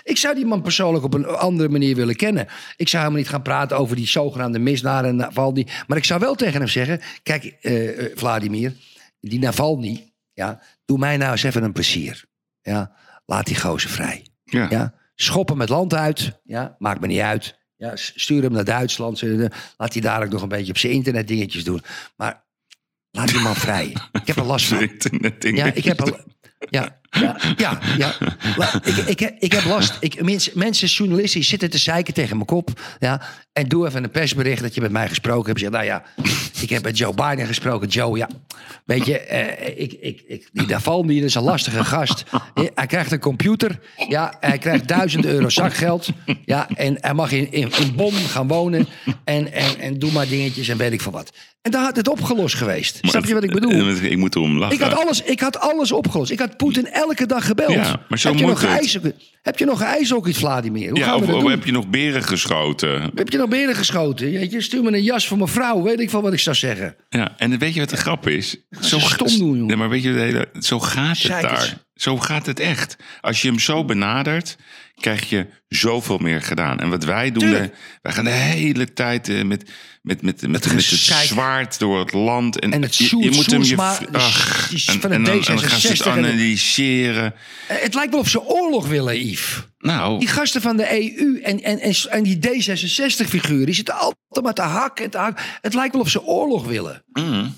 Ik 0.03 0.17
zou 0.17 0.35
die 0.35 0.45
man 0.45 0.61
persoonlijk 0.61 1.05
op 1.05 1.13
een 1.13 1.25
andere 1.25 1.69
manier 1.69 1.95
willen 1.95 2.15
kennen. 2.15 2.47
Ik 2.75 2.87
zou 2.87 3.03
helemaal 3.03 3.23
niet 3.23 3.31
gaan 3.31 3.41
praten 3.41 3.77
over 3.77 3.95
die 3.95 4.07
zogenaamde 4.07 4.59
misdaden 4.59 5.09
en 5.09 5.15
Navalny. 5.15 5.67
Maar 5.87 5.97
ik 5.97 6.05
zou 6.05 6.19
wel 6.19 6.35
tegen 6.35 6.59
hem 6.59 6.69
zeggen, 6.69 7.01
kijk, 7.23 7.55
eh, 7.61 7.89
eh, 7.89 8.11
Vladimir, 8.15 8.73
die 9.21 9.39
Navalny, 9.39 10.11
ja, 10.33 10.61
doe 10.85 10.97
mij 10.97 11.17
nou 11.17 11.31
eens 11.31 11.43
even 11.43 11.63
een 11.63 11.73
plezier. 11.73 12.25
Ja, 12.61 12.91
laat 13.25 13.45
die 13.45 13.59
gozer 13.59 13.89
vrij. 13.89 14.23
Ja. 14.43 14.67
Ja, 14.69 14.93
schop 15.21 15.49
hem 15.49 15.59
het 15.59 15.69
land 15.69 15.93
uit. 15.93 16.39
Ja, 16.43 16.75
maakt 16.77 17.01
me 17.01 17.07
niet 17.07 17.19
uit. 17.19 17.59
Ja, 17.75 17.91
stuur 17.95 18.43
hem 18.43 18.51
naar 18.51 18.63
Duitsland. 18.63 19.21
Laat 19.77 19.93
hij 19.93 20.23
ook 20.23 20.31
nog 20.31 20.41
een 20.41 20.47
beetje 20.47 20.71
op 20.71 20.77
zijn 20.77 20.93
internet 20.93 21.27
dingetjes 21.27 21.63
doen. 21.63 21.81
Maar 22.15 22.45
laat 23.11 23.27
die 23.27 23.39
man 23.39 23.55
vrij. 23.55 23.85
Ik 24.21 24.27
heb 24.27 24.35
er 24.35 24.43
last 24.43 24.65
van. 24.65 24.81
Internet 24.81 25.43
Ja, 25.43 25.73
ik 25.73 25.83
heb 25.83 25.99
er, 25.99 26.23
Ja, 26.69 26.98
ja, 27.09 27.37
ja. 27.57 27.79
ja. 27.97 28.13
Ik, 28.83 28.97
ik, 28.97 29.35
ik 29.39 29.51
heb 29.51 29.65
last. 29.65 29.97
Ik, 29.99 30.23
mensen, 30.23 30.51
mensen, 30.55 30.87
journalisten, 30.87 31.39
die 31.39 31.49
zitten 31.49 31.69
te 31.69 31.77
zeiken 31.77 32.13
tegen 32.13 32.35
mijn 32.35 32.47
kop. 32.47 32.81
Ja, 32.99 33.21
en 33.53 33.67
doe 33.67 33.87
even 33.87 34.03
een 34.03 34.11
persbericht 34.11 34.61
dat 34.61 34.75
je 34.75 34.81
met 34.81 34.91
mij 34.91 35.07
gesproken 35.07 35.47
hebt. 35.47 35.59
Zeg, 35.59 35.69
nou 35.69 35.85
ja, 35.85 36.03
ik 36.61 36.69
heb 36.69 36.83
met 36.83 36.97
Joe 36.97 37.13
Biden 37.13 37.47
gesproken. 37.47 37.87
Joe, 37.87 38.17
ja, 38.17 38.29
weet 38.85 39.05
je, 39.05 39.19
eh, 39.19 39.81
ik, 39.81 39.93
ik, 39.93 40.23
ik, 40.27 40.49
die 41.07 41.23
is 41.23 41.35
een 41.35 41.43
lastige 41.43 41.83
gast. 41.83 42.23
Eh, 42.53 42.63
Hij 42.75 42.87
krijgt 42.87 43.11
een 43.11 43.19
computer. 43.19 43.79
Ja, 44.07 44.33
hij 44.39 44.57
krijgt 44.57 44.87
duizend 44.87 45.25
euro 45.25 45.49
zakgeld. 45.49 46.09
Ja, 46.45 46.67
en 46.75 46.97
hij 47.01 47.13
mag 47.13 47.31
in, 47.31 47.51
in, 47.51 47.71
in 47.79 47.95
Bonn 47.95 48.15
gaan 48.15 48.47
wonen. 48.47 48.87
En, 49.23 49.53
en, 49.53 49.79
en 49.79 49.99
doe 49.99 50.11
maar 50.11 50.27
dingetjes 50.27 50.67
en 50.67 50.77
weet 50.77 50.91
ik 50.91 51.01
van 51.01 51.11
wat. 51.11 51.31
En 51.61 51.71
daar 51.71 51.83
had 51.83 51.95
het 51.95 52.07
opgelost 52.07 52.55
geweest. 52.55 52.97
Snap 53.01 53.25
je 53.25 53.33
wat 53.33 53.43
ik 53.43 53.51
bedoel? 53.51 53.89
Ik 53.89 54.17
moet 54.17 54.35
erom 54.35 54.57
lachen. 54.57 54.75
Ik 54.75 54.81
had, 54.81 54.93
alles, 54.93 55.21
ik 55.21 55.39
had 55.39 55.59
alles 55.59 55.91
opgelost. 55.91 56.31
Ik 56.31 56.39
had 56.39 56.57
Poetin 56.57 56.87
elke 56.99 57.25
dag 57.25 57.45
gebeld. 57.45 57.73
Ja, 57.73 58.05
maar 58.09 58.19
zo 58.19 58.29
heb, 58.29 58.37
je 58.37 58.45
moet 58.45 58.61
nog 58.61 59.01
het. 59.01 59.15
heb 59.41 59.59
je 59.59 59.65
nog 59.65 59.79
geijshockeyd, 59.79 60.37
Vladimir? 60.37 60.89
Hoe 60.89 60.99
ja, 60.99 61.05
gaan 61.05 61.25
we 61.25 61.35
of, 61.35 61.49
heb 61.49 61.65
je 61.65 61.71
nog 61.71 61.87
beren 61.87 62.23
geschoten? 62.23 63.11
Heb 63.15 63.29
je 63.29 63.37
nog 63.37 63.49
beren 63.49 63.75
geschoten? 63.75 64.31
Jeetje, 64.31 64.61
stuur 64.61 64.83
me 64.83 64.91
een 64.91 65.03
jas 65.03 65.27
voor 65.27 65.37
mijn 65.37 65.49
vrouw. 65.49 65.83
Weet 65.83 65.99
ik 65.99 66.09
van 66.09 66.21
wat 66.21 66.33
ik 66.33 66.39
zou 66.39 66.55
zeggen. 66.55 66.95
Ja, 67.09 67.33
en 67.37 67.57
weet 67.57 67.73
je 67.73 67.79
wat 67.79 67.89
de 67.89 67.97
grap 67.97 68.27
is? 68.27 68.57
Zo 68.81 68.99
stom 68.99 69.27
doen, 69.27 69.37
jongen. 69.37 69.65
Nee, 69.65 69.75
maar 69.75 69.89
weet 69.89 70.03
je, 70.03 70.47
zo 70.59 70.79
gaat 70.79 71.17
het 71.17 71.41
daar. 71.41 71.87
Zo 71.93 72.17
gaat 72.17 72.45
het 72.45 72.59
echt. 72.59 72.95
Als 73.21 73.41
je 73.41 73.47
hem 73.47 73.59
zo 73.59 73.85
benadert, 73.85 74.57
krijg 74.99 75.29
je 75.29 75.45
zoveel 75.67 76.17
meer 76.17 76.41
gedaan. 76.41 76.79
En 76.79 76.89
wat 76.89 77.03
wij 77.03 77.31
doen, 77.31 77.43
Tuurlijk. 77.43 77.63
eh, 77.73 77.79
wij 78.01 78.11
gaan 78.13 78.23
de 78.23 78.29
hele 78.29 78.93
tijd 78.93 79.29
eh, 79.29 79.43
met, 79.43 79.63
met, 80.01 80.21
met, 80.21 80.41
met, 80.41 80.47
met, 80.51 80.63
het 80.71 80.83
zwaard 81.27 81.79
door 81.79 81.99
het 81.99 82.13
land. 82.13 82.59
En, 82.59 82.71
En 82.73 82.81
het 82.81 82.95
je, 82.95 83.17
je 83.17 83.31
moet 83.31 83.51
hem 83.51 83.63
je 83.63 83.77
ach, 84.11 84.67
die 84.69 84.77
is 84.77 84.85
en, 84.85 84.99
van 85.01 85.09
de 85.09 85.15
en 85.15 85.23
dan, 85.23 85.33
en 85.33 85.41
dan 85.45 85.59
gaan 85.59 85.79
ze 85.79 85.87
het 85.87 85.97
D66 86.01 86.05
en 86.07 86.21
de- 86.21 86.27
analyseren. 86.27 87.33
Eh, 87.67 87.77
Het 87.81 87.93
lijkt 87.93 88.11
wel 88.11 88.19
of 88.21 88.29
ze 88.29 88.41
oorlog 88.45 88.87
willen, 88.87 89.25
Yves. 89.27 89.63
Nou, 89.79 90.19
Die 90.19 90.27
gasten 90.27 90.61
van 90.61 90.77
de 90.77 90.91
EU 91.17 91.39
en, 91.41 91.63
en, 91.63 91.79
en, 91.79 91.93
en 92.09 92.23
die 92.23 92.37
D66-figuren... 92.37 93.65
die 93.65 93.75
zitten 93.75 93.93
altijd 93.99 94.41
maar 94.43 94.53
te 94.53 94.61
hakken 94.61 95.05
en 95.05 95.11
te 95.11 95.17
hakken. 95.17 95.43
Het 95.61 95.73
lijkt 95.73 95.93
wel 95.93 96.01
of 96.01 96.09
ze 96.09 96.23
oorlog 96.23 96.65
willen. 96.65 97.03
mm, 97.13 97.55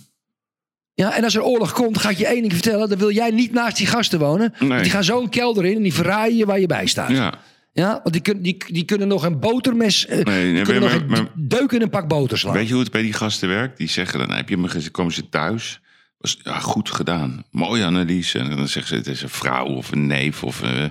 Ja, 0.94 1.16
en 1.16 1.24
als 1.24 1.36
er 1.36 1.44
oorlog 1.44 1.72
komt, 1.72 1.98
ga 1.98 2.10
ik 2.10 2.18
je 2.18 2.26
één 2.28 2.42
ding 2.42 2.54
vertellen... 2.54 2.90
dan 2.90 2.98
wil 2.98 3.12
jij 3.12 3.30
niet 3.32 3.52
naast 3.54 3.78
die 3.78 3.88
gasten 3.88 4.20
wonen. 4.20 4.54
Nee. 4.60 4.70
Want 4.70 4.82
Die 4.82 4.92
gaan 4.92 5.04
zo 5.04 5.22
een 5.22 5.30
kelder 5.30 5.66
in 5.66 5.76
en 5.76 5.82
die 5.84 5.94
verraaien 5.94 6.38
je 6.38 6.46
waar 6.46 6.60
je 6.60 6.68
bij 6.68 6.86
staat. 6.86 7.10
ja. 7.10 7.34
Ja, 7.74 7.90
want 8.04 8.12
die, 8.12 8.22
kun, 8.22 8.42
die, 8.42 8.58
die 8.68 8.84
kunnen 8.86 9.08
nog 9.08 9.24
een 9.24 9.40
botermes... 9.40 10.06
eh, 10.06 10.26
nee, 10.26 10.62
kunnen 10.62 10.82
maar- 10.84 10.92
nog 10.92 11.02
een 11.02 11.08
maar- 11.08 11.32
deuk 11.36 11.72
in 11.72 11.82
een 11.82 11.90
pak 11.90 12.08
boter 12.08 12.38
slaan. 12.38 12.54
Weet 12.54 12.68
je 12.68 12.74
hoe 12.74 12.82
het 12.84 12.92
bij 12.92 13.02
die 13.02 13.14
gasten 13.14 13.50
werkt? 13.50 13.78
Die 13.78 13.90
zeggen 13.90 14.20
dan, 14.20 14.32
heb 14.32 14.50
je 14.50 14.58
me 14.58 14.90
komen 14.92 15.14
ze 15.14 15.30
thuis. 15.30 15.80
Was, 16.18 16.40
ja, 16.44 16.60
goed 16.60 16.90
gedaan. 16.90 17.44
Mooie 17.52 17.84
analyse. 17.84 18.40
En 18.40 18.50
dan 18.56 18.68
zeggen 18.68 18.88
ze, 18.88 18.96
het 18.96 19.08
is 19.08 19.22
een 19.22 19.30
vrouw 19.30 19.66
of 19.66 19.92
een 19.92 20.08
neef 20.08 20.44
of, 20.44 20.62
eh, 20.64 20.86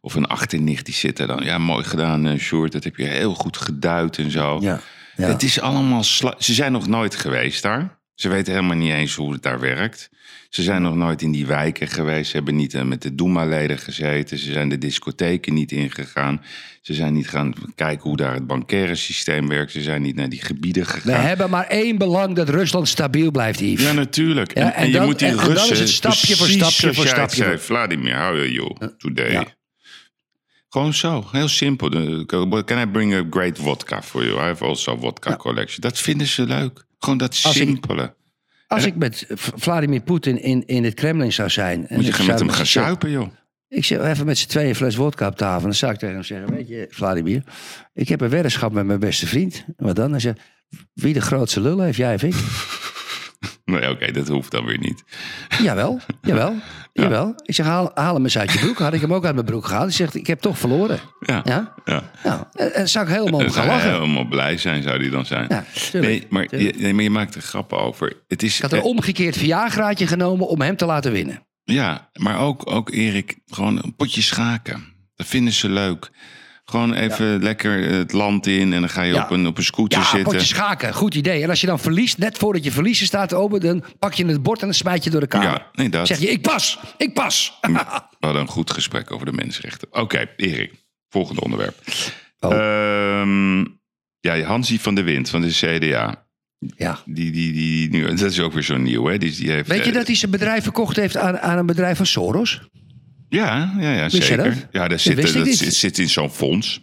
of 0.00 0.14
een 0.14 0.26
achternicht. 0.26 0.84
Die 0.84 0.94
zitten 0.94 1.26
dan, 1.26 1.44
ja, 1.44 1.58
mooi 1.58 1.84
gedaan, 1.84 2.26
eh 2.26 2.38
Sjoerd. 2.38 2.72
Dat 2.72 2.84
heb 2.84 2.96
je 2.96 3.04
heel 3.06 3.34
goed 3.34 3.56
geduid 3.56 4.18
en 4.18 4.30
zo. 4.30 4.58
Ja, 4.60 4.80
ja. 5.16 5.26
Het 5.26 5.42
is 5.42 5.60
allemaal... 5.60 6.04
Ze 6.04 6.32
zijn 6.38 6.72
nog 6.72 6.86
nooit 6.86 7.14
geweest 7.14 7.62
daar. 7.62 7.98
Ze 8.20 8.28
weten 8.28 8.52
helemaal 8.54 8.76
niet 8.76 8.92
eens 8.92 9.14
hoe 9.14 9.32
het 9.32 9.42
daar 9.42 9.60
werkt. 9.60 10.10
Ze 10.48 10.62
zijn 10.62 10.82
nog 10.82 10.94
nooit 10.94 11.22
in 11.22 11.30
die 11.32 11.46
wijken 11.46 11.88
geweest. 11.88 12.30
Ze 12.30 12.36
hebben 12.36 12.56
niet 12.56 12.74
eh, 12.74 12.82
met 12.82 13.02
de 13.02 13.14
Doema-leden 13.14 13.78
gezeten. 13.78 14.38
Ze 14.38 14.52
zijn 14.52 14.68
de 14.68 14.78
discotheken 14.78 15.54
niet 15.54 15.72
ingegaan. 15.72 16.42
Ze 16.80 16.94
zijn 16.94 17.12
niet 17.12 17.28
gaan 17.28 17.52
kijken 17.74 18.02
hoe 18.08 18.16
daar 18.16 18.34
het 18.34 18.46
bankaire 18.46 18.94
systeem 18.94 19.48
werkt. 19.48 19.72
Ze 19.72 19.82
zijn 19.82 20.02
niet 20.02 20.14
naar 20.16 20.28
die 20.28 20.40
gebieden 20.42 20.82
We 20.84 20.88
gegaan. 20.90 21.20
hebben 21.20 21.50
maar 21.50 21.66
één 21.66 21.98
belang, 21.98 22.34
dat 22.36 22.48
Rusland 22.48 22.88
stabiel 22.88 23.30
blijft, 23.30 23.60
Yves. 23.60 23.84
Ja, 23.84 23.92
natuurlijk. 23.92 24.54
Ja, 24.54 24.62
en, 24.62 24.72
en 24.74 24.74
en 24.74 24.86
je 24.86 24.92
dan- 24.92 25.04
moet 25.04 25.18
die 25.18 25.28
en- 25.28 25.38
en 25.38 25.44
dan 25.44 25.52
is 25.54 25.58
Russen... 25.58 25.78
het 25.78 25.88
stapje 25.88 26.36
voor 26.36 26.46
stapje 26.46 26.94
voor 26.94 27.06
stapje 27.06 27.36
zei, 27.36 27.58
Vladimir, 27.58 28.14
how 28.16 28.22
are 28.36 28.52
you 28.52 28.74
today? 28.98 29.30
Ja. 29.32 29.44
Gewoon 30.68 30.94
zo, 30.94 31.28
heel 31.32 31.48
simpel. 31.48 31.88
Can 32.64 32.78
I 32.80 32.86
bring 32.86 33.14
a 33.14 33.24
great 33.30 33.58
vodka 33.58 34.02
for 34.02 34.24
you? 34.24 34.36
I 34.36 34.40
have 34.44 34.64
also 34.64 34.92
a 34.92 34.96
vodka 34.98 35.36
collection. 35.36 35.80
Dat 35.80 35.98
vinden 35.98 36.26
ze 36.26 36.42
leuk. 36.46 36.88
Gewoon 37.00 37.18
dat 37.18 37.28
Als 37.42 37.56
ik- 37.56 37.66
simpele. 37.68 38.14
Als 38.66 38.84
ik 38.84 38.96
met 38.96 39.26
Vladimir 39.34 40.00
Poetin 40.00 40.42
in, 40.42 40.66
in 40.66 40.84
het 40.84 40.94
Kremlin 40.94 41.32
zou 41.32 41.50
zijn... 41.50 41.88
en 41.88 41.96
Moet 41.96 42.06
je 42.06 42.12
gaan 42.12 42.26
met 42.26 42.38
hem 42.38 42.48
gaan 42.48 42.66
zuipen, 42.66 43.10
joh. 43.10 43.28
Ik 43.68 43.84
zeg 43.84 44.00
even 44.00 44.26
met 44.26 44.38
z'n 44.38 44.48
tweeën 44.48 44.68
een 44.68 44.74
fles 44.74 44.96
wodka 44.96 45.26
op 45.26 45.36
tafel. 45.36 45.62
Dan 45.62 45.74
zou 45.74 45.92
ik 45.92 45.98
tegen 45.98 46.14
hem 46.14 46.24
zeggen, 46.24 46.50
weet 46.54 46.68
je, 46.68 46.86
Vladimir... 46.90 47.42
ik 47.94 48.08
heb 48.08 48.20
een 48.20 48.28
weddenschap 48.28 48.72
met 48.72 48.86
mijn 48.86 49.00
beste 49.00 49.26
vriend. 49.26 49.64
Wat 49.76 49.96
dan? 49.96 50.10
Hij 50.10 50.20
zegt, 50.20 50.40
wie 50.92 51.12
de 51.12 51.20
grootste 51.20 51.60
lul 51.60 51.80
heeft, 51.80 51.96
jij 51.96 52.14
of 52.14 52.22
ik? 52.22 52.34
Nee, 53.64 53.90
oké, 53.90 54.12
dat 54.12 54.28
hoeft 54.28 54.50
dan 54.50 54.64
weer 54.64 54.78
niet. 54.78 55.04
jawel, 55.62 56.00
jawel, 56.22 56.54
jawel. 56.92 57.34
Ik 57.44 57.54
zeg, 57.54 57.66
haal, 57.66 57.90
haal 57.94 58.14
hem 58.14 58.24
eens 58.24 58.38
uit 58.38 58.52
je 58.52 58.58
broek. 58.58 58.78
Had 58.78 58.92
ik 58.92 59.00
hem 59.00 59.14
ook 59.14 59.24
uit 59.24 59.34
mijn 59.34 59.46
broek 59.46 59.64
gehaald. 59.64 59.84
Hij 59.84 59.92
zegt, 59.92 60.14
ik 60.14 60.26
heb 60.26 60.40
toch 60.40 60.58
verloren. 60.58 61.00
Ja, 61.20 61.40
Ja? 61.44 61.74
ja. 61.84 62.10
Nou, 62.24 62.42
en, 62.52 62.74
en 62.74 62.88
zou 62.88 63.06
ik 63.06 63.12
helemaal 63.14 63.40
om 63.40 63.50
gaan 63.50 63.66
lachen. 63.66 63.92
helemaal 63.92 64.24
blij 64.24 64.56
zijn, 64.58 64.82
zou 64.82 64.98
die 64.98 65.10
dan 65.10 65.26
zijn. 65.26 65.46
Ja, 65.48 65.64
nee, 65.92 66.26
maar 66.30 66.56
je, 66.56 66.74
nee, 66.76 66.94
maar 66.94 67.02
je 67.02 67.10
maakt 67.10 67.34
er 67.34 67.42
grappen 67.42 67.78
over. 67.78 68.22
Het 68.28 68.42
is, 68.42 68.56
Ik 68.56 68.62
had 68.62 68.72
een 68.72 68.78
eh, 68.78 68.84
omgekeerd 68.84 69.36
Viagraatje 69.36 70.06
genomen 70.06 70.48
om 70.48 70.60
hem 70.60 70.76
te 70.76 70.86
laten 70.86 71.12
winnen. 71.12 71.46
Ja, 71.64 72.10
maar 72.12 72.38
ook, 72.38 72.70
ook 72.70 72.90
Erik, 72.90 73.38
gewoon 73.46 73.76
een 73.82 73.94
potje 73.96 74.22
schaken. 74.22 74.84
Dat 75.14 75.26
vinden 75.26 75.52
ze 75.52 75.68
leuk. 75.68 76.10
Gewoon 76.70 76.94
even 76.94 77.42
lekker 77.42 77.82
het 77.92 78.12
land 78.12 78.46
in 78.46 78.72
en 78.72 78.80
dan 78.80 78.88
ga 78.90 79.02
je 79.02 79.12
Ja. 79.14 79.22
op, 79.22 79.30
een, 79.30 79.46
op 79.46 79.56
een 79.58 79.64
scooter 79.64 79.98
Ja, 79.98 80.04
zitten. 80.04 80.32
potje 80.32 80.46
schaken, 80.46 80.94
goed 80.94 81.14
idee. 81.14 81.42
En 81.42 81.48
als 81.48 81.60
je 81.60 81.66
dan 81.66 81.78
verliest, 81.78 82.18
net 82.18 82.38
voordat 82.38 82.64
je 82.64 82.70
verliezen 82.70 83.06
staat 83.06 83.34
open... 83.34 83.60
dan 83.60 83.84
pak 83.98 84.12
je 84.14 84.26
het 84.26 84.42
bord 84.42 84.58
en 84.60 84.64
dan 84.66 84.74
smijt 84.74 85.04
je 85.04 85.10
door 85.10 85.20
de 85.20 85.26
kamer. 85.26 85.48
Ja, 85.48 85.66
nee, 85.72 85.88
dat. 85.88 86.06
zeg 86.06 86.18
je, 86.18 86.28
ik 86.30 86.42
pas, 86.42 86.78
ik 86.96 87.14
pas. 87.14 87.58
We 87.60 87.78
hadden 88.26 88.42
een 88.42 88.48
goed 88.48 88.70
gesprek 88.70 89.12
over 89.12 89.26
de 89.26 89.32
mensenrechten. 89.32 89.88
Oké, 89.90 90.28
Erik, 90.36 90.72
volgende 91.08 91.40
onderwerp. 91.40 91.74
Oh. 92.40 92.52
Ehm, 92.52 93.58
ja, 94.20 94.40
Hansie 94.42 94.80
van 94.80 94.94
de 94.94 95.02
Wind 95.02 95.28
van 95.30 95.40
de 95.40 95.48
CDA. 95.78 96.26
ja. 96.76 96.98
Die, 97.04 97.30
die, 97.32 97.52
die, 97.52 97.90
nu, 97.90 98.06
dat 98.06 98.20
is 98.30 98.40
ook 98.40 98.52
weer 98.52 98.62
zo 98.62 98.76
nieuw, 98.76 99.04
hè? 99.06 99.18
Die, 99.18 99.32
die 99.36 99.50
heeft, 99.50 99.68
Weet 99.68 99.84
je 99.84 99.90
eh, 99.90 99.96
dat 99.96 100.06
hij 100.06 100.16
zijn 100.16 100.30
bedrijf 100.30 100.62
verkocht 100.62 100.96
heeft 100.96 101.16
aan, 101.16 101.38
aan 101.38 101.58
een 101.58 101.66
bedrijf 101.66 101.96
van 101.96 102.06
Soros? 102.06 102.60
Ja, 103.30 103.74
ja, 103.78 103.92
ja 103.92 104.08
Wist 104.08 104.26
zeker. 104.26 104.44
dat? 104.44 104.66
Ja, 104.72 104.88
dat, 104.88 105.00
zit, 105.00 105.16
dat 105.16 105.48
zit, 105.74 105.98
in 105.98 106.08
zo'n 106.08 106.30
fonds. 106.30 106.80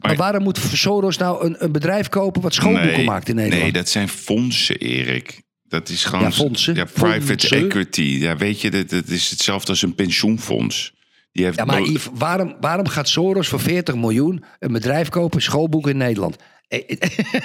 Maar 0.00 0.16
waarom 0.16 0.42
moet 0.42 0.58
Soros 0.72 1.16
nou 1.16 1.46
een, 1.46 1.56
een 1.58 1.72
bedrijf 1.72 2.08
kopen 2.08 2.42
wat 2.42 2.54
schoolboeken 2.54 3.04
maakt 3.04 3.28
in 3.28 3.34
Nederland? 3.34 3.62
Nee, 3.62 3.72
dat 3.72 3.88
zijn 3.88 4.08
fondsen, 4.08 4.76
Erik. 4.76 5.42
Dat 5.62 5.88
is 5.88 6.04
gewoon. 6.04 6.24
Ja, 6.24 6.32
fondsen. 6.32 6.74
Ja, 6.74 6.84
private 6.84 7.24
Fondsen. 7.26 7.64
equity. 7.64 8.02
Ja, 8.02 8.36
weet 8.36 8.60
je, 8.60 8.70
dat, 8.70 8.90
dat 8.90 9.08
is 9.08 9.30
hetzelfde 9.30 9.70
als 9.70 9.82
een 9.82 9.94
pensioenfonds. 9.94 10.92
Die 11.32 11.44
heeft 11.44 11.56
Ja, 11.56 11.64
maar 11.64 11.82
Yves, 11.82 12.08
waarom, 12.12 12.56
waarom 12.60 12.86
gaat 12.86 13.08
Soros 13.08 13.48
voor 13.48 13.60
40 13.60 13.94
miljoen 13.94 14.44
een 14.58 14.72
bedrijf 14.72 15.08
kopen, 15.08 15.42
schoolboeken 15.42 15.90
in 15.90 15.96
Nederland? 15.96 16.36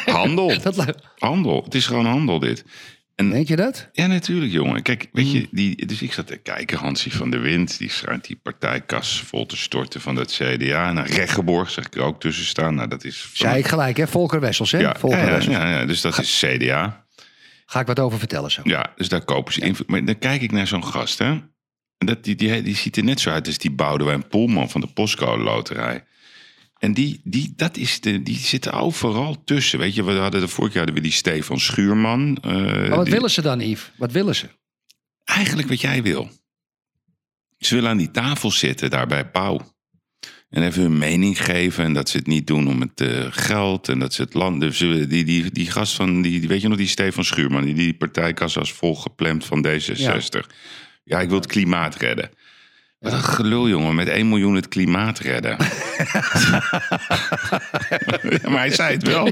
Handel. 0.05 0.47
dat, 0.61 0.95
Handel. 1.17 1.63
Het 1.63 1.75
is 1.75 1.85
gewoon 1.85 2.05
handel, 2.05 2.39
dit. 2.39 2.65
Denk 3.15 3.47
je 3.47 3.55
dat? 3.55 3.89
Ja, 3.91 4.07
natuurlijk, 4.07 4.51
jongen. 4.51 4.81
Kijk, 4.81 5.09
weet 5.11 5.25
Hmm. 5.25 5.33
je, 5.35 5.47
die, 5.51 5.85
dus 5.85 6.01
ik 6.01 6.13
zat 6.13 6.27
te 6.27 6.37
kijken, 6.37 6.77
Hansie 6.77 7.13
van 7.13 7.29
der 7.29 7.41
Wind, 7.41 7.77
die 7.77 7.89
schijnt 7.91 8.27
die 8.27 8.35
partijkas 8.43 9.21
vol 9.25 9.45
te 9.45 9.57
storten 9.57 10.01
van 10.01 10.15
het 10.15 10.31
CDA. 10.31 10.91
Nou, 10.91 11.07
Reggeborg 11.07 11.69
zeg 11.69 11.85
ik 11.85 11.95
er 11.95 12.01
ook 12.01 12.19
tussen 12.19 12.45
staan. 12.45 12.75
Nou, 12.75 12.87
dat 12.87 13.03
is. 13.03 13.29
Zei 13.33 13.57
ik 13.57 13.67
gelijk, 13.67 13.97
hè? 13.97 14.07
Volker 14.07 14.39
Wessels, 14.39 14.71
hè? 14.71 14.77
ja, 14.79 14.95
Volker 14.99 15.19
ja, 15.19 15.25
ja, 15.25 15.31
Wessels. 15.31 15.55
ja, 15.55 15.69
ja, 15.79 15.85
dus 15.85 16.01
dat 16.01 16.19
is 16.19 16.43
CDA. 16.45 17.05
Ga 17.65 17.79
ik 17.79 17.87
wat 17.87 17.99
over 17.99 18.19
vertellen 18.19 18.51
zo. 18.51 18.61
Ja, 18.63 18.93
dus 18.95 19.09
daar 19.09 19.25
kopen 19.25 19.53
ze 19.53 19.59
in. 19.61 19.75
Maar 19.87 20.05
dan 20.05 20.19
kijk 20.19 20.41
ik 20.41 20.51
naar 20.51 20.67
zo'n 20.67 20.85
gast, 20.85 21.17
hè. 21.19 21.25
En 21.97 22.05
dat, 22.09 22.23
die, 22.23 22.35
die, 22.35 22.61
die 22.61 22.75
ziet 22.75 22.97
er 22.97 23.03
net 23.03 23.19
zo 23.19 23.29
uit 23.29 23.47
als 23.47 23.57
die 23.57 23.71
Boudewijn 23.71 24.27
Poelman 24.27 24.69
van 24.69 24.81
de 24.81 24.87
Postcode 24.87 25.43
Loterij. 25.43 26.03
En 26.83 26.93
die, 26.93 27.21
die, 27.23 27.53
dat 27.55 27.77
is 27.77 27.99
de, 28.01 28.23
die 28.23 28.37
zitten 28.37 28.73
overal 28.73 29.43
tussen. 29.43 29.79
Weet 29.79 29.95
je, 29.95 30.03
we 30.03 30.11
hadden 30.11 30.41
de 30.41 30.47
vorige 30.47 30.73
jaar 30.77 30.83
hadden 30.85 31.03
we 31.03 31.09
die 31.09 31.17
Stefan 31.17 31.59
Schuurman. 31.59 32.37
eh, 32.41 32.51
Maar 32.51 32.89
wat 32.89 33.05
die- 33.05 33.13
willen 33.13 33.31
ze 33.31 33.41
dan, 33.41 33.59
Yves? 33.59 33.91
Wat 33.97 34.11
willen 34.11 34.35
ze? 34.35 34.47
Eigenlijk 35.23 35.67
wat 35.67 35.81
jij 35.81 36.03
wil. 36.03 36.29
Ze 37.57 37.75
willen 37.75 37.89
aan 37.89 37.97
die 37.97 38.11
tafel 38.11 38.51
zitten, 38.51 38.89
daar 38.89 39.07
bij 39.07 39.29
Pauw. 39.29 39.71
En 40.49 40.63
even 40.63 40.81
hun 40.81 40.97
mening 40.97 41.43
geven. 41.45 41.83
En 41.83 41.93
dat 41.93 42.09
ze 42.09 42.17
het 42.17 42.27
niet 42.27 42.47
doen 42.47 42.67
om 42.67 42.81
het 42.81 43.01
eh, 43.01 43.27
geld. 43.29 43.89
En 43.89 43.99
dat 43.99 44.13
ze 44.13 44.21
het 44.21 44.33
land. 44.33 44.61
Dus 44.61 44.77
die, 44.77 45.23
die, 45.23 45.51
die 45.51 45.71
gast 45.71 45.93
van. 45.95 46.21
Die, 46.21 46.47
weet 46.47 46.61
je 46.61 46.67
nog, 46.67 46.77
die 46.77 46.87
Stefan 46.87 47.25
Schuurman. 47.25 47.63
Die 47.63 47.73
die 47.73 47.93
partijkas 47.93 48.57
als 48.57 48.73
volgeplemd 48.73 49.45
van 49.45 49.65
D66. 49.67 50.49
Ja. 51.03 51.19
ik 51.19 51.29
wil 51.29 51.37
het 51.37 51.47
klimaat 51.47 51.95
redden. 51.95 52.29
Wat 53.03 53.13
een 53.13 53.23
gelul, 53.23 53.69
jongen. 53.69 53.95
Met 53.95 54.07
1 54.07 54.29
miljoen 54.29 54.55
het 54.55 54.67
klimaat 54.67 55.19
redden. 55.19 55.57
ja, 58.41 58.49
maar 58.49 58.59
hij 58.59 58.71
zei 58.71 58.93
het 58.93 59.07
wel. 59.07 59.29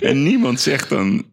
En 0.00 0.22
niemand 0.22 0.60
zegt 0.60 0.88
dan. 0.88 1.24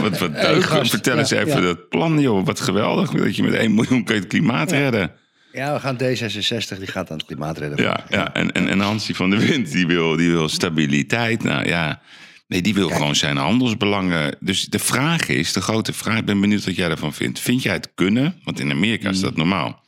Wat, 0.00 0.18
wat 0.18 0.34
deugd. 0.40 0.90
Vertel 0.90 1.18
eens 1.18 1.30
even 1.30 1.60
ja. 1.60 1.66
dat 1.66 1.88
plan, 1.88 2.20
joh. 2.20 2.46
Wat 2.46 2.60
geweldig. 2.60 3.10
Dat 3.10 3.36
je 3.36 3.42
met 3.42 3.54
1 3.54 3.74
miljoen 3.74 4.04
kan 4.04 4.16
het 4.16 4.26
klimaat 4.26 4.70
redden. 4.70 5.12
Ja, 5.52 5.74
we 5.74 5.80
gaan 5.80 5.96
D66, 5.96 6.78
die 6.78 6.86
gaat 6.86 7.10
aan 7.10 7.16
het 7.16 7.26
klimaat 7.26 7.58
redden. 7.58 7.82
Ja, 7.82 8.04
ja. 8.08 8.34
En, 8.34 8.52
en, 8.52 8.68
en 8.68 8.80
Hansie 8.80 9.14
van 9.14 9.30
der 9.30 9.38
Wind, 9.38 9.72
die 9.72 9.86
wil, 9.86 10.16
die 10.16 10.30
wil 10.30 10.48
stabiliteit. 10.48 11.42
Nou 11.42 11.68
ja, 11.68 12.00
nee, 12.46 12.62
die 12.62 12.74
wil 12.74 12.88
gewoon 12.88 13.16
zijn 13.16 13.36
handelsbelangen. 13.36 14.36
Dus 14.40 14.64
de 14.64 14.78
vraag 14.78 15.28
is, 15.28 15.52
de 15.52 15.60
grote 15.60 15.92
vraag, 15.92 16.18
ik 16.18 16.24
ben 16.24 16.40
benieuwd 16.40 16.64
wat 16.64 16.76
jij 16.76 16.90
ervan 16.90 17.14
vindt. 17.14 17.40
Vind 17.40 17.62
jij 17.62 17.72
het 17.72 17.90
kunnen? 17.94 18.40
Want 18.44 18.60
in 18.60 18.70
Amerika 18.70 19.08
is 19.08 19.20
dat 19.20 19.36
normaal. 19.36 19.82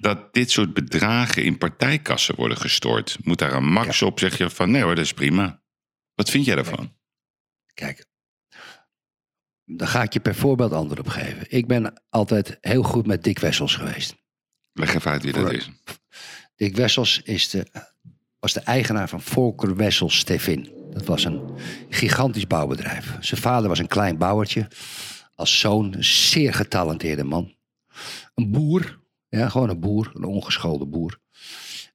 Dat 0.00 0.34
dit 0.34 0.50
soort 0.50 0.74
bedragen 0.74 1.44
in 1.44 1.58
partijkassen 1.58 2.34
worden 2.34 2.56
gestort. 2.56 3.18
Moet 3.22 3.38
daar 3.38 3.52
een 3.52 3.72
max 3.72 4.02
op? 4.02 4.18
Zeg 4.18 4.38
je 4.38 4.50
van 4.50 4.70
nee 4.70 4.82
hoor, 4.82 4.94
dat 4.94 5.04
is 5.04 5.12
prima. 5.12 5.62
Wat 6.14 6.30
vind 6.30 6.44
jij 6.44 6.54
daarvan? 6.54 6.92
Kijk, 7.74 8.06
daar 9.64 9.88
ga 9.88 10.02
ik 10.02 10.12
je 10.12 10.20
per 10.20 10.34
voorbeeld 10.34 10.72
antwoord 10.72 11.00
op 11.00 11.08
geven. 11.08 11.46
Ik 11.48 11.66
ben 11.66 12.02
altijd 12.08 12.58
heel 12.60 12.82
goed 12.82 13.06
met 13.06 13.24
Dick 13.24 13.38
Wessels 13.38 13.76
geweest. 13.76 14.14
Leg 14.72 14.94
even 14.94 15.10
uit 15.10 15.22
wie 15.22 15.32
dat 15.32 15.52
is. 15.52 15.70
Dick 16.56 16.76
Wessels 16.76 17.20
is 17.22 17.50
de, 17.50 17.66
was 18.38 18.52
de 18.52 18.60
eigenaar 18.60 19.08
van 19.08 19.20
Volker 19.20 19.76
Wessels 19.76 20.18
Stevin. 20.18 20.72
Dat 20.90 21.04
was 21.04 21.24
een 21.24 21.42
gigantisch 21.88 22.46
bouwbedrijf. 22.46 23.16
Zijn 23.20 23.40
vader 23.40 23.68
was 23.68 23.78
een 23.78 23.86
klein 23.86 24.18
bouwertje. 24.18 24.68
Als 25.34 25.58
zoon 25.60 25.94
een 25.94 26.04
zeer 26.04 26.54
getalenteerde 26.54 27.24
man. 27.24 27.54
Een 28.34 28.50
boer, 28.50 29.00
ja, 29.38 29.48
gewoon 29.48 29.68
een 29.68 29.80
boer, 29.80 30.10
een 30.14 30.24
ongeschoolde 30.24 30.86
boer. 30.86 31.18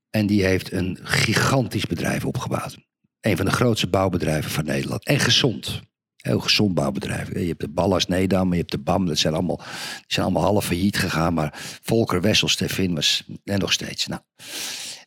En 0.09 0.27
die 0.27 0.45
heeft 0.45 0.71
een 0.71 0.99
gigantisch 1.01 1.85
bedrijf 1.85 2.25
opgebouwd. 2.25 2.77
Een 3.21 3.37
van 3.37 3.45
de 3.45 3.51
grootste 3.51 3.87
bouwbedrijven 3.87 4.51
van 4.51 4.65
Nederland. 4.65 5.05
En 5.05 5.19
gezond. 5.19 5.81
Heel 6.15 6.39
gezond 6.39 6.73
bouwbedrijf. 6.73 7.33
Je 7.33 7.47
hebt 7.47 7.59
de 7.59 7.69
Ballas 7.69 8.05
Nedam, 8.05 8.51
je 8.51 8.57
hebt 8.57 8.71
de 8.71 8.77
BAM. 8.77 9.05
Dat 9.05 9.17
zijn 9.17 9.33
allemaal, 9.33 9.61
zijn 10.07 10.25
allemaal 10.25 10.43
half 10.43 10.65
failliet 10.65 10.97
gegaan. 10.97 11.33
Maar 11.33 11.53
Volker 11.81 12.21
Wessels 12.21 12.51
Stevin 12.51 12.95
was 12.95 13.23
en 13.43 13.59
nog 13.59 13.73
steeds. 13.73 14.07
Nou, 14.07 14.21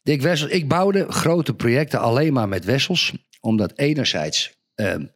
Dick 0.02 0.22
Wessels, 0.22 0.50
ik 0.50 0.68
bouwde 0.68 1.12
grote 1.12 1.54
projecten 1.54 2.00
alleen 2.00 2.32
maar 2.32 2.48
met 2.48 2.64
Wessels. 2.64 3.12
Omdat 3.40 3.78
enerzijds 3.78 4.56
ehm, 4.74 5.06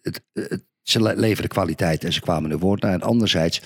het, 0.00 0.22
het, 0.32 0.64
ze 0.82 1.02
le- 1.02 1.14
leverden 1.14 1.50
kwaliteit 1.50 2.04
en 2.04 2.12
ze 2.12 2.20
kwamen 2.20 2.50
er 2.50 2.58
woord 2.58 2.82
naar. 2.82 2.92
En 2.92 3.02
anderzijds, 3.02 3.60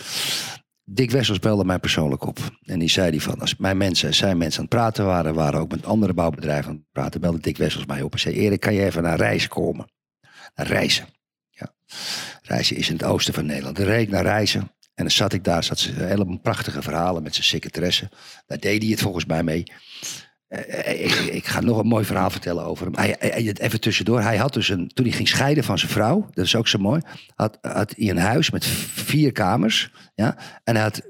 Dick 0.91 1.11
Wessels 1.11 1.39
belde 1.39 1.64
mij 1.64 1.78
persoonlijk 1.78 2.26
op. 2.26 2.39
En 2.62 2.78
die 2.78 2.89
zei 2.89 3.11
die 3.11 3.22
van, 3.22 3.41
als 3.41 3.57
mijn 3.57 3.76
mensen, 3.76 4.14
zijn 4.14 4.39
mensen 4.39 4.59
aan 4.61 4.66
het 4.66 4.74
praten 4.74 5.05
waren... 5.05 5.34
waren 5.34 5.61
ook 5.61 5.70
met 5.70 5.84
andere 5.84 6.14
bouwbedrijven 6.14 6.70
aan 6.70 6.76
het 6.76 6.93
praten... 6.93 7.20
belde 7.20 7.41
Dick 7.41 7.57
Wessels 7.57 7.86
mij 7.86 8.03
op 8.03 8.12
en 8.12 8.18
zei... 8.18 8.34
Erik, 8.34 8.61
kan 8.61 8.74
je 8.74 8.84
even 8.84 9.03
naar 9.03 9.16
Reizen 9.16 9.49
komen? 9.49 9.91
Naar 10.55 10.66
Reizen. 10.66 11.07
Ja. 11.49 11.74
Reizen 12.43 12.76
is 12.76 12.89
in 12.89 12.97
het 12.97 13.05
oosten 13.05 13.34
van 13.34 13.47
Nederland. 13.47 13.76
Dan 13.76 13.86
reed 13.86 14.03
ik 14.03 14.11
naar 14.11 14.22
Reizen. 14.22 14.61
En 14.61 15.05
dan 15.05 15.11
zat 15.11 15.32
ik 15.32 15.45
daar, 15.45 15.64
zat 15.64 15.78
ze 15.78 15.93
heleboel 15.93 16.39
prachtige 16.39 16.82
verhalen 16.82 17.22
met 17.22 17.34
zijn 17.34 17.47
secretaresse. 17.47 18.11
Daar 18.47 18.59
deed 18.59 18.82
hij 18.82 18.91
het 18.91 19.01
volgens 19.01 19.24
mij 19.24 19.43
mee. 19.43 19.64
Eh, 20.49 21.05
ik, 21.05 21.12
ik 21.12 21.46
ga 21.46 21.61
nog 21.61 21.78
een 21.78 21.86
mooi 21.86 22.05
verhaal 22.05 22.30
vertellen 22.30 22.64
over 22.64 22.88
hem. 22.90 23.14
Even 23.55 23.80
tussendoor. 23.80 24.20
Hij 24.20 24.36
had 24.36 24.53
dus 24.53 24.68
een, 24.68 24.88
toen 24.88 25.05
hij 25.07 25.14
ging 25.14 25.28
scheiden 25.28 25.64
van 25.64 25.78
zijn 25.78 25.92
vrouw, 25.92 26.28
dat 26.30 26.44
is 26.44 26.57
ook 26.57 26.68
zo 26.68 26.78
mooi, 26.78 27.01
had, 27.34 27.59
hij 27.61 28.09
een 28.11 28.18
huis 28.18 28.51
met 28.51 28.64
vier 28.66 29.32
kamers. 29.32 29.90
Ja, 30.14 30.36
en 30.64 30.74
hij 30.74 30.82
had 30.84 31.03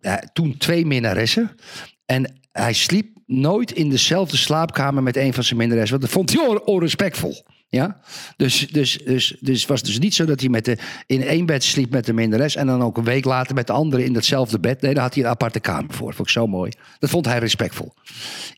eh, 0.00 0.14
toen 0.32 0.56
twee 0.56 0.86
minnaressen. 0.86 1.50
En 2.06 2.40
hij 2.52 2.72
sliep 2.72 3.16
nooit 3.26 3.72
in 3.72 3.90
dezelfde 3.90 4.36
slaapkamer 4.36 5.02
met 5.02 5.16
een 5.16 5.34
van 5.34 5.44
zijn 5.44 5.58
minnaressen. 5.58 5.98
Want 5.98 6.02
dat 6.02 6.12
vond 6.12 6.32
hij 6.32 6.48
on- 6.48 6.64
onrespectvol. 6.66 7.44
Ja? 7.74 8.00
Dus, 8.36 8.68
dus, 8.70 8.98
dus, 9.04 9.36
dus 9.40 9.60
het 9.60 9.68
was 9.68 9.82
dus 9.82 9.98
niet 9.98 10.14
zo 10.14 10.24
dat 10.24 10.40
hij 10.40 10.48
met 10.48 10.64
de, 10.64 10.78
in 11.06 11.22
één 11.22 11.46
bed 11.46 11.64
sliep 11.64 11.90
met 11.90 12.06
de 12.06 12.12
minnares... 12.12 12.56
en 12.56 12.66
dan 12.66 12.82
ook 12.82 12.96
een 12.96 13.04
week 13.04 13.24
later 13.24 13.54
met 13.54 13.66
de 13.66 13.72
andere 13.72 14.04
in 14.04 14.12
datzelfde 14.12 14.60
bed. 14.60 14.80
Nee, 14.80 14.94
daar 14.94 15.02
had 15.02 15.14
hij 15.14 15.24
een 15.24 15.30
aparte 15.30 15.60
kamer 15.60 15.94
voor. 15.94 16.14
Vond 16.14 16.28
ik 16.28 16.34
zo 16.34 16.46
mooi. 16.46 16.72
Dat 16.98 17.10
vond 17.10 17.26
hij 17.26 17.38
respectvol. 17.38 17.92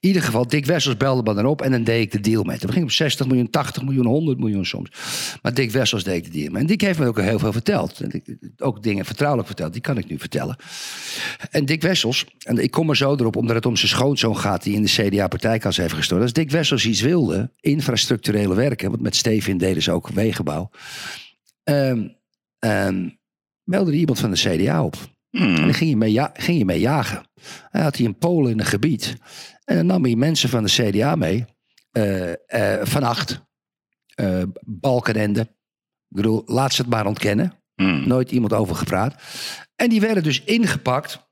In 0.01 0.09
ieder 0.09 0.23
geval, 0.23 0.47
Dick 0.47 0.67
Wessels 0.67 0.97
belde 0.97 1.23
me 1.23 1.35
dan 1.35 1.47
op 1.47 1.63
en 1.63 1.71
dan 1.71 1.85
deed 1.85 2.03
ik 2.03 2.13
de 2.13 2.31
deal 2.31 2.43
met 2.43 2.59
hem. 2.59 2.67
We 2.67 2.73
gingen 2.73 2.89
op 2.89 2.95
60 2.95 3.27
miljoen, 3.27 3.51
80 3.51 3.83
miljoen, 3.83 4.07
100 4.07 4.39
miljoen 4.39 4.67
soms. 4.67 4.91
Maar 5.43 5.55
Dick 5.55 5.71
Wessels 5.71 6.05
deed 6.05 6.25
de 6.25 6.31
deal 6.31 6.51
met. 6.51 6.61
En 6.61 6.67
Dick 6.67 6.81
heeft 6.81 6.99
me 6.99 7.07
ook 7.07 7.21
heel 7.21 7.39
veel 7.39 7.53
verteld. 7.53 8.01
Ook 8.59 8.83
dingen 8.83 9.05
vertrouwelijk 9.05 9.49
verteld, 9.49 9.73
die 9.73 9.83
kan 9.83 9.99
ik 9.99 10.09
nu 10.09 10.19
vertellen. 10.19 10.57
En 11.51 11.65
Dick 11.65 11.83
Wessels, 11.83 12.25
en 12.39 12.59
ik 12.59 12.71
kom 12.71 12.91
er 12.91 12.97
zo 12.97 13.15
erop 13.15 13.37
omdat 13.37 13.57
het 13.57 13.67
om 13.67 13.77
zijn 13.77 13.91
schoonzoon 13.91 14.37
gaat... 14.37 14.63
die 14.63 14.75
in 14.75 14.83
de 14.83 14.89
CDA-partijkas 14.89 15.77
heeft 15.77 15.95
gestort. 15.95 16.23
Als 16.23 16.33
Dick 16.33 16.51
Wessels 16.51 16.87
iets 16.87 17.01
wilde, 17.01 17.51
infrastructurele 17.61 18.55
werken... 18.55 18.91
met 19.07 19.17
Stevin 19.17 19.59
deden 19.59 19.83
ze 19.83 19.93
ook 19.93 20.09
wegenbouw... 20.09 20.71
belde 23.65 23.91
er 23.91 23.95
iemand 23.95 24.19
van 24.19 24.31
de 24.31 24.37
CDA 24.37 24.85
op. 24.85 24.97
En 25.31 25.55
dan 25.55 25.75
ging 25.75 25.91
je 25.91 25.97
mee, 25.97 26.13
ja, 26.13 26.31
ging 26.35 26.59
je 26.59 26.65
mee 26.65 26.81
jagen. 26.81 27.27
Hij 27.71 27.83
had 27.83 27.97
hij 27.97 28.07
in 28.07 28.19
Polen 28.19 28.51
in 28.51 28.59
een 28.59 28.67
gebied. 28.67 29.17
En 29.65 29.77
dan 29.77 29.87
nam 29.87 30.05
hij 30.05 30.15
mensen 30.15 30.49
van 30.49 30.65
de 30.65 30.71
CDA 30.71 31.15
mee. 31.15 31.45
eh, 31.93 32.33
eh, 32.33 32.87
van 32.87 33.03
acht. 33.03 33.45
Balkenende. 34.65 35.41
Ik 36.09 36.17
bedoel, 36.17 36.43
laat 36.47 36.73
ze 36.73 36.83
het 36.83 36.91
maar 36.91 37.07
ontkennen. 37.07 37.53
Hmm. 37.75 38.09
Nooit 38.09 38.33
iemand 38.33 38.53
over 38.53 38.77
gepraat. 38.77 39.15
En 39.77 39.89
die 39.89 40.01
werden 40.01 40.23
dus 40.23 40.43
ingepakt. 40.43 41.26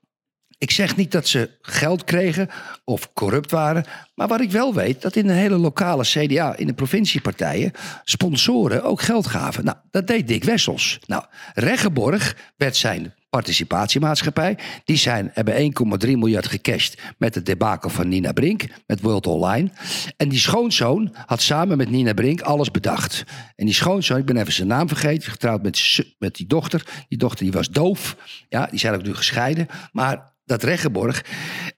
Ik 0.65 0.71
zeg 0.71 0.95
niet 0.95 1.11
dat 1.11 1.27
ze 1.27 1.49
geld 1.61 2.03
kregen 2.03 2.49
of 2.83 3.13
corrupt 3.13 3.51
waren. 3.51 3.85
Maar 4.15 4.27
wat 4.27 4.41
ik 4.41 4.51
wel 4.51 4.73
weet, 4.73 5.01
dat 5.01 5.15
in 5.15 5.27
de 5.27 5.33
hele 5.33 5.57
lokale 5.57 6.03
CDA, 6.03 6.55
in 6.55 6.67
de 6.67 6.73
provinciepartijen, 6.73 7.71
sponsoren 8.03 8.83
ook 8.83 9.01
geld 9.01 9.27
gaven. 9.27 9.65
Nou, 9.65 9.77
dat 9.91 10.07
deed 10.07 10.27
Dick 10.27 10.43
Wessels. 10.43 10.99
Nou, 11.05 11.23
Reggeborg 11.53 12.35
werd 12.57 12.75
zijn 12.75 13.13
participatiemaatschappij. 13.29 14.57
Die 14.85 14.97
zijn, 14.97 15.31
hebben 15.33 15.73
1,3 16.05 16.09
miljard 16.11 16.47
gecashed 16.47 17.01
met 17.17 17.35
het 17.35 17.45
debakel 17.45 17.89
van 17.89 18.07
Nina 18.07 18.31
Brink, 18.31 18.65
met 18.87 19.01
World 19.01 19.27
Online. 19.27 19.69
En 20.17 20.29
die 20.29 20.39
schoonzoon 20.39 21.15
had 21.25 21.41
samen 21.41 21.77
met 21.77 21.89
Nina 21.89 22.13
Brink 22.13 22.41
alles 22.41 22.71
bedacht. 22.71 23.23
En 23.55 23.65
die 23.65 23.75
schoonzoon, 23.75 24.17
ik 24.17 24.25
ben 24.25 24.37
even 24.37 24.53
zijn 24.53 24.67
naam 24.67 24.87
vergeten, 24.87 25.31
getrouwd 25.31 25.63
met, 25.63 26.05
met 26.19 26.35
die 26.35 26.47
dochter. 26.47 27.05
Die 27.07 27.17
dochter 27.17 27.43
die 27.43 27.53
was 27.53 27.69
doof. 27.69 28.15
Ja, 28.49 28.67
die 28.69 28.79
zijn 28.79 28.93
ook 28.93 29.03
nu 29.03 29.13
gescheiden. 29.13 29.67
Maar 29.91 30.33
dat 30.45 30.63
Reggeborg. 30.63 31.25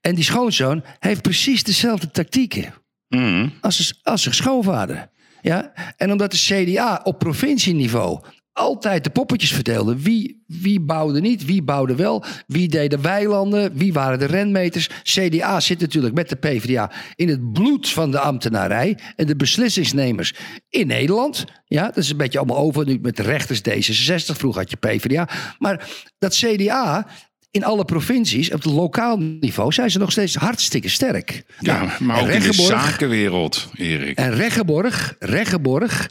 En 0.02 0.16
die 0.16 0.24
schoonzoon 0.24 0.84
heeft 1.00 1.22
precies 1.22 1.64
dezelfde 1.64 2.12
tactieken 2.12 2.74
Hmm. 3.08 3.54
als, 3.62 4.00
als 4.04 4.22
zijn 4.22 4.36
schoonvader. 4.36 5.10
Ja? 5.42 5.74
En 5.98 6.12
omdat 6.12 6.32
de 6.32 6.38
CDA 6.38 7.02
op 7.04 7.20
provincieniveau 7.20 8.20
altijd 8.54 9.04
de 9.04 9.10
poppetjes 9.10 9.54
verdeelde. 9.54 10.02
Wie, 10.02 10.44
wie 10.48 10.80
bouwde 10.80 11.22
niet, 11.22 11.46
wie 11.46 11.64
bouwde 11.64 11.96
wel, 11.96 12.24
wie 12.48 12.68
deed 12.68 12.92
de 12.92 13.02
weilanden, 13.02 13.74
wie 13.74 13.94
waren 13.94 14.20
de 14.20 14.26
renmeters. 14.26 14.90
CDA 15.04 15.60
zit 15.60 15.80
natuurlijk 15.80 16.16
met 16.16 16.30
de 16.30 16.36
PvdA 16.36 16.92
in 17.16 17.30
het 17.30 17.54
bloed 17.54 17.90
van 17.90 18.12
de 18.12 18.20
ambtenarij 18.20 18.98
en 19.16 19.28
de 19.28 19.36
beslissingsnemers 19.36 20.34
in 20.70 20.88
Nederland. 20.88 21.46
Ja, 21.66 21.86
dat 21.86 21.98
is 21.98 22.10
een 22.10 22.18
beetje 22.18 22.38
allemaal 22.38 22.58
over 22.58 22.86
nu 22.86 23.00
met 23.02 23.16
de 23.16 23.24
rechters 23.24 23.60
D66. 23.60 24.36
Vroeger 24.36 24.62
had 24.62 24.70
je 24.70 24.78
PvdA. 24.78 25.30
Maar 25.60 25.90
dat 26.18 26.36
CDA 26.36 27.08
in 27.52 27.64
alle 27.64 27.86
provincies, 27.86 28.48
op 28.52 28.64
het 28.64 28.74
lokaal 28.74 29.18
niveau, 29.18 29.72
zijn 29.74 29.92
ze 29.92 29.98
nog 30.00 30.12
steeds 30.12 30.36
hartstikke 30.36 30.90
sterk. 30.90 31.44
Ja, 31.60 31.84
Nou, 31.86 32.04
maar 32.04 32.22
ook 32.22 32.28
in 32.28 32.42
de 32.42 32.54
zakenwereld, 32.54 33.70
Erik. 33.76 34.18
en 34.18 34.34
Reggeborg, 34.34 35.16
Reggeborg 35.20 36.10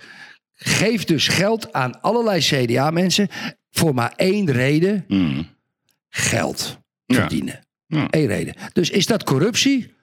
geeft 0.54 1.08
dus 1.08 1.28
geld 1.28 1.72
aan 1.72 2.00
allerlei 2.00 2.40
CDA-mensen 2.40 3.28
voor 3.70 3.94
maar 3.94 4.12
één 4.16 4.50
reden: 4.50 5.04
Hmm. 5.08 5.48
geld 6.08 6.78
verdienen. 7.06 7.66
Ja. 7.86 8.06
Eén 8.10 8.26
reden. 8.26 8.54
Dus 8.72 8.90
is 8.90 9.06
dat 9.06 9.24
corruptie? 9.24 9.94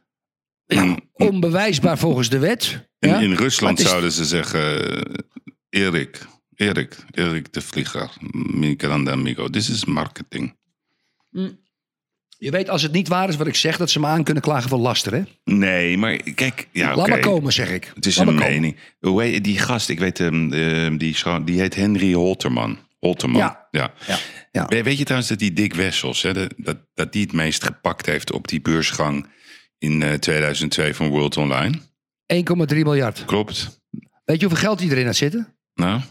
Ja, 0.66 0.98
onbewijsbaar 1.14 1.98
volgens 1.98 2.30
de 2.30 2.40
wet. 2.40 2.88
In, 3.00 3.10
Ja? 3.10 3.20
in 3.20 3.34
Rusland 3.34 3.80
is- 3.80 3.88
zouden 3.88 4.12
ze 4.12 4.26
zeggen: 4.26 4.96
eh, 5.70 5.82
Erik, 5.86 6.26
Erik, 6.56 6.96
Erik 7.12 7.54
de 7.54 7.62
Vlieger, 7.62 8.10
mi 8.32 8.74
grande 8.78 9.12
amigo. 9.12 9.50
This 9.50 9.70
is 9.70 9.86
marketing. 9.86 10.56
Je 12.38 12.52
weet 12.52 12.70
als 12.70 12.82
het 12.82 12.92
niet 12.92 13.08
waar 13.08 13.30
is 13.30 13.36
wat 13.36 13.48
ik 13.48 13.56
zeg, 13.56 13.78
dat 13.78 13.90
ze 13.90 14.00
me 14.00 14.08
aan 14.08 14.24
kunnen 14.24 14.44
klagen 14.44 14.70
voor 14.70 14.80
laster. 14.80 15.14
Hè? 15.14 15.22
Nee, 15.44 15.98
maar 15.98 16.16
kijk, 16.18 16.68
ja, 16.72 16.96
Laat 16.96 17.08
maar 17.08 17.20
komen, 17.20 17.54
zeg 17.54 17.70
ik. 17.72 17.92
Het 17.96 18.06
is 18.06 18.18
Laat 18.18 18.28
een 18.28 18.36
mening. 18.36 18.78
Hoe 19.00 19.22
heet 19.24 19.44
die 19.44 19.58
gast? 19.58 19.90
Ik 19.90 20.00
weet 20.00 20.18
hem, 20.18 20.54
eh, 20.54 20.98
die, 20.98 21.16
die 21.44 21.60
heet 21.60 21.76
Henry 21.76 22.14
Holterman. 22.14 22.78
Holterman. 23.00 23.42
Ja. 23.42 23.68
ja. 23.72 23.94
Ja. 24.08 24.18
Ja. 24.52 24.66
We- 24.66 24.84
Weet 24.84 24.98
je 24.98 25.04
trouwens 25.04 25.30
dat 25.30 25.40
die 25.40 25.54
Dick 25.54 25.74
Wessels, 25.74 26.22
hè, 26.22 26.34
dat, 26.34 26.54
dat, 26.58 26.78
dat 26.94 27.12
die 27.14 27.22
het 27.24 27.32
meest 27.34 27.64
gepakt 27.64 28.06
heeft 28.06 28.32
op 28.32 28.48
die 28.48 28.62
beursgang 28.62 29.28
in 29.78 30.02
eh, 30.04 30.14
2002 30.14 30.94
van 30.94 31.08
World 31.10 31.38
Online? 31.38 31.80
1,3 32.34 32.66
miljard. 32.68 33.26
Klopt. 33.26 33.82
Weet 34.26 34.40
je 34.42 34.46
hoeveel 34.48 34.64
geld 34.68 34.80
die 34.80 34.92
erin 34.92 35.06
had 35.06 35.16
zitten? 35.16 35.56
Nou, 35.74 36.02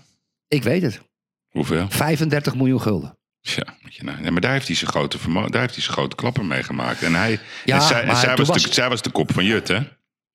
Ik 0.49 0.63
weet 0.63 0.83
het. 0.83 1.01
hoeveel? 1.49 1.87
35 1.91 2.55
miljoen 2.55 2.81
gulden. 2.81 3.19
Ja, 3.43 3.65
moet 3.83 3.95
je 3.95 4.05
nou. 4.05 4.23
Ja, 4.25 4.31
maar 4.31 4.41
daar 4.41 4.53
heeft 4.53 4.67
hij 4.67 4.77
zijn 4.77 4.91
grote, 4.91 5.19
daar 5.51 5.61
heeft 5.61 5.75
hij 5.75 5.83
zijn 5.83 5.97
grote 5.97 6.17
klapper 6.17 6.45
mee 6.45 6.63
gemaakt. 6.63 7.03
En, 7.03 7.15
hij, 7.15 7.39
Ja, 7.65 7.75
en 7.75 7.83
zij, 7.83 8.01
en 8.01 8.07
was 8.37 8.49
was- 8.49 8.63
de, 8.63 8.73
zij 8.73 8.89
was 8.89 9.03
de 9.03 9.11
kop 9.11 9.33
van 9.33 9.45
Jut, 9.45 9.69
hè? 9.69 9.79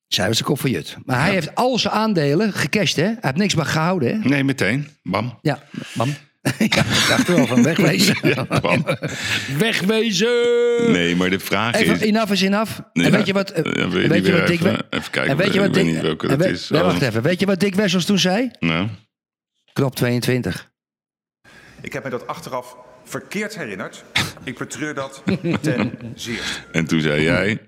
Zij 0.07 0.27
was 0.27 0.37
de 0.37 0.43
kop 0.43 0.59
van 0.59 0.69
Jut. 0.69 0.95
Maar 1.05 1.21
hij 1.21 1.31
heeft 1.31 1.55
al 1.55 1.79
zijn 1.79 1.93
aandelen 1.93 2.53
gecashed, 2.53 2.95
hè? 2.95 3.03
Hij 3.03 3.17
heeft 3.21 3.35
niks 3.35 3.55
meer 3.55 3.65
gehouden, 3.65 4.21
hè? 4.21 4.29
Nee, 4.29 4.43
meteen. 4.43 4.87
Bam. 5.03 5.39
Ja, 5.41 5.63
mam. 5.93 6.07
ja, 6.41 6.53
ik 6.59 7.05
dacht 7.09 7.27
er 7.27 7.35
wel 7.35 7.47
van 7.47 7.63
wegwezen. 7.63 8.15
Ja, 8.35 8.43
bam. 8.61 8.85
Wegwezen! 9.57 10.91
Nee, 10.91 11.15
maar 11.15 11.29
de 11.29 11.39
vraag 11.39 11.73
Even, 11.75 11.95
is... 11.95 12.01
enough 12.01 12.31
is 12.31 12.41
enough. 12.41 12.79
Nee, 12.93 13.05
en 13.05 13.11
weet 13.11 13.25
je 13.25 13.33
wat... 13.33 13.49
eh, 13.51 13.63
Ja, 13.73 13.89
wil 13.89 14.01
je 14.01 14.07
weet 14.07 14.25
je 14.25 14.31
wat 14.31 14.47
Dick... 14.47 14.59
even- 14.59 14.85
even 14.89 15.11
kijken, 15.11 15.31
en 15.31 15.37
weet 15.37 15.47
je 15.47 15.53
ik 15.53 15.59
wat 15.65 15.75
weet 15.75 15.83
Dick... 15.85 15.93
niet 15.93 16.01
welke 16.01 16.27
en 16.27 16.37
dat 16.37 16.47
weet- 16.47 16.55
is. 16.55 16.69
nee, 16.69 16.81
Oh. 16.81 16.87
wacht 16.87 17.01
even. 17.01 17.21
Weet 17.21 17.39
je 17.39 17.45
wat 17.45 17.59
Dick 17.59 17.75
Wessels 17.75 18.05
toen 18.05 18.19
zei? 18.19 18.51
Nou, 18.59 18.87
Knop 19.73 19.95
22. 19.95 20.71
Ik 21.81 21.93
heb 21.93 22.03
me 22.03 22.09
dat 22.09 22.27
achteraf 22.27 22.75
verkeerd 23.07 23.55
herinnerd. 23.55 24.03
Ik 24.43 24.57
betreur 24.57 24.93
dat 24.93 25.23
ten 25.61 25.99
zeerste. 26.15 26.59
En 26.71 26.85
toen 26.85 27.01
zei 27.01 27.21
jij... 27.23 27.59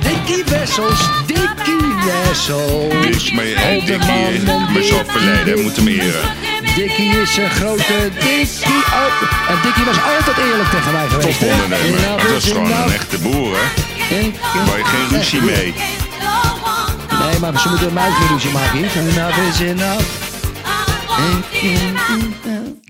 Dikkie 0.00 0.44
Wessels, 0.44 1.00
Dikkie 1.26 1.94
Wessels. 2.04 3.30
Maar 3.30 3.44
eh, 3.44 3.86
Dikkie 3.86 4.78
is 4.80 4.88
zo 4.88 5.02
verleden. 5.06 5.54
We 5.56 5.62
moeten 5.62 5.86
hem 5.86 6.00
eren. 6.00 6.30
Dikkie 6.74 7.10
is 7.20 7.36
een 7.36 7.50
grote 7.50 8.10
Dikkie. 8.14 8.74
Oh, 8.74 9.50
en 9.50 9.56
Dikkie 9.62 9.84
was 9.84 9.96
altijd 10.16 10.36
eerlijk 10.46 10.68
tegen 10.70 10.92
mij 10.92 11.08
geweest. 11.08 11.40
hè? 11.40 11.62
Ondernemer. 11.62 12.32
Was 12.32 12.44
is 12.44 12.52
gewoon 12.52 12.72
een 12.72 12.92
echte 12.92 13.18
boer, 13.18 13.56
hè? 13.98 14.30
Waar 14.66 14.78
je 14.78 14.84
geen 14.84 15.18
ruzie 15.18 15.40
mee. 15.42 15.74
Nee, 17.20 17.38
maar 17.40 17.60
ze 17.60 17.68
moeten 17.68 17.92
mij 17.92 18.10
geen 18.10 18.28
ruzie 18.28 18.50
maken. 18.50 18.78
Enough 18.78 19.38
is 19.48 19.60
enough. 19.60 20.25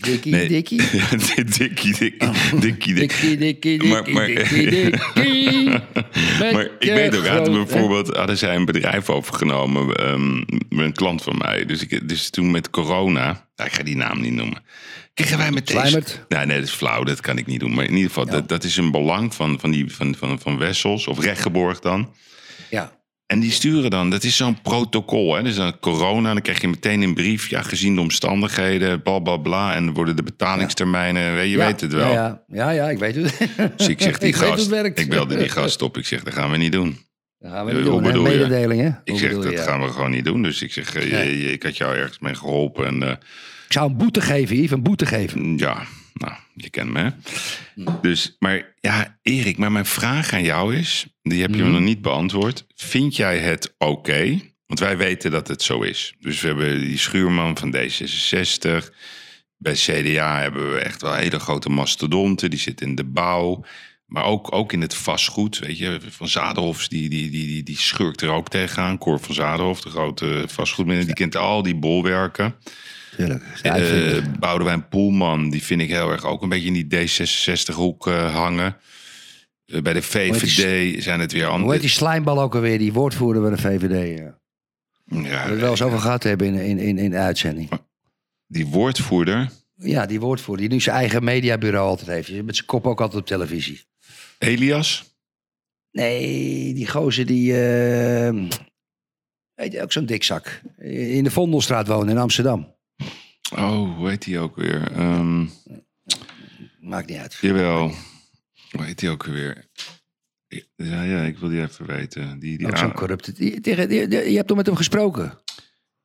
Dikkie, 0.00 0.32
Nee. 0.32 0.48
Dikkie. 0.48 0.78
Dikkie, 1.36 1.44
Dikkie, 1.44 1.94
Dikkie, 1.98 2.60
Dikkie. 2.60 2.94
Dikkie, 2.94 3.36
Dikkie, 3.36 3.82
Maar- 3.84 4.04
Dikkie, 4.04 4.14
maar- 4.14 4.26
Dikkie, 4.26 4.70
Dikkie. 4.70 5.70
Met 6.40 6.52
Maar 6.52 6.68
ik 6.78 6.88
weet 6.92 7.16
ook, 7.16 7.26
hadden 7.26 7.52
bijvoorbeeld 7.54 8.16
hadden 8.16 8.38
zij 8.38 8.54
een 8.54 8.64
bedrijf 8.64 9.10
overgenomen, 9.10 9.94
ehm, 9.94 10.42
een 10.68 10.92
klant 10.92 11.22
van 11.22 11.34
mij. 11.38 11.64
Dus, 11.66 11.82
ik, 11.86 12.08
dus 12.08 12.30
toen 12.30 12.50
met 12.50 12.70
corona, 12.70 13.48
ik 13.56 13.72
ga 13.72 13.82
die 13.82 13.96
naam 13.96 14.20
niet 14.20 14.32
noemen, 14.32 14.62
kregen 15.14 15.38
wij 15.38 15.50
met 15.50 15.66
deze... 15.66 15.78
Slijmert? 15.78 16.24
Nee, 16.28 16.46
nee, 16.46 16.58
dat 16.58 16.66
is 16.68 16.74
flauw, 16.74 17.04
dat 17.04 17.20
kan 17.20 17.38
ik 17.38 17.46
niet 17.46 17.60
doen. 17.60 17.74
Maar 17.74 17.84
in 17.84 17.90
ieder 17.94 18.08
geval, 18.08 18.26
dat, 18.26 18.48
dat 18.48 18.64
is 18.64 18.76
een 18.76 18.90
belang 18.90 19.34
van, 19.34 19.60
van, 19.60 19.70
die, 19.70 19.92
van, 19.94 20.14
van, 20.18 20.40
van 20.40 20.58
Wessels, 20.58 21.06
of 21.06 21.20
Rechtgeborg 21.20 21.78
dan. 21.80 22.12
Ja. 22.70 22.92
En 23.26 23.40
die 23.40 23.50
sturen 23.50 23.90
dan, 23.90 24.10
dat 24.10 24.24
is 24.24 24.36
zo'n 24.36 24.60
protocol. 24.62 25.34
Hè? 25.34 25.42
Dus 25.42 25.56
dan 25.56 25.78
corona, 25.80 26.32
dan 26.32 26.42
krijg 26.42 26.60
je 26.60 26.68
meteen 26.68 27.02
een 27.02 27.14
brief. 27.14 27.48
Ja, 27.48 27.62
gezien 27.62 27.94
de 27.94 28.00
omstandigheden, 28.00 29.02
bla 29.02 29.18
bla 29.18 29.36
bla. 29.36 29.74
En 29.74 29.92
worden 29.92 30.16
de 30.16 30.22
betalingstermijnen, 30.22 31.34
weet 31.34 31.50
je 31.50 31.56
Ja, 31.56 31.66
weet 31.66 31.80
het 31.80 31.92
wel. 31.92 32.12
Ja, 32.12 32.42
ja, 32.48 32.70
ja, 32.70 32.90
ik 32.90 32.98
weet 32.98 33.14
het. 33.14 33.38
Dus 33.76 33.88
ik 33.88 34.00
zeg 34.02 34.18
die 34.18 34.28
Ik 34.28 34.34
hoe 34.34 34.46
gast, 34.46 34.72
ik 34.72 35.08
belde 35.08 35.36
die 35.36 35.48
gast 35.58 35.82
op. 35.82 35.96
Ik 35.98 36.06
zeg, 36.06 36.22
dat 36.22 36.34
gaan 36.34 36.50
we 36.50 36.56
niet 36.56 36.72
doen. 36.72 36.98
Dat 37.38 37.50
gaan 37.52 37.64
we 37.66 37.72
Hoe 37.72 37.80
niet 37.80 37.90
doen. 37.90 38.04
hè? 38.04 38.10
bedoel 38.12 38.30
je? 38.30 38.38
Mededeling, 38.38 38.80
hè? 38.82 38.88
Ik 38.88 38.94
Hoe 39.04 39.18
zeg, 39.18 39.32
dat 39.34 39.50
je? 39.52 39.56
gaan 39.58 39.80
we 39.82 39.88
gewoon 39.88 40.10
niet 40.10 40.24
doen. 40.24 40.42
Dus 40.42 40.62
ik 40.62 40.72
zeg, 40.72 40.94
eh, 40.94 41.10
je- 41.10 41.38
je- 41.42 41.52
ik 41.52 41.62
had 41.62 41.76
jou 41.76 41.96
ergens 41.96 42.18
mee 42.18 42.34
geholpen. 42.34 42.86
En 42.86 43.02
eh, 43.02 43.10
Ik 43.66 43.72
zou 43.72 43.90
een 43.90 43.96
boete 43.96 44.20
geven, 44.20 44.56
Yves, 44.56 44.70
een 44.70 44.82
boete 44.82 45.06
geven. 45.06 45.56
ja, 45.58 45.82
nou, 46.18 46.34
je 46.54 46.70
kent 46.70 46.90
me. 46.90 46.98
hè. 47.00 47.10
Dus, 48.02 48.36
maar 48.38 48.74
ja, 48.80 49.18
Erik, 49.22 49.58
maar 49.58 49.72
mijn 49.72 49.86
vraag 49.86 50.32
aan 50.32 50.42
jou 50.42 50.76
is, 50.76 51.06
die 51.22 51.40
heb 51.42 51.54
je 51.54 51.62
me 51.62 51.70
nog 51.70 51.80
niet 51.80 52.02
beantwoord. 52.02 52.66
Vind 52.74 53.16
jij 53.16 53.38
het 53.38 53.74
oké? 53.78 54.40
Want 54.66 54.80
wij 54.80 54.96
weten 54.96 55.30
dat 55.30 55.48
het 55.48 55.62
zo 55.62 55.80
is. 55.82 56.14
Dus 56.20 56.40
we 56.40 56.46
hebben 56.46 56.80
die 56.80 56.98
schuurman 56.98 57.56
van 57.58 57.76
D66. 57.76 58.88
Bij 59.56 59.72
CDA 59.74 60.40
hebben 60.40 60.72
we 60.72 60.78
echt 60.78 61.02
wel 61.02 61.14
hele 61.14 61.38
grote 61.38 61.68
mastodonten. 61.68 62.50
Die 62.50 62.58
zitten 62.58 62.86
in 62.86 62.94
de 62.94 63.04
bouw. 63.04 63.64
Maar 64.06 64.24
ook, 64.24 64.52
ook 64.54 64.72
in 64.72 64.80
het 64.80 64.94
vastgoed. 64.94 65.58
Weet 65.58 65.78
je, 65.78 66.00
Van 66.08 66.28
Zadenhof, 66.28 66.88
die, 66.88 67.08
die, 67.08 67.30
die, 67.30 67.46
die, 67.46 67.62
die 67.62 67.78
schurkt 67.78 68.20
er 68.22 68.28
ook 68.30 68.48
tegenaan. 68.48 68.98
Cor 68.98 69.20
van 69.20 69.34
Zadenhof, 69.34 69.80
de 69.80 69.90
grote 69.90 70.44
vastgoedmeneer. 70.46 71.04
Die 71.04 71.14
kent 71.14 71.36
al 71.36 71.62
die 71.62 71.76
bolwerken. 71.76 72.54
Tuurlijk. 73.16 73.42
Eh 73.62 74.24
Boudewijn 74.38 74.88
Poelman, 74.88 75.50
die 75.50 75.62
vind 75.62 75.80
ik 75.80 75.88
heel 75.88 76.10
erg 76.10 76.24
ook 76.24 76.42
een 76.42 76.48
beetje 76.48 76.72
in 76.72 76.86
die 76.88 77.08
D66-hoek 77.08 78.04
hangen. 78.32 78.76
Eh, 79.66 79.82
bij 79.82 79.92
de 79.92 79.98
die 80.00 80.08
VVD 80.08 81.02
zijn 81.02 81.20
het 81.20 81.32
weer 81.32 81.48
Hoe 81.48 81.72
heet 81.72 81.80
die 81.80 81.90
slijmbal 81.90 82.40
ook 82.40 82.54
alweer, 82.54 82.78
die 82.78 82.92
woordvoerder 82.92 83.42
bij 83.42 83.50
de 83.50 83.56
VVD? 83.58 84.18
Ja. 84.18 84.38
Ja, 85.04 85.44
We 85.44 85.50
het 85.50 85.60
wel 85.60 85.70
eens 85.70 85.82
over 85.82 85.98
gehad 85.98 86.22
hebben 86.22 86.46
in, 86.46 86.54
in, 86.54 86.78
in, 86.78 86.98
in 86.98 87.10
de 87.10 87.16
uitzending. 87.16 87.68
die 88.46 88.66
woordvoerder, 88.66 89.50
Ja, 89.76 90.06
die 90.06 90.20
woordvoerder, 90.20 90.66
die 90.66 90.74
nu 90.74 90.80
zijn 90.82 90.96
eigen 90.96 91.24
mediabureau 91.24 91.88
altijd 91.88 92.08
heeft. 92.08 92.44
Met 92.44 92.54
zijn 92.54 92.66
kop 92.66 92.86
ook 92.86 93.00
altijd 93.00 93.20
op 93.20 93.26
televisie. 93.26 93.84
Elias. 94.38 95.14
Nee, 95.90 96.74
die 96.74 96.88
gozer 96.88 97.26
die... 97.26 97.52
eh, 97.52 98.34
weet 99.54 99.72
je, 99.72 99.82
ook 99.82 99.92
zo'n 99.92 100.06
dikzak. 100.06 100.60
In 100.78 101.24
de 101.24 101.30
Vondelstraat 101.30 101.86
wonen 101.86 102.08
in 102.08 102.18
Amsterdam. 102.18 102.75
Oh, 103.54 103.96
hoe 103.96 104.08
heet 104.08 104.22
die 104.24 104.38
ook 104.38 104.56
weer? 104.56 104.92
Ehm, 104.92 105.46
Maakt 106.80 107.08
niet 107.08 107.18
uit. 107.18 107.34
jawel. 107.40 107.94
Hoe 108.70 108.82
heet 108.84 108.98
die 108.98 109.10
ook 109.10 109.24
weer? 109.24 109.66
Ja, 110.76 111.02
ja, 111.02 111.22
ik 111.22 111.38
wil 111.38 111.48
die 111.48 111.60
even 111.62 111.86
weten. 111.86 112.38
Die, 112.38 112.58
die 112.58 112.66
Ook 112.66 112.76
zo'n 112.76 112.92
corrupte... 112.92 113.32
Die, 113.32 113.60
die- 113.60 113.86
die- 113.86 114.08
je 114.30 114.36
hebt 114.36 114.48
toch 114.48 114.56
met 114.56 114.66
hem 114.66 114.76
gesproken? 114.76 115.38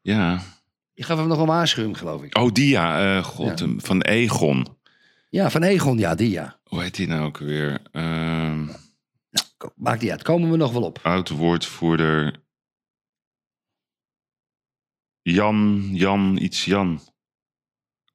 ja. 0.01 0.41
Je 0.93 1.03
gaf 1.07 1.17
hem 1.17 1.27
nog 1.27 1.39
een 1.39 1.45
waarschuwing, 1.45 1.97
geloof 1.97 2.23
ik. 2.23 2.37
Oh, 2.37 2.51
die 2.51 2.69
ja. 2.69 3.17
eh, 3.17 3.23
God, 3.23 3.59
Ja. 3.59 3.67
van 3.77 4.01
Egon. 4.01 4.77
Ja, 5.29 5.49
van 5.49 5.63
Egon, 5.63 5.97
ja, 5.97 6.15
die 6.15 6.29
ja. 6.29 6.59
Hoe 6.63 6.81
heet 6.81 6.95
die 6.95 7.07
nou 7.07 7.25
ook 7.25 7.37
weer? 7.37 7.81
Ehm 7.91 8.67
Ko- 9.57 9.73
Maakt 9.75 10.01
niet 10.01 10.11
uit, 10.11 10.21
komen 10.23 10.51
we 10.51 10.57
nog 10.57 10.71
wel 10.71 10.81
op. 10.83 10.99
oud-woordvoerder. 11.03 12.43
Jan, 15.21 15.89
Jan, 15.93 16.37
iets 16.41 16.65
Jan. 16.65 17.01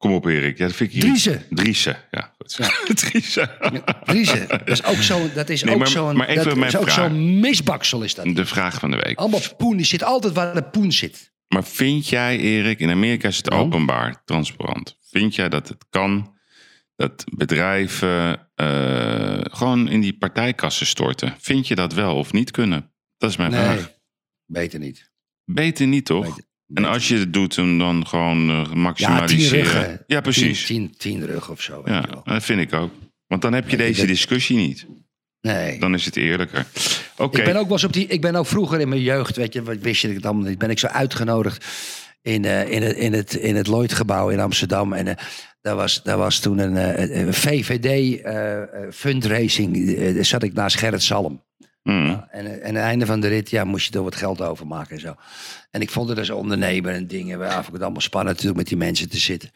Kom 0.07 0.14
op, 0.14 0.24
Erik. 0.26 0.59
Ja, 0.59 0.66
dat 0.66 0.76
vind 0.76 0.94
ik 0.94 1.00
Driessen. 1.00 1.44
Driessen, 1.50 1.96
ja. 2.11 2.32
Driessen. 4.04 4.48
Dat 4.48 4.68
is 4.68 4.84
ook 4.84 4.96
zo'n 4.96 5.30
dat 5.34 5.48
is 5.48 5.62
Nee, 5.62 5.72
ook 5.74 5.78
maar- 5.80 5.88
zo'n 5.88 6.16
maar 6.16 6.34
dat 6.34 6.57
is 6.57 6.76
ook 6.76 6.90
zo'n 6.90 7.40
misbaksel 7.40 8.02
is 8.02 8.14
dat. 8.14 8.24
De 8.34 8.46
vraag 8.46 8.78
van 8.78 8.90
de 8.90 8.96
week. 8.96 9.18
Allemaal 9.18 9.40
poen, 9.57 9.76
die 9.76 9.86
zit 9.86 10.02
altijd 10.02 10.32
waar 10.34 10.54
de 10.54 10.62
poen 10.62 10.92
zit. 10.92 11.34
Maar 11.48 11.64
vind 11.64 12.09
jij, 12.09 12.38
Erik, 12.38 12.78
in 12.80 12.90
Amerika 12.90 13.28
is 13.28 13.36
het 13.36 13.50
openbaar, 13.50 14.22
transparant. 14.24 14.98
Vind 15.11 15.34
jij 15.34 15.48
dat 15.48 15.68
het 15.68 15.84
kan 15.90 16.34
dat 16.96 17.24
bedrijven 17.36 18.48
eh, 18.54 19.38
gewoon 19.42 19.88
in 19.88 20.00
die 20.00 20.16
partijkassen 20.18 20.86
storten? 20.86 21.34
Vind 21.38 21.68
je 21.68 21.74
dat 21.74 21.92
wel 21.92 22.16
of 22.16 22.32
niet 22.32 22.50
kunnen? 22.50 22.92
Dat 23.18 23.30
is 23.30 23.36
mijn 23.36 23.50
Nee, 23.50 23.61
vraag. 23.64 23.92
beter 24.46 24.78
niet. 24.78 25.11
Beter 25.44 25.86
niet, 25.86 26.04
toch? 26.04 26.24
Beter- 26.24 26.44
en 26.74 26.84
als 26.84 27.08
je 27.08 27.16
het 27.18 27.32
doet, 27.32 27.54
dan 27.54 28.06
gewoon 28.06 28.50
eh, 28.50 28.56
Ja, 28.56 28.64
tien 28.64 28.78
maximaliseren. 28.80 29.62
ruggen. 29.72 30.04
Ja, 30.06 30.20
precies. 30.20 30.66
Tien, 30.66 30.94
tien, 30.98 31.18
tien 31.18 31.26
rug 31.26 31.50
of 31.50 31.62
zo. 31.62 31.76
Weet 31.82 31.94
ja, 31.94 32.00
je 32.00 32.08
wel. 32.12 32.20
dat 32.24 32.44
vind 32.44 32.60
ik 32.60 32.72
ook. 32.72 32.90
Want 33.26 33.42
dan 33.42 33.52
heb 33.52 33.68
je 33.68 33.76
Nee, 33.76 33.86
deze 33.86 33.98
dat- 34.00 34.08
discussie 34.08 34.56
niet. 34.56 34.86
Nee. 35.40 35.78
Dan 35.78 35.94
is 35.94 36.04
het 36.04 36.16
eerlijker. 36.16 36.66
Oké. 37.16 37.38
Ik 37.38 37.44
ben 37.44 37.56
ook 37.56 37.70
eens 37.70 37.84
op 37.84 37.92
die. 37.92 38.06
Ik 38.06 38.20
ben 38.20 38.34
ook 38.36 38.46
vroeger 38.46 38.80
in 38.80 38.88
mijn 38.88 39.02
jeugd, 39.02 39.36
weet 39.36 39.52
je, 39.52 39.62
wat 39.62 39.76
wist 39.80 40.02
je 40.02 40.18
dat 40.20 40.34
niet. 40.34 40.58
Ben 40.58 40.70
ik 40.70 40.78
zo 40.78 40.86
uitgenodigd 40.86 41.64
in, 42.22 42.44
eh, 42.44 42.70
in 42.70 42.82
het, 42.82 42.96
in 42.96 43.12
het, 43.12 43.34
in 43.34 43.56
het 43.56 43.66
Lloyd-gebouw 43.66 44.28
in 44.28 44.40
Amsterdam. 44.40 44.92
En 44.92 45.06
eh, 45.06 45.24
daar, 45.60 45.76
was, 45.76 46.02
daar 46.02 46.16
was 46.18 46.38
toen 46.38 46.58
een, 46.58 46.76
een 47.18 47.34
VVD 47.34 48.20
fundraising. 48.94 49.96
daar 50.14 50.24
zat 50.24 50.42
ik 50.42 50.52
naast 50.52 50.76
Gerrit 50.78 51.02
Salm. 51.02 51.44
Hmm. 51.87 52.24
En, 52.30 52.47
en 52.47 52.68
aan 52.68 52.74
het 52.74 52.84
einde 52.84 53.07
van 53.07 53.20
de 53.20 53.28
rit 53.28 53.51
ja, 53.51 53.64
moest 53.64 53.93
je 53.93 53.99
er 53.99 54.05
wat 54.05 54.16
geld 54.16 54.41
overmaken 54.43 54.95
en 54.95 55.01
zo. 55.01 55.14
En 55.70 55.80
ik 55.80 55.91
vond 55.91 56.09
het 56.09 56.18
als 56.18 56.30
ondernemer 56.30 56.93
en 56.95 57.07
dingen. 57.07 57.53
Vond 57.53 57.66
ik 57.66 57.72
het 57.72 57.82
allemaal 57.82 58.01
spannend 58.01 58.32
natuurlijk 58.32 58.59
met 58.59 58.68
die 58.68 58.76
mensen 58.78 59.09
te 59.09 59.18
zitten. 59.18 59.51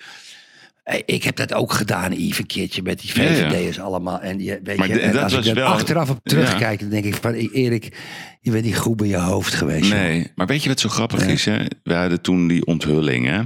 Ik 1.05 1.22
heb 1.24 1.37
dat 1.37 1.55
ook 1.55 1.72
gedaan, 1.72 2.12
Yves, 2.12 2.39
een 2.39 2.47
keertje 2.47 2.83
met 2.83 3.01
die 3.01 3.11
Ja, 3.14 3.22
ja. 3.31 3.51
VVD'ers 3.51 3.81
allemaal. 3.81 4.20
En 4.20 4.39
je, 4.39 4.61
weet 4.64 4.76
Maar 4.76 4.89
je, 4.89 5.01
en 5.01 5.12
dat 5.12 5.22
als 5.22 5.33
was 5.35 5.45
ik 5.47 5.51
er 5.51 5.55
wel- 5.62 5.72
achteraf 5.72 6.11
op 6.11 6.18
terugkijk, 6.22 6.81
dan 6.81 6.89
denk 6.89 7.05
ik 7.05 7.14
van... 7.14 7.33
Erik, 7.35 7.97
je 8.41 8.51
bent 8.51 8.64
niet 8.64 8.78
goed 8.78 8.97
bij 8.97 9.07
je 9.09 9.16
hoofd 9.18 9.55
geweest. 9.55 9.91
Nee, 9.91 10.31
maar 10.35 10.47
weet 10.47 10.62
je 10.62 10.68
wat 10.68 10.81
zo 10.81 10.89
grappig 10.89 11.26
is? 11.26 11.45
Hè? 11.45 11.64
We 11.83 11.95
hadden 11.95 12.20
toen 12.20 12.49
die 12.49 12.66
onthulling 12.66 13.26
hè, 13.26 13.43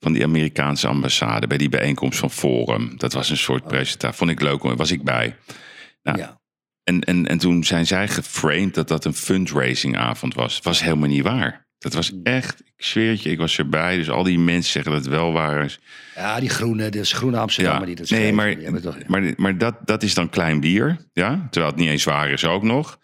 van 0.00 0.12
die 0.12 0.24
Amerikaanse 0.24 0.88
ambassade 0.88 1.46
bij 1.46 1.58
die 1.58 1.68
bijeenkomst 1.68 2.18
van 2.18 2.30
Forum. 2.30 2.92
Dat 2.96 3.12
was 3.12 3.30
een 3.30 3.36
soort 3.36 3.64
presentatie. 3.66 4.16
Vond 4.18 4.30
ik 4.30 4.40
leuk, 4.40 4.62
daar 4.62 4.76
was 4.76 4.90
ik 4.90 5.04
bij. 5.04 5.36
Nou, 6.02 6.18
Ja. 6.18 6.39
En, 6.84 7.00
en, 7.00 7.26
en 7.26 7.38
toen 7.38 7.64
zijn 7.64 7.86
zij 7.86 8.08
geframed 8.08 8.74
dat 8.74 8.88
dat 8.88 9.04
een 9.04 9.14
fundraisingavond 9.14 10.34
was. 10.34 10.54
Het 10.54 10.64
was 10.64 10.82
helemaal 10.82 11.08
niet 11.08 11.22
waar. 11.22 11.68
Dat 11.78 11.92
was 11.94 12.12
echt, 12.22 12.60
ik 12.60 12.84
zweer 12.84 13.10
het 13.10 13.22
je, 13.22 13.30
ik 13.30 13.38
was 13.38 13.58
erbij. 13.58 13.96
Dus 13.96 14.10
al 14.10 14.22
die 14.22 14.38
mensen 14.38 14.72
zeggen 14.72 14.92
dat 14.92 15.04
het 15.04 15.10
wel 15.14 15.32
waar 15.32 15.64
is. 15.64 15.80
ja, 16.14 16.40
die 16.40 16.48
groene, 16.48 16.88
dus 16.88 17.12
groene 17.12 17.38
Amsterdammer 17.38 17.86
die 17.86 17.94
dat 17.96 18.10
nee, 18.10 18.20
schreef, 18.20 18.34
maar, 18.34 18.56
maar, 19.06 19.32
maar 19.36 19.58
dat, 19.58 19.74
dat 19.84 20.02
is 20.02 20.14
dan 20.14 20.28
klein 20.28 20.60
bier. 20.60 20.96
Ja? 21.12 21.46
Terwijl 21.50 21.72
het 21.72 21.80
niet 21.80 21.90
eens 21.90 22.04
waar 22.04 22.30
is 22.30 22.44
ook 22.44 22.62
nog. 22.62 22.98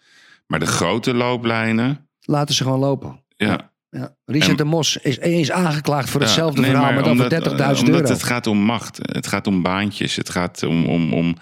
Maar 0.47 0.59
de 0.59 0.65
grote 0.65 1.13
looplijnen. 1.13 2.07
Laten 2.21 2.55
ze 2.55 2.63
gewoon 2.63 2.79
lopen. 2.79 3.23
Ja, 3.35 3.71
Ja. 3.89 4.15
Richard 4.25 4.51
En- 4.51 4.57
de 4.57 4.63
Mos 4.63 4.97
is 4.97 5.17
eens 5.19 5.51
aangeklaagd 5.51 6.09
voor 6.09 6.21
hetzelfde 6.21 6.61
nee, 6.61 6.69
verhaal, 6.69 6.85
maar 6.85 6.95
maar 6.95 7.03
dan 7.03 7.15
voor 7.17 7.25
omdat- 7.25 7.57
30.000 7.77 7.79
omdat 7.87 8.01
euro. 8.01 8.13
het 8.13 8.23
gaat 8.23 8.47
om 8.47 8.57
macht. 8.57 8.97
Het 9.01 9.27
gaat 9.27 9.47
om 9.47 9.61
baantjes. 9.61 10.15
Het 10.15 10.29
gaat 10.29 10.63
om, 10.63 10.85
om, 10.85 11.13
om 11.13 11.35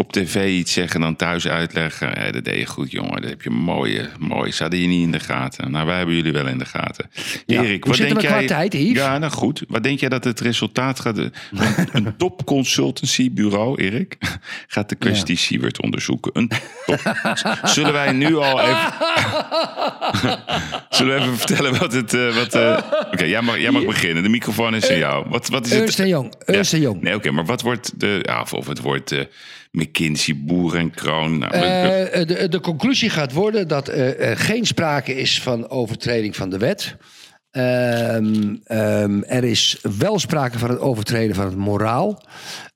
op 0.00 0.12
tv 0.12 0.48
iets 0.48 0.72
zeggen 0.72 0.94
en 0.94 1.00
dan 1.00 1.16
thuis 1.16 1.48
uitleggen. 1.48 2.24
Ja, 2.24 2.30
dat 2.30 2.44
deed 2.44 2.58
je 2.58 2.66
goed, 2.66 2.90
jongen. 2.90 3.20
Dat 3.20 3.30
heb 3.30 3.42
je 3.42 3.50
mooie, 3.50 4.08
mooi. 4.18 4.52
Ze 4.52 4.62
hadden 4.62 4.80
je 4.80 4.86
niet 4.86 5.02
in 5.02 5.10
de 5.10 5.20
gaten. 5.20 5.70
Nou, 5.70 5.86
wij 5.86 5.96
hebben 5.96 6.14
jullie 6.14 6.32
wel 6.32 6.46
in 6.46 6.58
de 6.58 6.64
gaten. 6.64 7.10
Ja. 7.46 7.62
Erik, 7.62 7.84
wat 7.84 7.96
denk 7.96 8.20
jij? 8.20 8.46
tijd? 8.46 8.72
Ja, 8.72 9.18
nou 9.18 9.32
goed. 9.32 9.64
Wat 9.68 9.82
denk 9.82 10.00
jij 10.00 10.08
dat 10.08 10.24
het 10.24 10.40
resultaat 10.40 11.00
gaat? 11.00 11.18
Een, 11.18 12.16
top 12.16 12.44
consultancybureau, 12.44 13.82
Erik, 13.82 14.16
gaat 14.66 14.88
de 14.88 14.94
kwestie 14.94 15.36
Siewert 15.36 15.82
onderzoeken. 15.82 16.30
Een 16.34 16.48
top. 16.86 17.14
Zullen 17.74 17.92
wij 17.92 18.12
nu 18.12 18.36
al 18.36 18.60
even... 18.60 18.92
Zullen 20.90 21.14
we 21.14 21.20
even 21.20 21.36
vertellen 21.36 21.78
wat 21.78 21.92
het... 21.92 22.14
eh, 22.14 22.34
wat, 22.34 22.54
eh, 22.54 22.78
Oké, 23.12 23.24
jij, 23.24 23.42
mag, 23.42 23.58
jij 23.58 23.70
mag 23.70 23.84
beginnen. 23.84 24.22
De 24.22 24.28
microfoon 24.28 24.74
is 24.74 24.90
aan 24.90 24.98
jou. 24.98 25.28
Wat, 25.28 25.48
wat 25.48 25.66
is 25.66 25.72
het? 25.72 25.80
Ernst 25.80 25.98
en 25.98 26.08
Jong. 26.08 26.34
Ernst 26.44 26.76
Jong. 26.76 27.00
Nee, 27.02 27.14
oké, 27.14 27.30
maar 27.30 27.44
wat 27.44 27.62
wordt 27.62 28.00
de... 28.00 28.18
Ja, 28.22 28.40
of, 28.40 28.52
of 28.52 28.66
het 28.66 28.80
wordt 28.80 29.12
eh, 29.12 29.20
McKinsey, 29.70 30.36
en 30.74 30.90
Kroon. 30.90 31.38
Nou, 31.38 31.52
Eh, 31.54 32.26
de, 32.26 32.48
de 32.48 32.60
conclusie 32.60 33.10
gaat 33.10 33.32
worden 33.32 33.68
dat 33.68 33.88
eh, 33.88 34.28
er 34.28 34.36
geen 34.36 34.66
sprake 34.66 35.14
is 35.14 35.42
van 35.42 35.68
overtreding 35.68 36.36
van 36.36 36.50
de 36.50 36.58
wet. 36.58 36.96
Ehm, 37.50 38.56
ehm, 38.64 39.22
er 39.22 39.44
is 39.44 39.78
wel 39.98 40.18
sprake 40.18 40.58
van 40.58 40.70
het 40.70 40.78
overtreden 40.78 41.34
van 41.34 41.46
het 41.46 41.56
moraal. 41.56 42.22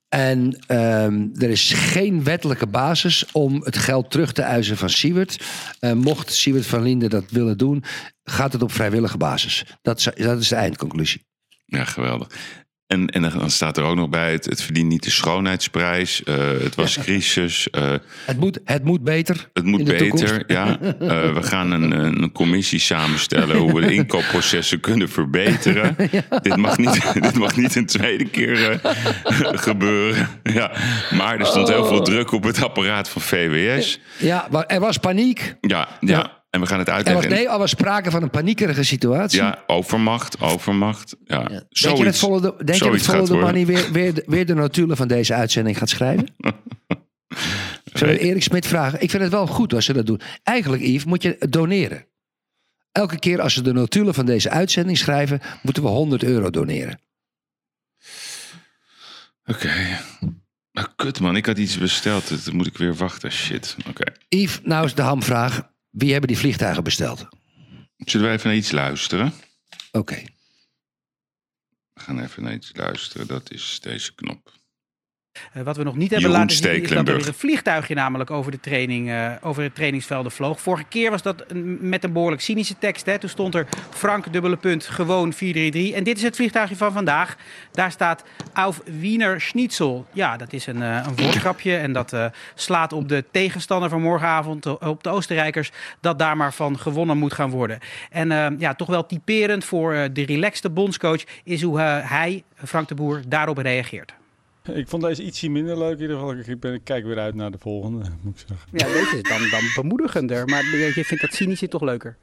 En 0.09 0.59
ehm, 0.67 1.27
er 1.37 1.49
is 1.49 1.73
geen 1.73 2.23
wettelijke 2.23 2.67
basis 2.67 3.25
om 3.31 3.61
het 3.63 3.77
geld 3.77 4.11
terug 4.11 4.31
te 4.31 4.41
eisen 4.41 4.77
van 4.77 4.89
Siewert. 4.89 5.45
Eh, 5.79 5.91
mocht 5.91 6.33
Siewert 6.33 6.65
van 6.65 6.81
Linden 6.81 7.09
dat 7.09 7.23
willen 7.29 7.57
doen, 7.57 7.83
gaat 8.23 8.53
het 8.53 8.61
op 8.61 8.71
vrijwillige 8.71 9.17
basis. 9.17 9.65
Dat 9.81 9.97
is, 9.99 10.09
dat 10.15 10.39
is 10.39 10.47
de 10.47 10.55
eindconclusie. 10.55 11.25
Ja, 11.65 11.85
geweldig. 11.85 12.27
En, 12.93 13.07
en 13.07 13.21
dan 13.21 13.49
staat 13.51 13.77
er 13.77 13.83
ook 13.83 13.95
nog 13.95 14.09
bij, 14.09 14.31
het, 14.31 14.45
het 14.45 14.61
verdient 14.61 14.89
niet 14.89 15.03
de 15.03 15.09
schoonheidsprijs. 15.11 16.23
eh, 16.23 16.35
het 16.63 16.75
was 16.75 16.97
crisis. 16.97 17.69
eh, 17.69 17.91
Het 18.25 18.39
moet, 18.39 18.59
het 18.65 18.83
moet 18.83 19.03
beter. 19.03 19.49
het 19.53 19.63
moet 19.63 19.85
toekomst. 19.85 20.23
beter. 20.23 20.43
Ja. 20.47 20.77
Eh, 20.99 21.33
we 21.33 21.43
gaan 21.43 21.71
een, 21.71 21.91
een 22.23 22.31
commissie 22.31 22.79
samenstellen 22.79 23.57
hoe 23.57 23.73
we 23.73 23.81
de 23.87 23.93
inkoopprocessen 23.93 24.79
kunnen 24.79 25.09
verbeteren. 25.09 25.95
dit, 26.41 26.55
mag 26.55 26.77
niet, 26.77 27.13
dit 27.21 27.33
mag 27.35 27.55
niet 27.55 27.75
een 27.75 27.85
tweede 27.85 28.25
keer 28.29 28.81
gebeuren. 29.53 30.27
Ja. 30.43 30.71
Maar 31.11 31.39
er 31.39 31.45
stond 31.45 31.67
heel 31.67 31.85
veel 31.85 32.01
druk 32.01 32.31
op 32.31 32.43
het 32.43 32.63
apparaat 32.63 33.09
van 33.09 33.21
VWS. 33.21 33.99
Ja, 34.17 34.47
er 34.67 34.79
was 34.79 34.97
paniek. 34.97 35.55
Ja, 35.61 35.87
ja. 35.99 36.42
En 36.53 36.59
we 36.59 36.65
gaan 36.67 36.79
het 36.79 36.87
Er 36.87 36.93
was, 36.93 37.03
uitleggen. 37.05 37.31
nee, 37.31 37.47
er 37.49 37.57
was 37.57 37.69
sprake 37.69 38.11
van 38.11 38.23
een 38.23 38.29
paniekerige 38.29 38.83
situatie. 38.83 39.41
Ja, 39.41 39.63
overmacht, 39.67 40.41
overmacht. 40.41 41.15
Ja. 41.25 41.47
Denk 41.47 41.97
je 41.97 42.03
dat 42.03 42.17
Follow 42.17 42.43
the, 42.57 42.63
denk 42.63 42.83
je 42.83 42.89
dat 42.91 43.01
Follow 43.01 43.25
the. 43.25 43.35
Money 43.35 43.65
weer, 43.65 43.91
weer, 43.91 44.13
de- 44.13 44.23
weer 44.25 44.45
de 44.45 44.53
notulen 44.53 44.97
van 44.97 45.07
deze 45.07 45.33
uitzending 45.33 45.77
gaat 45.77 45.89
schrijven? 45.89 46.27
Zullen 47.93 48.13
we 48.13 48.19
Erik 48.19 48.43
Smit 48.43 48.67
vragen? 48.67 49.01
Ik 49.01 49.09
vind 49.09 49.23
het 49.23 49.31
wel 49.31 49.47
goed 49.47 49.73
als 49.73 49.85
ze 49.85 49.93
dat 49.93 50.05
doen. 50.05 50.21
Eigenlijk, 50.43 50.81
Yves, 50.83 51.03
moet 51.05 51.23
je 51.23 51.37
doneren. 51.49 52.05
Elke 52.91 53.19
keer 53.19 53.41
als 53.41 53.53
ze 53.53 53.61
de 53.61 53.73
notulen 53.73 54.13
van 54.13 54.25
deze 54.25 54.49
uitzending 54.49 54.97
schrijven, 54.97 55.41
moeten 55.61 55.83
we 55.83 55.89
100 55.89 56.23
euro 56.23 56.49
doneren. 56.49 56.99
Oké. 59.45 59.71
Ah, 60.73 60.83
kut 60.95 61.19
man, 61.19 61.35
ik 61.35 61.45
had 61.45 61.57
iets 61.57 61.77
besteld. 61.77 62.45
Dan 62.45 62.55
moet 62.55 62.67
ik 62.67 62.77
weer 62.77 62.93
wachten. 62.95 63.31
Shit. 63.31 63.75
Oké. 63.89 64.11
Yves, 64.29 64.59
nou 64.63 64.85
is 64.85 64.93
de 64.95 65.01
hamvraag. 65.01 65.71
Wie 65.93 66.11
hebben 66.11 66.27
die 66.27 66.37
vliegtuigen 66.37 66.83
besteld? 66.83 67.27
Zullen 67.97 68.27
we 68.27 68.33
even 68.33 68.47
naar 68.47 68.57
iets 68.57 68.71
luisteren? 68.71 69.33
Oké. 69.91 70.23
We 71.93 71.99
gaan 72.01 72.19
even 72.19 72.43
naar 72.43 72.53
iets 72.53 72.71
luisteren. 72.75 73.27
Dat 73.27 73.51
is 73.51 73.79
deze 73.81 74.15
knop. 74.15 74.53
Eh, 75.53 75.63
wat 75.63 75.77
we 75.77 75.83
nog 75.83 75.95
niet 75.95 76.11
hebben 76.11 76.29
Jeroen 76.29 76.41
laten 76.45 76.57
zien 76.57 76.83
is 76.83 76.89
dat 76.89 77.07
er 77.07 77.15
weer 77.15 77.27
een 77.27 77.33
vliegtuigje 77.33 77.95
namelijk 77.95 78.31
over, 78.31 78.51
de 78.51 78.59
training, 78.59 79.09
eh, 79.09 79.31
over 79.41 79.63
het 79.63 79.75
trainingsvelden 79.75 80.31
vloog. 80.31 80.61
Vorige 80.61 80.83
keer 80.89 81.11
was 81.11 81.21
dat 81.21 81.43
een- 81.47 81.77
met 81.89 82.03
een 82.03 82.13
behoorlijk 82.13 82.41
cynische 82.41 82.77
tekst. 82.77 83.05
Hè. 83.05 83.17
Toen 83.19 83.29
stond 83.29 83.55
er 83.55 83.67
Frank 83.89 84.33
dubbele 84.33 84.57
punt 84.57 84.85
gewoon 84.85 85.33
433. 85.33 85.91
En 85.91 86.03
dit 86.03 86.17
is 86.17 86.23
het 86.23 86.35
vliegtuigje 86.35 86.75
van 86.75 86.91
vandaag. 86.93 87.35
Daar 87.71 87.91
staat 87.91 88.23
Auf 88.53 88.81
Wiener 88.99 89.41
Schnitzel. 89.41 90.05
Ja, 90.13 90.37
dat 90.37 90.53
is 90.53 90.67
een, 90.67 90.81
eh, 90.81 91.03
een 91.07 91.15
woordgrapje 91.15 91.75
en 91.77 91.93
dat 91.93 92.15
slaat 92.55 92.93
op 92.93 93.09
de 93.09 93.23
tegenstander 93.31 93.89
van 93.89 94.01
morgenavond, 94.01 94.65
op 94.79 95.03
de 95.03 95.09
Oostenrijkers, 95.09 95.71
dat 96.01 96.19
daar 96.19 96.37
maar 96.37 96.53
van 96.53 96.79
gewonnen 96.79 97.17
moet 97.17 97.33
gaan 97.33 97.49
worden. 97.49 97.79
En 98.09 98.55
ja, 98.59 98.73
toch 98.73 98.87
wel 98.87 99.05
typerend 99.05 99.65
voor 99.65 100.09
de 100.13 100.25
relaxte 100.25 100.69
bondscoach 100.69 101.23
is 101.43 101.61
hoe 101.61 101.79
hij, 101.79 102.43
Frank 102.65 102.87
de 102.87 102.95
Boer, 102.95 103.21
daarop 103.27 103.57
reageert. 103.57 104.13
Ik 104.81 104.87
vond 104.87 105.03
deze 105.03 105.23
ietsje 105.23 105.49
minder 105.49 105.77
leuk 105.77 105.95
in 105.95 106.01
ieder 106.01 106.15
geval. 106.17 106.33
Ik, 106.37 106.59
ben, 106.59 106.73
ik 106.73 106.81
kijk 106.83 107.05
weer 107.05 107.19
uit 107.19 107.35
naar 107.35 107.51
de 107.51 107.57
volgende, 107.57 107.97
moet 108.21 108.39
ik 108.39 108.45
zeggen. 108.47 108.67
Ja, 108.71 108.85
deze 108.85 109.17
is 109.21 109.29
dan, 109.29 109.49
dan 109.49 109.61
bemoedigender. 109.83 110.45
Maar 110.47 110.63
je 110.63 111.03
vindt 111.05 111.21
dat 111.23 111.33
cynische 111.33 111.67
toch 111.67 111.81
leuker? 111.81 112.17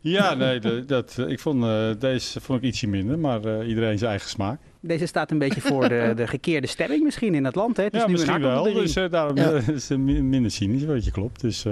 Ja, 0.00 0.34
nee, 0.44 0.60
de- 0.60 0.84
dat, 0.84 1.16
eh, 1.18 1.28
ik 1.28 1.40
vond, 1.40 1.64
eh, 1.64 1.90
deze 1.98 2.40
vond 2.40 2.62
ik 2.62 2.68
ietsje 2.68 2.86
minder, 2.86 3.18
maar 3.18 3.44
eh, 3.44 3.68
iedereen 3.68 3.98
zijn 3.98 4.10
eigen 4.10 4.28
smaak. 4.28 4.60
Deze 4.80 5.06
staat 5.06 5.30
een 5.30 5.38
beetje 5.38 5.60
voor 5.60 5.88
de, 5.88 6.12
de 6.16 6.26
gekeerde 6.26 6.66
stemming 6.66 7.04
misschien 7.04 7.34
in 7.34 7.44
het 7.44 7.54
land. 7.54 7.76
Hè? 7.76 7.82
Het 7.82 7.94
is 7.94 8.00
ja, 8.00 8.06
nu 8.06 8.12
misschien 8.12 8.34
een 8.34 8.40
wel. 8.40 8.72
Dus 8.72 8.92
daarom 9.10 9.36
Ja. 9.36 9.50
is 9.72 9.88
het 9.88 9.98
mi- 9.98 10.22
minder 10.22 10.50
cynisch, 10.50 10.84
wat 10.84 11.04
je 11.04 11.10
klopt. 11.10 11.40
Dus, 11.40 11.64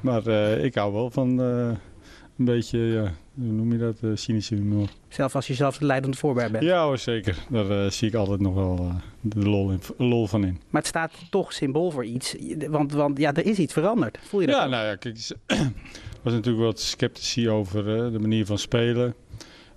maar 0.00 0.26
ik 0.62 0.74
hou 0.74 0.92
wel 0.92 1.10
van 1.10 1.38
een 1.38 1.78
beetje, 2.44 2.78
ja, 2.78 3.12
hoe 3.40 3.52
noem 3.52 3.72
je 3.72 3.78
dat, 3.78 3.98
eh, 4.02 4.10
cynische 4.14 4.54
humor. 4.54 4.88
Zelf 5.08 5.34
als 5.34 5.46
je 5.46 5.54
zelf 5.54 5.74
het 5.74 5.82
leidend 5.82 6.18
voorwerp 6.18 6.52
bent. 6.52 6.64
Ja 6.64 6.84
hoor, 6.84 6.98
zeker. 6.98 7.36
Daar 7.50 7.70
eh, 7.84 7.90
zie 7.90 8.08
ik 8.08 8.14
altijd 8.14 8.40
nog 8.40 8.54
wel 8.54 8.76
eh, 8.78 8.94
de 9.20 9.48
lol, 9.48 9.70
in, 9.70 9.80
lol 9.96 10.26
van 10.26 10.44
in. 10.44 10.60
Maar 10.70 10.80
het 10.80 10.90
staat 10.90 11.12
toch 11.30 11.52
symbool 11.52 11.90
voor 11.90 12.04
iets. 12.04 12.36
Want, 12.68 12.92
want 12.92 13.18
ja, 13.18 13.34
er 13.34 13.46
is 13.46 13.58
iets 13.58 13.72
veranderd. 13.72 14.18
Voel 14.22 14.40
je 14.40 14.46
dat 14.46 14.56
Ja, 14.56 14.64
ook? 14.64 14.70
nou 14.70 14.86
ja, 14.86 14.94
kijk, 14.96 15.16
er 15.46 15.72
was 16.22 16.32
natuurlijk 16.32 16.64
wat 16.64 16.80
sceptici 16.80 17.48
over 17.50 17.84
de 18.12 18.18
manier 18.18 18.46
van 18.46 18.58
spelen. 18.58 19.14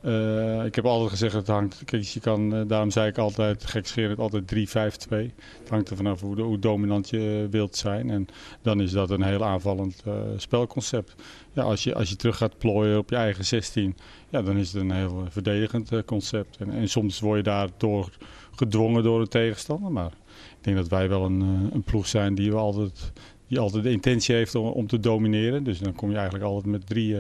Eh, 0.02 0.66
ik 0.66 0.76
heb 0.76 0.86
altijd 0.86 1.10
gezegd, 1.10 1.34
het 1.34 1.48
hangt, 1.48 1.82
kijk, 1.86 2.04
je 2.04 2.20
kan, 2.20 2.56
eh, 2.56 2.62
daarom 2.68 2.92
zei 2.92 3.08
ik 3.10 3.18
altijd, 3.18 3.66
gekscherend, 3.66 4.20
altijd 4.20 4.48
3-5-2. 4.48 5.34
Het 5.60 5.70
hangt 5.70 5.90
er 5.90 5.96
vanaf 5.96 6.22
hoe, 6.22 6.42
hoe 6.42 6.60
dominant 6.60 7.10
je 7.10 7.42
eh, 7.44 7.52
wilt 7.52 7.76
zijn. 7.76 8.10
En 8.10 8.28
dan 8.62 8.82
is 8.82 8.92
dat 8.92 9.10
een 9.10 9.24
heel 9.24 9.46
aanvallend 9.46 10.04
spelconcept. 10.38 11.16
Ja, 11.54 11.64
als, 11.64 11.84
je, 11.84 11.96
als 11.96 12.10
je 12.10 12.16
terug 12.16 12.38
gaat 12.38 12.58
plooien 12.58 12.98
op 12.98 13.10
je 13.10 13.16
eigen 13.16 13.46
16, 13.46 13.96
ja, 14.30 14.42
dan 14.42 14.58
is 14.58 14.74
het 14.74 14.82
een 14.82 14.92
heel 14.92 15.26
verdedigend 15.30 16.06
concept. 16.06 16.58
En, 16.58 16.72
en 16.72 16.90
soms 16.90 17.20
word 17.20 17.38
je 17.38 17.44
daardoor 17.44 18.10
gedwongen 18.56 19.04
door 19.04 19.22
een 19.22 19.28
tegenstander. 19.28 19.92
Maar 19.92 20.12
ik 20.58 20.64
denk 20.64 20.78
dat 20.78 20.88
wij 20.88 21.10
wel 21.10 21.26
een, 21.26 21.70
een 21.74 21.84
ploeg 21.84 22.08
zijn 22.08 22.36
die 22.36 22.52
we 22.52 22.58
altijd 22.58 23.12
die 23.48 23.60
altijd 23.60 23.84
de 23.84 23.92
intentie 23.92 24.36
heeft 24.36 24.56
om, 24.56 24.88
te 24.88 25.00
domineren. 25.00 25.64
Dus 25.64 25.80
dan 25.80 25.94
kom 25.94 26.10
je 26.10 26.16
eigenlijk 26.16 26.46
altijd 26.46 26.66
met 26.66 26.88
drie 26.88 27.16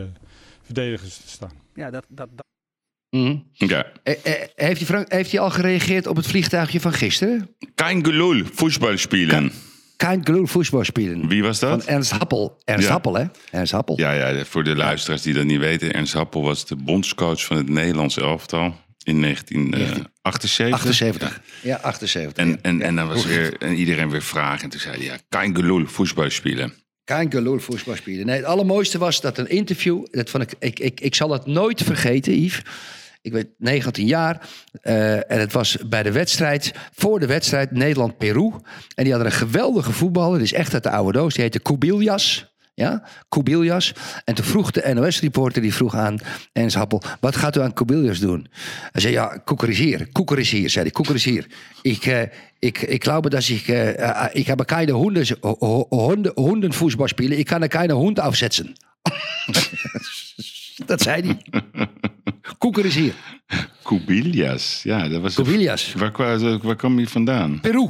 verdedigers 0.61 1.17
te 1.17 1.27
staan. 1.27 1.51
Ja, 1.73 1.89
dat, 1.89 2.05
dat, 2.09 2.27
dat- 2.35 2.49
Mhm. 3.11 3.35
Ja. 3.53 3.85
Eh, 4.03 4.13
eh, 4.23 4.33
heeft, 4.55 4.77
hij 4.77 4.85
Frank, 4.85 5.11
heeft 5.11 5.31
hij 5.31 5.39
al 5.39 5.49
gereageerd 5.49 6.07
op 6.07 6.15
het 6.15 6.27
vliegtuigje 6.27 6.79
van 6.79 6.93
gisteren? 6.93 7.49
Kein 7.75 8.05
gelul, 8.05 8.43
voetbal 8.53 8.97
spelen. 8.97 9.51
Kein 9.97 10.25
gelul 10.25 10.47
voetbal 10.47 10.83
spelen. 10.83 11.27
Wie 11.27 11.43
was 11.43 11.59
Van 11.59 11.69
dat? 11.69 11.85
Ernst 11.85 12.11
Happel. 12.11 12.61
Ernst 12.63 12.85
Ja. 12.85 12.91
Happel, 12.91 13.15
hè? 13.15 13.25
Ernst 13.51 13.71
Happel. 13.71 13.99
Ja, 13.99 14.11
ja, 14.11 14.45
voor 14.45 14.63
de 14.63 14.75
luisteraars 14.75 15.21
die 15.21 15.33
dat 15.33 15.45
niet 15.45 15.59
weten. 15.59 15.93
Ernst 15.93 16.13
Happel 16.13 16.41
was 16.41 16.65
de 16.65 16.75
bondscoach 16.75 17.45
van 17.45 17.57
het 17.57 17.69
Nederlands 17.69 18.17
elftal 18.17 18.75
in 19.03 19.21
1978. 19.21 20.09
78. 20.21 21.41
Ja, 21.61 21.75
78. 21.81 22.43
En, 22.43 22.49
ja. 22.49 22.57
en, 22.61 22.81
en 22.81 22.95
dan 22.95 23.07
was 23.07 23.25
weer, 23.25 23.57
en 23.57 23.75
iedereen 23.75 24.09
weer 24.09 24.21
vragen. 24.23 24.63
En 24.63 24.69
toen 24.69 24.79
zei 24.79 24.95
hij, 24.97 25.05
ja, 25.05 25.17
kein 25.29 25.55
gelul, 25.55 25.85
voetbal 25.85 26.29
spelen. 26.29 26.73
Kein 27.03 27.31
gelul 27.31 27.59
voetbal 27.59 27.95
spelen. 27.95 28.25
Nee, 28.25 28.35
het 28.35 28.45
allermooiste 28.45 28.97
was 28.97 29.21
dat 29.21 29.37
een 29.37 29.49
interview. 29.49 30.05
Dat 30.11 30.29
vond 30.29 30.43
ik, 30.43 30.53
ik, 30.59 30.79
ik, 30.79 30.99
ik 30.99 31.15
zal 31.15 31.31
het 31.31 31.45
nooit 31.45 31.83
vergeten, 31.83 32.41
Yves. 32.41 32.61
Ik 33.21 33.31
weet 33.31 33.47
19 33.57 34.05
jaar. 34.07 34.49
eh, 34.81 35.31
en 35.31 35.39
het 35.39 35.51
was 35.53 35.77
bij 35.85 36.03
de 36.03 36.11
wedstrijd, 36.11 36.73
voor 36.93 37.19
de 37.19 37.25
wedstrijd 37.25 37.71
Nederland-Peru. 37.71 38.51
En 38.95 39.03
die 39.03 39.13
hadden 39.13 39.31
een 39.31 39.37
geweldige 39.37 39.91
voetballer. 39.91 40.33
Die 40.37 40.47
is 40.47 40.53
echt 40.53 40.73
uit 40.73 40.83
de 40.83 40.89
oude 40.89 41.17
doos. 41.17 41.33
Die 41.33 41.43
heette 41.43 41.59
Kubiljas. 41.59 42.49
Ja, 42.73 43.03
Kubiljas. 43.29 43.93
En 44.25 44.35
toen 44.35 44.45
vroeg 44.45 44.71
de 44.71 44.93
NOS-reporter, 44.93 45.61
die 45.61 45.73
vroeg 45.73 45.95
aan 45.95 46.17
Ernst 46.53 46.75
Happel... 46.75 47.01
wat 47.19 47.35
gaat 47.35 47.55
u 47.57 47.61
aan 47.61 47.73
Kubiljas 47.73 48.19
doen? 48.19 48.47
Hij 48.91 49.01
zei, 49.01 49.13
ja, 49.13 49.25
koekerisier. 49.43 50.11
Koekerisier, 50.11 50.69
zei 50.69 50.83
hij. 50.83 50.93
Koekerisier. 50.93 51.45
Ik, 51.81 52.05
eh, 52.05 52.21
ik, 52.59 52.81
ik 52.81 53.03
glaube, 53.03 53.29
dat 53.29 53.47
ik... 53.47 53.67
eh, 53.67 54.25
ik 54.31 54.47
heb 54.47 54.65
keine 54.65 54.97
Hunden, 54.97 55.25
Hunden, 55.89 56.31
Hondenfußball 56.35 57.07
spelen. 57.07 57.37
Ik 57.37 57.45
kan 57.45 57.61
er 57.61 57.67
keine 57.67 57.95
Hund 57.95 58.19
afzetten. 58.19 58.73
dat 60.85 61.01
zei 61.01 61.21
hij. 61.21 61.61
Koekerisier. 62.57 63.13
Kubilias, 63.83 64.79
ja, 64.83 65.07
dat 65.07 65.21
was... 65.21 65.35
Kubiljas. 65.35 65.93
Waar, 65.93 66.11
kwa- 66.11 66.57
waar 66.59 66.75
kwam 66.75 66.97
hij 66.97 67.07
vandaan? 67.07 67.59
Peru. 67.61 67.87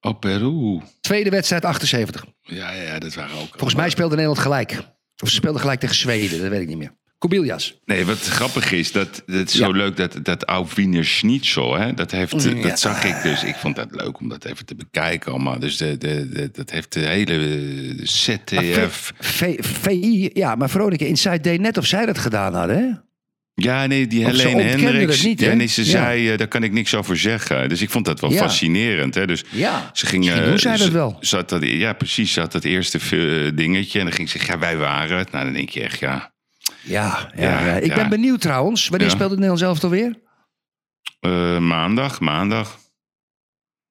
Oh, 0.00 0.18
Peru. 0.18 0.80
Tweede 1.00 1.30
wedstrijd 1.30 1.64
78. 1.64 2.24
Ja, 2.42 2.72
ja, 2.72 2.98
dat 2.98 3.14
waren 3.14 3.36
ook... 3.36 3.48
Volgens 3.50 3.74
mij 3.74 3.90
speelde 3.90 4.14
Nederland 4.14 4.40
gelijk. 4.42 4.72
Of 5.22 5.28
ze 5.28 5.34
speelden 5.34 5.60
gelijk 5.60 5.80
tegen 5.80 5.96
Zweden, 5.96 6.40
dat 6.40 6.48
weet 6.50 6.60
ik 6.60 6.68
niet 6.68 6.76
meer. 6.78 6.94
Kobiljas. 7.18 7.80
Nee, 7.84 8.04
wat 8.04 8.18
grappig 8.18 8.72
is, 8.72 8.92
dat, 8.92 9.22
dat 9.26 9.48
is 9.48 9.54
zo 9.54 9.72
leuk, 9.72 9.96
dat, 9.96 10.18
dat 10.22 10.44
Au 10.44 10.66
Wiener 10.74 11.04
Schnitzel, 11.04 11.74
hè, 11.74 11.94
dat, 11.94 12.10
heeft, 12.10 12.42
Ja. 12.42 12.62
dat 12.62 12.80
zag 12.80 13.04
ik 13.04 13.22
dus. 13.22 13.44
Ik 13.44 13.54
vond 13.54 13.76
dat 13.76 13.88
leuk 13.90 14.18
om 14.20 14.28
dat 14.28 14.44
even 14.44 14.66
te 14.66 14.74
bekijken 14.74 15.32
allemaal. 15.32 15.58
Dus 15.58 15.76
de, 15.76 15.98
de, 15.98 16.28
de- 16.28 16.50
dat 16.52 16.70
heeft 16.70 16.92
de 16.92 17.00
hele 17.00 17.96
ZDF... 18.02 19.12
V- 19.18 19.56
VI, 19.60 20.30
ja, 20.32 20.54
maar 20.54 20.70
Veronica 20.70 21.04
Inside 21.04 21.40
deed 21.40 21.60
net 21.60 21.78
of 21.78 21.86
zij 21.86 22.06
dat 22.06 22.18
gedaan 22.18 22.54
hadden, 22.54 22.76
hè? 22.78 22.90
Ja, 23.62 23.86
nee, 23.86 24.06
die 24.06 24.20
ze 24.20 24.26
Helene 24.48 24.62
Hendricks. 24.62 25.22
niet, 25.22 25.40
ja, 25.40 25.54
nee, 25.54 25.66
ze 25.66 25.84
Ja. 25.84 25.90
zei, 25.90 26.30
eh, 26.32 26.38
daar 26.38 26.48
kan 26.48 26.62
ik 26.62 26.72
niks 26.72 26.94
over 26.94 27.16
zeggen. 27.18 27.68
Dus 27.68 27.82
ik 27.82 27.90
vond 27.90 28.04
dat 28.04 28.20
wel 28.20 28.32
Ja. 28.32 28.36
fascinerend. 28.38 29.14
Hè? 29.14 29.26
Dus 29.26 29.44
Ja, 29.50 29.90
ze 29.92 30.06
ging, 30.06 30.30
eh, 30.30 30.44
doen 30.44 30.58
zij 30.58 30.76
dat 30.76 30.86
ze- 30.86 30.92
wel. 30.92 31.16
Ze 31.20 31.42
dat, 31.46 31.62
ja, 31.62 31.92
precies. 31.92 32.32
Ze 32.32 32.40
had 32.40 32.52
dat 32.52 32.64
eerste 32.64 32.98
eh, 32.98 33.56
dingetje. 33.56 33.98
En 33.98 34.04
dan 34.04 34.14
ging 34.14 34.28
ze 34.30 34.38
zeggen, 34.38 34.54
ja, 34.54 34.60
wij 34.66 34.76
waren 34.76 35.18
het. 35.18 35.30
Nou, 35.30 35.44
dan 35.44 35.52
denk 35.54 35.68
je 35.68 35.80
echt, 35.82 35.98
ja... 35.98 36.34
Ja, 36.82 37.32
ja, 37.36 37.76
ik 37.76 37.94
ben 37.94 38.08
benieuwd 38.08 38.40
trouwens. 38.40 38.88
Wanneer 38.88 39.10
speelt 39.10 39.30
het 39.30 39.38
Nederlands 39.38 39.62
elftal 39.62 39.90
weer? 39.90 40.14
maandag, 41.60 42.20
maandag. 42.20 42.78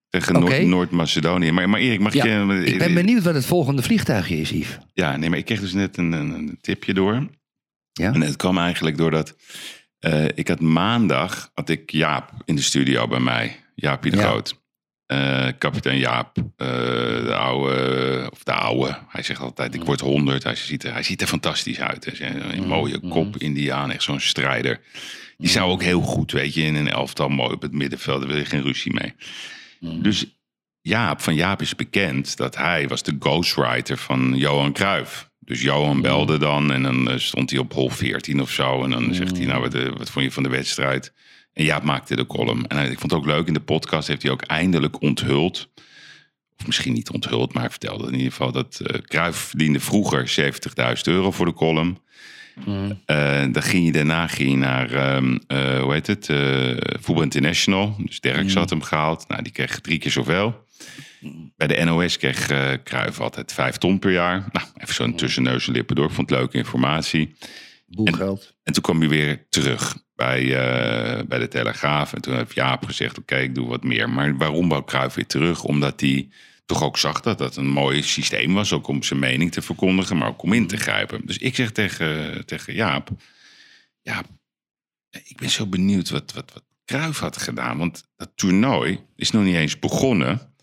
Tegen 0.09 0.69
Noord-Macedonië. 0.69 1.51
Maar, 1.51 1.69
maar 1.69 1.79
Erik, 1.79 1.99
mag 1.99 2.13
Ja, 2.13 2.25
je... 2.25 2.63
ik 2.65 2.77
ben 2.77 2.93
benieuwd 2.93 3.23
wat 3.23 3.33
het 3.33 3.45
volgende 3.45 3.81
vliegtuigje 3.83 4.37
is, 4.37 4.49
Yves. 4.49 4.77
Ja, 4.93 5.17
nee, 5.17 5.29
maar 5.29 5.37
ik 5.37 5.45
kreeg 5.45 5.59
dus 5.59 5.73
net 5.73 5.97
een, 5.97 6.11
een 6.11 6.57
tipje 6.61 6.93
door. 6.93 7.27
Ja? 8.01 8.13
En 8.13 8.21
het 8.21 8.35
kwam 8.35 8.57
eigenlijk 8.57 8.97
doordat... 8.97 9.35
eh, 9.99 10.25
ik 10.25 10.47
had 10.47 10.59
maandag, 10.59 11.49
had 11.53 11.69
ik 11.69 11.91
Jaap 11.91 12.31
in 12.45 12.55
de 12.55 12.61
studio 12.61 13.07
bij 13.07 13.19
mij. 13.19 13.59
Jaapie 13.75 14.11
de 14.11 14.17
Ja. 14.17 14.23
Groot. 14.23 14.63
Eh, 15.05 15.47
kapitein 15.57 15.97
Jaap, 15.97 16.37
eh, 16.37 16.67
de 17.25 17.35
oude, 17.35 18.27
of 18.31 18.43
de 18.43 18.53
oude. 18.53 18.97
Hij 19.07 19.23
zegt 19.23 19.39
altijd, 19.39 19.75
ik 19.75 19.83
word 19.83 19.99
100. 19.99 20.43
Hij 20.43 20.55
ziet 20.55 20.83
er, 20.83 20.93
hij 20.93 21.03
ziet 21.03 21.21
er 21.21 21.27
fantastisch 21.27 21.79
uit. 21.79 22.19
Een, 22.21 22.57
een 22.57 22.67
mooie 22.67 22.99
kop, 22.99 23.37
Indiaan, 23.37 23.91
echt 23.91 24.03
zo'n 24.03 24.19
strijder. 24.19 24.81
Die 25.37 25.49
zou 25.49 25.71
ook 25.71 25.83
heel 25.83 26.01
goed, 26.01 26.31
weet 26.31 26.53
je, 26.53 26.61
in 26.61 26.75
een 26.75 26.89
elftal 26.89 27.29
mooi 27.29 27.53
op 27.53 27.61
het 27.61 27.71
middenveld. 27.73 28.19
Daar 28.19 28.27
wil 28.29 28.37
je 28.37 28.45
geen 28.45 28.61
ruzie 28.63 28.93
mee. 28.93 29.13
Dus 30.01 30.25
Jaap, 30.81 31.21
van 31.21 31.35
Jaap 31.35 31.61
is 31.61 31.75
bekend 31.75 32.37
dat 32.37 32.55
hij 32.55 32.87
was 32.87 33.03
de 33.03 33.15
ghostwriter 33.19 33.97
van 33.97 34.33
Johan 34.37 34.73
Cruijff. 34.73 35.29
Dus 35.45 35.61
Johan 35.61 36.01
belde 36.01 36.37
dan 36.37 36.71
en 36.71 36.83
dan 36.83 37.09
eh, 37.09 37.17
stond 37.17 37.49
hij 37.49 37.59
op 37.59 37.73
hol 37.73 37.89
14 37.89 38.41
of 38.41 38.51
zo. 38.51 38.83
En 38.83 38.89
dan 38.89 39.13
zegt 39.13 39.37
hij, 39.37 39.45
nou, 39.45 39.61
wat, 39.61 39.73
eh, 39.73 39.89
wat 39.97 40.09
vond 40.09 40.25
je 40.25 40.31
van 40.31 40.43
de 40.43 40.49
wedstrijd? 40.49 41.13
En 41.53 41.63
Jaap 41.63 41.83
maakte 41.83 42.15
de 42.15 42.25
column. 42.25 42.67
En 42.67 42.91
ik 42.91 42.99
vond 42.99 43.11
het 43.11 43.19
ook 43.19 43.25
leuk, 43.25 43.47
in 43.47 43.53
de 43.53 43.59
podcast 43.59 44.07
heeft 44.07 44.21
hij 44.21 44.31
ook 44.31 44.41
eindelijk 44.41 45.01
onthuld. 45.01 45.69
Of 46.59 46.65
misschien 46.65 46.93
niet 46.93 47.09
onthuld, 47.09 47.53
maar 47.53 47.61
hij 47.61 47.71
vertelde 47.71 48.07
in 48.07 48.13
ieder 48.13 48.31
geval 48.31 48.51
dat 48.51 48.79
eh 48.79 49.01
Cruijff 49.01 49.37
verdiende 49.39 49.79
vroeger 49.79 50.27
70.000 50.27 51.01
euro 51.03 51.31
voor 51.31 51.45
de 51.45 51.53
column. 51.53 51.97
Eh, 53.05 53.43
dan 53.51 53.63
ging 53.63 53.85
je 53.85 53.91
daarna 53.91 54.27
ging 54.27 54.49
je 54.49 54.57
naar, 54.57 54.91
eh, 54.91 55.81
hoe 55.81 55.93
heet 55.93 56.07
het, 56.07 56.25
Voetbal 57.01 57.23
International. 57.23 57.95
Dus 57.97 58.19
Derks 58.19 58.53
had 58.53 58.69
hem 58.69 58.81
gehaald. 58.81 59.27
Nou, 59.27 59.41
die 59.41 59.51
kreeg 59.51 59.79
drie 59.79 59.97
keer 59.97 60.11
zoveel. 60.11 60.65
Bij 61.55 61.67
de 61.67 61.83
NOS 61.83 62.17
kreeg 62.17 62.49
eh 62.49 62.73
Cruijff 62.83 63.19
altijd 63.19 63.53
vijf 63.53 63.77
ton 63.77 63.99
per 63.99 64.11
jaar. 64.11 64.45
Nou, 64.51 64.67
even 64.75 64.93
zo'n 64.93 65.15
tussen 65.15 65.43
neus 65.43 65.67
en 65.67 65.73
lippen 65.73 65.95
door. 65.95 66.05
Ik 66.05 66.11
vond 66.11 66.29
het 66.29 66.39
leuke 66.39 66.57
informatie. 66.57 67.35
Boelgeld. 67.87 68.53
En 68.63 68.73
toen 68.73 68.83
kwam 68.83 68.99
hij 68.99 69.09
weer 69.09 69.45
terug 69.49 69.97
bij, 70.15 70.41
eh, 70.41 71.25
bij 71.25 71.39
de 71.39 71.47
Telegraaf. 71.47 72.13
En 72.13 72.21
toen 72.21 72.35
heeft 72.35 72.53
Jaap 72.53 72.85
gezegd, 72.85 73.17
oké, 73.17 73.35
ik 73.35 73.55
doe 73.55 73.67
wat 73.67 73.83
meer. 73.83 74.09
Maar 74.09 74.37
waarom 74.37 74.69
wou 74.69 74.83
Cruijff 74.83 75.15
weer 75.15 75.27
terug? 75.27 75.63
Omdat 75.63 76.01
hij 76.01 76.29
toch 76.65 76.83
ook 76.83 76.97
zag 76.97 77.21
dat 77.21 77.37
dat 77.37 77.55
een 77.55 77.69
mooi 77.69 78.03
systeem 78.03 78.53
was. 78.53 78.73
Ook 78.73 78.87
om 78.87 79.03
zijn 79.03 79.19
mening 79.19 79.51
te 79.51 79.61
verkondigen, 79.61 80.17
maar 80.17 80.27
ook 80.27 80.43
om 80.43 80.53
in 80.53 80.67
te 80.67 80.77
grijpen. 80.77 81.25
Dus 81.25 81.37
ik 81.37 81.55
zeg 81.55 81.71
tegen, 81.71 82.45
tegen 82.45 82.73
Jaap... 82.73 83.09
Jaap, 84.01 84.25
ik 85.09 85.37
ben 85.37 85.49
zo 85.49 85.65
benieuwd 85.65 86.09
wat, 86.09 86.33
wat, 86.33 86.53
wat 86.53 86.63
Cruijff 86.85 87.19
had 87.19 87.37
gedaan. 87.37 87.77
Want 87.77 88.03
dat 88.15 88.31
toernooi 88.35 88.99
is 89.15 89.31
nog 89.31 89.43
niet 89.43 89.55
eens 89.55 89.79
begonnen. 89.79 90.54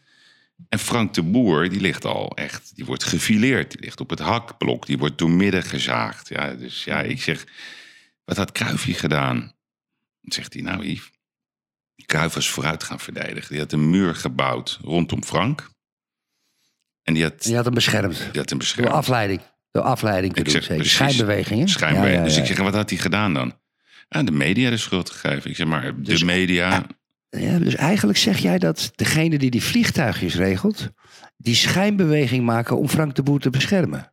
En 0.68 0.78
Frank 0.78 1.14
de 1.14 1.22
Boer, 1.22 1.68
die 1.68 1.80
ligt 1.80 2.04
al 2.04 2.36
echt, 2.36 2.72
die 2.76 2.84
wordt 2.84 3.04
gefileerd. 3.04 3.70
Die 3.70 3.80
ligt 3.80 4.00
op 4.00 4.10
het 4.10 4.18
hakblok, 4.18 4.86
die 4.86 4.98
wordt 4.98 5.18
doormidden 5.18 5.62
gezaagd. 5.62 6.28
Ja, 6.28 6.54
dus 6.54 6.84
ja, 6.84 7.00
ik 7.02 7.22
zeg, 7.22 7.44
wat 8.24 8.36
had 8.36 8.52
hier 8.84 8.94
gedaan? 8.94 9.38
Dan 10.20 10.32
zegt 10.32 10.52
hij, 10.52 10.62
nou 10.62 10.84
Yves, 10.86 12.34
was 12.34 12.48
vooruit 12.50 12.82
gaan 12.82 13.00
verdedigen. 13.00 13.50
Die 13.50 13.58
had 13.60 13.72
een 13.72 13.90
muur 13.90 14.14
gebouwd 14.14 14.78
rondom 14.82 15.24
Frank. 15.24 15.70
En 17.02 17.14
die 17.14 17.22
had, 17.22 17.44
Je 17.44 17.54
had 17.54 17.64
hem 17.64 17.74
beschermd. 17.74 18.16
die 18.16 18.24
had 18.24 18.34
een 18.36 18.44
Door 18.46 18.58
bescherming. 18.58 18.94
afleiding. 18.94 19.40
Door 19.70 19.82
afleiding 19.82 20.32
te 20.32 20.38
Ik 20.38 20.44
doen, 20.44 20.54
zeg 20.54 20.64
zeker. 20.64 20.86
Schijnbewegingen. 20.86 21.68
Schijnbeweging. 21.68 22.14
Ja, 22.16 22.20
ja, 22.22 22.28
Dus 22.28 22.36
ik 22.38 22.46
zeg, 22.46 22.58
wat 22.58 22.74
had 22.74 22.90
hij 22.90 22.98
gedaan 22.98 23.34
dan? 23.34 23.58
Aan 24.08 24.24
de 24.24 24.32
media 24.32 24.70
de 24.70 24.76
schuld 24.76 25.10
gegeven. 25.10 25.50
Ik 25.50 25.56
zeg 25.56 25.66
maar, 25.66 26.02
Dus- 26.02 26.18
de 26.18 26.24
media... 26.24 26.86
Ja, 27.39 27.59
dus 27.59 27.74
eigenlijk 27.74 28.18
zeg 28.18 28.39
jij 28.39 28.59
dat 28.59 28.91
degene 28.95 29.39
die 29.39 29.51
die 29.51 29.62
vliegtuigjes 29.62 30.35
regelt... 30.35 30.89
die 31.37 31.55
schijnbeweging 31.55 32.45
maken 32.45 32.78
om 32.78 32.89
Frank 32.89 33.14
de 33.14 33.22
Boer 33.22 33.41
te 33.41 33.51
beschermen. 33.51 34.12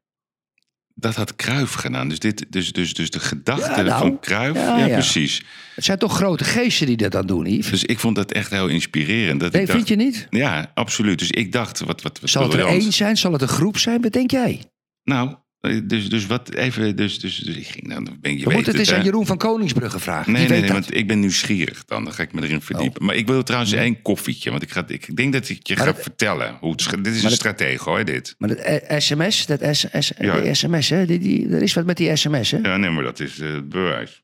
Dat 0.93 1.15
had 1.15 1.35
Cruijff 1.35 1.73
gedaan. 1.73 2.09
Dus, 2.09 2.19
dit, 2.19 2.45
dus, 2.49 2.71
dus, 2.71 2.93
dus 2.93 3.09
de 3.09 3.19
gedachte 3.19 3.69
Ja, 3.69 3.81
nou, 3.81 3.99
van 3.99 4.19
Cruijff... 4.19 4.59
ja, 4.59 4.87
precies. 4.87 5.43
Het 5.75 5.83
zijn 5.85 5.97
toch 5.97 6.15
grote 6.15 6.43
geesten 6.43 6.87
die 6.87 6.97
dat 6.97 7.11
dan 7.11 7.27
doen, 7.27 7.45
Yves? 7.45 7.69
Dus 7.69 7.83
ik 7.83 7.99
vond 7.99 8.15
dat 8.15 8.31
echt 8.31 8.49
heel 8.49 8.67
inspirerend. 8.67 9.39
Dat 9.39 9.51
Nee, 9.51 9.61
ik 9.61 9.67
dacht, 9.67 9.77
vind 9.79 9.99
je 9.99 10.05
niet? 10.05 10.27
Ja, 10.29 10.71
absoluut. 10.73 11.19
Dus 11.19 11.31
ik 11.31 11.51
dacht, 11.51 11.79
wat, 11.79 12.01
wat, 12.01 12.19
wat 12.19 12.29
Zal 12.29 12.43
het 12.43 12.53
er 12.53 12.65
één 12.65 12.93
zijn? 12.93 13.17
Zal 13.17 13.31
het 13.31 13.41
een 13.41 13.47
groep 13.47 13.77
zijn? 13.77 14.01
Wat 14.01 14.11
denk 14.11 14.31
jij? 14.31 14.63
Nou, 15.03 15.35
dus, 15.61 16.09
dus 16.09 16.25
wat 16.25 16.53
even, 16.53 16.95
dus, 16.95 17.19
dus, 17.19 17.37
dus 17.37 17.55
ik 17.55 17.67
ging, 17.67 17.89
dan 17.93 18.17
ben 18.21 18.37
je 18.37 18.43
We 18.45 18.51
moeten 18.53 18.71
het 18.71 18.79
eens 18.79 18.93
aan 18.93 19.03
Jeroen 19.03 19.25
van 19.25 19.37
Koningsbrugge 19.37 19.99
vragen. 19.99 20.31
Nee, 20.31 20.41
Die 20.41 20.49
nee, 20.51 20.59
weet 20.61 20.69
nee, 20.69 20.79
dat. 20.79 20.85
Oh. 20.87 20.89
want 20.91 21.01
ik 21.01 21.07
ben 21.07 21.19
nieuwsgierig 21.19 21.85
dan. 21.85 22.03
Dan 22.03 22.13
ga 22.13 22.23
ik 22.23 22.33
me 22.33 22.41
erin 22.43 22.61
verdiepen. 22.61 23.05
Maar 23.05 23.15
ik 23.15 23.27
wil 23.27 23.43
trouwens 23.43 23.71
één 23.73 24.01
koffietje. 24.01 24.49
Want 24.51 24.63
ik, 24.63 24.71
ga, 24.71 24.83
ik 24.87 25.15
denk 25.15 25.33
dat 25.33 25.49
ik 25.49 25.67
je 25.67 25.75
Maar 25.75 25.85
ga 25.85 25.91
dat- 25.91 26.01
vertellen. 26.01 26.57
Hoe 26.59 26.71
het, 26.71 27.03
dit 27.03 27.15
is 27.15 27.23
een 27.23 27.31
stratege 27.31 27.89
hoor, 27.89 28.05
dit. 28.05 28.35
Maar 28.37 28.49
dat 28.49 28.57
eh, 28.57 28.99
sms, 28.99 29.45
dat 29.45 29.75
S, 29.75 29.85
S, 29.99 30.11
Ja. 30.17 30.39
die 30.41 30.53
sms, 30.53 30.89
hè? 30.89 31.05
Die, 31.05 31.19
die, 31.19 31.49
er 31.49 31.61
is 31.61 31.73
wat 31.73 31.85
met 31.85 31.97
die 31.97 32.15
sms, 32.15 32.51
hè? 32.51 32.57
Ja, 32.57 32.77
nee, 32.77 32.89
maar 32.89 33.03
dat 33.03 33.19
is 33.19 33.39
eh, 33.39 33.51
het 33.53 33.69
bewijs. 33.69 34.23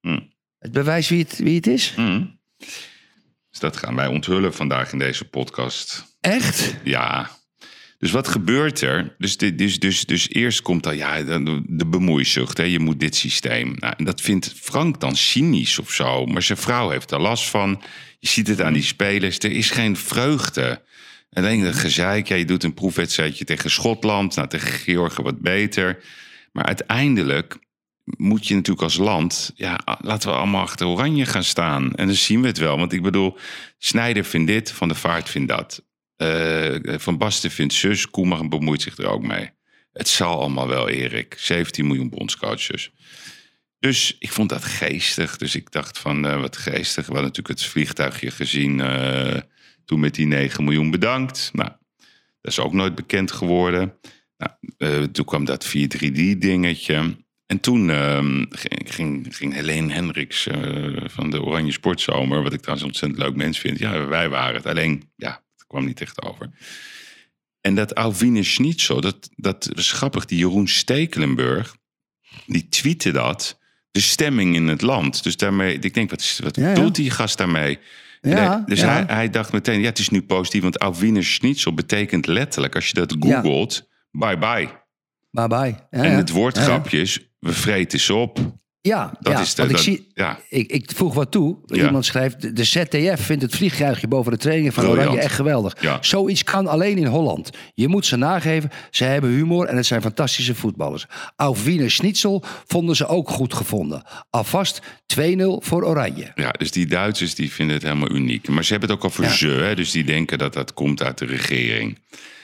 Hm. 0.00 0.20
Het 0.58 0.72
bewijs 0.72 1.08
wie 1.08 1.18
het, 1.22 1.38
wie 1.38 1.56
het 1.56 1.66
is? 1.66 1.92
Hm. 1.96 2.24
Dus 3.50 3.60
dat 3.60 3.76
gaan 3.76 3.94
wij 3.94 4.06
onthullen 4.06 4.54
vandaag 4.54 4.92
in 4.92 4.98
deze 4.98 5.24
podcast. 5.24 6.16
Echt? 6.20 6.74
Ja. 6.84 7.30
Dus 8.02 8.10
wat 8.10 8.28
gebeurt 8.28 8.80
er? 8.80 9.14
Dus, 9.18 9.36
dit- 9.36 9.58
dus, 9.58 9.78
dus, 9.78 10.04
dus 10.04 10.28
eerst 10.28 10.62
komt 10.62 10.82
dan 10.82 10.96
ja, 10.96 11.22
de, 11.22 11.62
de 11.66 11.86
bemoeizucht. 11.86 12.56
Hè? 12.56 12.64
Je 12.64 12.78
moet 12.78 13.00
dit 13.00 13.16
systeem. 13.16 13.74
Nou, 13.78 13.94
en 13.96 14.04
dat 14.04 14.20
vindt 14.20 14.52
Frank 14.60 15.00
dan 15.00 15.16
cynisch 15.16 15.78
of 15.78 15.92
zo. 15.92 16.26
Maar 16.26 16.42
zijn 16.42 16.58
vrouw 16.58 16.90
heeft 16.90 17.10
er 17.10 17.20
last 17.20 17.48
van. 17.50 17.82
Je 18.18 18.28
ziet 18.28 18.48
het 18.48 18.60
aan 18.60 18.72
die 18.72 18.82
spelers. 18.82 19.38
Er 19.38 19.50
is 19.52 19.70
geen 19.70 19.96
vreugde. 19.96 20.82
Alleen 21.32 21.62
dat 21.62 21.74
gezeik. 21.74 22.28
Ja, 22.28 22.36
je 22.36 22.44
doet 22.44 22.62
een 22.64 22.74
proefwedstrijdje 22.74 23.44
tegen 23.44 23.70
Schotland. 23.70 24.36
Nou, 24.36 24.48
tegen 24.48 24.72
Georgië 24.72 25.22
wat 25.22 25.40
beter. 25.40 26.02
Maar 26.52 26.64
uiteindelijk 26.64 27.56
moet 28.04 28.46
je 28.46 28.54
natuurlijk 28.54 28.82
als 28.82 28.96
land... 28.96 29.52
Ja, 29.54 29.80
laten 30.00 30.30
we 30.30 30.36
allemaal 30.36 30.62
achter 30.62 30.86
Oranje 30.86 31.26
gaan 31.26 31.44
staan. 31.44 31.94
En 31.94 32.06
dan 32.06 32.16
zien 32.16 32.40
we 32.40 32.46
het 32.46 32.58
wel. 32.58 32.78
Want 32.78 32.92
ik 32.92 33.02
bedoel, 33.02 33.36
Snijder 33.78 34.24
vindt 34.24 34.46
dit, 34.46 34.72
Van 34.72 34.88
der 34.88 34.96
Vaart 34.96 35.28
vindt 35.30 35.48
dat. 35.48 35.82
Eh, 36.22 36.98
van 36.98 37.18
Basten 37.18 37.50
vindt 37.50 37.74
zus, 37.74 38.10
Koeman 38.10 38.48
bemoeit 38.48 38.82
zich 38.82 38.96
er 38.96 39.06
ook 39.06 39.22
mee. 39.22 39.50
Het 39.92 40.08
zal 40.08 40.40
allemaal 40.40 40.68
wel, 40.68 40.88
Erik. 40.88 41.34
17 41.38 41.86
miljoen 41.86 42.08
bondscoaches. 42.08 42.90
Dus 43.78 44.16
ik 44.18 44.32
vond 44.32 44.48
dat 44.48 44.64
geestig. 44.64 45.36
Dus 45.36 45.54
ik 45.54 45.70
dacht 45.70 45.98
van, 45.98 46.26
eh, 46.26 46.40
wat 46.40 46.56
geestig. 46.56 47.06
We 47.06 47.12
hadden 47.12 47.30
natuurlijk 47.30 47.60
het 47.60 47.68
vliegtuigje 47.68 48.30
gezien 48.30 48.80
eh, 48.80 49.40
toen 49.84 50.00
met 50.00 50.14
die 50.14 50.26
9 50.26 50.64
miljoen 50.64 50.90
bedankt. 50.90 51.50
Nou, 51.52 51.70
dat 52.40 52.52
is 52.52 52.58
ook 52.58 52.72
nooit 52.72 52.94
bekend 52.94 53.32
geworden. 53.32 53.94
Nou, 54.36 55.10
toen 55.10 55.24
kwam 55.24 55.44
dat 55.44 55.66
4-3-D 55.66 56.40
dingetje. 56.40 57.16
En 57.46 57.60
toen 57.60 57.90
ehm, 57.90 58.44
ging, 58.48 59.26
ging, 59.36 59.54
Helene 59.54 59.92
Hendricks 59.92 60.46
van 61.04 61.30
de 61.30 61.42
Oranje 61.42 61.72
Sportzomer... 61.72 62.42
wat 62.42 62.52
ik 62.52 62.60
trouwens 62.60 62.82
een 62.82 62.92
ontzettend 62.92 63.22
leuk 63.22 63.36
mens 63.36 63.58
vind. 63.58 63.78
Ja, 63.78 64.06
wij 64.06 64.28
waren 64.28 64.54
het. 64.54 64.66
Alleen, 64.66 65.10
ja, 65.16 65.42
kwam 65.72 65.84
niet 65.84 66.00
echt 66.00 66.22
over. 66.22 66.50
En 67.60 67.74
dat 67.74 67.94
Alvine 67.94 68.42
Schnitzel, 68.42 69.00
dat, 69.00 69.28
dat 69.36 69.70
was 69.74 69.92
grappig. 69.92 70.24
Die 70.24 70.38
Jeroen 70.38 70.68
Stekelenburg, 70.68 71.76
die 72.46 72.68
tweette 72.68 73.10
dat. 73.10 73.58
De 73.90 74.00
stemming 74.00 74.54
in 74.54 74.68
het 74.68 74.80
land. 74.80 75.22
Dus 75.22 75.36
daarmee, 75.36 75.78
ik 75.78 75.94
denk, 75.94 76.10
wat, 76.10 76.20
is- 76.20 76.38
wat 76.42 76.56
Ja, 76.56 76.74
die 76.90 77.10
gast 77.10 77.38
daarmee? 77.38 77.78
Ja, 78.20 78.62
dus. 78.66 78.80
Hij, 78.80 79.04
hij 79.06 79.30
dacht 79.30 79.52
meteen, 79.52 79.80
ja, 79.80 79.86
het 79.86 79.98
is 79.98 80.08
nu 80.08 80.22
positief. 80.22 80.62
Want 80.62 80.78
Alvine 80.78 81.22
Schnitzel 81.22 81.74
betekent 81.74 82.26
letterlijk, 82.26 82.74
als 82.74 82.86
je 82.88 82.94
dat 82.94 83.16
googelt, 83.20 83.88
bye 84.10 84.38
bye. 84.38 84.68
Bye 85.30 85.48
bye. 85.48 85.86
En 85.90 86.16
het 86.16 86.30
woordgrapje 86.30 86.96
Ja, 86.96 87.02
is, 87.02 87.18
we 87.38 87.52
vreten 87.52 88.00
ze 88.00 88.14
op. 88.14 88.60
Ja, 88.84 89.12
Dat 89.20 89.32
ja, 89.32 89.40
is 89.40 89.54
de, 89.54 89.62
want 89.62 89.74
ik, 89.74 89.82
zie, 89.82 90.06
ja. 90.14 90.38
ik, 90.48 90.70
ik 90.72 90.90
voeg 90.94 91.14
wat 91.14 91.30
toe. 91.30 91.56
Ja. 91.66 91.84
Iemand 91.84 92.04
schrijft, 92.04 92.56
de- 92.56 92.64
ZDF 92.64 93.20
vindt 93.24 93.42
het 93.42 93.54
vliegtuigje 93.56 94.08
boven 94.08 94.32
de 94.32 94.38
trainingen 94.38 94.72
van 94.72 94.84
Briljant. 94.84 95.06
Oranje 95.06 95.24
echt 95.24 95.34
geweldig. 95.34 95.76
Ja. 95.80 95.98
Zoiets 96.00 96.44
kan 96.44 96.66
alleen 96.66 96.96
in 96.98 97.06
Holland. 97.06 97.50
Je 97.74 97.88
moet 97.88 98.06
ze 98.06 98.16
nageven, 98.16 98.70
ze 98.90 99.04
hebben 99.04 99.30
humor 99.30 99.66
en 99.66 99.76
het 99.76 99.86
zijn 99.86 100.00
fantastische 100.02 100.54
voetballers. 100.54 101.06
Auf 101.36 101.64
Wiener 101.64 101.90
Schnitzel 101.90 102.42
vonden 102.66 102.96
ze 102.96 103.06
ook 103.06 103.28
goed 103.30 103.54
gevonden. 103.54 104.02
Alvast 104.30 104.80
2-0 105.06 105.22
voor 105.58 105.84
Oranje. 105.84 106.32
Ja, 106.34 106.50
dus 106.50 106.70
die 106.70 106.86
Duitsers 106.86 107.34
die 107.34 107.52
vinden 107.52 107.74
het 107.74 107.84
helemaal 107.84 108.10
uniek. 108.10 108.48
Maar 108.48 108.64
ze 108.64 108.70
hebben 108.72 108.90
het 108.90 108.98
ook 108.98 109.04
over 109.04 109.24
Ja. 109.24 109.30
ze, 109.30 109.46
hè? 109.48 109.74
dus 109.74 109.90
die 109.90 110.04
denken 110.04 110.38
dat 110.38 110.52
dat 110.52 110.74
komt 110.74 111.02
uit 111.02 111.18
de 111.18 111.26
regering. 111.26 111.98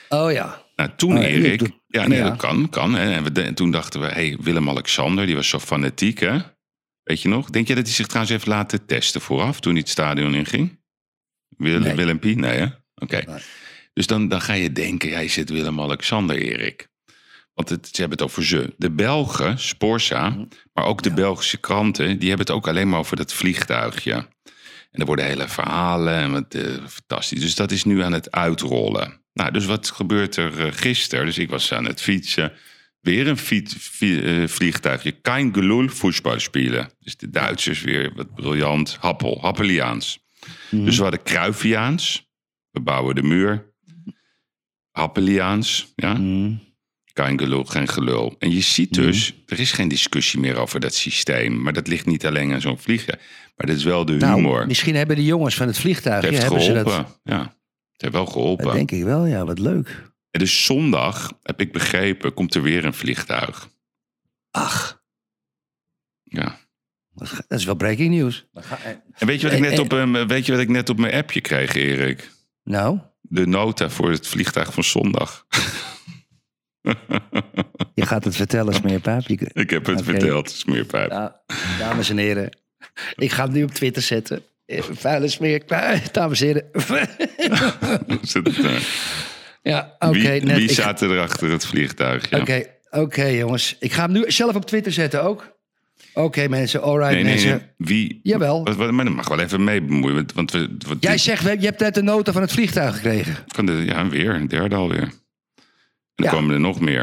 Oh 0.09 0.33
ja. 0.33 0.67
Nou, 0.79 0.91
toen 0.97 1.17
Oh, 1.19 1.25
Erik... 1.25 1.61
Ja, 1.87 2.07
nee, 2.07 2.19
ja. 2.19 2.29
dat 2.29 2.37
kan, 2.39 2.69
kan. 2.69 2.95
Hè? 2.95 3.13
En, 3.13 3.23
we, 3.25 3.33
de- 3.33 3.43
en 3.43 3.55
toen 3.55 3.71
dachten 3.71 4.01
we, 4.01 4.07
hey, 4.07 4.37
Willem-Alexander, 4.41 5.27
die 5.27 5.35
was 5.35 5.49
zo 5.49 5.59
fanatiek, 5.59 6.19
hè? 6.21 6.39
Weet 7.03 7.23
je 7.23 7.29
nog? 7.29 7.51
Denk 7.51 7.69
je 7.69 7.75
dat 7.75 7.85
hij 7.87 7.95
zich 7.95 8.07
trouwens 8.07 8.33
heeft 8.33 8.47
laten 8.47 8.87
testen 8.87 9.21
vooraf, 9.21 9.61
toen 9.61 9.73
hij 9.73 9.81
het 9.81 9.91
stadion 9.91 10.35
inging? 10.35 10.81
Willem, 11.49 11.83
Nee. 11.83 11.95
Willem 11.95 12.19
Pie? 12.19 12.37
Nee, 12.37 12.59
hè? 12.59 12.67
Oké. 12.95 13.23
Nee. 13.27 13.39
Dus 13.93 14.07
dan, 14.07 14.29
dan 14.29 14.41
ga 14.41 14.53
je 14.53 14.73
denken, 14.73 15.09
jij 15.09 15.29
zit 15.29 15.51
Willem-Alexander, 15.51 16.37
Erik. 16.37 16.89
Want 17.55 17.69
het, 17.69 17.87
ze 17.87 18.01
hebben 18.01 18.19
het 18.19 18.27
over 18.27 18.45
ze. 18.45 18.75
De 18.77 18.91
Belgen, 18.91 19.59
Sporza, 19.59 20.29
Mhm. 20.31 20.45
maar 20.73 20.85
ook 20.85 21.03
de 21.03 21.13
Belgische 21.13 21.57
kranten... 21.59 22.19
die 22.19 22.29
hebben 22.29 22.47
het 22.47 22.55
ook 22.57 22.69
alleen 22.69 22.89
maar 22.89 22.99
over 22.99 23.17
dat 23.17 23.33
vliegtuigje. 23.33 24.13
En 24.91 25.01
er 25.01 25.07
worden 25.07 25.25
hele 25.25 25.49
verhalen 25.49 26.15
en 26.15 26.33
wat 26.33 26.55
eh, 26.55 26.63
fantastisch. 26.89 27.41
Dus 27.41 27.55
dat 27.55 27.71
is 27.71 27.85
nu 27.85 28.03
aan 28.03 28.13
het 28.13 28.31
uitrollen. 28.31 29.23
Nou, 29.39 29.51
dus 29.53 29.65
wat 29.65 29.91
gebeurt 29.91 30.37
er 30.37 30.67
eh, 30.67 30.73
gisteren? 30.73 31.25
Dus 31.27 31.39
ik 31.39 31.51
was 31.51 31.73
aan 31.73 31.85
het 31.85 32.01
fietsen. 32.01 32.53
Weer 33.01 33.27
een 33.29 33.37
fiets, 33.39 33.75
vi- 33.79 34.21
eh, 34.21 34.49
vliegtuigje. 34.49 35.11
Kein 35.13 35.55
Gelul 35.55 35.89
voetbal 35.89 36.41
spelen. 36.41 36.91
Dus 37.01 37.17
de 37.17 37.31
Duitsers 37.31 37.81
weer 37.81 38.13
wat 38.15 38.35
briljant. 38.35 38.97
Happel, 39.01 39.39
Happeliaans. 39.41 40.19
Dus 40.71 40.97
we 40.97 41.03
hadden 41.03 41.23
Kruifiaans. 41.23 42.29
We 42.71 42.81
bouwen 42.81 43.15
de 43.15 43.23
muur. 43.23 43.73
Happeliaans. 44.91 45.93
Ja. 45.97 46.13
Mm. 46.15 46.67
Kein 47.13 47.39
gelul, 47.39 47.65
geen 47.65 47.89
gelul. 47.89 48.35
En 48.39 48.51
je 48.55 48.61
ziet 48.61 48.95
dus, 48.95 49.35
er 49.47 49.61
is 49.61 49.73
geen 49.73 49.89
discussie 49.89 50.41
meer 50.41 50.57
over 50.57 50.81
dat 50.81 50.95
systeem. 50.95 51.63
Maar 51.63 51.73
dat 51.73 51.87
ligt 51.89 52.07
niet 52.07 52.27
alleen 52.27 52.53
aan 52.53 52.61
zo'n 52.61 52.79
vliegen. 52.79 53.19
Maar 53.57 53.67
dat 53.67 53.77
is 53.77 53.85
wel 53.85 54.05
de 54.05 54.13
Nou, 54.17 54.35
humor. 54.35 54.67
misschien 54.67 54.95
hebben 54.95 55.17
de 55.17 55.25
jongens 55.25 55.55
van 55.55 55.67
het 55.67 55.79
vliegtuigje... 55.79 56.31
Het 56.31 56.39
heeft 56.39 56.43
hebben 56.43 56.63
ze 56.63 56.71
geholpen. 56.73 57.03
dat, 57.03 57.21
Ja, 57.25 57.57
heeft 58.03 58.15
wel 58.15 58.27
geholpen. 58.27 58.65
dat 58.65 58.75
denk 58.75 58.91
ik 58.91 59.05
wel, 59.05 59.27
ja, 59.27 59.45
wat 59.45 59.59
leuk. 59.59 60.07
En 60.31 60.41
dus 60.41 60.65
zondag, 60.65 61.33
heb 61.43 61.61
ik 61.61 61.73
begrepen, 61.73 62.35
komt 62.35 62.55
er 62.55 62.63
weer 62.63 62.85
een 62.85 62.95
vliegtuig. 62.95 63.69
Ach, 64.51 65.03
Ja. 66.23 66.59
dat 67.15 67.45
is 67.49 67.65
wel 67.65 67.75
breaking 67.75 68.15
news. 68.15 68.47
En 69.15 69.27
weet 69.27 69.41
je 69.41 69.47
wat 69.49 69.57
ik 69.57 69.63
Eh, 69.65 69.69
net 69.71 69.79
eh, 69.79 69.85
op, 69.85 69.93
ehm, 69.93 70.27
weet 70.27 70.47
je 70.47 70.53
wat 70.53 70.61
ik 70.61 70.69
net 70.69 70.89
op 70.89 70.99
mijn 70.99 71.15
appje 71.15 71.41
kreeg, 71.41 71.75
Erik? 71.75 72.31
Nou, 72.65 72.99
De 73.21 73.47
nota 73.47 73.91
voor 73.91 74.11
het 74.11 74.27
vliegtuig 74.27 74.73
van 74.73 74.85
zondag. 74.85 75.47
je 77.95 78.07
gaat 78.07 78.25
het 78.25 78.37
vertellen, 78.37 78.75
Smeerpaap. 78.75 79.27
Je- 79.27 79.51
ik 79.53 79.71
heb 79.71 79.87
het 79.87 80.03
verteld, 80.03 80.51
smeerpijp. 80.51 81.11
Nou, 81.11 81.31
dames 81.79 82.11
en 82.11 82.17
heren, 82.19 82.59
ik 83.15 83.33
ga 83.33 83.43
het 83.45 83.53
nu 83.53 83.63
op 83.63 83.71
Twitter 83.71 84.03
zetten. 84.03 84.43
Eh, 84.69 84.83
Vuile 84.83 85.29
smeer, 85.29 85.63
dames 86.13 86.41
en 86.41 86.47
heren. 86.47 86.69
Het, 88.07 88.55
eh, 88.65 88.81
ja, 89.63 89.97
oké. 89.99 90.13
wie 90.13 90.29
net, 90.43 90.57
wie 90.57 90.69
ik- 90.69 90.75
zaten 90.75 91.11
er 91.11 91.21
achter 91.21 91.51
het 91.51 91.67
vliegtuig? 91.67 92.31
Ja. 92.31 92.39
Oké, 92.41 92.65
oké, 92.91 93.25
jongens. 93.25 93.77
Ik 93.81 93.93
ga 93.93 94.03
hem 94.03 94.13
nu 94.13 94.31
zelf 94.31 94.55
op 94.55 94.65
Twitter 94.65 94.93
zetten 94.93 95.23
ook. 95.23 95.57
Oké, 96.15 96.49
mensen. 96.49 96.83
All 96.83 96.97
right, 96.97 97.13
Nee, 97.13 97.23
nee, 97.23 97.33
mensen. 97.33 97.51
nee. 97.77 97.89
Wie? 97.89 98.21
Jawel. 98.23 98.65
Wat, 98.65 98.77
wat, 98.77 98.91
maar 98.91 99.05
dat 99.05 99.15
mag 99.15 99.29
wel 99.29 99.39
even 99.41 99.65
mee 99.65 99.83
bemoeien. 99.83 100.27
want- 100.35 100.53
we, 100.53 100.77
wat 100.87 100.97
Jij 101.01 101.13
dit- 101.13 101.21
zegt, 101.21 101.43
je 101.43 101.49
hebt 101.67 101.81
net 101.81 101.95
de 101.95 102.03
nota 102.03 102.33
van 102.33 102.43
het 102.43 102.53
vliegtuig 102.53 102.95
gekregen. 102.95 103.37
Van 103.47 103.67
de, 103.67 103.73
ja, 103.73 104.09
weer, 104.09 104.35
een 104.35 104.49
derde 104.49 104.75
alweer. 104.75 105.03
En 105.03 105.13
er 106.15 106.25
Ja. 106.25 106.31
komen 106.31 106.55
er 106.55 106.61
nog 106.61 106.81
meer. 106.81 107.03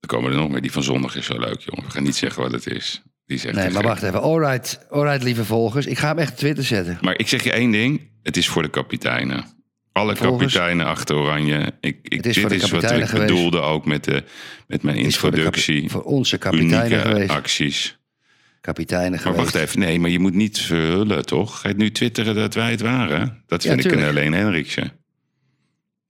Er 0.00 0.08
komen 0.08 0.30
er 0.30 0.36
nog 0.36 0.50
meer. 0.50 0.60
Die 0.60 0.72
van 0.72 0.82
zondag 0.82 1.16
is 1.16 1.26
zo 1.26 1.38
leuk, 1.38 1.60
jongen. 1.60 1.84
We 1.84 1.90
gaan 1.90 2.02
niet 2.02 2.16
zeggen 2.16 2.42
wat 2.42 2.52
het 2.52 2.66
is. 2.66 3.02
Die 3.28 3.36
echt 3.42 3.54
Nee, 3.54 3.70
maar 3.70 3.82
wacht 3.82 4.02
even. 4.02 4.20
All 4.22 4.38
right, 4.38 4.86
all 4.90 5.02
right, 5.02 5.22
lieve 5.22 5.44
volgers. 5.44 5.86
Ik 5.86 5.98
ga 5.98 6.08
hem 6.08 6.18
echt 6.18 6.30
op 6.30 6.36
Twitter 6.36 6.64
zetten. 6.64 6.98
Maar 7.00 7.18
ik 7.18 7.28
zeg 7.28 7.42
je 7.44 7.52
één 7.52 7.70
ding. 7.70 8.10
Het 8.22 8.36
is 8.36 8.48
voor 8.48 8.62
de 8.62 8.70
kapiteinen. 8.70 9.44
Alle 9.92 10.16
Volgers. 10.16 10.52
kapiteinen 10.52 10.86
achter 10.86 11.16
Oranje. 11.16 11.72
Ik, 11.80 11.98
ik, 12.02 12.12
Het 12.12 12.26
is 12.26 12.34
dit 12.34 12.52
is 12.52 12.70
wat 12.70 12.82
ik 12.82 12.88
geweest. 12.88 13.12
bedoelde 13.12 13.60
ook 13.60 13.84
met, 13.84 14.04
de, 14.04 14.24
met 14.66 14.82
mijn 14.82 14.96
is 14.96 15.16
voor, 15.16 15.28
introductie. 15.28 15.90
voor 15.90 16.02
onze 16.02 16.38
kapiteinen 16.38 16.86
Unieke 16.86 17.08
geweest. 17.08 17.30
acties. 17.30 17.98
Kapiteinen 18.60 19.10
Maar 19.10 19.20
geweest. 19.20 19.38
wacht 19.40 19.54
even. 19.54 19.78
Nee, 19.78 19.98
maar 19.98 20.10
je 20.10 20.18
moet 20.18 20.34
niet 20.34 20.58
verhullen, 20.60 21.26
toch? 21.26 21.60
Ga 21.60 21.68
je 21.68 21.74
nu 21.74 21.92
twitteren 21.92 22.34
dat 22.34 22.54
wij 22.54 22.70
het 22.70 22.80
waren? 22.80 23.42
Dat 23.46 23.62
Ja, 23.62 23.70
vind 23.72 23.84
ik 23.84 23.92
een 23.92 24.04
alleen 24.04 24.32
Henrikje. 24.32 24.92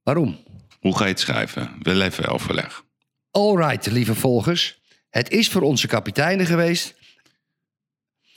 Waarom? 0.03 0.37
Hoe 0.81 0.97
ga 0.97 1.05
je 1.05 1.11
het 1.11 1.21
schrijven? 1.21 1.71
Wil 1.83 2.01
even 2.01 2.27
overleg. 2.29 2.85
All 3.31 3.57
right, 3.57 3.87
lieve 3.87 4.15
volgers. 4.15 4.81
Het 5.11 5.31
is 5.31 5.49
voor 5.49 5.63
onze 5.63 5.87
kapiteinen 5.87 6.47
geweest. 6.47 6.95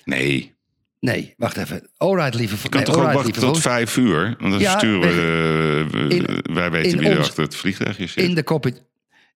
Nee. 0.03 0.53
Nee, 0.99 1.33
wacht 1.37 1.57
even. 1.57 1.89
All 1.97 2.15
right, 2.15 2.33
lieve 2.35 2.55
Je 2.61 2.69
kan 2.69 2.81
nee, 2.83 2.83
toch 2.93 3.05
ook 3.05 3.13
wachten 3.13 3.33
tot 3.33 3.59
vijf 3.59 3.97
uur? 3.97 4.35
Want 4.39 4.51
dan 4.51 4.59
Ja, 4.59 4.77
sturen 4.77 5.01
we... 5.01 5.87
we- 5.91 6.15
in- 6.15 6.53
wij 6.53 6.71
weten 6.71 6.99
wie 6.99 7.09
er 7.09 7.19
achter 7.19 7.43
het 7.43 7.55
vliegtuigje 7.55 8.07
zit. 8.07 8.23
In 8.23 8.35
de 8.35 8.43
kopi- 8.43 8.73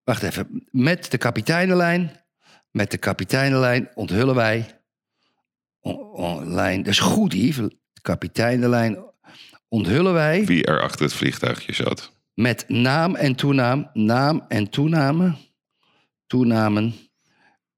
Wacht 0.03 0.24
even. 0.24 0.68
Met 0.72 1.11
de 1.11 1.18
kapiteinenlijn. 1.18 2.11
Met 2.72 2.91
de 2.91 2.97
kapiteinenlijn 2.97 3.89
onthullen 3.93 4.36
wij. 4.36 4.80
lijn, 6.43 6.78
dat 6.84 6.91
is 6.93 6.99
goed, 6.99 7.34
Yves. 7.34 7.70
De 7.93 8.01
kapiteinenlijn 8.01 8.97
onthullen 9.68 10.13
wij. 10.13 10.45
Wie 10.45 10.66
er 10.66 10.82
achter 10.82 11.01
het 11.05 11.13
vliegtuigje 11.13 11.74
zat. 11.74 12.11
Met 12.34 12.66
naam 12.68 13.16
en 13.16 13.36
toenaam. 13.36 13.89
Naam 13.93 14.45
en 14.47 14.70
toename. 14.70 15.36
Toenamen. 16.28 16.95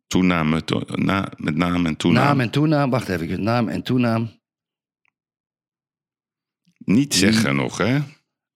Toename, 0.07 0.63
to- 0.63 0.83
na, 0.95 1.31
met 1.37 1.55
naam 1.55 1.85
en 1.85 1.95
toenaam. 1.95 2.23
Naam 2.25 2.39
en 2.39 2.49
toenaam. 2.49 2.89
Wacht 2.89 3.09
even. 3.09 3.43
Naam 3.43 3.67
en 3.67 3.83
toenaam. 3.83 4.39
Niet 6.77 7.13
zeggen 7.15 7.55
nog, 7.55 7.77
hè? 7.77 7.99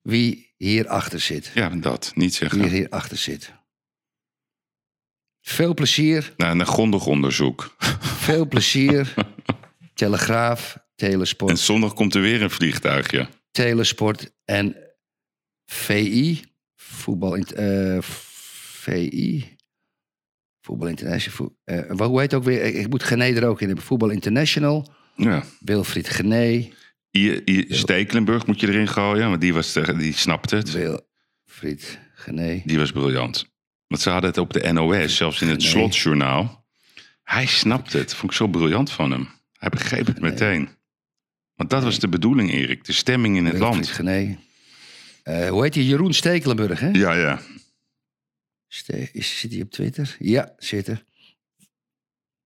Wie 0.01 0.53
hierachter 0.57 1.19
zit. 1.19 1.51
Ja, 1.53 1.69
dat. 1.69 2.11
Niet 2.15 2.37
Wie 2.39 2.49
zeggen. 2.49 2.69
hierachter 2.69 3.17
zit. 3.17 3.53
Veel 5.41 5.73
plezier. 5.73 6.33
Na 6.37 6.51
een 6.51 6.65
grondig 6.65 7.05
onderzoek. 7.05 7.75
Veel 8.25 8.47
plezier. 8.47 9.13
Telegraaf. 9.93 10.77
Telesport. 10.95 11.51
En 11.51 11.57
zondag 11.57 11.93
komt 11.93 12.15
er 12.15 12.21
weer 12.21 12.41
een 12.41 12.49
vliegtuigje. 12.49 13.27
Telesport 13.51 14.31
en 14.45 14.75
VI. 15.65 16.41
Voetbal. 16.75 17.35
eh, 17.35 17.97
VI. 18.01 19.55
Voetbal 20.61 20.87
International. 20.87 21.55
Eh, 21.63 21.79
wat- 21.87 22.09
hoe 22.09 22.19
heet 22.19 22.31
het 22.31 22.39
ook 22.39 22.45
weer? 22.45 22.63
Ik 22.63 22.89
moet 22.89 23.03
Gené 23.03 23.23
er 23.25 23.47
ook 23.47 23.61
in 23.61 23.67
hebben. 23.67 23.85
Voetbal 23.85 24.09
International. 24.09 24.91
Ja. 25.15 25.43
Wilfried 25.59 26.09
Gené. 26.09 26.69
I, 27.11 27.41
I, 27.45 27.65
Stekelenburg 27.69 28.45
moet 28.45 28.59
je 28.59 28.67
erin 28.67 28.87
gooien, 28.87 29.29
want 29.29 29.41
die, 29.41 29.53
was, 29.53 29.73
de- 29.73 29.95
die 29.97 30.13
snapte 30.13 30.55
het. 30.55 30.71
Wilfried 30.71 31.99
Gené. 32.15 32.61
Die 32.65 32.77
was 32.77 32.91
briljant. 32.91 33.49
Want 33.87 34.01
ze 34.03 34.09
hadden 34.09 34.29
het 34.29 34.39
op 34.39 34.53
de 34.53 34.71
NOS, 34.71 35.15
zelfs 35.15 35.41
in 35.41 35.47
het 35.47 35.63
slotjournaal. 35.63 36.65
Hij 37.23 37.45
snapte 37.45 37.97
het. 37.97 38.13
Vond 38.13 38.31
ik 38.31 38.37
zo 38.37 38.47
briljant 38.47 38.91
van 38.91 39.11
hem. 39.11 39.27
Hij 39.57 39.69
begreep 39.69 40.05
het 40.07 40.19
meteen. 40.19 40.69
Want 41.55 41.69
dat 41.69 41.83
was 41.83 41.99
de 41.99 42.07
bedoeling, 42.07 42.51
Erik. 42.51 42.83
De 42.85 42.93
stemming 42.93 43.37
in 43.37 43.45
het 43.45 43.57
Wilfried 43.57 43.73
land. 43.75 43.87
Gené. 43.89 44.37
Eh, 45.23 45.49
hoe 45.49 45.63
heet 45.63 45.75
hij? 45.75 45.83
Jeroen 45.83 46.13
Stekelenburg, 46.13 46.79
hè? 46.79 46.89
Ja, 46.89 47.13
ja. 47.13 47.39
Zit 48.71 49.51
hij 49.51 49.61
op 49.61 49.71
Twitter? 49.71 50.15
Ja, 50.19 50.53
zit 50.57 50.87
er. 50.87 51.03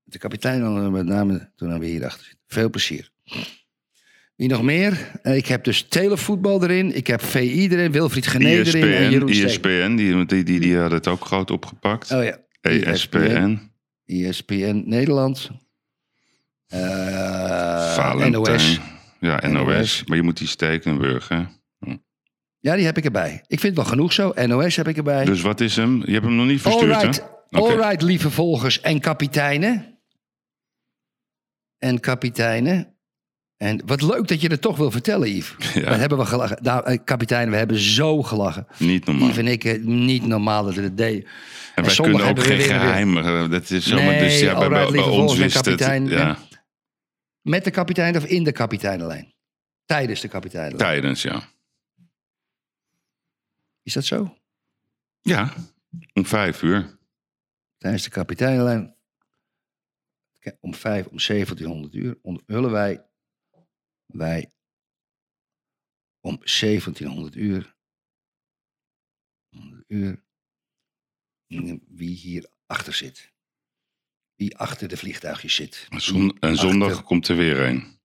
De 0.04 0.18
kapitein 0.18 0.60
dan 0.60 0.92
met 0.92 1.06
name 1.06 1.52
toen 1.56 1.80
we 1.80 1.86
hierachter 1.86 2.24
zitten. 2.26 2.44
Veel 2.48 2.70
plezier. 2.70 3.12
Wie 4.36 4.48
nog 4.50 4.64
meer? 4.64 5.12
Eh, 5.22 5.36
ik 5.36 5.46
heb 5.46 5.64
dus 5.64 5.82
televoetbal 5.82 6.64
erin. 6.64 6.96
Ik 6.96 7.08
heb 7.08 7.22
VI 7.22 7.68
erin. 7.68 7.92
Wilfried 7.92 8.28
Gené 8.28 8.50
erin. 8.50 8.94
En 8.94 9.12
Jeroen. 9.12 9.30
ESPN 9.30 9.96
die, 9.96 10.26
die, 10.26 10.44
die, 10.44 10.60
die 10.60 10.78
had 10.78 10.92
het 10.92 11.08
ook 11.08 11.26
groot 11.26 11.52
opgepakt. 11.52 12.12
Oh 12.12 12.24
ja. 12.24 12.38
ESPN. 12.62 13.60
ESPN 14.06 14.84
Nederland. 14.86 15.50
Eh, 16.68 17.94
Valentijn. 17.94 18.32
NOS. 18.32 18.80
Ja, 19.20 19.48
NOS. 19.48 19.66
NOS. 19.66 20.04
Maar 20.06 20.18
je 20.18 20.24
moet 20.24 20.38
die 20.38 20.48
Stekelenburg, 20.48 21.28
hè? 21.28 21.44
Ja, 22.66 22.76
die 22.76 22.86
heb 22.86 22.98
ik 22.98 23.06
erbij. 23.06 23.34
Ik 23.48 23.60
vind 23.60 23.62
het 23.62 23.76
wel 23.76 23.86
genoeg 23.86 24.14
zo. 24.14 24.34
NOS 24.46 24.76
heb 24.76 24.88
ik 24.88 24.98
erbij. 24.98 25.26
Dus 25.26 25.42
wat 25.42 25.62
is 25.62 25.76
hem? 25.76 26.02
Je 26.06 26.12
hebt 26.12 26.26
hem 26.26 26.36
nog 26.36 26.46
niet 26.46 26.62
verstuurd, 26.62 26.94
Alright, 26.94 27.18
hè? 27.50 27.60
Oké. 27.60 27.72
alright, 27.72 28.02
lieve 28.02 28.30
volgers 28.30 28.82
en 28.82 29.00
kapiteinen. 29.00 30.00
En 31.78 32.00
kapiteinen. 32.00 32.96
En 33.58 33.82
wat 33.86 34.02
leuk 34.02 34.28
dat 34.28 34.42
je 34.42 34.48
het 34.48 34.62
toch 34.62 34.78
wil 34.78 34.92
vertellen, 34.92 35.36
Yves. 35.36 35.56
Ja. 35.82 35.90
Wat 35.90 36.00
hebben 36.00 36.18
we 36.18 36.26
gelachen? 36.26 36.58
Nou, 36.62 36.86
eh, 36.86 36.98
kapitein, 37.04 37.50
we 37.50 37.56
hebben 37.56 37.78
zo 37.78 38.24
gelachen. 38.24 38.68
Niet 38.78 39.06
normaal. 39.06 39.28
Yves 39.28 39.38
en 39.38 39.48
ik, 39.48 39.64
eh, 39.64 39.82
niet 39.84 40.26
normaal 40.26 40.64
dat 40.64 40.74
we 40.74 40.82
het 40.82 40.98
deden. 40.98 41.28
En 41.76 41.84
wij 41.84 41.96
kunnen 41.96 42.26
ook 42.28 42.44
geen 42.44 42.60
geheimen. 42.60 43.24
eh, 43.26 43.52
Dat 43.52 43.70
is 43.70 43.88
zomaar. 43.88 44.06
Nee, 44.06 44.20
dus 44.20 44.40
ja, 44.40 44.58
bij, 44.70 44.70
bij, 44.92 45.02
ons 45.02 45.38
wist 45.38 45.66
het. 45.66 45.80
Ja, 46.10 46.38
Met 47.42 47.64
de 47.64 47.72
kapitein 47.72 48.16
of 48.16 48.26
in 48.26 48.44
de 48.44 48.52
kapiteinenlijn? 48.52 49.34
Tijdens 49.86 50.22
de 50.22 50.28
kapiteinenlijn. 50.28 50.92
tijdens, 50.92 51.22
ja. 51.22 51.54
Is 53.86 53.94
dat 53.94 54.06
zo? 54.06 54.38
Ja, 55.22 55.54
om 56.14 56.26
vijf 56.26 56.62
uur. 56.62 56.98
Tijdens 57.78 58.04
de 58.04 58.10
kapiteinenlijn. 58.10 58.96
Kijk, 60.40 60.58
Om 60.62 60.74
vijf, 60.76 61.06
om 61.08 61.18
1700 61.18 61.94
uur 61.96 62.18
onthullen 62.22 62.72
wij, 62.72 63.06
wij 64.06 64.54
om 66.20 66.38
1700 66.38 67.36
uur, 67.36 67.76
100 69.50 69.84
uur 69.88 70.24
wie 71.88 72.16
hier 72.16 72.50
achter 72.66 72.94
zit. 72.94 73.34
Wie 74.36 74.58
achter 74.58 74.88
de 74.88 74.98
vliegtuigjes 74.98 75.56
zit. 75.56 75.88
En 75.90 76.02
zon- 76.02 76.38
en 76.40 76.50
Wie 76.50 76.58
zondag 76.60 77.04
komt 77.04 77.28
er 77.28 77.36
weer 77.36 77.60
een. 77.60 78.00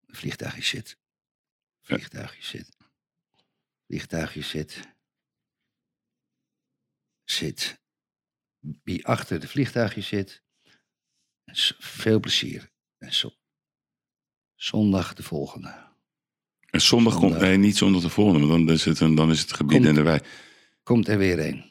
de 0.00 0.14
vliegtuigjes 0.14 0.68
zit. 0.68 0.98
Vliegtuigjes 1.80 2.48
zit. 2.48 2.76
Vliegtuigjes 3.86 4.48
zit. 4.48 4.91
Zit. 7.24 7.80
Wie 8.82 9.06
achter 9.06 9.40
de 9.40 9.48
vliegtuigjes 9.48 10.06
zit. 10.06 10.42
Veel 11.78 12.20
plezier. 12.20 12.70
En 12.98 13.14
zo- 13.14 13.34
zondag 14.54 15.14
de 15.14 15.22
volgende. 15.22 15.90
En 16.70 16.80
zondag 16.80 17.14
komt. 17.16 17.38
Nee, 17.38 17.56
niet 17.56 17.76
zondag 17.76 18.02
de 18.02 18.08
volgende, 18.08 18.46
want 18.46 18.66
dan 18.66 18.74
is 18.76 18.84
het, 18.84 19.00
een, 19.00 19.14
dan 19.14 19.30
is 19.30 19.40
het 19.40 19.52
gebied 19.52 19.76
Komt. 19.76 19.88
in 19.88 19.94
de 19.94 20.02
wei. 20.02 20.20
Komt 20.82 21.08
er 21.08 21.18
weer 21.18 21.38
een. 21.48 21.70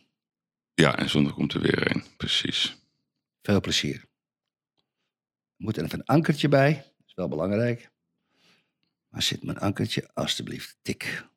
Ja, 0.74 0.97
en 0.97 1.10
zondag 1.10 1.34
komt 1.34 1.54
er 1.54 1.62
weer 1.62 1.91
een. 1.95 2.04
Precies. 2.18 2.76
Veel 3.41 3.62
plezier. 3.62 3.95
Er 3.95 5.68
moet 5.68 5.78
er 5.78 5.84
even 5.84 5.99
een 5.99 6.06
ankertje 6.06 6.47
bij. 6.47 6.74
Dat 6.74 7.08
is 7.08 7.14
wel 7.14 7.28
belangrijk. 7.28 7.91
Waar 9.10 9.22
zit 9.22 9.43
mijn 9.43 9.58
ankertje? 9.58 10.14
Alsjeblieft. 10.14 10.78
Tik. 10.82 11.28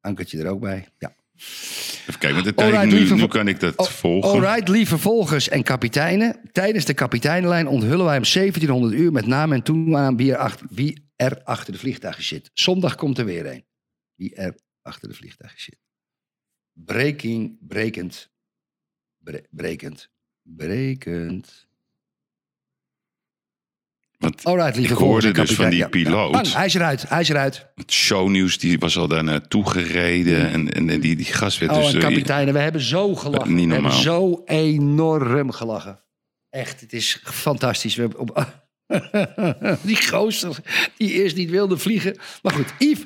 Ankertje 0.00 0.38
er 0.38 0.46
ook 0.50 0.60
bij. 0.60 0.88
Ja. 0.98 1.16
Even 1.36 2.18
kijken, 2.18 2.34
met 2.34 2.44
de 2.44 2.54
tijd. 2.54 2.90
Nu, 3.16 3.26
kan 3.26 3.48
ik 3.48 3.60
dat 3.60 3.76
Oh, 3.76 3.86
volgen. 3.86 4.30
Alright, 4.30 4.68
lieve 4.68 4.98
volgers 4.98 5.48
en 5.48 5.62
kapiteinen. 5.62 6.40
Tijdens 6.52 6.84
de 6.84 6.94
kapiteinenlijn 6.94 7.66
onthullen 7.66 8.04
wij 8.04 8.16
om 8.16 8.22
1700 8.32 8.94
uur 8.94 9.12
met 9.12 9.26
naam 9.26 9.52
en 9.52 9.62
toenaan 9.62 10.16
wie 10.16 10.34
wie 10.70 11.10
er 11.16 11.42
achter 11.42 11.72
de 11.72 11.78
vliegtuigjes 11.78 12.26
zit. 12.28 12.50
Zondag 12.52 12.94
komt 12.94 13.18
er 13.18 13.24
weer 13.24 13.46
een. 13.46 13.64
Wie 14.14 14.34
er 14.34 14.54
achter 14.82 15.08
de 15.08 15.14
vliegtuigjes 15.14 15.64
zit. 15.64 15.78
Breking, 16.72 17.56
brekend, 17.60 18.30
bre- 19.18 19.46
brekend, 19.50 20.10
brekend. 20.42 21.66
Want 24.42 24.46
Alright, 24.46 24.76
lieve 24.76 24.92
ik 24.92 24.98
hoorde 24.98 25.30
dus 25.32 25.50
van 25.52 25.68
die. 25.70 25.78
Ja, 25.78 25.88
piloot. 25.88 26.32
Bang, 26.32 26.52
hij 26.52 26.66
is 26.66 26.74
eruit, 26.74 27.08
hij 27.08 27.20
is 27.20 27.28
eruit. 27.28 27.66
Het 27.74 27.92
shownieuws 27.92 28.58
die 28.58 28.78
was 28.78 28.98
al 28.98 29.08
daar 29.08 29.24
naartoe 29.24 29.70
gereden. 29.70 30.50
En, 30.50 30.72
en 30.72 31.00
die, 31.00 31.16
die 31.16 31.24
gast 31.24 31.58
werd 31.58 31.72
Oh, 31.72 31.78
dus... 31.82 31.94
eh, 31.94 32.00
kapiteinen, 32.00 32.54
we 32.54 32.60
hebben 32.60 32.80
zo 32.80 33.14
gelachen. 33.14 33.54
Niet 33.54 33.66
we 33.66 33.72
hebben 33.72 33.90
normaal. 33.90 34.02
zo 34.02 34.42
enorm 34.44 35.50
gelachen. 35.50 36.00
Echt, 36.50 36.80
het 36.80 36.92
is 36.92 37.20
fantastisch. 37.24 37.94
We 37.94 38.00
hebben 38.00 38.20
op, 38.20 38.46
die 39.82 40.06
gozer 40.08 40.56
die 40.96 41.12
eerst 41.12 41.36
niet 41.36 41.50
wilde 41.50 41.78
vliegen. 41.78 42.16
Maar 42.42 42.52
goed, 42.52 42.74
Yves, 42.78 43.04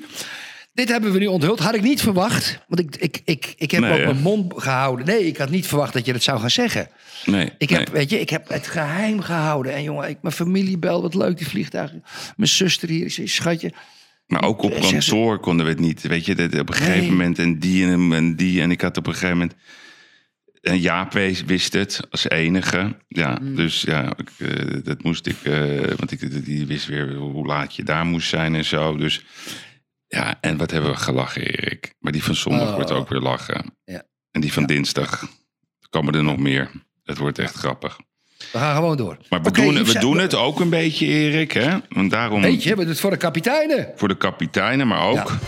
dit 0.79 0.89
hebben 0.89 1.12
we 1.12 1.18
nu 1.18 1.26
onthuld. 1.26 1.59
Had 1.59 1.74
ik 1.74 1.83
niet 1.83 2.01
verwacht, 2.01 2.59
want 2.68 2.81
ik, 2.81 2.97
ik, 2.97 3.20
ik, 3.24 3.55
ik 3.57 3.70
heb 3.70 3.81
Nee, 3.81 3.93
ook 3.93 4.05
mijn 4.05 4.22
mond 4.22 4.53
gehouden. 4.57 5.07
Nee, 5.07 5.26
ik 5.26 5.37
had 5.37 5.51
niet 5.51 5.66
verwacht 5.66 5.93
dat 5.93 6.07
je 6.07 6.12
dat 6.12 6.22
zou 6.22 6.41
gaan 6.41 6.51
zeggen. 6.51 6.89
nee, 7.26 7.51
Ik 7.59 7.70
nee. 7.70 7.79
heb, 7.79 7.89
weet 7.89 8.11
je, 8.11 8.20
ik 8.20 8.31
heb 8.31 8.49
het 8.49 8.66
geheim 8.66 9.20
gehouden. 9.20 9.74
En 9.74 9.83
jongen, 9.83 10.09
ik, 10.09 10.18
mijn 10.22 10.35
familie 10.35 10.79
belt, 10.79 11.03
wat 11.03 11.14
leuk 11.14 11.37
die 11.39 11.47
vliegtuigen. 11.49 12.03
Mijn 12.37 12.49
zuster 12.51 12.89
hier, 12.89 13.11
zei, 13.11 13.29
schatje. 13.29 13.72
Maar 14.26 14.43
ook 14.45 14.62
op 14.62 14.72
ze- 14.72 14.91
kantoor 14.91 15.39
konden 15.41 15.64
we 15.66 15.72
het 15.72 15.81
niet. 15.81 16.03
Weet 16.03 16.24
je, 16.26 16.35
dat 16.35 16.59
op 16.61 16.68
een 16.68 16.74
gegeven 16.74 17.01
Nee. 17.01 17.11
moment 17.11 17.39
en 17.39 17.59
die 17.59 17.87
en, 17.87 18.12
en 18.12 18.37
die. 18.37 18.61
En 18.61 18.70
ik 18.70 18.81
had 18.81 18.97
op 18.97 19.07
een 19.07 19.12
gegeven 19.12 19.37
moment. 19.37 19.55
En 20.62 20.79
Jaap 20.81 21.12
wist 21.47 21.72
het 21.72 22.01
als 22.11 22.29
enige. 22.29 22.97
Ja, 23.09 23.39
Mm. 23.43 23.55
dus 23.57 23.83
ja, 23.83 24.12
ik, 24.16 24.49
eh, 24.49 24.76
dat 24.85 25.03
moest 25.03 25.26
ik. 25.26 25.37
eh, 25.43 25.55
want 25.97 26.11
ik, 26.11 26.45
die 26.45 26.66
wist 26.66 26.87
weer 26.87 27.14
hoe 27.14 27.47
laat 27.47 27.76
je 27.76 27.83
daar 27.83 28.05
moest 28.07 28.29
zijn 28.29 28.55
en 28.55 28.64
zo. 28.64 28.97
Dus 28.97 29.24
ja, 30.09 30.38
en 30.40 30.56
wat 30.56 30.70
hebben 30.70 30.90
we 30.90 30.96
gelachen, 30.96 31.42
Erik. 31.42 31.94
Maar 31.98 32.12
die 32.12 32.24
van 32.24 32.34
zondag 32.34 32.68
Oh. 32.68 32.74
wordt 32.74 32.90
ook 32.90 33.09
weer 33.09 33.20
lachen. 33.20 33.64
Ja. 33.84 34.02
En 34.30 34.40
die 34.40 34.52
van 34.52 34.66
dinsdag 34.66 35.28
komen 35.90 36.14
er 36.14 36.22
nog 36.24 36.36
meer. 36.36 36.70
Het 37.04 37.18
wordt 37.18 37.38
echt 37.38 37.54
grappig. 37.54 37.98
We 38.52 38.59
gaan 38.59 38.74
gewoon 38.76 38.96
door. 38.96 39.16
Maar 39.28 39.42
we 39.42 39.50
doen, 39.50 39.84
we 39.84 39.98
doen 39.98 40.18
het 40.18 40.34
ook 40.34 40.61
een 40.61 40.70
beetje, 40.70 41.06
Erik. 41.06 41.52
Hè? 41.52 41.76
Want 41.88 42.11
daarom 42.11 42.40
Weet 42.40 42.62
je, 42.62 42.70
we 42.70 42.76
doen 42.80 42.88
het 42.88 43.00
voor 43.00 43.11
de 43.11 43.16
kapiteinen. 43.16 43.92
voor 43.96 44.09
de 44.09 44.16
kapiteinen, 44.16 44.86
maar 44.88 45.02
ook. 45.02 45.14
Ja. 45.16 45.38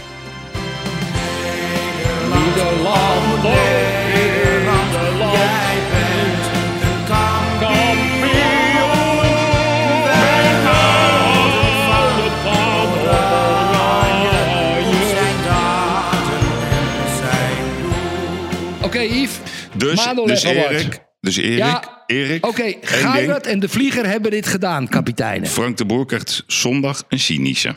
Dus, 19.80 20.04
dus. 20.24 20.42
Erik, 20.42 20.98
dus 21.20 21.36
Erik, 21.36 21.58
Ja, 21.58 22.04
Erik, 22.06 22.46
Oké, 22.46 22.62
ding. 22.62 23.30
en 23.32 23.60
de 23.60 23.68
Vlieger 23.68 24.06
hebben 24.06 24.30
dit 24.30 24.46
gedaan, 24.46 24.88
kapiteinen. 24.88 25.48
Frank 25.48 25.76
de 25.76 25.84
Boer 25.84 26.06
krijgt 26.06 26.44
zondag 26.46 27.02
een 27.08 27.18
cynische. 27.18 27.74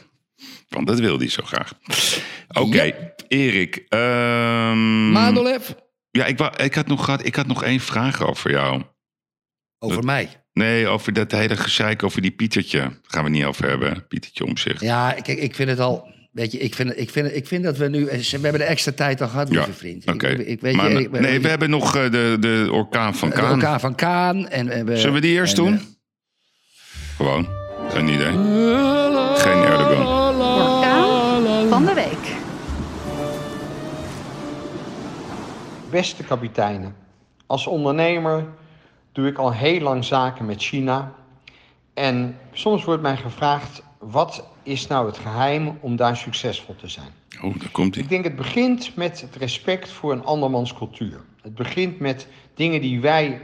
Want 0.70 0.88
dat 0.88 1.00
wil 1.00 1.18
hij 1.18 1.30
zo 1.30 1.44
graag. 1.46 1.74
Oké, 2.54 3.14
Erik. 3.28 3.86
ehm, 3.90 5.12
Manolev, 5.12 5.70
ja, 6.12 6.26
ik, 6.26 6.40
ik, 6.40 6.74
had 6.74 6.88
nog 6.88 7.06
gehad, 7.06 7.26
ik 7.26 7.36
had 7.36 7.48
nog 7.48 7.64
één 7.64 7.80
vraag 7.80 8.28
over 8.28 8.52
jou. 8.52 8.82
over 9.80 10.04
mij. 10.04 10.30
Nee, 10.54 10.88
over 10.88 11.14
dat 11.14 11.32
hele 11.32 11.58
gezeik 11.58 12.04
over 12.04 12.22
die 12.22 12.32
Pietertje. 12.32 12.80
Daar 12.80 12.98
gaan 13.02 13.24
we 13.24 13.30
niet 13.30 13.44
over 13.44 13.70
hebben. 13.70 14.08
Pietertje 14.08 14.46
om 14.46 14.58
zich. 14.58 14.82
Ja, 14.82 15.12
kijk, 15.12 15.38
ik 15.40 15.56
vind 15.56 15.70
het 15.70 15.80
al... 15.80 16.13
Weet 16.34 16.52
je, 16.52 16.58
ik 16.58 16.76
vind, 16.76 16.98
ik 17.00 17.10
vind, 17.10 17.36
ik 17.36 17.48
vind 17.48 17.64
dat 17.64 17.78
we 17.78 17.88
nu... 17.88 18.06
We 18.06 18.12
hebben 18.32 18.54
de 18.60 18.64
extra 18.64 18.92
tijd 18.92 19.22
al 19.22 19.28
gehad, 19.28 19.50
lieve 19.50 19.74
vriend. 19.74 20.08
Oké. 20.12 20.28
Ik, 20.28 20.48
ik, 20.48 20.62
weet 20.62 20.76
Maar 20.76 20.92
je, 20.92 21.00
ik- 21.00 21.12
nee, 21.20 21.40
we 21.42 21.48
hebben 21.48 21.70
nog 21.70 21.96
eh, 21.96 22.12
de, 22.12 22.38
de 22.40 22.68
orkaan 22.72 23.16
van 23.16 23.30
de 23.30 23.36
Kaan. 23.36 23.52
orkaan 23.52 23.80
van 23.80 23.96
Kaan. 23.96 24.48
En, 24.50 24.70
en 24.70 24.86
we, 24.86 24.98
Zullen 24.98 25.14
we 25.14 25.20
die 25.22 25.32
eerst 25.32 25.58
en, 25.58 25.64
doen? 25.64 25.74
eh, 25.74 25.80
Gewoon. 27.16 27.48
Geen 27.90 28.08
idee. 28.08 28.32
Geen 29.36 29.64
Erdogan. 29.64 30.06
Orkaan 30.38 31.70
van 31.70 31.86
de 31.86 31.94
week. 31.94 32.32
Beste 35.90 36.24
kapiteinen, 36.24 36.96
als 37.48 37.68
ondernemer 37.68 38.46
doe 39.12 39.28
ik 39.28 39.38
al 39.38 39.54
heel 39.54 39.80
lang 39.80 40.06
zaken 40.06 40.46
met 40.46 40.62
China. 40.62 41.12
En 41.94 42.38
soms 42.54 42.84
wordt 42.84 43.02
mij 43.02 43.18
gevraagd, 43.18 43.84
wat 44.10 44.48
is 44.64 44.88
nou 44.88 45.06
het 45.06 45.18
geheim 45.18 45.78
om 45.82 45.96
daar 45.96 46.18
succesvol 46.18 46.76
te 46.76 46.88
zijn? 46.88 47.12
Oh, 47.42 47.60
daar 47.60 47.72
komt 47.72 47.96
hij. 47.96 48.04
Ik 48.04 48.10
denk 48.10 48.24
het 48.24 48.36
begint 48.36 48.96
met 48.96 49.22
het 49.22 49.36
respect 49.36 49.90
voor 49.90 50.12
een 50.12 50.24
andermans 50.24 50.74
cultuur. 50.74 51.22
Het 51.42 51.56
begint 51.56 52.00
met 52.00 52.28
dingen 52.56 52.82
die 52.82 53.02
wij 53.02 53.42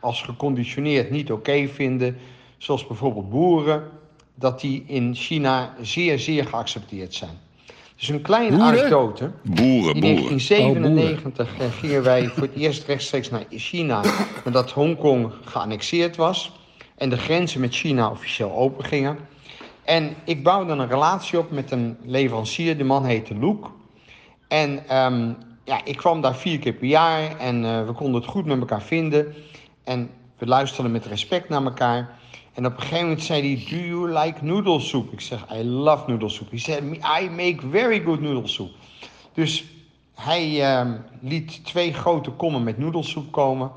als 0.00 0.22
geconditioneerd 0.22 1.10
niet 1.10 1.32
oké 1.32 1.68
vinden, 1.68 2.16
zoals 2.58 2.86
bijvoorbeeld 2.86 3.30
boeren, 3.30 3.90
dat 4.34 4.60
die 4.60 4.84
in 4.86 5.14
China 5.14 5.74
zeer, 5.80 6.18
zeer 6.18 6.46
geaccepteerd 6.46 7.14
zijn. 7.14 7.38
Dus 7.96 8.08
een 8.08 8.22
kleine 8.22 8.56
Boeren? 8.56 8.78
anekdote. 8.78 9.30
Boeren, 9.42 9.94
In 9.94 10.00
boeren. 10.00 10.38
1997 10.38 11.58
eh, 11.58 11.66
gingen 11.72 12.02
wij 12.02 12.26
voor 12.28 12.42
het 12.42 12.54
eerst 12.56 12.86
rechtstreeks 12.86 13.30
naar 13.30 13.44
China, 13.50 14.02
nadat 14.44 14.70
Hongkong 14.70 15.32
geannexeerd 15.44 16.16
was 16.16 16.52
en 16.94 17.08
de 17.08 17.18
grenzen 17.18 17.60
met 17.60 17.74
China 17.74 18.10
officieel 18.10 18.52
open 18.52 18.84
gingen. 18.84 19.18
En 19.84 20.14
ik 20.24 20.42
bouwde 20.42 20.72
een 20.72 20.88
relatie 20.88 21.38
op 21.38 21.50
met 21.50 21.70
een 21.70 21.96
leverancier, 22.04 22.78
de 22.78 22.84
man 22.84 23.04
heette 23.04 23.34
Luke. 23.34 23.68
En 24.48 24.88
ehm, 24.88 25.32
ja, 25.64 25.84
ik 25.84 25.96
kwam 25.96 26.20
daar 26.20 26.36
vier 26.36 26.58
keer 26.58 26.72
per 26.72 26.88
jaar 26.88 27.36
en 27.38 27.64
eh, 27.64 27.86
we 27.86 27.92
konden 27.92 28.20
het 28.20 28.30
goed 28.30 28.44
met 28.44 28.58
elkaar 28.58 28.82
vinden. 28.82 29.34
En 29.84 30.10
we 30.38 30.46
luisterden 30.46 30.92
met 30.92 31.06
respect 31.06 31.48
naar 31.48 31.64
elkaar. 31.64 32.18
En 32.52 32.66
op 32.66 32.72
een 32.72 32.80
gegeven 32.80 33.04
moment 33.04 33.22
zei 33.22 33.54
hij, 33.54 33.64
do 33.70 33.84
you 33.84 34.18
like 34.18 34.44
noodle? 34.44 35.04
Ik 35.10 35.20
zeg, 35.20 35.46
I 35.52 35.64
love 35.64 36.10
noodle 36.10 36.28
soup. 36.28 36.50
Hij 36.50 36.58
zei, 36.58 37.00
I 37.22 37.30
make 37.30 37.68
very 37.70 38.00
good 38.00 38.20
noodle. 38.20 38.70
Dus 39.34 39.64
hij 40.14 40.62
ehm, 40.62 40.92
liet 41.20 41.64
twee 41.64 41.92
grote 41.92 42.30
kommen 42.30 42.62
met 42.62 42.78
noedelsoep 42.78 43.32
komen. 43.32 43.70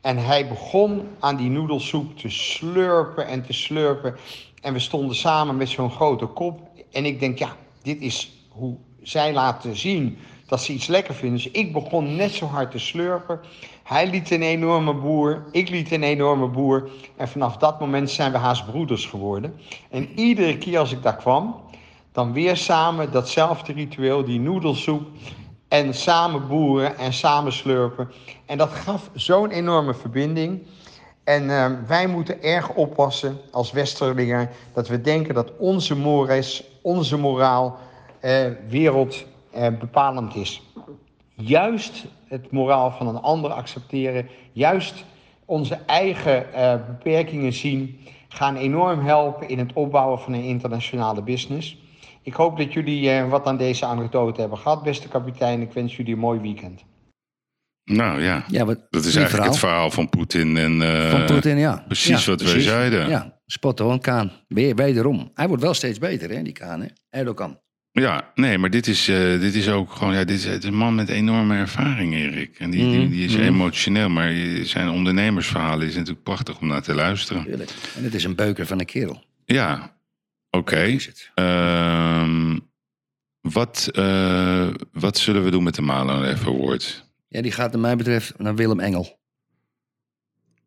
En 0.00 0.18
hij 0.18 0.48
begon 0.48 1.08
aan 1.20 1.36
die 1.36 1.50
noedelsoep 1.50 2.18
te 2.18 2.28
slurpen 2.28 3.26
en 3.26 3.42
te 3.42 3.52
slurpen. 3.52 4.16
En 4.62 4.72
we 4.72 4.78
stonden 4.78 5.16
samen 5.16 5.56
met 5.56 5.68
zo'n 5.68 5.90
grote 5.90 6.26
kop 6.26 6.60
En 6.92 7.04
ik 7.04 7.20
denk, 7.20 7.38
ja, 7.38 7.56
dit 7.82 8.00
is 8.00 8.32
hoe 8.48 8.76
zij 9.02 9.32
laten 9.32 9.76
zien 9.76 10.18
dat 10.46 10.62
ze 10.62 10.72
iets 10.72 10.86
lekker 10.86 11.14
vinden. 11.14 11.42
Dus 11.42 11.50
ik 11.50 11.72
begon 11.72 12.16
net 12.16 12.32
zo 12.32 12.46
hard 12.46 12.70
te 12.70 12.78
slurpen. 12.78 13.40
Hij 13.82 14.10
liet 14.10 14.30
een 14.30 14.42
enorme 14.42 14.94
boer, 14.94 15.44
ik 15.50 15.68
liet 15.68 15.92
een 15.92 16.02
enorme 16.02 16.46
boer. 16.46 16.90
En 17.16 17.28
vanaf 17.28 17.56
dat 17.56 17.80
moment 17.80 18.10
zijn 18.10 18.32
we 18.32 18.38
haast 18.38 18.66
broeders 18.66 19.06
geworden. 19.06 19.54
En 19.90 20.18
iedere 20.18 20.58
keer 20.58 20.78
als 20.78 20.92
ik 20.92 21.02
daar 21.02 21.16
kwam, 21.16 21.60
dan 22.12 22.32
weer 22.32 22.56
samen 22.56 23.12
datzelfde 23.12 23.72
ritueel, 23.72 24.24
die 24.24 24.40
noedelsoep. 24.40 25.02
En 25.68 25.94
samen 25.94 26.48
boeren 26.48 26.98
en 26.98 27.12
samen 27.12 27.52
slurpen. 27.52 28.10
En 28.46 28.58
dat 28.58 28.70
gaf 28.70 29.10
zo'n 29.14 29.50
enorme 29.50 29.94
verbinding. 29.94 30.62
En 31.24 31.50
eh, 31.50 31.70
wij 31.86 32.06
moeten 32.06 32.42
erg 32.42 32.74
oppassen 32.74 33.38
als 33.50 33.72
Westerlingen 33.72 34.48
dat 34.74 34.88
we 34.88 35.00
denken 35.00 35.34
dat 35.34 35.52
onze 35.58 35.96
mores, 35.96 36.64
onze 36.82 37.18
moraal, 37.18 37.78
eh, 38.22 38.46
wereld 38.68 39.24
eh, 39.50 39.68
is. 40.34 40.62
Juist 41.34 42.04
het 42.28 42.50
moraal 42.50 42.90
van 42.90 43.06
een 43.06 43.20
ander 43.20 43.50
accepteren, 43.50 44.28
juist 44.52 45.04
onze 45.44 45.78
eigen 45.86 46.54
eh, 46.54 46.74
beperkingen 46.86 47.52
zien, 47.52 47.98
gaan 48.28 48.56
enorm 48.56 49.00
helpen 49.00 49.48
in 49.48 49.58
het 49.58 49.72
opbouwen 49.72 50.18
van 50.18 50.32
een 50.32 50.42
internationale 50.42 51.22
business. 51.22 51.78
Ik 52.22 52.34
hoop 52.34 52.56
dat 52.56 52.72
jullie 52.72 53.22
wat 53.22 53.46
aan 53.46 53.56
deze 53.56 53.86
anekdote 53.86 54.40
hebben 54.40 54.58
gehad, 54.58 54.82
beste 54.82 55.08
kapitein. 55.08 55.60
Ik 55.60 55.72
wens 55.72 55.96
jullie 55.96 56.12
een 56.12 56.18
mooi 56.18 56.40
weekend. 56.40 56.84
Nou 57.84 58.22
ja, 58.22 58.44
Ja, 58.48 58.64
wat, 58.64 58.86
dat 58.90 59.04
is 59.04 59.14
eigenlijk 59.16 59.46
het 59.48 59.58
verhaal 59.58 59.90
van 59.90 60.08
Poetin. 60.08 60.56
En, 60.56 60.82
eh, 60.82 61.10
Van 61.10 61.24
Poetin, 61.24 61.58
ja. 61.58 61.84
Precies 61.86 62.24
Ja, 62.24 62.30
wat 62.30 62.40
wij 62.40 62.50
precies. 62.50 62.68
zeiden. 62.70 63.08
Ja, 63.08 63.40
spot 63.46 63.80
on, 63.80 64.00
Kaan. 64.00 64.32
Weer, 64.48 64.74
wederom. 64.74 65.30
Hij 65.34 65.48
wordt 65.48 65.62
wel 65.62 65.74
steeds 65.74 65.98
beter, 65.98 66.30
hè, 66.30 66.42
die 66.42 66.52
Kaan, 66.52 66.80
hè? 66.80 66.86
Erdogan. 67.10 67.60
Ja, 67.92 68.30
nee, 68.34 68.58
maar 68.58 68.70
dit 68.70 68.86
is, 68.86 69.08
eh, 69.08 69.40
dit 69.40 69.54
is 69.54 69.68
ook 69.68 69.92
gewoon, 69.92 70.12
ja, 70.14 70.24
dit 70.24 70.36
is, 70.38 70.44
het 70.44 70.62
is 70.62 70.68
een 70.68 70.76
man 70.76 70.94
met 70.94 71.08
enorme 71.08 71.56
ervaring, 71.56 72.14
Erik. 72.14 72.58
En 72.58 72.70
die, 72.70 72.90
die, 72.90 72.98
Mhm, 73.00 73.10
die 73.10 73.24
is 73.24 73.32
mhm. 73.36 73.42
emotioneel, 73.42 74.08
maar 74.08 74.32
zijn 74.62 74.88
ondernemersverhalen 74.88 75.86
is 75.86 75.94
natuurlijk 75.94 76.22
prachtig 76.24 76.60
om 76.60 76.66
naar 76.66 76.82
te 76.82 76.94
luisteren. 76.94 77.44
Tuurlijk. 77.44 77.70
En 77.96 78.04
het 78.04 78.14
is 78.14 78.24
een 78.24 78.34
beuker 78.34 78.66
van 78.66 78.78
een 78.80 78.86
kerel. 78.86 79.22
Ja, 79.44 79.96
oké. 80.50 80.96
Ehm, 81.34 82.58
wat, 83.40 83.88
eh, 83.92 84.68
wat 84.92 85.18
zullen 85.18 85.44
we 85.44 85.50
doen 85.50 85.62
met 85.62 85.74
de 85.74 85.82
Malon 85.82 86.24
Award? 86.24 87.10
Ja, 87.32 87.42
die 87.42 87.52
gaat, 87.52 87.72
wat 87.72 87.80
mij 87.80 87.96
betreft, 87.96 88.38
naar 88.38 88.54
Willem 88.54 88.80
Engel. 88.80 89.20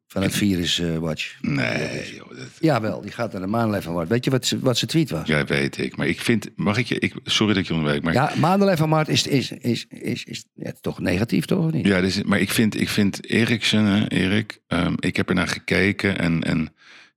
Van 0.08 0.22
het 0.24 0.36
Virus 0.36 0.80
eh, 0.80 0.98
Watch. 0.98 1.38
Nee, 1.42 2.14
joh, 2.16 2.30
dat, 2.30 2.48
Jawel, 2.60 3.02
die 3.02 3.12
gaat 3.12 3.32
naar 3.32 3.42
de 3.42 3.48
Maanleven 3.48 3.92
Award. 3.92 4.10
Weet 4.10 4.26
je 4.26 4.32
wat, 4.32 4.46
ze- 4.46 4.60
wat 4.60 4.78
zijn 4.78 4.90
tweet 4.90 5.10
was? 5.10 5.28
ja, 5.28 5.46
weet 5.46 5.78
ik. 5.78 5.96
Maar 5.96 6.08
ik 6.08 6.20
vind, 6.22 6.50
mag 6.56 6.78
ik 6.78 6.86
je, 6.86 7.00
ik, 7.00 7.14
sorry 7.24 7.54
dat 7.54 7.62
ik 7.64 7.68
je 7.70 7.74
onderbreek, 7.74 8.04
maar 8.04 8.14
Ja, 8.14 8.34
Maanleven 8.40 8.86
Award 8.86 9.08
is, 9.08 9.28
is, 9.28 9.52
is, 9.52 9.86
is, 9.90 10.24
is 10.24 10.46
ja, 10.54 10.72
toch 10.82 11.00
negatief, 11.00 11.46
toch? 11.46 11.66
Of 11.66 11.72
niet? 11.72 11.86
Ja, 11.86 12.02
dus, 12.02 12.24
maar 12.24 12.40
ik 12.40 12.50
vind, 12.50 12.80
ik 12.80 12.90
vind 12.90 13.30
Eriksen, 13.30 13.84
hè, 13.86 14.08
Erik, 14.10 14.62
ehm, 14.68 14.94
ik 15.00 15.16
heb 15.16 15.30
er 15.30 15.36
naar 15.36 15.48
gekeken 15.48 16.18
en, 16.20 16.44
en 16.44 16.62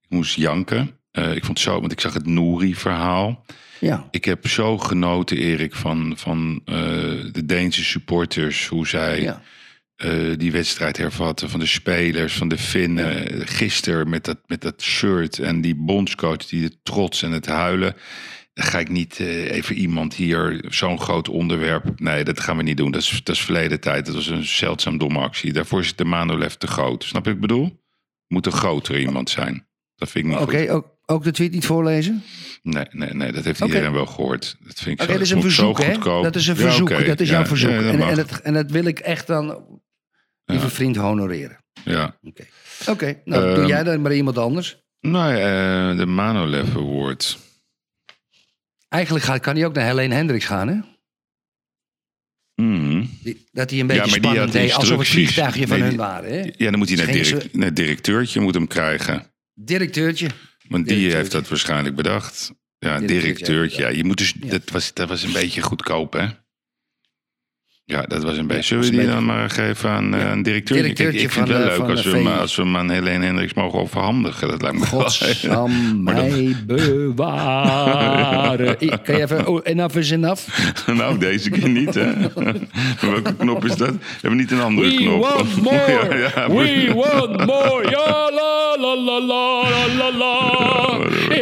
ik 0.00 0.08
moest 0.08 0.34
janken. 0.34 0.97
Eh, 1.24 1.34
ik 1.34 1.44
vond 1.44 1.60
zo, 1.60 1.80
want 1.80 1.92
ik 1.92 2.00
zag 2.00 2.14
het 2.14 2.26
Nouri-verhaal. 2.26 3.44
Ja. 3.80 4.08
Ik 4.10 4.24
heb 4.24 4.46
zo 4.46 4.78
genoten, 4.78 5.36
Erik, 5.36 5.74
van, 5.74 6.12
van 6.16 6.60
eh, 6.64 6.74
de 7.32 7.42
Deense 7.46 7.84
supporters, 7.84 8.66
hoe 8.66 8.86
zij 8.88 9.20
Ja. 9.22 9.42
eh, 9.96 10.10
die 10.36 10.52
wedstrijd 10.52 10.96
hervatten, 10.96 11.50
van 11.50 11.60
de 11.60 11.66
spelers, 11.66 12.34
van 12.34 12.48
de 12.48 12.58
Finnen. 12.58 13.46
Gisteren 13.46 14.08
met 14.08 14.24
dat, 14.24 14.38
met 14.46 14.60
dat 14.60 14.82
shirt 14.82 15.38
en 15.38 15.60
die 15.60 15.74
bondscoach, 15.74 16.36
die 16.46 16.64
het 16.64 16.76
trots 16.82 17.22
en 17.22 17.32
het 17.32 17.46
huilen. 17.46 17.96
Dan 18.54 18.66
ga 18.66 18.78
ik 18.78 18.88
niet 18.88 19.18
even 19.20 19.76
iemand 19.76 20.14
hier, 20.14 20.64
zo'n 20.68 21.00
groot 21.00 21.28
onderwerp. 21.28 22.00
Nee, 22.00 22.24
dat 22.24 22.40
gaan 22.40 22.56
we 22.56 22.62
niet 22.62 22.76
doen. 22.76 22.90
Dat 22.90 23.02
is, 23.02 23.20
dat 23.24 23.34
is 23.34 23.42
verleden 23.42 23.80
tijd. 23.80 24.06
Dat 24.06 24.14
was 24.14 24.26
een 24.26 24.44
zeldzaam 24.44 24.98
domme 24.98 25.18
actie. 25.18 25.52
Daarvoor 25.52 25.80
is 25.80 25.96
de 25.96 26.04
Manolev 26.04 26.52
te 26.52 26.66
groot. 26.66 27.04
Snap 27.04 27.24
je 27.24 27.30
wat 27.30 27.42
ik 27.42 27.46
bedoel? 27.48 27.82
Moet 28.28 28.46
een 28.46 28.52
grotere 28.52 29.00
iemand 29.00 29.30
zijn. 29.30 29.66
Dat 29.96 30.10
vind 30.10 30.24
ik 30.24 30.30
niet 30.30 30.40
Oké, 30.40 30.68
goed. 30.68 30.84
Ook, 31.10 31.24
de 31.24 31.30
tweet 31.30 31.52
niet 31.52 31.66
voorlezen? 31.66 32.22
Nee, 32.62 32.84
nee, 32.90 33.14
nee, 33.14 33.32
dat 33.32 33.44
heeft 33.44 33.60
iedereen 33.60 33.92
wel 33.92 34.06
gehoord. 34.06 34.56
Dat 34.60 34.74
vind 34.78 34.86
ik 34.86 34.92
Oké, 35.00 35.06
zo, 35.12 35.12
dat 35.12 35.20
is 35.26 35.30
een 35.30 35.40
verzoek, 35.42 35.78
hè? 35.82 35.92
goedkoop. 35.92 36.22
Dat 36.22 36.36
is 36.36 36.46
een 36.46 36.54
Ja, 36.54 36.60
verzoek. 36.60 36.88
Dat 37.06 37.20
is 37.20 37.28
Ja, 37.28 37.34
jouw 37.34 37.44
verzoek. 37.46 37.70
ja, 37.70 37.76
dat 37.82 37.92
en, 37.94 38.00
en, 38.00 38.14
dat, 38.16 38.38
en 38.40 38.54
dat 38.54 38.70
wil 38.70 38.84
ik 38.84 38.98
echt 38.98 39.26
dan, 39.26 39.64
lieve 40.44 40.68
vriend, 40.68 40.96
honoreren. 40.96 41.64
Ja. 41.84 42.18
Oké, 42.22 42.44
Oké, 42.88 43.20
nou 43.24 43.44
doe 43.54 43.54
Ehm, 43.58 43.66
jij 43.66 43.82
dan 43.84 44.00
maar 44.02 44.14
iemand 44.14 44.38
anders. 44.38 44.82
Nou, 45.00 45.34
eh, 45.34 45.96
de 45.98 46.06
Manolev 46.06 46.76
Award. 46.76 47.38
Eigenlijk 48.88 49.42
kan 49.42 49.56
hij 49.56 49.66
ook 49.66 49.74
naar 49.74 49.84
Helene 49.86 50.14
Hendricks 50.14 50.44
gaan, 50.44 50.68
hè? 50.68 50.76
Die- 53.22 53.46
dat 53.52 53.70
hij 53.70 53.80
een 53.80 53.86
Ja, 53.88 53.94
beetje 54.02 54.10
spannend 54.10 54.52
deed, 54.52 54.72
alsof 54.72 54.98
het 54.98 55.08
vliegtuigje 55.08 55.60
van 55.66 55.70
Nee, 55.70 55.80
hun 55.80 55.88
die- 55.88 55.98
waren, 55.98 56.30
hè? 56.30 56.50
Ja, 56.56 56.70
dan 56.70 56.78
moet 56.78 56.88
hij 56.88 56.96
naar, 56.96 57.06
direct, 57.06 57.54
naar 57.54 57.74
directeurtje 57.74 58.40
moet 58.40 58.54
hem 58.54 58.66
krijgen. 58.66 59.32
Directeurtje. 59.54 60.28
Want 60.68 60.88
die 60.88 61.12
heeft 61.12 61.32
dat 61.32 61.48
waarschijnlijk 61.48 61.96
bedacht. 61.96 62.52
Ja, 62.78 63.00
Directeurtje. 63.00 63.82
Ja, 63.82 63.88
je 63.88 64.04
moet 64.04 64.18
dus, 64.18 64.32
dat, 64.32 64.70
was, 64.70 64.92
dat 64.94 65.08
was 65.08 65.22
een 65.22 65.32
beetje 65.32 65.62
goedkoop, 65.62 66.12
hè? 66.12 66.26
Ja, 67.90 68.02
dat 68.02 68.22
was 68.22 68.36
een 68.36 68.46
beetje. 68.46 68.62
Zullen 68.62 68.84
we 68.84 68.90
die 68.90 69.06
dan 69.14 69.24
maar 69.24 69.50
geven 69.50 69.90
aan 69.90 70.14
eh, 70.14 70.20
Ja. 70.20 70.32
een 70.32 70.42
Directeurtje 70.42 71.06
ik 71.06 71.18
vind 71.18 71.32
van 71.32 71.42
het 71.42 71.50
wel 71.52 71.60
de- 71.60 71.68
leuk 71.82 71.90
als 71.90 72.04
we, 72.04 72.10
hem, 72.10 72.26
als 72.26 72.56
we 72.56 72.62
hem 72.62 72.76
aan 72.76 72.90
Helene 72.90 73.24
Hendricks 73.24 73.54
mogen 73.54 73.78
overhandigen. 73.78 74.48
Dat 74.48 74.62
lijkt 74.62 74.78
me 74.78 74.84
wel. 74.90 75.00
Godsam 75.00 76.04
dat- 76.04 76.14
mij 76.14 76.56
bewaren. 76.66 78.76
I- 78.84 78.90
Kan 79.04 79.16
je 79.16 79.22
even... 79.22 79.46
Oh, 79.46 79.60
enough 79.62 79.96
is 79.96 80.10
enough. 80.10 80.42
nou, 80.98 81.18
deze 81.18 81.50
keer 81.50 81.68
niet, 81.68 81.94
hè? 81.94 82.12
Welke 83.10 83.34
knop 83.38 83.64
is 83.64 83.76
dat? 83.76 83.88
We 83.90 83.96
hebben 84.20 84.38
niet 84.38 84.50
een 84.50 84.60
andere 84.60 84.88
We 84.88 84.94
knop. 84.94 85.20
want 85.22 85.62
more. 85.62 86.08
Ja, 86.10 86.14
ja, 86.16 86.48
We 86.50 86.92
want 86.94 87.46
more. 87.46 87.90
Ja, 87.90 88.30
la, 88.30 88.76
la, 88.80 88.96
la, 88.96 89.20
la, 89.20 89.62
la, 89.68 89.86
la, 89.98 90.10
la. 90.18 90.36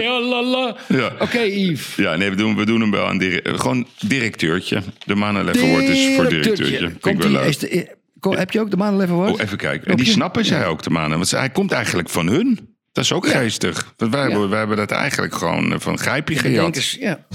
Ja, 0.00 0.20
la, 0.20 0.42
la. 0.42 0.76
Ja. 0.88 1.12
Oké, 1.18 1.38
Yves. 1.40 1.94
Ja, 1.96 2.16
nee, 2.16 2.30
we 2.30 2.36
doen, 2.36 2.56
we 2.56 2.64
doen 2.64 2.80
hem 2.80 2.90
wel 2.90 3.06
aan 3.06 3.20
eh, 3.20 3.54
gewoon 3.58 3.86
directeurtje. 4.00 4.82
De 5.04 5.14
Manenleven 5.14 5.68
wordt 5.68 5.86
dus 5.86 6.14
voor 6.16 6.28
directeurtje. 6.42 6.78
Vind 6.78 6.92
ik 6.94 7.00
Komt 7.00 7.22
die, 7.22 7.38
is 7.40 7.58
de, 7.58 7.96
kom- 8.20 8.36
heb 8.36 8.50
je 8.50 8.60
ook 8.60 8.70
de 8.70 8.76
Maanleven 8.76 9.14
Award? 9.14 9.32
Oh, 9.32 9.40
even 9.40 9.56
kijken. 9.58 9.90
En 9.90 9.96
die 9.96 10.06
snappen 10.06 10.44
zij 10.44 10.66
ook, 10.66 10.82
de 10.82 10.90
mannen. 10.90 11.18
Want 11.18 11.30
hij 11.30 11.50
komt 11.50 11.72
eigenlijk 11.72 12.08
van 12.08 12.26
hun. 12.26 12.74
Dat 12.92 13.04
is 13.04 13.12
ook 13.12 13.26
geestig. 13.28 13.94
Want 13.96 14.12
wij, 14.12 14.22
hebben, 14.22 14.48
wij 14.48 14.58
hebben 14.58 14.76
dat 14.76 14.90
eigenlijk 14.90 15.34
gewoon 15.34 15.72
eh, 15.72 15.78
van 15.80 15.98
Grijpje 15.98 16.38
gejat. 16.38 16.62
denkers, 16.62 16.96
ja. 17.00 17.26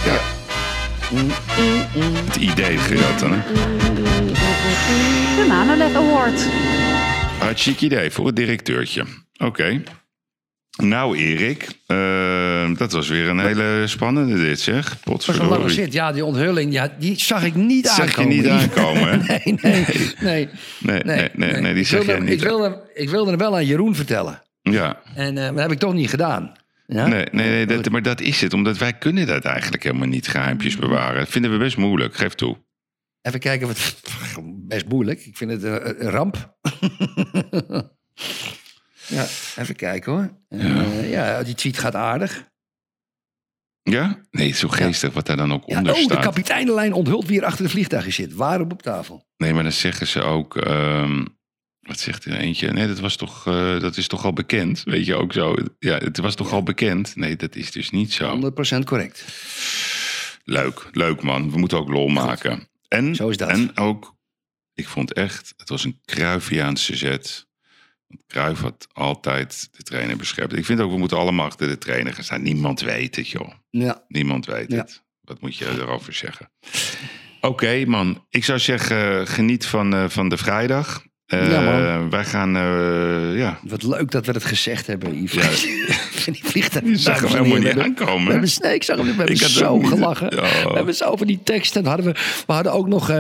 Het 2.26 2.36
idee 2.36 2.78
gejat 2.78 3.20
dan, 3.20 3.32
hè? 3.34 3.40
De 5.36 5.46
Manolev 5.48 5.96
Award. 5.96 6.42
Hartstikke 7.40 7.86
idee 7.86 8.12
voor 8.12 8.26
het 8.26 8.36
directeurtje. 8.36 9.06
Oké. 9.38 9.82
Nou, 10.78 11.18
Erik. 11.18 11.68
eh, 11.86 12.76
dat 12.78 12.92
was 12.92 13.08
weer 13.08 13.30
een 13.30 13.40
hele 13.40 13.84
spannende 13.88 14.36
dit, 14.36 14.60
zeg. 14.60 14.98
Dat 15.04 15.26
was 15.26 15.28
een 15.28 15.34
lange 15.36 15.48
Potverdorie. 15.50 15.76
zit. 15.76 15.94
Ja, 15.94 16.12
die 16.12 16.26
onthulling, 16.26 16.74
ja, 16.74 16.96
die 17.00 17.20
zag 17.20 17.44
ik 17.44 17.56
niet 17.56 17.88
Zag 17.88 17.98
je 17.98 18.04
aankomen. 18.04 18.30
niet 18.38 18.48
aankomen, 18.48 19.22
hè? 19.26 19.38
nee, 19.44 19.58
nee, 19.62 19.86
nee. 20.20 20.50
Nee, 20.80 21.02
nee, 21.04 21.30
nee, 21.34 21.62
nee, 21.62 21.74
die 21.74 21.82
ik 21.82 21.88
zag 21.88 21.98
wilde, 22.06 22.12
jij 22.12 22.20
niet. 22.20 22.32
Ik 22.42 22.48
wilde, 22.48 22.90
ik 22.94 23.10
wilde 23.10 23.32
er 23.32 23.38
wel 23.38 23.56
aan 23.56 23.66
Jeroen 23.66 23.96
vertellen. 23.96 24.42
Ja. 24.62 25.02
En 25.16 25.38
eh, 25.38 25.48
dat 25.48 25.60
heb 25.60 25.72
ik 25.72 25.80
toch 25.80 25.94
niet 25.94 26.10
gedaan. 26.10 26.52
Ja? 26.88 27.08
Nee, 27.08 27.26
nee, 27.32 27.50
nee 27.50 27.66
dat, 27.66 27.90
maar 27.90 28.02
dat 28.02 28.22
is 28.22 28.42
het. 28.42 28.54
Omdat 28.54 28.78
wij 28.78 28.94
kunnen 28.94 29.28
dat 29.28 29.44
eigenlijk 29.46 29.84
helemaal 29.84 30.08
niet 30.08 30.28
geheimpjes 30.28 30.78
bewaren. 30.78 31.20
Dat 31.20 31.30
vinden 31.30 31.52
we 31.52 31.58
best 31.58 31.78
moeilijk. 31.78 32.16
Geef 32.16 32.34
toe. 32.34 32.58
Even 33.22 33.40
kijken 33.40 33.68
wat. 33.68 33.96
Best 34.68 34.88
moeilijk. 34.88 35.26
Ik 35.26 35.38
vind 35.38 35.52
het 35.52 35.64
eh, 35.64 35.74
een 35.98 36.10
ramp. 36.10 36.54
ja, 39.08 39.28
even 39.56 39.76
kijken 39.76 40.12
hoor. 40.12 40.30
Eh, 40.50 41.12
ja, 41.12 41.44
die 41.44 41.56
tweet 41.56 41.78
gaat 41.78 41.96
aardig. 41.96 42.50
Ja? 43.84 44.22
Nee, 44.32 44.54
zo 44.54 44.68
geestig 44.68 45.14
wat 45.14 45.26
daar 45.26 45.38
dan 45.38 45.54
ook 45.54 45.68
onder 45.68 45.94
oh, 45.94 46.08
de 46.08 46.20
kapiteinenlijn 46.20 46.94
onthult 46.94 47.28
wie 47.28 47.40
er 47.40 47.46
achter 47.46 47.64
de 47.64 47.70
vliegtuigen 47.70 48.14
zit. 48.14 48.34
Waarop 48.34 48.72
op 48.72 48.82
tafel? 48.82 49.26
Nee, 49.38 49.54
maar 49.54 49.64
dan 49.64 49.72
zeggen 49.72 50.08
ze 50.08 50.22
ook. 50.22 50.58
ehm, 50.58 51.26
wat 51.82 52.00
zegt 52.00 52.26
er 52.26 52.34
eentje? 52.38 52.72
Nee, 52.72 52.88
dat, 52.88 53.00
was 53.00 53.16
toch, 53.16 53.48
eh, 53.48 53.80
dat 53.80 53.98
is 53.98 54.08
toch 54.08 54.26
al 54.26 54.34
bekend. 54.34 54.82
Weet 54.84 55.06
je 55.06 55.16
ook 55.16 55.34
zo. 55.34 55.56
Ja, 55.80 55.98
het 55.98 56.18
was 56.18 56.36
toch 56.36 56.52
al 56.52 56.64
bekend? 56.64 57.16
Nee, 57.16 57.36
dat 57.36 57.56
is 57.56 57.72
dus 57.72 57.90
niet 57.90 58.14
zo. 58.14 58.52
100% 58.80 58.84
correct. 58.84 59.26
Leuk, 60.44 60.90
leuk 60.92 61.22
man. 61.22 61.52
We 61.52 61.58
moeten 61.58 61.78
ook 61.78 61.90
lol 61.90 62.08
maken. 62.08 62.68
En, 62.88 63.16
Zo 63.16 63.30
is 63.30 63.38
dat. 63.38 63.50
En 63.50 63.78
ook, 63.78 64.16
ik 64.74 64.88
vond 64.88 65.14
echt, 65.14 65.54
het 65.58 65.70
was 65.70 65.84
een 65.84 66.00
Cruyffiaanse 66.06 66.96
zet. 66.96 67.48
Want 68.12 68.24
Cruijff 68.28 68.62
had 68.62 68.88
altijd 68.94 69.68
de 69.72 69.84
trainer 69.84 70.18
beschermd. 70.18 70.56
Ik 70.58 70.66
vind 70.66 70.80
ook, 70.80 70.92
we 70.92 70.98
moeten 70.98 71.18
allemaal 71.18 71.46
achter 71.46 71.68
de 71.68 71.78
trainer 71.78 72.14
gaan 72.14 72.24
staan. 72.24 72.42
Niemand 72.42 72.80
weet 72.82 73.16
het, 73.16 73.28
joh. 73.28 73.50
Ja. 73.70 74.04
Niemand 74.08 74.46
weet 74.46 74.72
Ja. 74.72 74.78
het. 74.78 75.04
Wat 75.22 75.42
moet 75.42 75.58
je 75.58 75.68
erover 75.70 76.14
zeggen? 76.14 76.52
Oké, 77.42 77.86
man. 77.86 78.26
Ik 78.30 78.44
zou 78.46 78.60
zeggen, 78.60 79.28
geniet 79.28 79.66
van, 79.66 79.94
eh, 79.94 80.10
van 80.10 80.30
de 80.30 80.38
vrijdag. 80.38 81.04
Eh, 81.32 81.52
Ja, 81.52 81.62
man. 81.62 82.10
wij 82.10 82.24
gaan, 82.26 82.56
eh, 82.56 83.38
ja. 83.38 83.60
Wat 83.64 83.84
leuk 83.84 84.12
dat 84.12 84.26
we 84.26 84.32
het 84.32 84.46
gezegd 84.46 84.88
hebben, 84.88 85.24
Yves. 85.24 85.62
die 86.26 86.42
vliegtuig. 86.44 86.84
Zag 87.00 87.20
hem 87.20 87.30
helemaal 87.30 87.58
niet 87.58 87.80
aankomen, 87.80 88.26
We 88.26 88.32
hebben, 88.32 88.50
nee, 88.62 88.74
ik 88.76 88.84
zag 88.84 88.98
hem. 88.98 89.06
We 89.06 89.14
hebben 89.14 89.38
zo 89.38 89.80
gelachen. 89.80 90.30
We 90.30 90.72
hebben 90.74 90.96
zo 90.96 91.06
over 91.06 91.26
die 91.26 91.40
tekst. 91.44 91.76
En 91.76 91.86
hadden 91.86 92.06
we, 92.06 92.12
we 92.48 92.54
hadden 92.54 92.74
ook 92.74 92.88
nog 92.88 93.10
eh, 93.10 93.20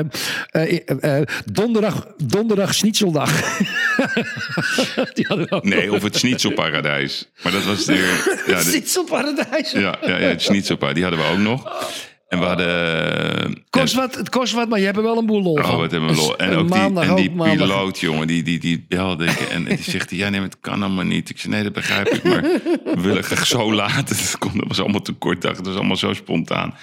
eh, 0.51 0.79
eh, 0.85 1.17
eh, 1.19 1.27
donderdag, 1.51 2.07
donderdag 2.23 2.73
Schnitzeldag. 2.73 3.31
die 5.13 5.25
hadden 5.27 5.45
we 5.47 5.51
ook 5.55 5.63
Nee, 5.63 5.93
of 5.93 6.03
het 6.03 6.17
Schnitzelparadijs. 6.17 7.29
Maar 7.43 7.51
dat 7.51 7.63
was 7.63 7.85
weer... 7.85 7.99
Ja, 8.47 8.57
de- 8.63 9.71
ja, 9.73 9.97
ja, 10.01 10.17
ja, 10.17 10.27
het 10.27 10.41
Schnitzelparadijs, 10.41 10.93
die 10.93 11.03
hadden 11.03 11.19
we 11.19 11.31
ook 11.51 11.59
nog. 11.59 11.85
En 12.31 12.39
we 12.39 12.45
hadden... 12.45 13.63
Kost 13.69 13.93
wat, 13.93 14.15
het 14.15 14.29
kost 14.29 14.53
wat, 14.53 14.69
maar 14.69 14.79
je 14.79 14.85
hebt 14.85 14.97
er 14.97 15.03
wel 15.03 15.17
een 15.17 15.25
boel 15.25 15.41
lol 15.41 15.53
Oh, 15.57 15.65
van. 15.65 15.77
wat 15.77 15.91
hebben 15.91 16.09
we 16.09 16.15
lol. 16.15 16.37
En 16.37 16.49
Dus, 16.49 16.57
ook 16.57 16.71
die, 16.71 16.81
en 16.81 17.15
die 17.15 17.31
maandag. 17.31 17.57
piloot, 17.57 17.99
jongen, 17.99 18.27
die, 18.27 18.43
die, 18.43 18.59
die 18.59 18.85
belde 18.87 19.25
ik. 19.25 19.39
En 19.39 19.63
die 19.63 19.83
zegt, 19.83 20.11
ja 20.11 20.29
nee, 20.29 20.41
het 20.41 20.57
kan 20.59 20.83
allemaal 20.83 21.05
niet. 21.05 21.29
Ik 21.29 21.39
zei, 21.39 21.53
nee, 21.53 21.63
dat 21.63 21.73
begrijp 21.73 22.07
ik. 22.07 22.23
Maar 22.23 22.41
we 22.41 23.01
willen 23.01 23.23
graag 23.23 23.47
zo 23.47 23.73
laat. 23.73 24.07
Dat, 24.09 24.67
was 24.67 24.79
allemaal 24.79 25.01
te 25.01 25.11
kort 25.13 25.41
dag. 25.41 25.57
Het 25.57 25.65
was 25.65 25.75
allemaal 25.75 25.95
zo 25.95 26.13
spontaan. 26.13 26.75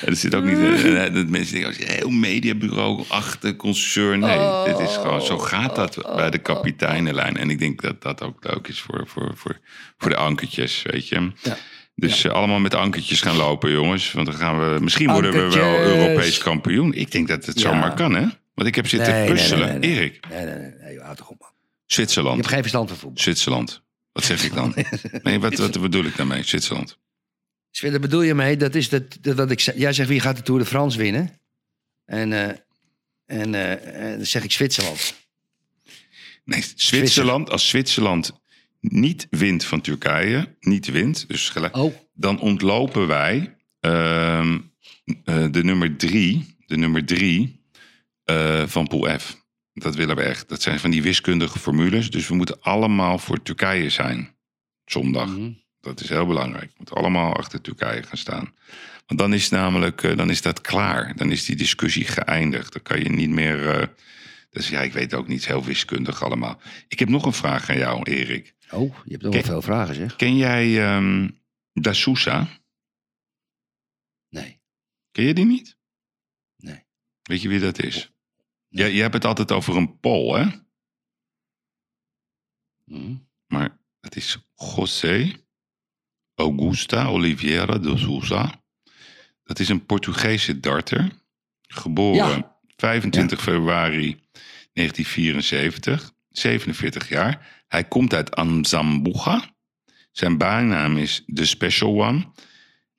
En 0.00 0.06
er 0.08 0.16
zit 0.16 0.34
ook 0.34 0.44
niet... 0.44 0.58
en, 0.58 1.04
eh, 1.04 1.14
dat 1.14 1.26
mensen 1.28 1.60
denken, 1.60 1.82
oh, 1.82 1.88
heel 1.88 2.10
mediabureau 2.10 3.04
achter, 3.08 3.56
concern. 3.56 4.18
Nee, 4.18 4.64
dit 4.64 4.78
is 4.88 4.96
gewoon... 4.96 5.22
Zo 5.22 5.38
gaat 5.38 5.74
dat 5.74 5.98
bij 6.16 6.30
de 6.30 6.38
kapiteinenlijn. 6.38 7.36
En 7.36 7.50
ik 7.50 7.58
denk 7.58 7.82
dat 7.82 8.02
dat 8.02 8.22
ook 8.22 8.36
leuk 8.40 8.68
is 8.68 8.80
voor, 8.80 9.04
voor, 9.06 9.32
voor, 9.34 9.58
voor 9.98 10.10
de 10.10 10.16
ankertjes, 10.16 10.82
weet 10.90 11.08
je. 11.08 11.32
Dus 11.94 12.24
eh, 12.24 12.32
allemaal 12.32 12.58
met 12.58 12.74
ankertjes 12.74 13.20
gaan 13.20 13.36
lopen, 13.36 13.70
jongens. 13.70 14.12
Want 14.12 14.26
dan 14.26 14.36
gaan 14.36 14.58
we... 14.74 14.80
Misschien 14.80 15.10
worden 15.10 15.32
we 15.32 15.54
wel. 15.56 15.78
Europees 15.78 16.38
kampioen. 16.38 16.92
Ik 16.94 17.10
denk 17.10 17.28
dat 17.28 17.46
het 17.46 17.60
Ja. 17.60 17.68
zomaar 17.68 17.94
kan, 17.94 18.14
hè? 18.14 18.26
Want 18.54 18.68
ik 18.68 18.74
heb 18.74 18.86
zitten 18.88 19.12
Nee, 19.12 19.26
puzzelen. 19.28 19.68
nee, 19.68 19.78
nee, 19.78 19.90
nee. 19.90 19.98
Erik, 19.98 20.28
Nee, 20.30 20.44
nee, 20.44 20.54
nee. 20.54 20.72
nee 20.80 20.98
houd 21.00 21.16
toch 21.16 21.28
op, 21.30 21.40
man. 21.40 21.50
Je 21.86 21.94
Zwitserland. 21.94 22.36
hebt 22.36 22.48
geen 22.48 22.60
verstand 22.60 22.88
van 22.88 22.98
voetbal. 22.98 23.22
Zwitserland. 23.22 23.82
Wat 24.12 24.24
zeg 24.24 24.44
ik 24.44 24.54
dan? 24.54 24.74
Nee, 25.22 25.40
wat, 25.40 25.54
wat 25.54 25.80
bedoel 25.80 26.04
ik 26.04 26.16
daarmee? 26.16 26.42
Zwitserland. 26.42 26.98
Daar 27.70 28.00
bedoel 28.00 28.22
je 28.22 28.34
mee? 28.34 28.56
Dat 28.56 28.74
is 28.74 28.88
dat, 28.88 29.02
dat, 29.20 29.50
ik. 29.50 29.60
Jij 29.60 29.92
zegt 29.92 30.08
wie 30.08 30.20
gaat 30.20 30.36
de 30.36 30.42
Tour 30.42 30.60
de 30.60 30.66
France 30.66 30.98
winnen? 30.98 31.38
En, 32.06 32.32
eh, 32.32 32.56
en, 33.26 33.54
eh, 33.54 34.10
en 34.10 34.16
dan 34.16 34.26
zeg 34.26 34.44
ik 34.44 34.52
Zwitserland. 34.52 35.14
Nee, 36.44 36.64
Zwitserland. 36.74 37.50
Als 37.50 37.68
Zwitserland 37.68 38.32
niet 38.90 39.26
wint 39.30 39.64
van 39.64 39.80
Turkije, 39.80 40.56
niet 40.60 40.86
wint, 40.86 41.28
dus 41.28 41.48
gelijk, 41.48 41.76
Oh, 41.76 41.94
dan 42.14 42.40
ontlopen 42.40 43.06
wij 43.06 43.56
ehm, 43.80 44.58
eh, 45.24 45.46
de 45.50 45.64
nummer 45.64 45.96
drie, 45.96 46.56
de 46.66 46.76
nummer 46.76 47.04
drie 47.04 47.62
eh, 48.24 48.62
van 48.66 48.86
Pool 48.86 49.18
F. 49.18 49.42
Dat 49.72 49.94
willen 49.94 50.16
we 50.16 50.22
echt. 50.22 50.48
Dat 50.48 50.62
zijn 50.62 50.80
van 50.80 50.90
die 50.90 51.02
wiskundige 51.02 51.58
formules. 51.58 52.10
Dus 52.10 52.28
we 52.28 52.34
moeten 52.34 52.60
allemaal 52.60 53.18
voor 53.18 53.42
Turkije 53.42 53.90
zijn. 53.90 54.36
Zondag. 54.84 55.28
Mhm. 55.28 55.50
Dat 55.80 56.00
is 56.00 56.08
heel 56.08 56.26
belangrijk. 56.26 56.66
We 56.66 56.74
moeten 56.76 56.96
allemaal 56.96 57.36
achter 57.36 57.60
Turkije 57.60 58.02
gaan 58.02 58.18
staan. 58.18 58.54
Want 59.06 59.20
dan 59.20 59.34
is 59.34 59.48
namelijk, 59.48 60.02
eh, 60.02 60.16
dan 60.16 60.30
is 60.30 60.42
dat 60.42 60.60
klaar. 60.60 61.16
Dan 61.16 61.30
is 61.30 61.44
die 61.44 61.56
discussie 61.56 62.04
geëindigd. 62.04 62.72
Dan 62.72 62.82
kan 62.82 62.98
je 62.98 63.10
niet 63.10 63.30
meer. 63.30 63.90
dus 64.50 64.68
ja, 64.68 64.80
ik 64.80 64.92
weet 64.92 65.14
ook 65.14 65.28
niet, 65.28 65.46
heel 65.46 65.64
wiskundig 65.64 66.22
allemaal. 66.22 66.60
Ik 66.88 66.98
heb 66.98 67.08
nog 67.08 67.24
een 67.26 67.32
vraag 67.32 67.70
aan 67.70 67.78
jou, 67.78 68.02
Erik. 68.02 68.54
Oh 68.76 68.96
je 69.04 69.10
hebt 69.10 69.22
nog 69.22 69.32
wel 69.32 69.42
veel 69.42 69.62
vragen, 69.62 69.94
zeg. 69.94 70.16
Ken 70.16 70.36
jij 70.36 70.94
ehm 70.94 71.28
Da 71.72 71.92
Sousa? 71.92 72.48
Nee. 74.28 74.60
Ken 75.10 75.24
je 75.24 75.34
die 75.34 75.44
niet? 75.44 75.78
Nee. 76.56 76.84
Weet 77.22 77.42
je 77.42 77.48
wie 77.48 77.60
dat 77.60 77.82
is? 77.82 78.12
Je 78.68 78.82
hebt 78.82 79.14
het 79.14 79.24
altijd 79.24 79.52
over 79.52 79.76
een 79.76 79.98
Pool, 80.00 80.34
hè? 80.34 80.46
Mhm. 82.84 83.16
Maar 83.46 83.78
het 84.00 84.16
is 84.16 84.38
José 84.54 85.32
Augusta 86.34 87.06
Oliveira 87.06 87.78
de 87.78 87.96
Sousa. 87.98 88.62
Dat 89.42 89.58
is 89.58 89.68
een 89.68 89.86
Portugese 89.86 90.60
darter. 90.60 91.10
Geboren 91.62 92.36
Ja. 92.36 92.58
25 92.76 93.42
februari 93.42 94.20
1974. 94.72 96.13
47 96.38 97.08
jaar. 97.08 97.64
Hij 97.68 97.84
komt 97.84 98.14
uit 98.14 98.36
Anzambuja. 98.36 99.52
Zijn 100.12 100.38
bijnaam 100.38 100.96
is 100.96 101.24
The 101.34 101.46
Special 101.46 102.04
One. 102.04 102.26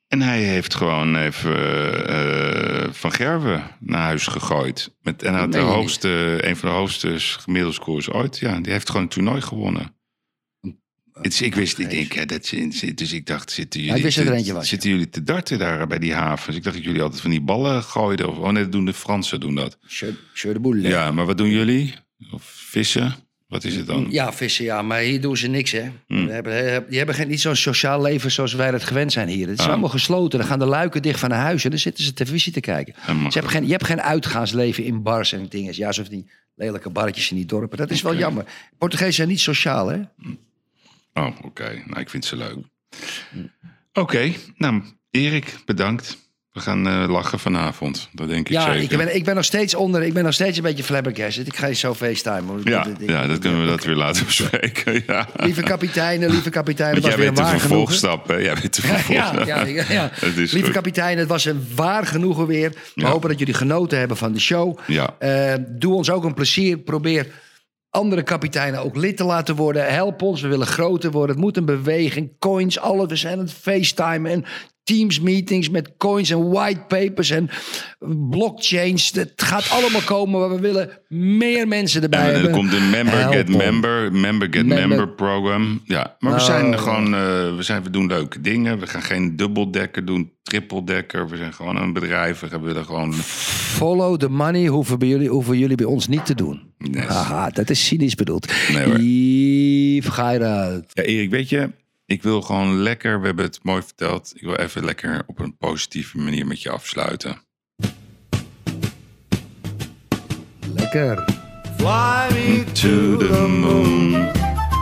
En 0.08 0.22
hij 0.22 0.44
heeft 0.44 0.76
gewoon 0.76 1.16
even 1.16 2.08
eh, 2.08 2.92
Van 2.92 3.12
Gerwen 3.12 3.64
naar 3.80 4.02
huis 4.02 4.28
gegooid. 4.28 4.96
Met, 5.02 5.24
en 5.24 5.32
hij 5.32 5.42
had 5.42 5.52
de 5.52 5.58
hoogste, 5.58 6.38
een 6.42 6.56
van 6.56 6.70
de 6.70 6.76
hoogste 6.76 7.20
gemiddelde 7.20 7.76
scores 7.76 8.10
ooit. 8.10 8.38
Ja, 8.38 8.60
die 8.60 8.72
heeft 8.72 8.88
gewoon 8.88 9.02
een 9.02 9.10
toernooi 9.10 9.42
gewonnen. 9.42 9.96
Het 11.14 11.34
is, 11.34 11.42
ik 11.42 11.56
wist, 11.56 11.80
ik 11.80 11.90
denk, 11.90 12.14
ja, 12.14 12.26
dat 12.26 12.46
zit, 12.46 12.98
dus 12.98 13.14
ik 13.14 13.26
dacht, 13.26 13.52
zitten 13.52 13.80
Ja, 13.80 13.86
jullie, 13.86 14.00
ik 14.00 14.06
wist 14.06 14.18
dat 14.18 14.26
er 14.26 14.32
te, 14.32 14.38
eentje 14.38 14.54
was, 14.54 14.68
zitten 14.68 14.90
jullie 14.90 15.10
te 15.10 15.24
darten 15.24 15.60
daar 15.60 15.88
bij 15.88 16.00
die 16.00 16.14
havens? 16.14 16.56
Ik 16.56 16.64
dacht 16.64 16.76
dat 16.76 16.86
jullie 16.86 17.02
altijd 17.02 17.22
van 17.22 17.30
die 17.30 17.42
ballen 17.42 17.84
gooiden. 17.84 18.30
Of, 18.30 18.38
oh 18.38 18.50
nee, 18.50 18.64
dat 18.64 18.72
doen 18.72 18.86
de 18.86 18.94
Fransen 18.94 19.40
doen 19.40 19.56
dat. 19.56 19.78
De 20.54 20.60
boule. 20.60 20.88
Ja, 20.88 21.12
maar 21.12 21.26
wat 21.26 21.38
doen 21.38 21.50
jullie? 21.50 21.94
Of 22.32 22.44
vissen? 22.44 23.16
Wat 23.48 23.64
is 23.64 23.76
het 23.76 23.88
dan? 23.88 24.08
Ja, 24.10 24.34
vissen, 24.34 24.66
ja. 24.66 24.82
Maar 24.82 25.00
hier 25.00 25.22
doen 25.22 25.38
ze 25.38 25.48
niks, 25.48 25.72
hè. 25.72 25.90
Hmm. 26.08 26.26
We 26.26 26.32
hebben, 26.32 26.86
die 26.90 26.98
hebben 26.98 27.16
geen, 27.16 27.28
niet 27.28 27.42
zo'n 27.42 27.56
sociaal 27.56 28.02
leven 28.02 28.32
zoals 28.32 28.54
wij 28.54 28.72
dat 28.72 28.84
gewend 28.84 29.12
zijn 29.12 29.28
hier. 29.28 29.48
Het 29.48 29.60
is 29.60 29.66
Ah. 29.66 29.72
allemaal 29.72 29.90
gesloten. 29.90 30.40
Dan 30.40 30.48
gaan 30.48 30.60
de 30.60 30.66
luiken 30.66 31.02
dicht 31.02 31.20
van 31.20 31.30
de 31.30 31.36
huis 31.36 31.64
en 31.64 31.70
dan 31.70 31.80
zitten 31.80 32.04
ze 32.04 32.14
televisie 32.14 32.52
te 32.54 32.60
kijken. 32.60 32.94
Ze 33.06 33.12
hebben 33.30 33.52
geen, 33.52 33.66
je 33.66 33.72
hebt 33.72 33.84
geen 33.86 34.02
uitgaansleven 34.02 34.84
in 34.84 35.02
bars 35.04 35.32
en 35.34 35.46
dingen. 35.50 35.74
Ja, 35.76 35.92
zoals 35.92 36.10
die 36.10 36.30
lelijke 36.56 36.90
barretjes 36.90 37.30
in 37.30 37.36
die 37.36 37.46
dorpen. 37.46 37.78
Dat 37.78 37.92
is 37.92 38.02
wel 38.02 38.16
jammer. 38.16 38.46
Portugezen 38.78 39.14
zijn 39.14 39.28
niet 39.28 39.40
sociaal, 39.40 39.88
hè? 39.88 40.02
Oh, 41.14 41.28
oké. 41.42 41.84
Nou, 41.86 42.00
ik 42.00 42.10
vind 42.10 42.26
ze 42.26 42.36
leuk. 42.36 42.58
Oké, 43.94 44.34
nou, 44.58 44.84
Erik, 45.12 45.58
bedankt. 45.66 46.25
We 46.56 46.62
gaan 46.62 46.88
eh, 46.88 47.06
lachen 47.08 47.40
vanavond. 47.40 48.10
Dat 48.12 48.28
denk 48.28 48.48
ik 48.48 48.54
Ja, 48.54 48.62
zeker. 48.74 48.92
ik 48.92 48.98
ben, 48.98 49.16
ik 49.16 49.24
ben 49.24 49.36
nog 49.36 49.46
steeds 49.46 49.76
onder. 49.76 50.02
Ik 50.04 50.14
ben 50.14 50.24
nog 50.24 50.34
steeds 50.34 50.58
een 50.58 50.64
beetje 50.64 50.84
flabbergasted. 50.84 51.48
Ik 51.48 51.56
ga 51.58 51.68
je 51.68 51.74
zo 51.74 51.94
facetimen. 51.94 52.62
ja, 52.64 52.84
Dat- 52.84 53.10
ja, 53.10 53.28
dat 53.28 53.40
kunnen 53.40 53.62
we 53.62 53.68
dat 53.68 53.84
weer 53.84 53.96
laten 53.96 54.26
bespreken. 54.26 55.04
Ja. 55.08 55.28
Lieve 55.36 55.62
kapiteinen, 55.62 56.30
lieve 56.30 56.50
kapiteinen. 56.50 57.02
Want 57.02 57.14
Het 57.14 57.16
was 57.24 57.34
weer 57.36 57.46
een 57.46 57.50
waar 57.52 57.60
vervolgstap, 57.60 58.28
hè? 58.28 58.36
Jij 58.36 58.54
bent 58.54 58.76
de 58.76 58.82
vervolgstap. 58.82 59.46
ja, 59.48 59.66
ja, 59.66 59.84
ja. 59.90 60.12
Lieve 60.36 60.62
goed. 60.62 60.72
kapitein, 60.72 61.18
het 61.18 61.28
was 61.28 61.46
een 61.46 61.68
waar 61.76 62.06
genoegen 62.06 62.48
weer. 62.48 62.72
We 62.94 63.06
hopen 63.06 63.30
dat 63.30 63.40
jullie 63.40 63.54
genoten 63.54 64.00
hebben 64.00 64.18
van 64.18 64.34
de 64.34 64.40
show. 64.40 64.80
Ja. 64.88 65.16
Eh, 65.20 65.54
doe 65.70 65.94
ons 65.94 66.10
ook 66.10 66.24
een 66.24 66.34
plezier. 66.34 66.78
Probeer 66.78 67.28
andere 67.90 68.24
kapiteinen 68.24 68.80
ook 68.84 68.96
lid 68.96 69.18
te 69.18 69.24
laten 69.24 69.56
worden. 69.56 69.94
Help 69.94 70.22
ons, 70.22 70.42
we 70.42 70.48
willen 70.48 70.68
groter 70.68 71.12
worden. 71.12 71.36
Het 71.36 71.44
moet 71.46 71.58
een 71.58 71.66
beweging. 71.66 72.32
Coins, 72.40 72.80
alles. 72.80 73.08
We 73.08 73.16
zijn 73.16 73.34
aan 73.34 73.40
het 73.46 73.54
FaceTime 73.54 74.30
en 74.30 74.46
Teams 74.86 75.20
meetings 75.20 75.70
met 75.70 75.92
coins 75.98 76.30
en 76.30 76.50
white 76.50 76.80
papers 76.88 77.30
en 77.30 77.50
blockchains. 78.30 79.12
Het 79.12 79.32
gaat 79.36 79.70
allemaal 79.70 80.02
komen, 80.02 80.40
maar 80.40 80.50
we 80.50 80.60
willen 80.60 80.90
meer 81.08 81.68
mensen 81.68 82.04
erbij 82.04 82.34
En 82.34 82.42
er 82.46 82.50
komt 82.50 82.74
een 82.74 82.90
member 82.90 83.18
Help 83.20 83.34
get 83.34 83.50
member, 83.50 84.12
member 84.12 84.48
get 84.52 84.66
Member- 84.66 84.88
member 84.88 85.10
program. 85.10 85.82
Ja, 85.84 86.16
maar 86.20 86.32
we 86.34 86.38
Nou. 86.38 86.52
zijn 86.52 86.80
gewoon, 86.80 87.06
eh, 87.06 87.56
we, 87.56 87.58
zijn, 87.60 87.84
we 87.84 87.90
doen 87.90 88.08
leuke 88.08 88.42
dingen. 88.42 88.80
We 88.80 88.88
gaan 88.88 89.02
geen 89.02 89.36
dubbeldekker 89.36 90.06
doen, 90.06 90.32
trippeldekker. 90.44 91.30
We 91.30 91.38
zijn 91.38 91.54
gewoon 91.54 91.76
een 91.76 91.94
bedrijf. 91.94 92.40
We 92.40 92.60
willen 92.60 92.86
gewoon. 92.86 93.14
Follow 93.14 94.18
the 94.20 94.30
money 94.30 94.66
hoeven, 94.66 95.00
bij 95.00 95.08
jullie, 95.08 95.30
hoeven 95.30 95.58
jullie 95.58 95.76
bij 95.78 95.86
ons 95.86 96.08
niet 96.08 96.26
te 96.26 96.36
doen. 96.36 96.74
Yes. 96.78 97.06
Haha, 97.06 97.50
dat 97.50 97.70
is 97.70 97.86
cynisch 97.86 98.16
bedoeld. 98.16 98.54
Nee, 98.74 98.84
hoor. 98.86 99.00
Yves 99.00 100.14
Geirat. 100.14 100.84
Ja, 100.94 101.04
Erik, 101.04 101.30
weet 101.30 101.50
je, 101.50 101.70
ik 102.06 102.24
wil 102.24 102.42
gewoon 102.42 102.76
lekker. 102.76 103.20
We 103.20 103.26
hebben 103.26 103.46
het 103.46 103.60
mooi 103.64 103.82
verteld. 103.82 104.32
Ik 104.36 104.42
wil 104.42 104.56
even 104.56 104.86
lekker 104.86 105.24
op 105.28 105.40
een 105.40 105.58
positieve 105.58 106.18
manier 106.18 106.48
met 106.48 106.62
je 106.62 106.70
afsluiten. 106.70 107.42
Lekker. 110.74 111.44
Fly 111.78 112.28
me 112.34 112.64
To 112.74 113.18
the 113.18 113.48
moon. 113.48 114.12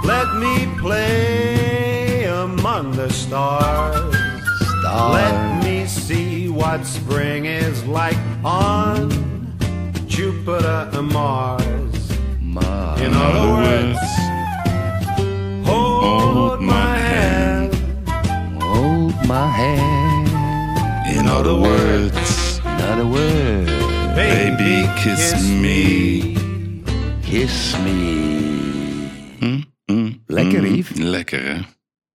Let 0.04 0.34
me 0.34 0.68
play 0.76 2.30
among 2.30 2.96
the 2.96 3.08
stars. 3.10 4.16
Let 5.12 5.64
me 5.64 5.88
see 5.88 6.52
what 6.52 6.86
spring 6.86 7.46
is 7.46 7.84
like 7.86 8.18
on 8.44 9.10
Jupiter 10.08 10.90
and 10.94 11.12
Mars. 11.12 11.64
In 13.00 13.14
other 13.14 13.48
words, 13.48 14.00
my 19.28 19.48
hand. 19.48 20.28
In 21.18 21.28
other 21.28 21.56
words, 21.60 22.60
Another 22.64 23.06
word. 23.08 23.66
baby, 24.16 24.88
kiss 25.04 25.34
me. 25.48 26.34
Kiss 27.22 27.76
me. 27.84 28.32
Mm, 29.40 29.64
mm, 29.86 30.22
Lekker, 30.28 30.60
mm. 30.64 30.76
Yves. 30.76 30.98
Lekker, 31.00 31.44
hè? 31.44 31.54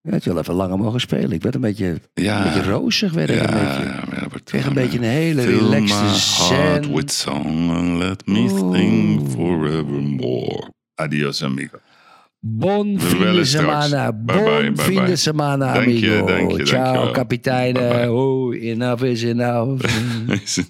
Ja, 0.01 0.15
het 0.15 0.21
is 0.27 0.33
wel 0.33 0.39
even 0.39 0.55
langer 0.55 0.79
mogen 0.79 1.01
spelen. 1.01 1.31
Ik 1.33 1.43
werd 1.43 1.55
een 1.55 1.61
beetje, 1.61 2.01
Ja. 2.15 2.39
een 2.47 2.53
beetje 2.55 2.71
rozig. 2.71 3.13
Werd 3.13 3.31
ik 3.31 3.37
Ja, 3.37 3.43
een 3.43 3.55
beetje. 3.67 4.21
ja, 4.21 4.29
kreeg 4.45 4.67
een 4.67 4.75
beetje 4.75 4.99
een 4.99 5.05
hele 5.05 5.45
relaxte 5.45 6.09
zen. 6.15 6.95
with 6.95 7.13
song 7.13 7.71
and 7.71 7.99
let 7.99 8.27
me 8.27 8.49
sing 8.49 9.29
forevermore. 9.31 10.73
Adios, 10.95 11.43
amigo. 11.45 11.79
Bon 12.41 12.95
We 12.95 13.01
fin 13.01 13.19
bellen 13.19 13.35
de 13.35 13.45
straks. 13.45 13.85
semana. 13.89 14.13
Bye 14.13 14.73
Bon 14.73 14.75
bye 15.05 15.17
semana, 15.17 15.73
Dank 15.73 15.87
je, 15.87 15.93
amigo. 15.93 16.27
dank 16.27 16.51
je, 16.51 16.67
Ciao, 16.67 17.11
kapiteinen. 17.11 18.13
Oh, 18.15 18.55
enough 18.63 19.03
is 19.03 19.23
enough. 19.23 19.85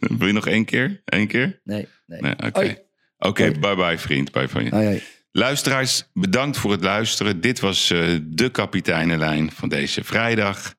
Wil 0.19 0.27
je 0.27 0.33
nog 0.33 0.47
één 0.47 0.65
keer? 0.65 1.01
Eén 1.05 1.27
keer? 1.27 1.61
nee, 1.65 1.87
nee. 2.07 2.21
Nee, 2.21 2.35
oké. 3.19 3.51
Bye 3.61 3.77
bye 3.77 3.99
vriend. 3.99 4.33
Bye 4.33 4.49
van 4.49 4.65
je. 4.65 4.71
Hoi. 4.71 5.03
Luisteraars, 5.33 6.09
bedankt 6.13 6.57
voor 6.57 6.71
het 6.71 6.83
luisteren. 6.83 7.41
Dit 7.41 7.61
was 7.61 7.91
eh, 7.91 8.01
de 8.23 8.49
kapiteinenlijn 8.51 9.51
van 9.53 9.69
deze 9.69 10.05
vrijdag. 10.05 10.75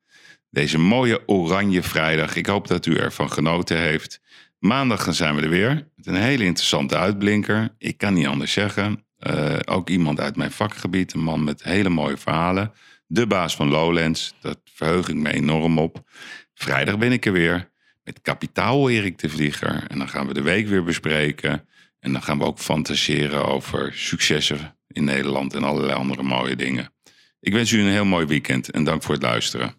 Deze 0.50 0.78
mooie 0.80 1.22
oranje 1.28 1.84
vrijdag. 1.84 2.36
Ik 2.36 2.46
hoop 2.46 2.68
dat 2.68 2.86
u 2.86 2.96
ervan 2.96 3.32
genoten 3.32 3.78
heeft. 3.78 4.20
Maandag 4.60 5.14
zijn 5.16 5.36
we 5.36 5.42
er 5.42 5.50
weer. 5.50 5.88
Met 5.96 6.08
een 6.08 6.16
hele 6.16 6.44
interessante 6.44 6.98
uitblinker. 6.98 7.76
Ik 7.78 7.98
kan 7.98 8.14
niet 8.14 8.26
anders 8.28 8.52
zeggen. 8.52 9.04
Eh, 9.20 9.56
ook 9.66 9.90
iemand 9.90 10.20
uit 10.20 10.36
mijn 10.36 10.52
vakgebied. 10.52 11.14
Een 11.14 11.24
man 11.24 11.44
met 11.44 11.64
hele 11.64 11.90
mooie 11.90 12.18
verhalen. 12.18 12.74
De 13.08 13.28
baas 13.28 13.56
van 13.56 13.68
Lowlands. 13.68 14.34
Dat 14.42 14.60
verheug 14.64 15.10
ik 15.10 15.16
me 15.16 15.34
enorm 15.34 15.78
op. 15.78 16.04
Vrijdag 16.54 16.98
ben 16.98 17.12
ik 17.12 17.26
er 17.26 17.32
weer. 17.32 17.70
Met 18.04 18.22
kapitaal 18.22 18.90
Erik 18.90 19.18
de 19.18 19.30
Vlieger. 19.30 19.84
En 19.88 19.98
dan 19.98 20.10
gaan 20.10 20.28
we 20.28 20.34
de 20.34 20.42
week 20.42 20.68
weer 20.68 20.84
bespreken. 20.84 21.68
En 22.00 22.12
dan 22.12 22.24
gaan 22.24 22.38
we 22.38 22.44
ook 22.44 22.60
fantaseren 22.60 23.46
over 23.46 23.94
successen 23.94 24.78
in 24.88 25.04
Nederland 25.04 25.54
en 25.54 25.64
allerlei 25.64 25.94
andere 25.94 26.24
mooie 26.24 26.56
dingen. 26.56 26.94
Ik 27.40 27.54
wens 27.54 27.72
u 27.72 27.82
een 27.82 27.92
heel 27.92 28.06
mooi 28.06 28.26
weekend 28.26 28.72
en 28.72 28.84
dank 28.84 29.04
voor 29.04 29.14
het 29.14 29.24
luisteren. 29.24 29.79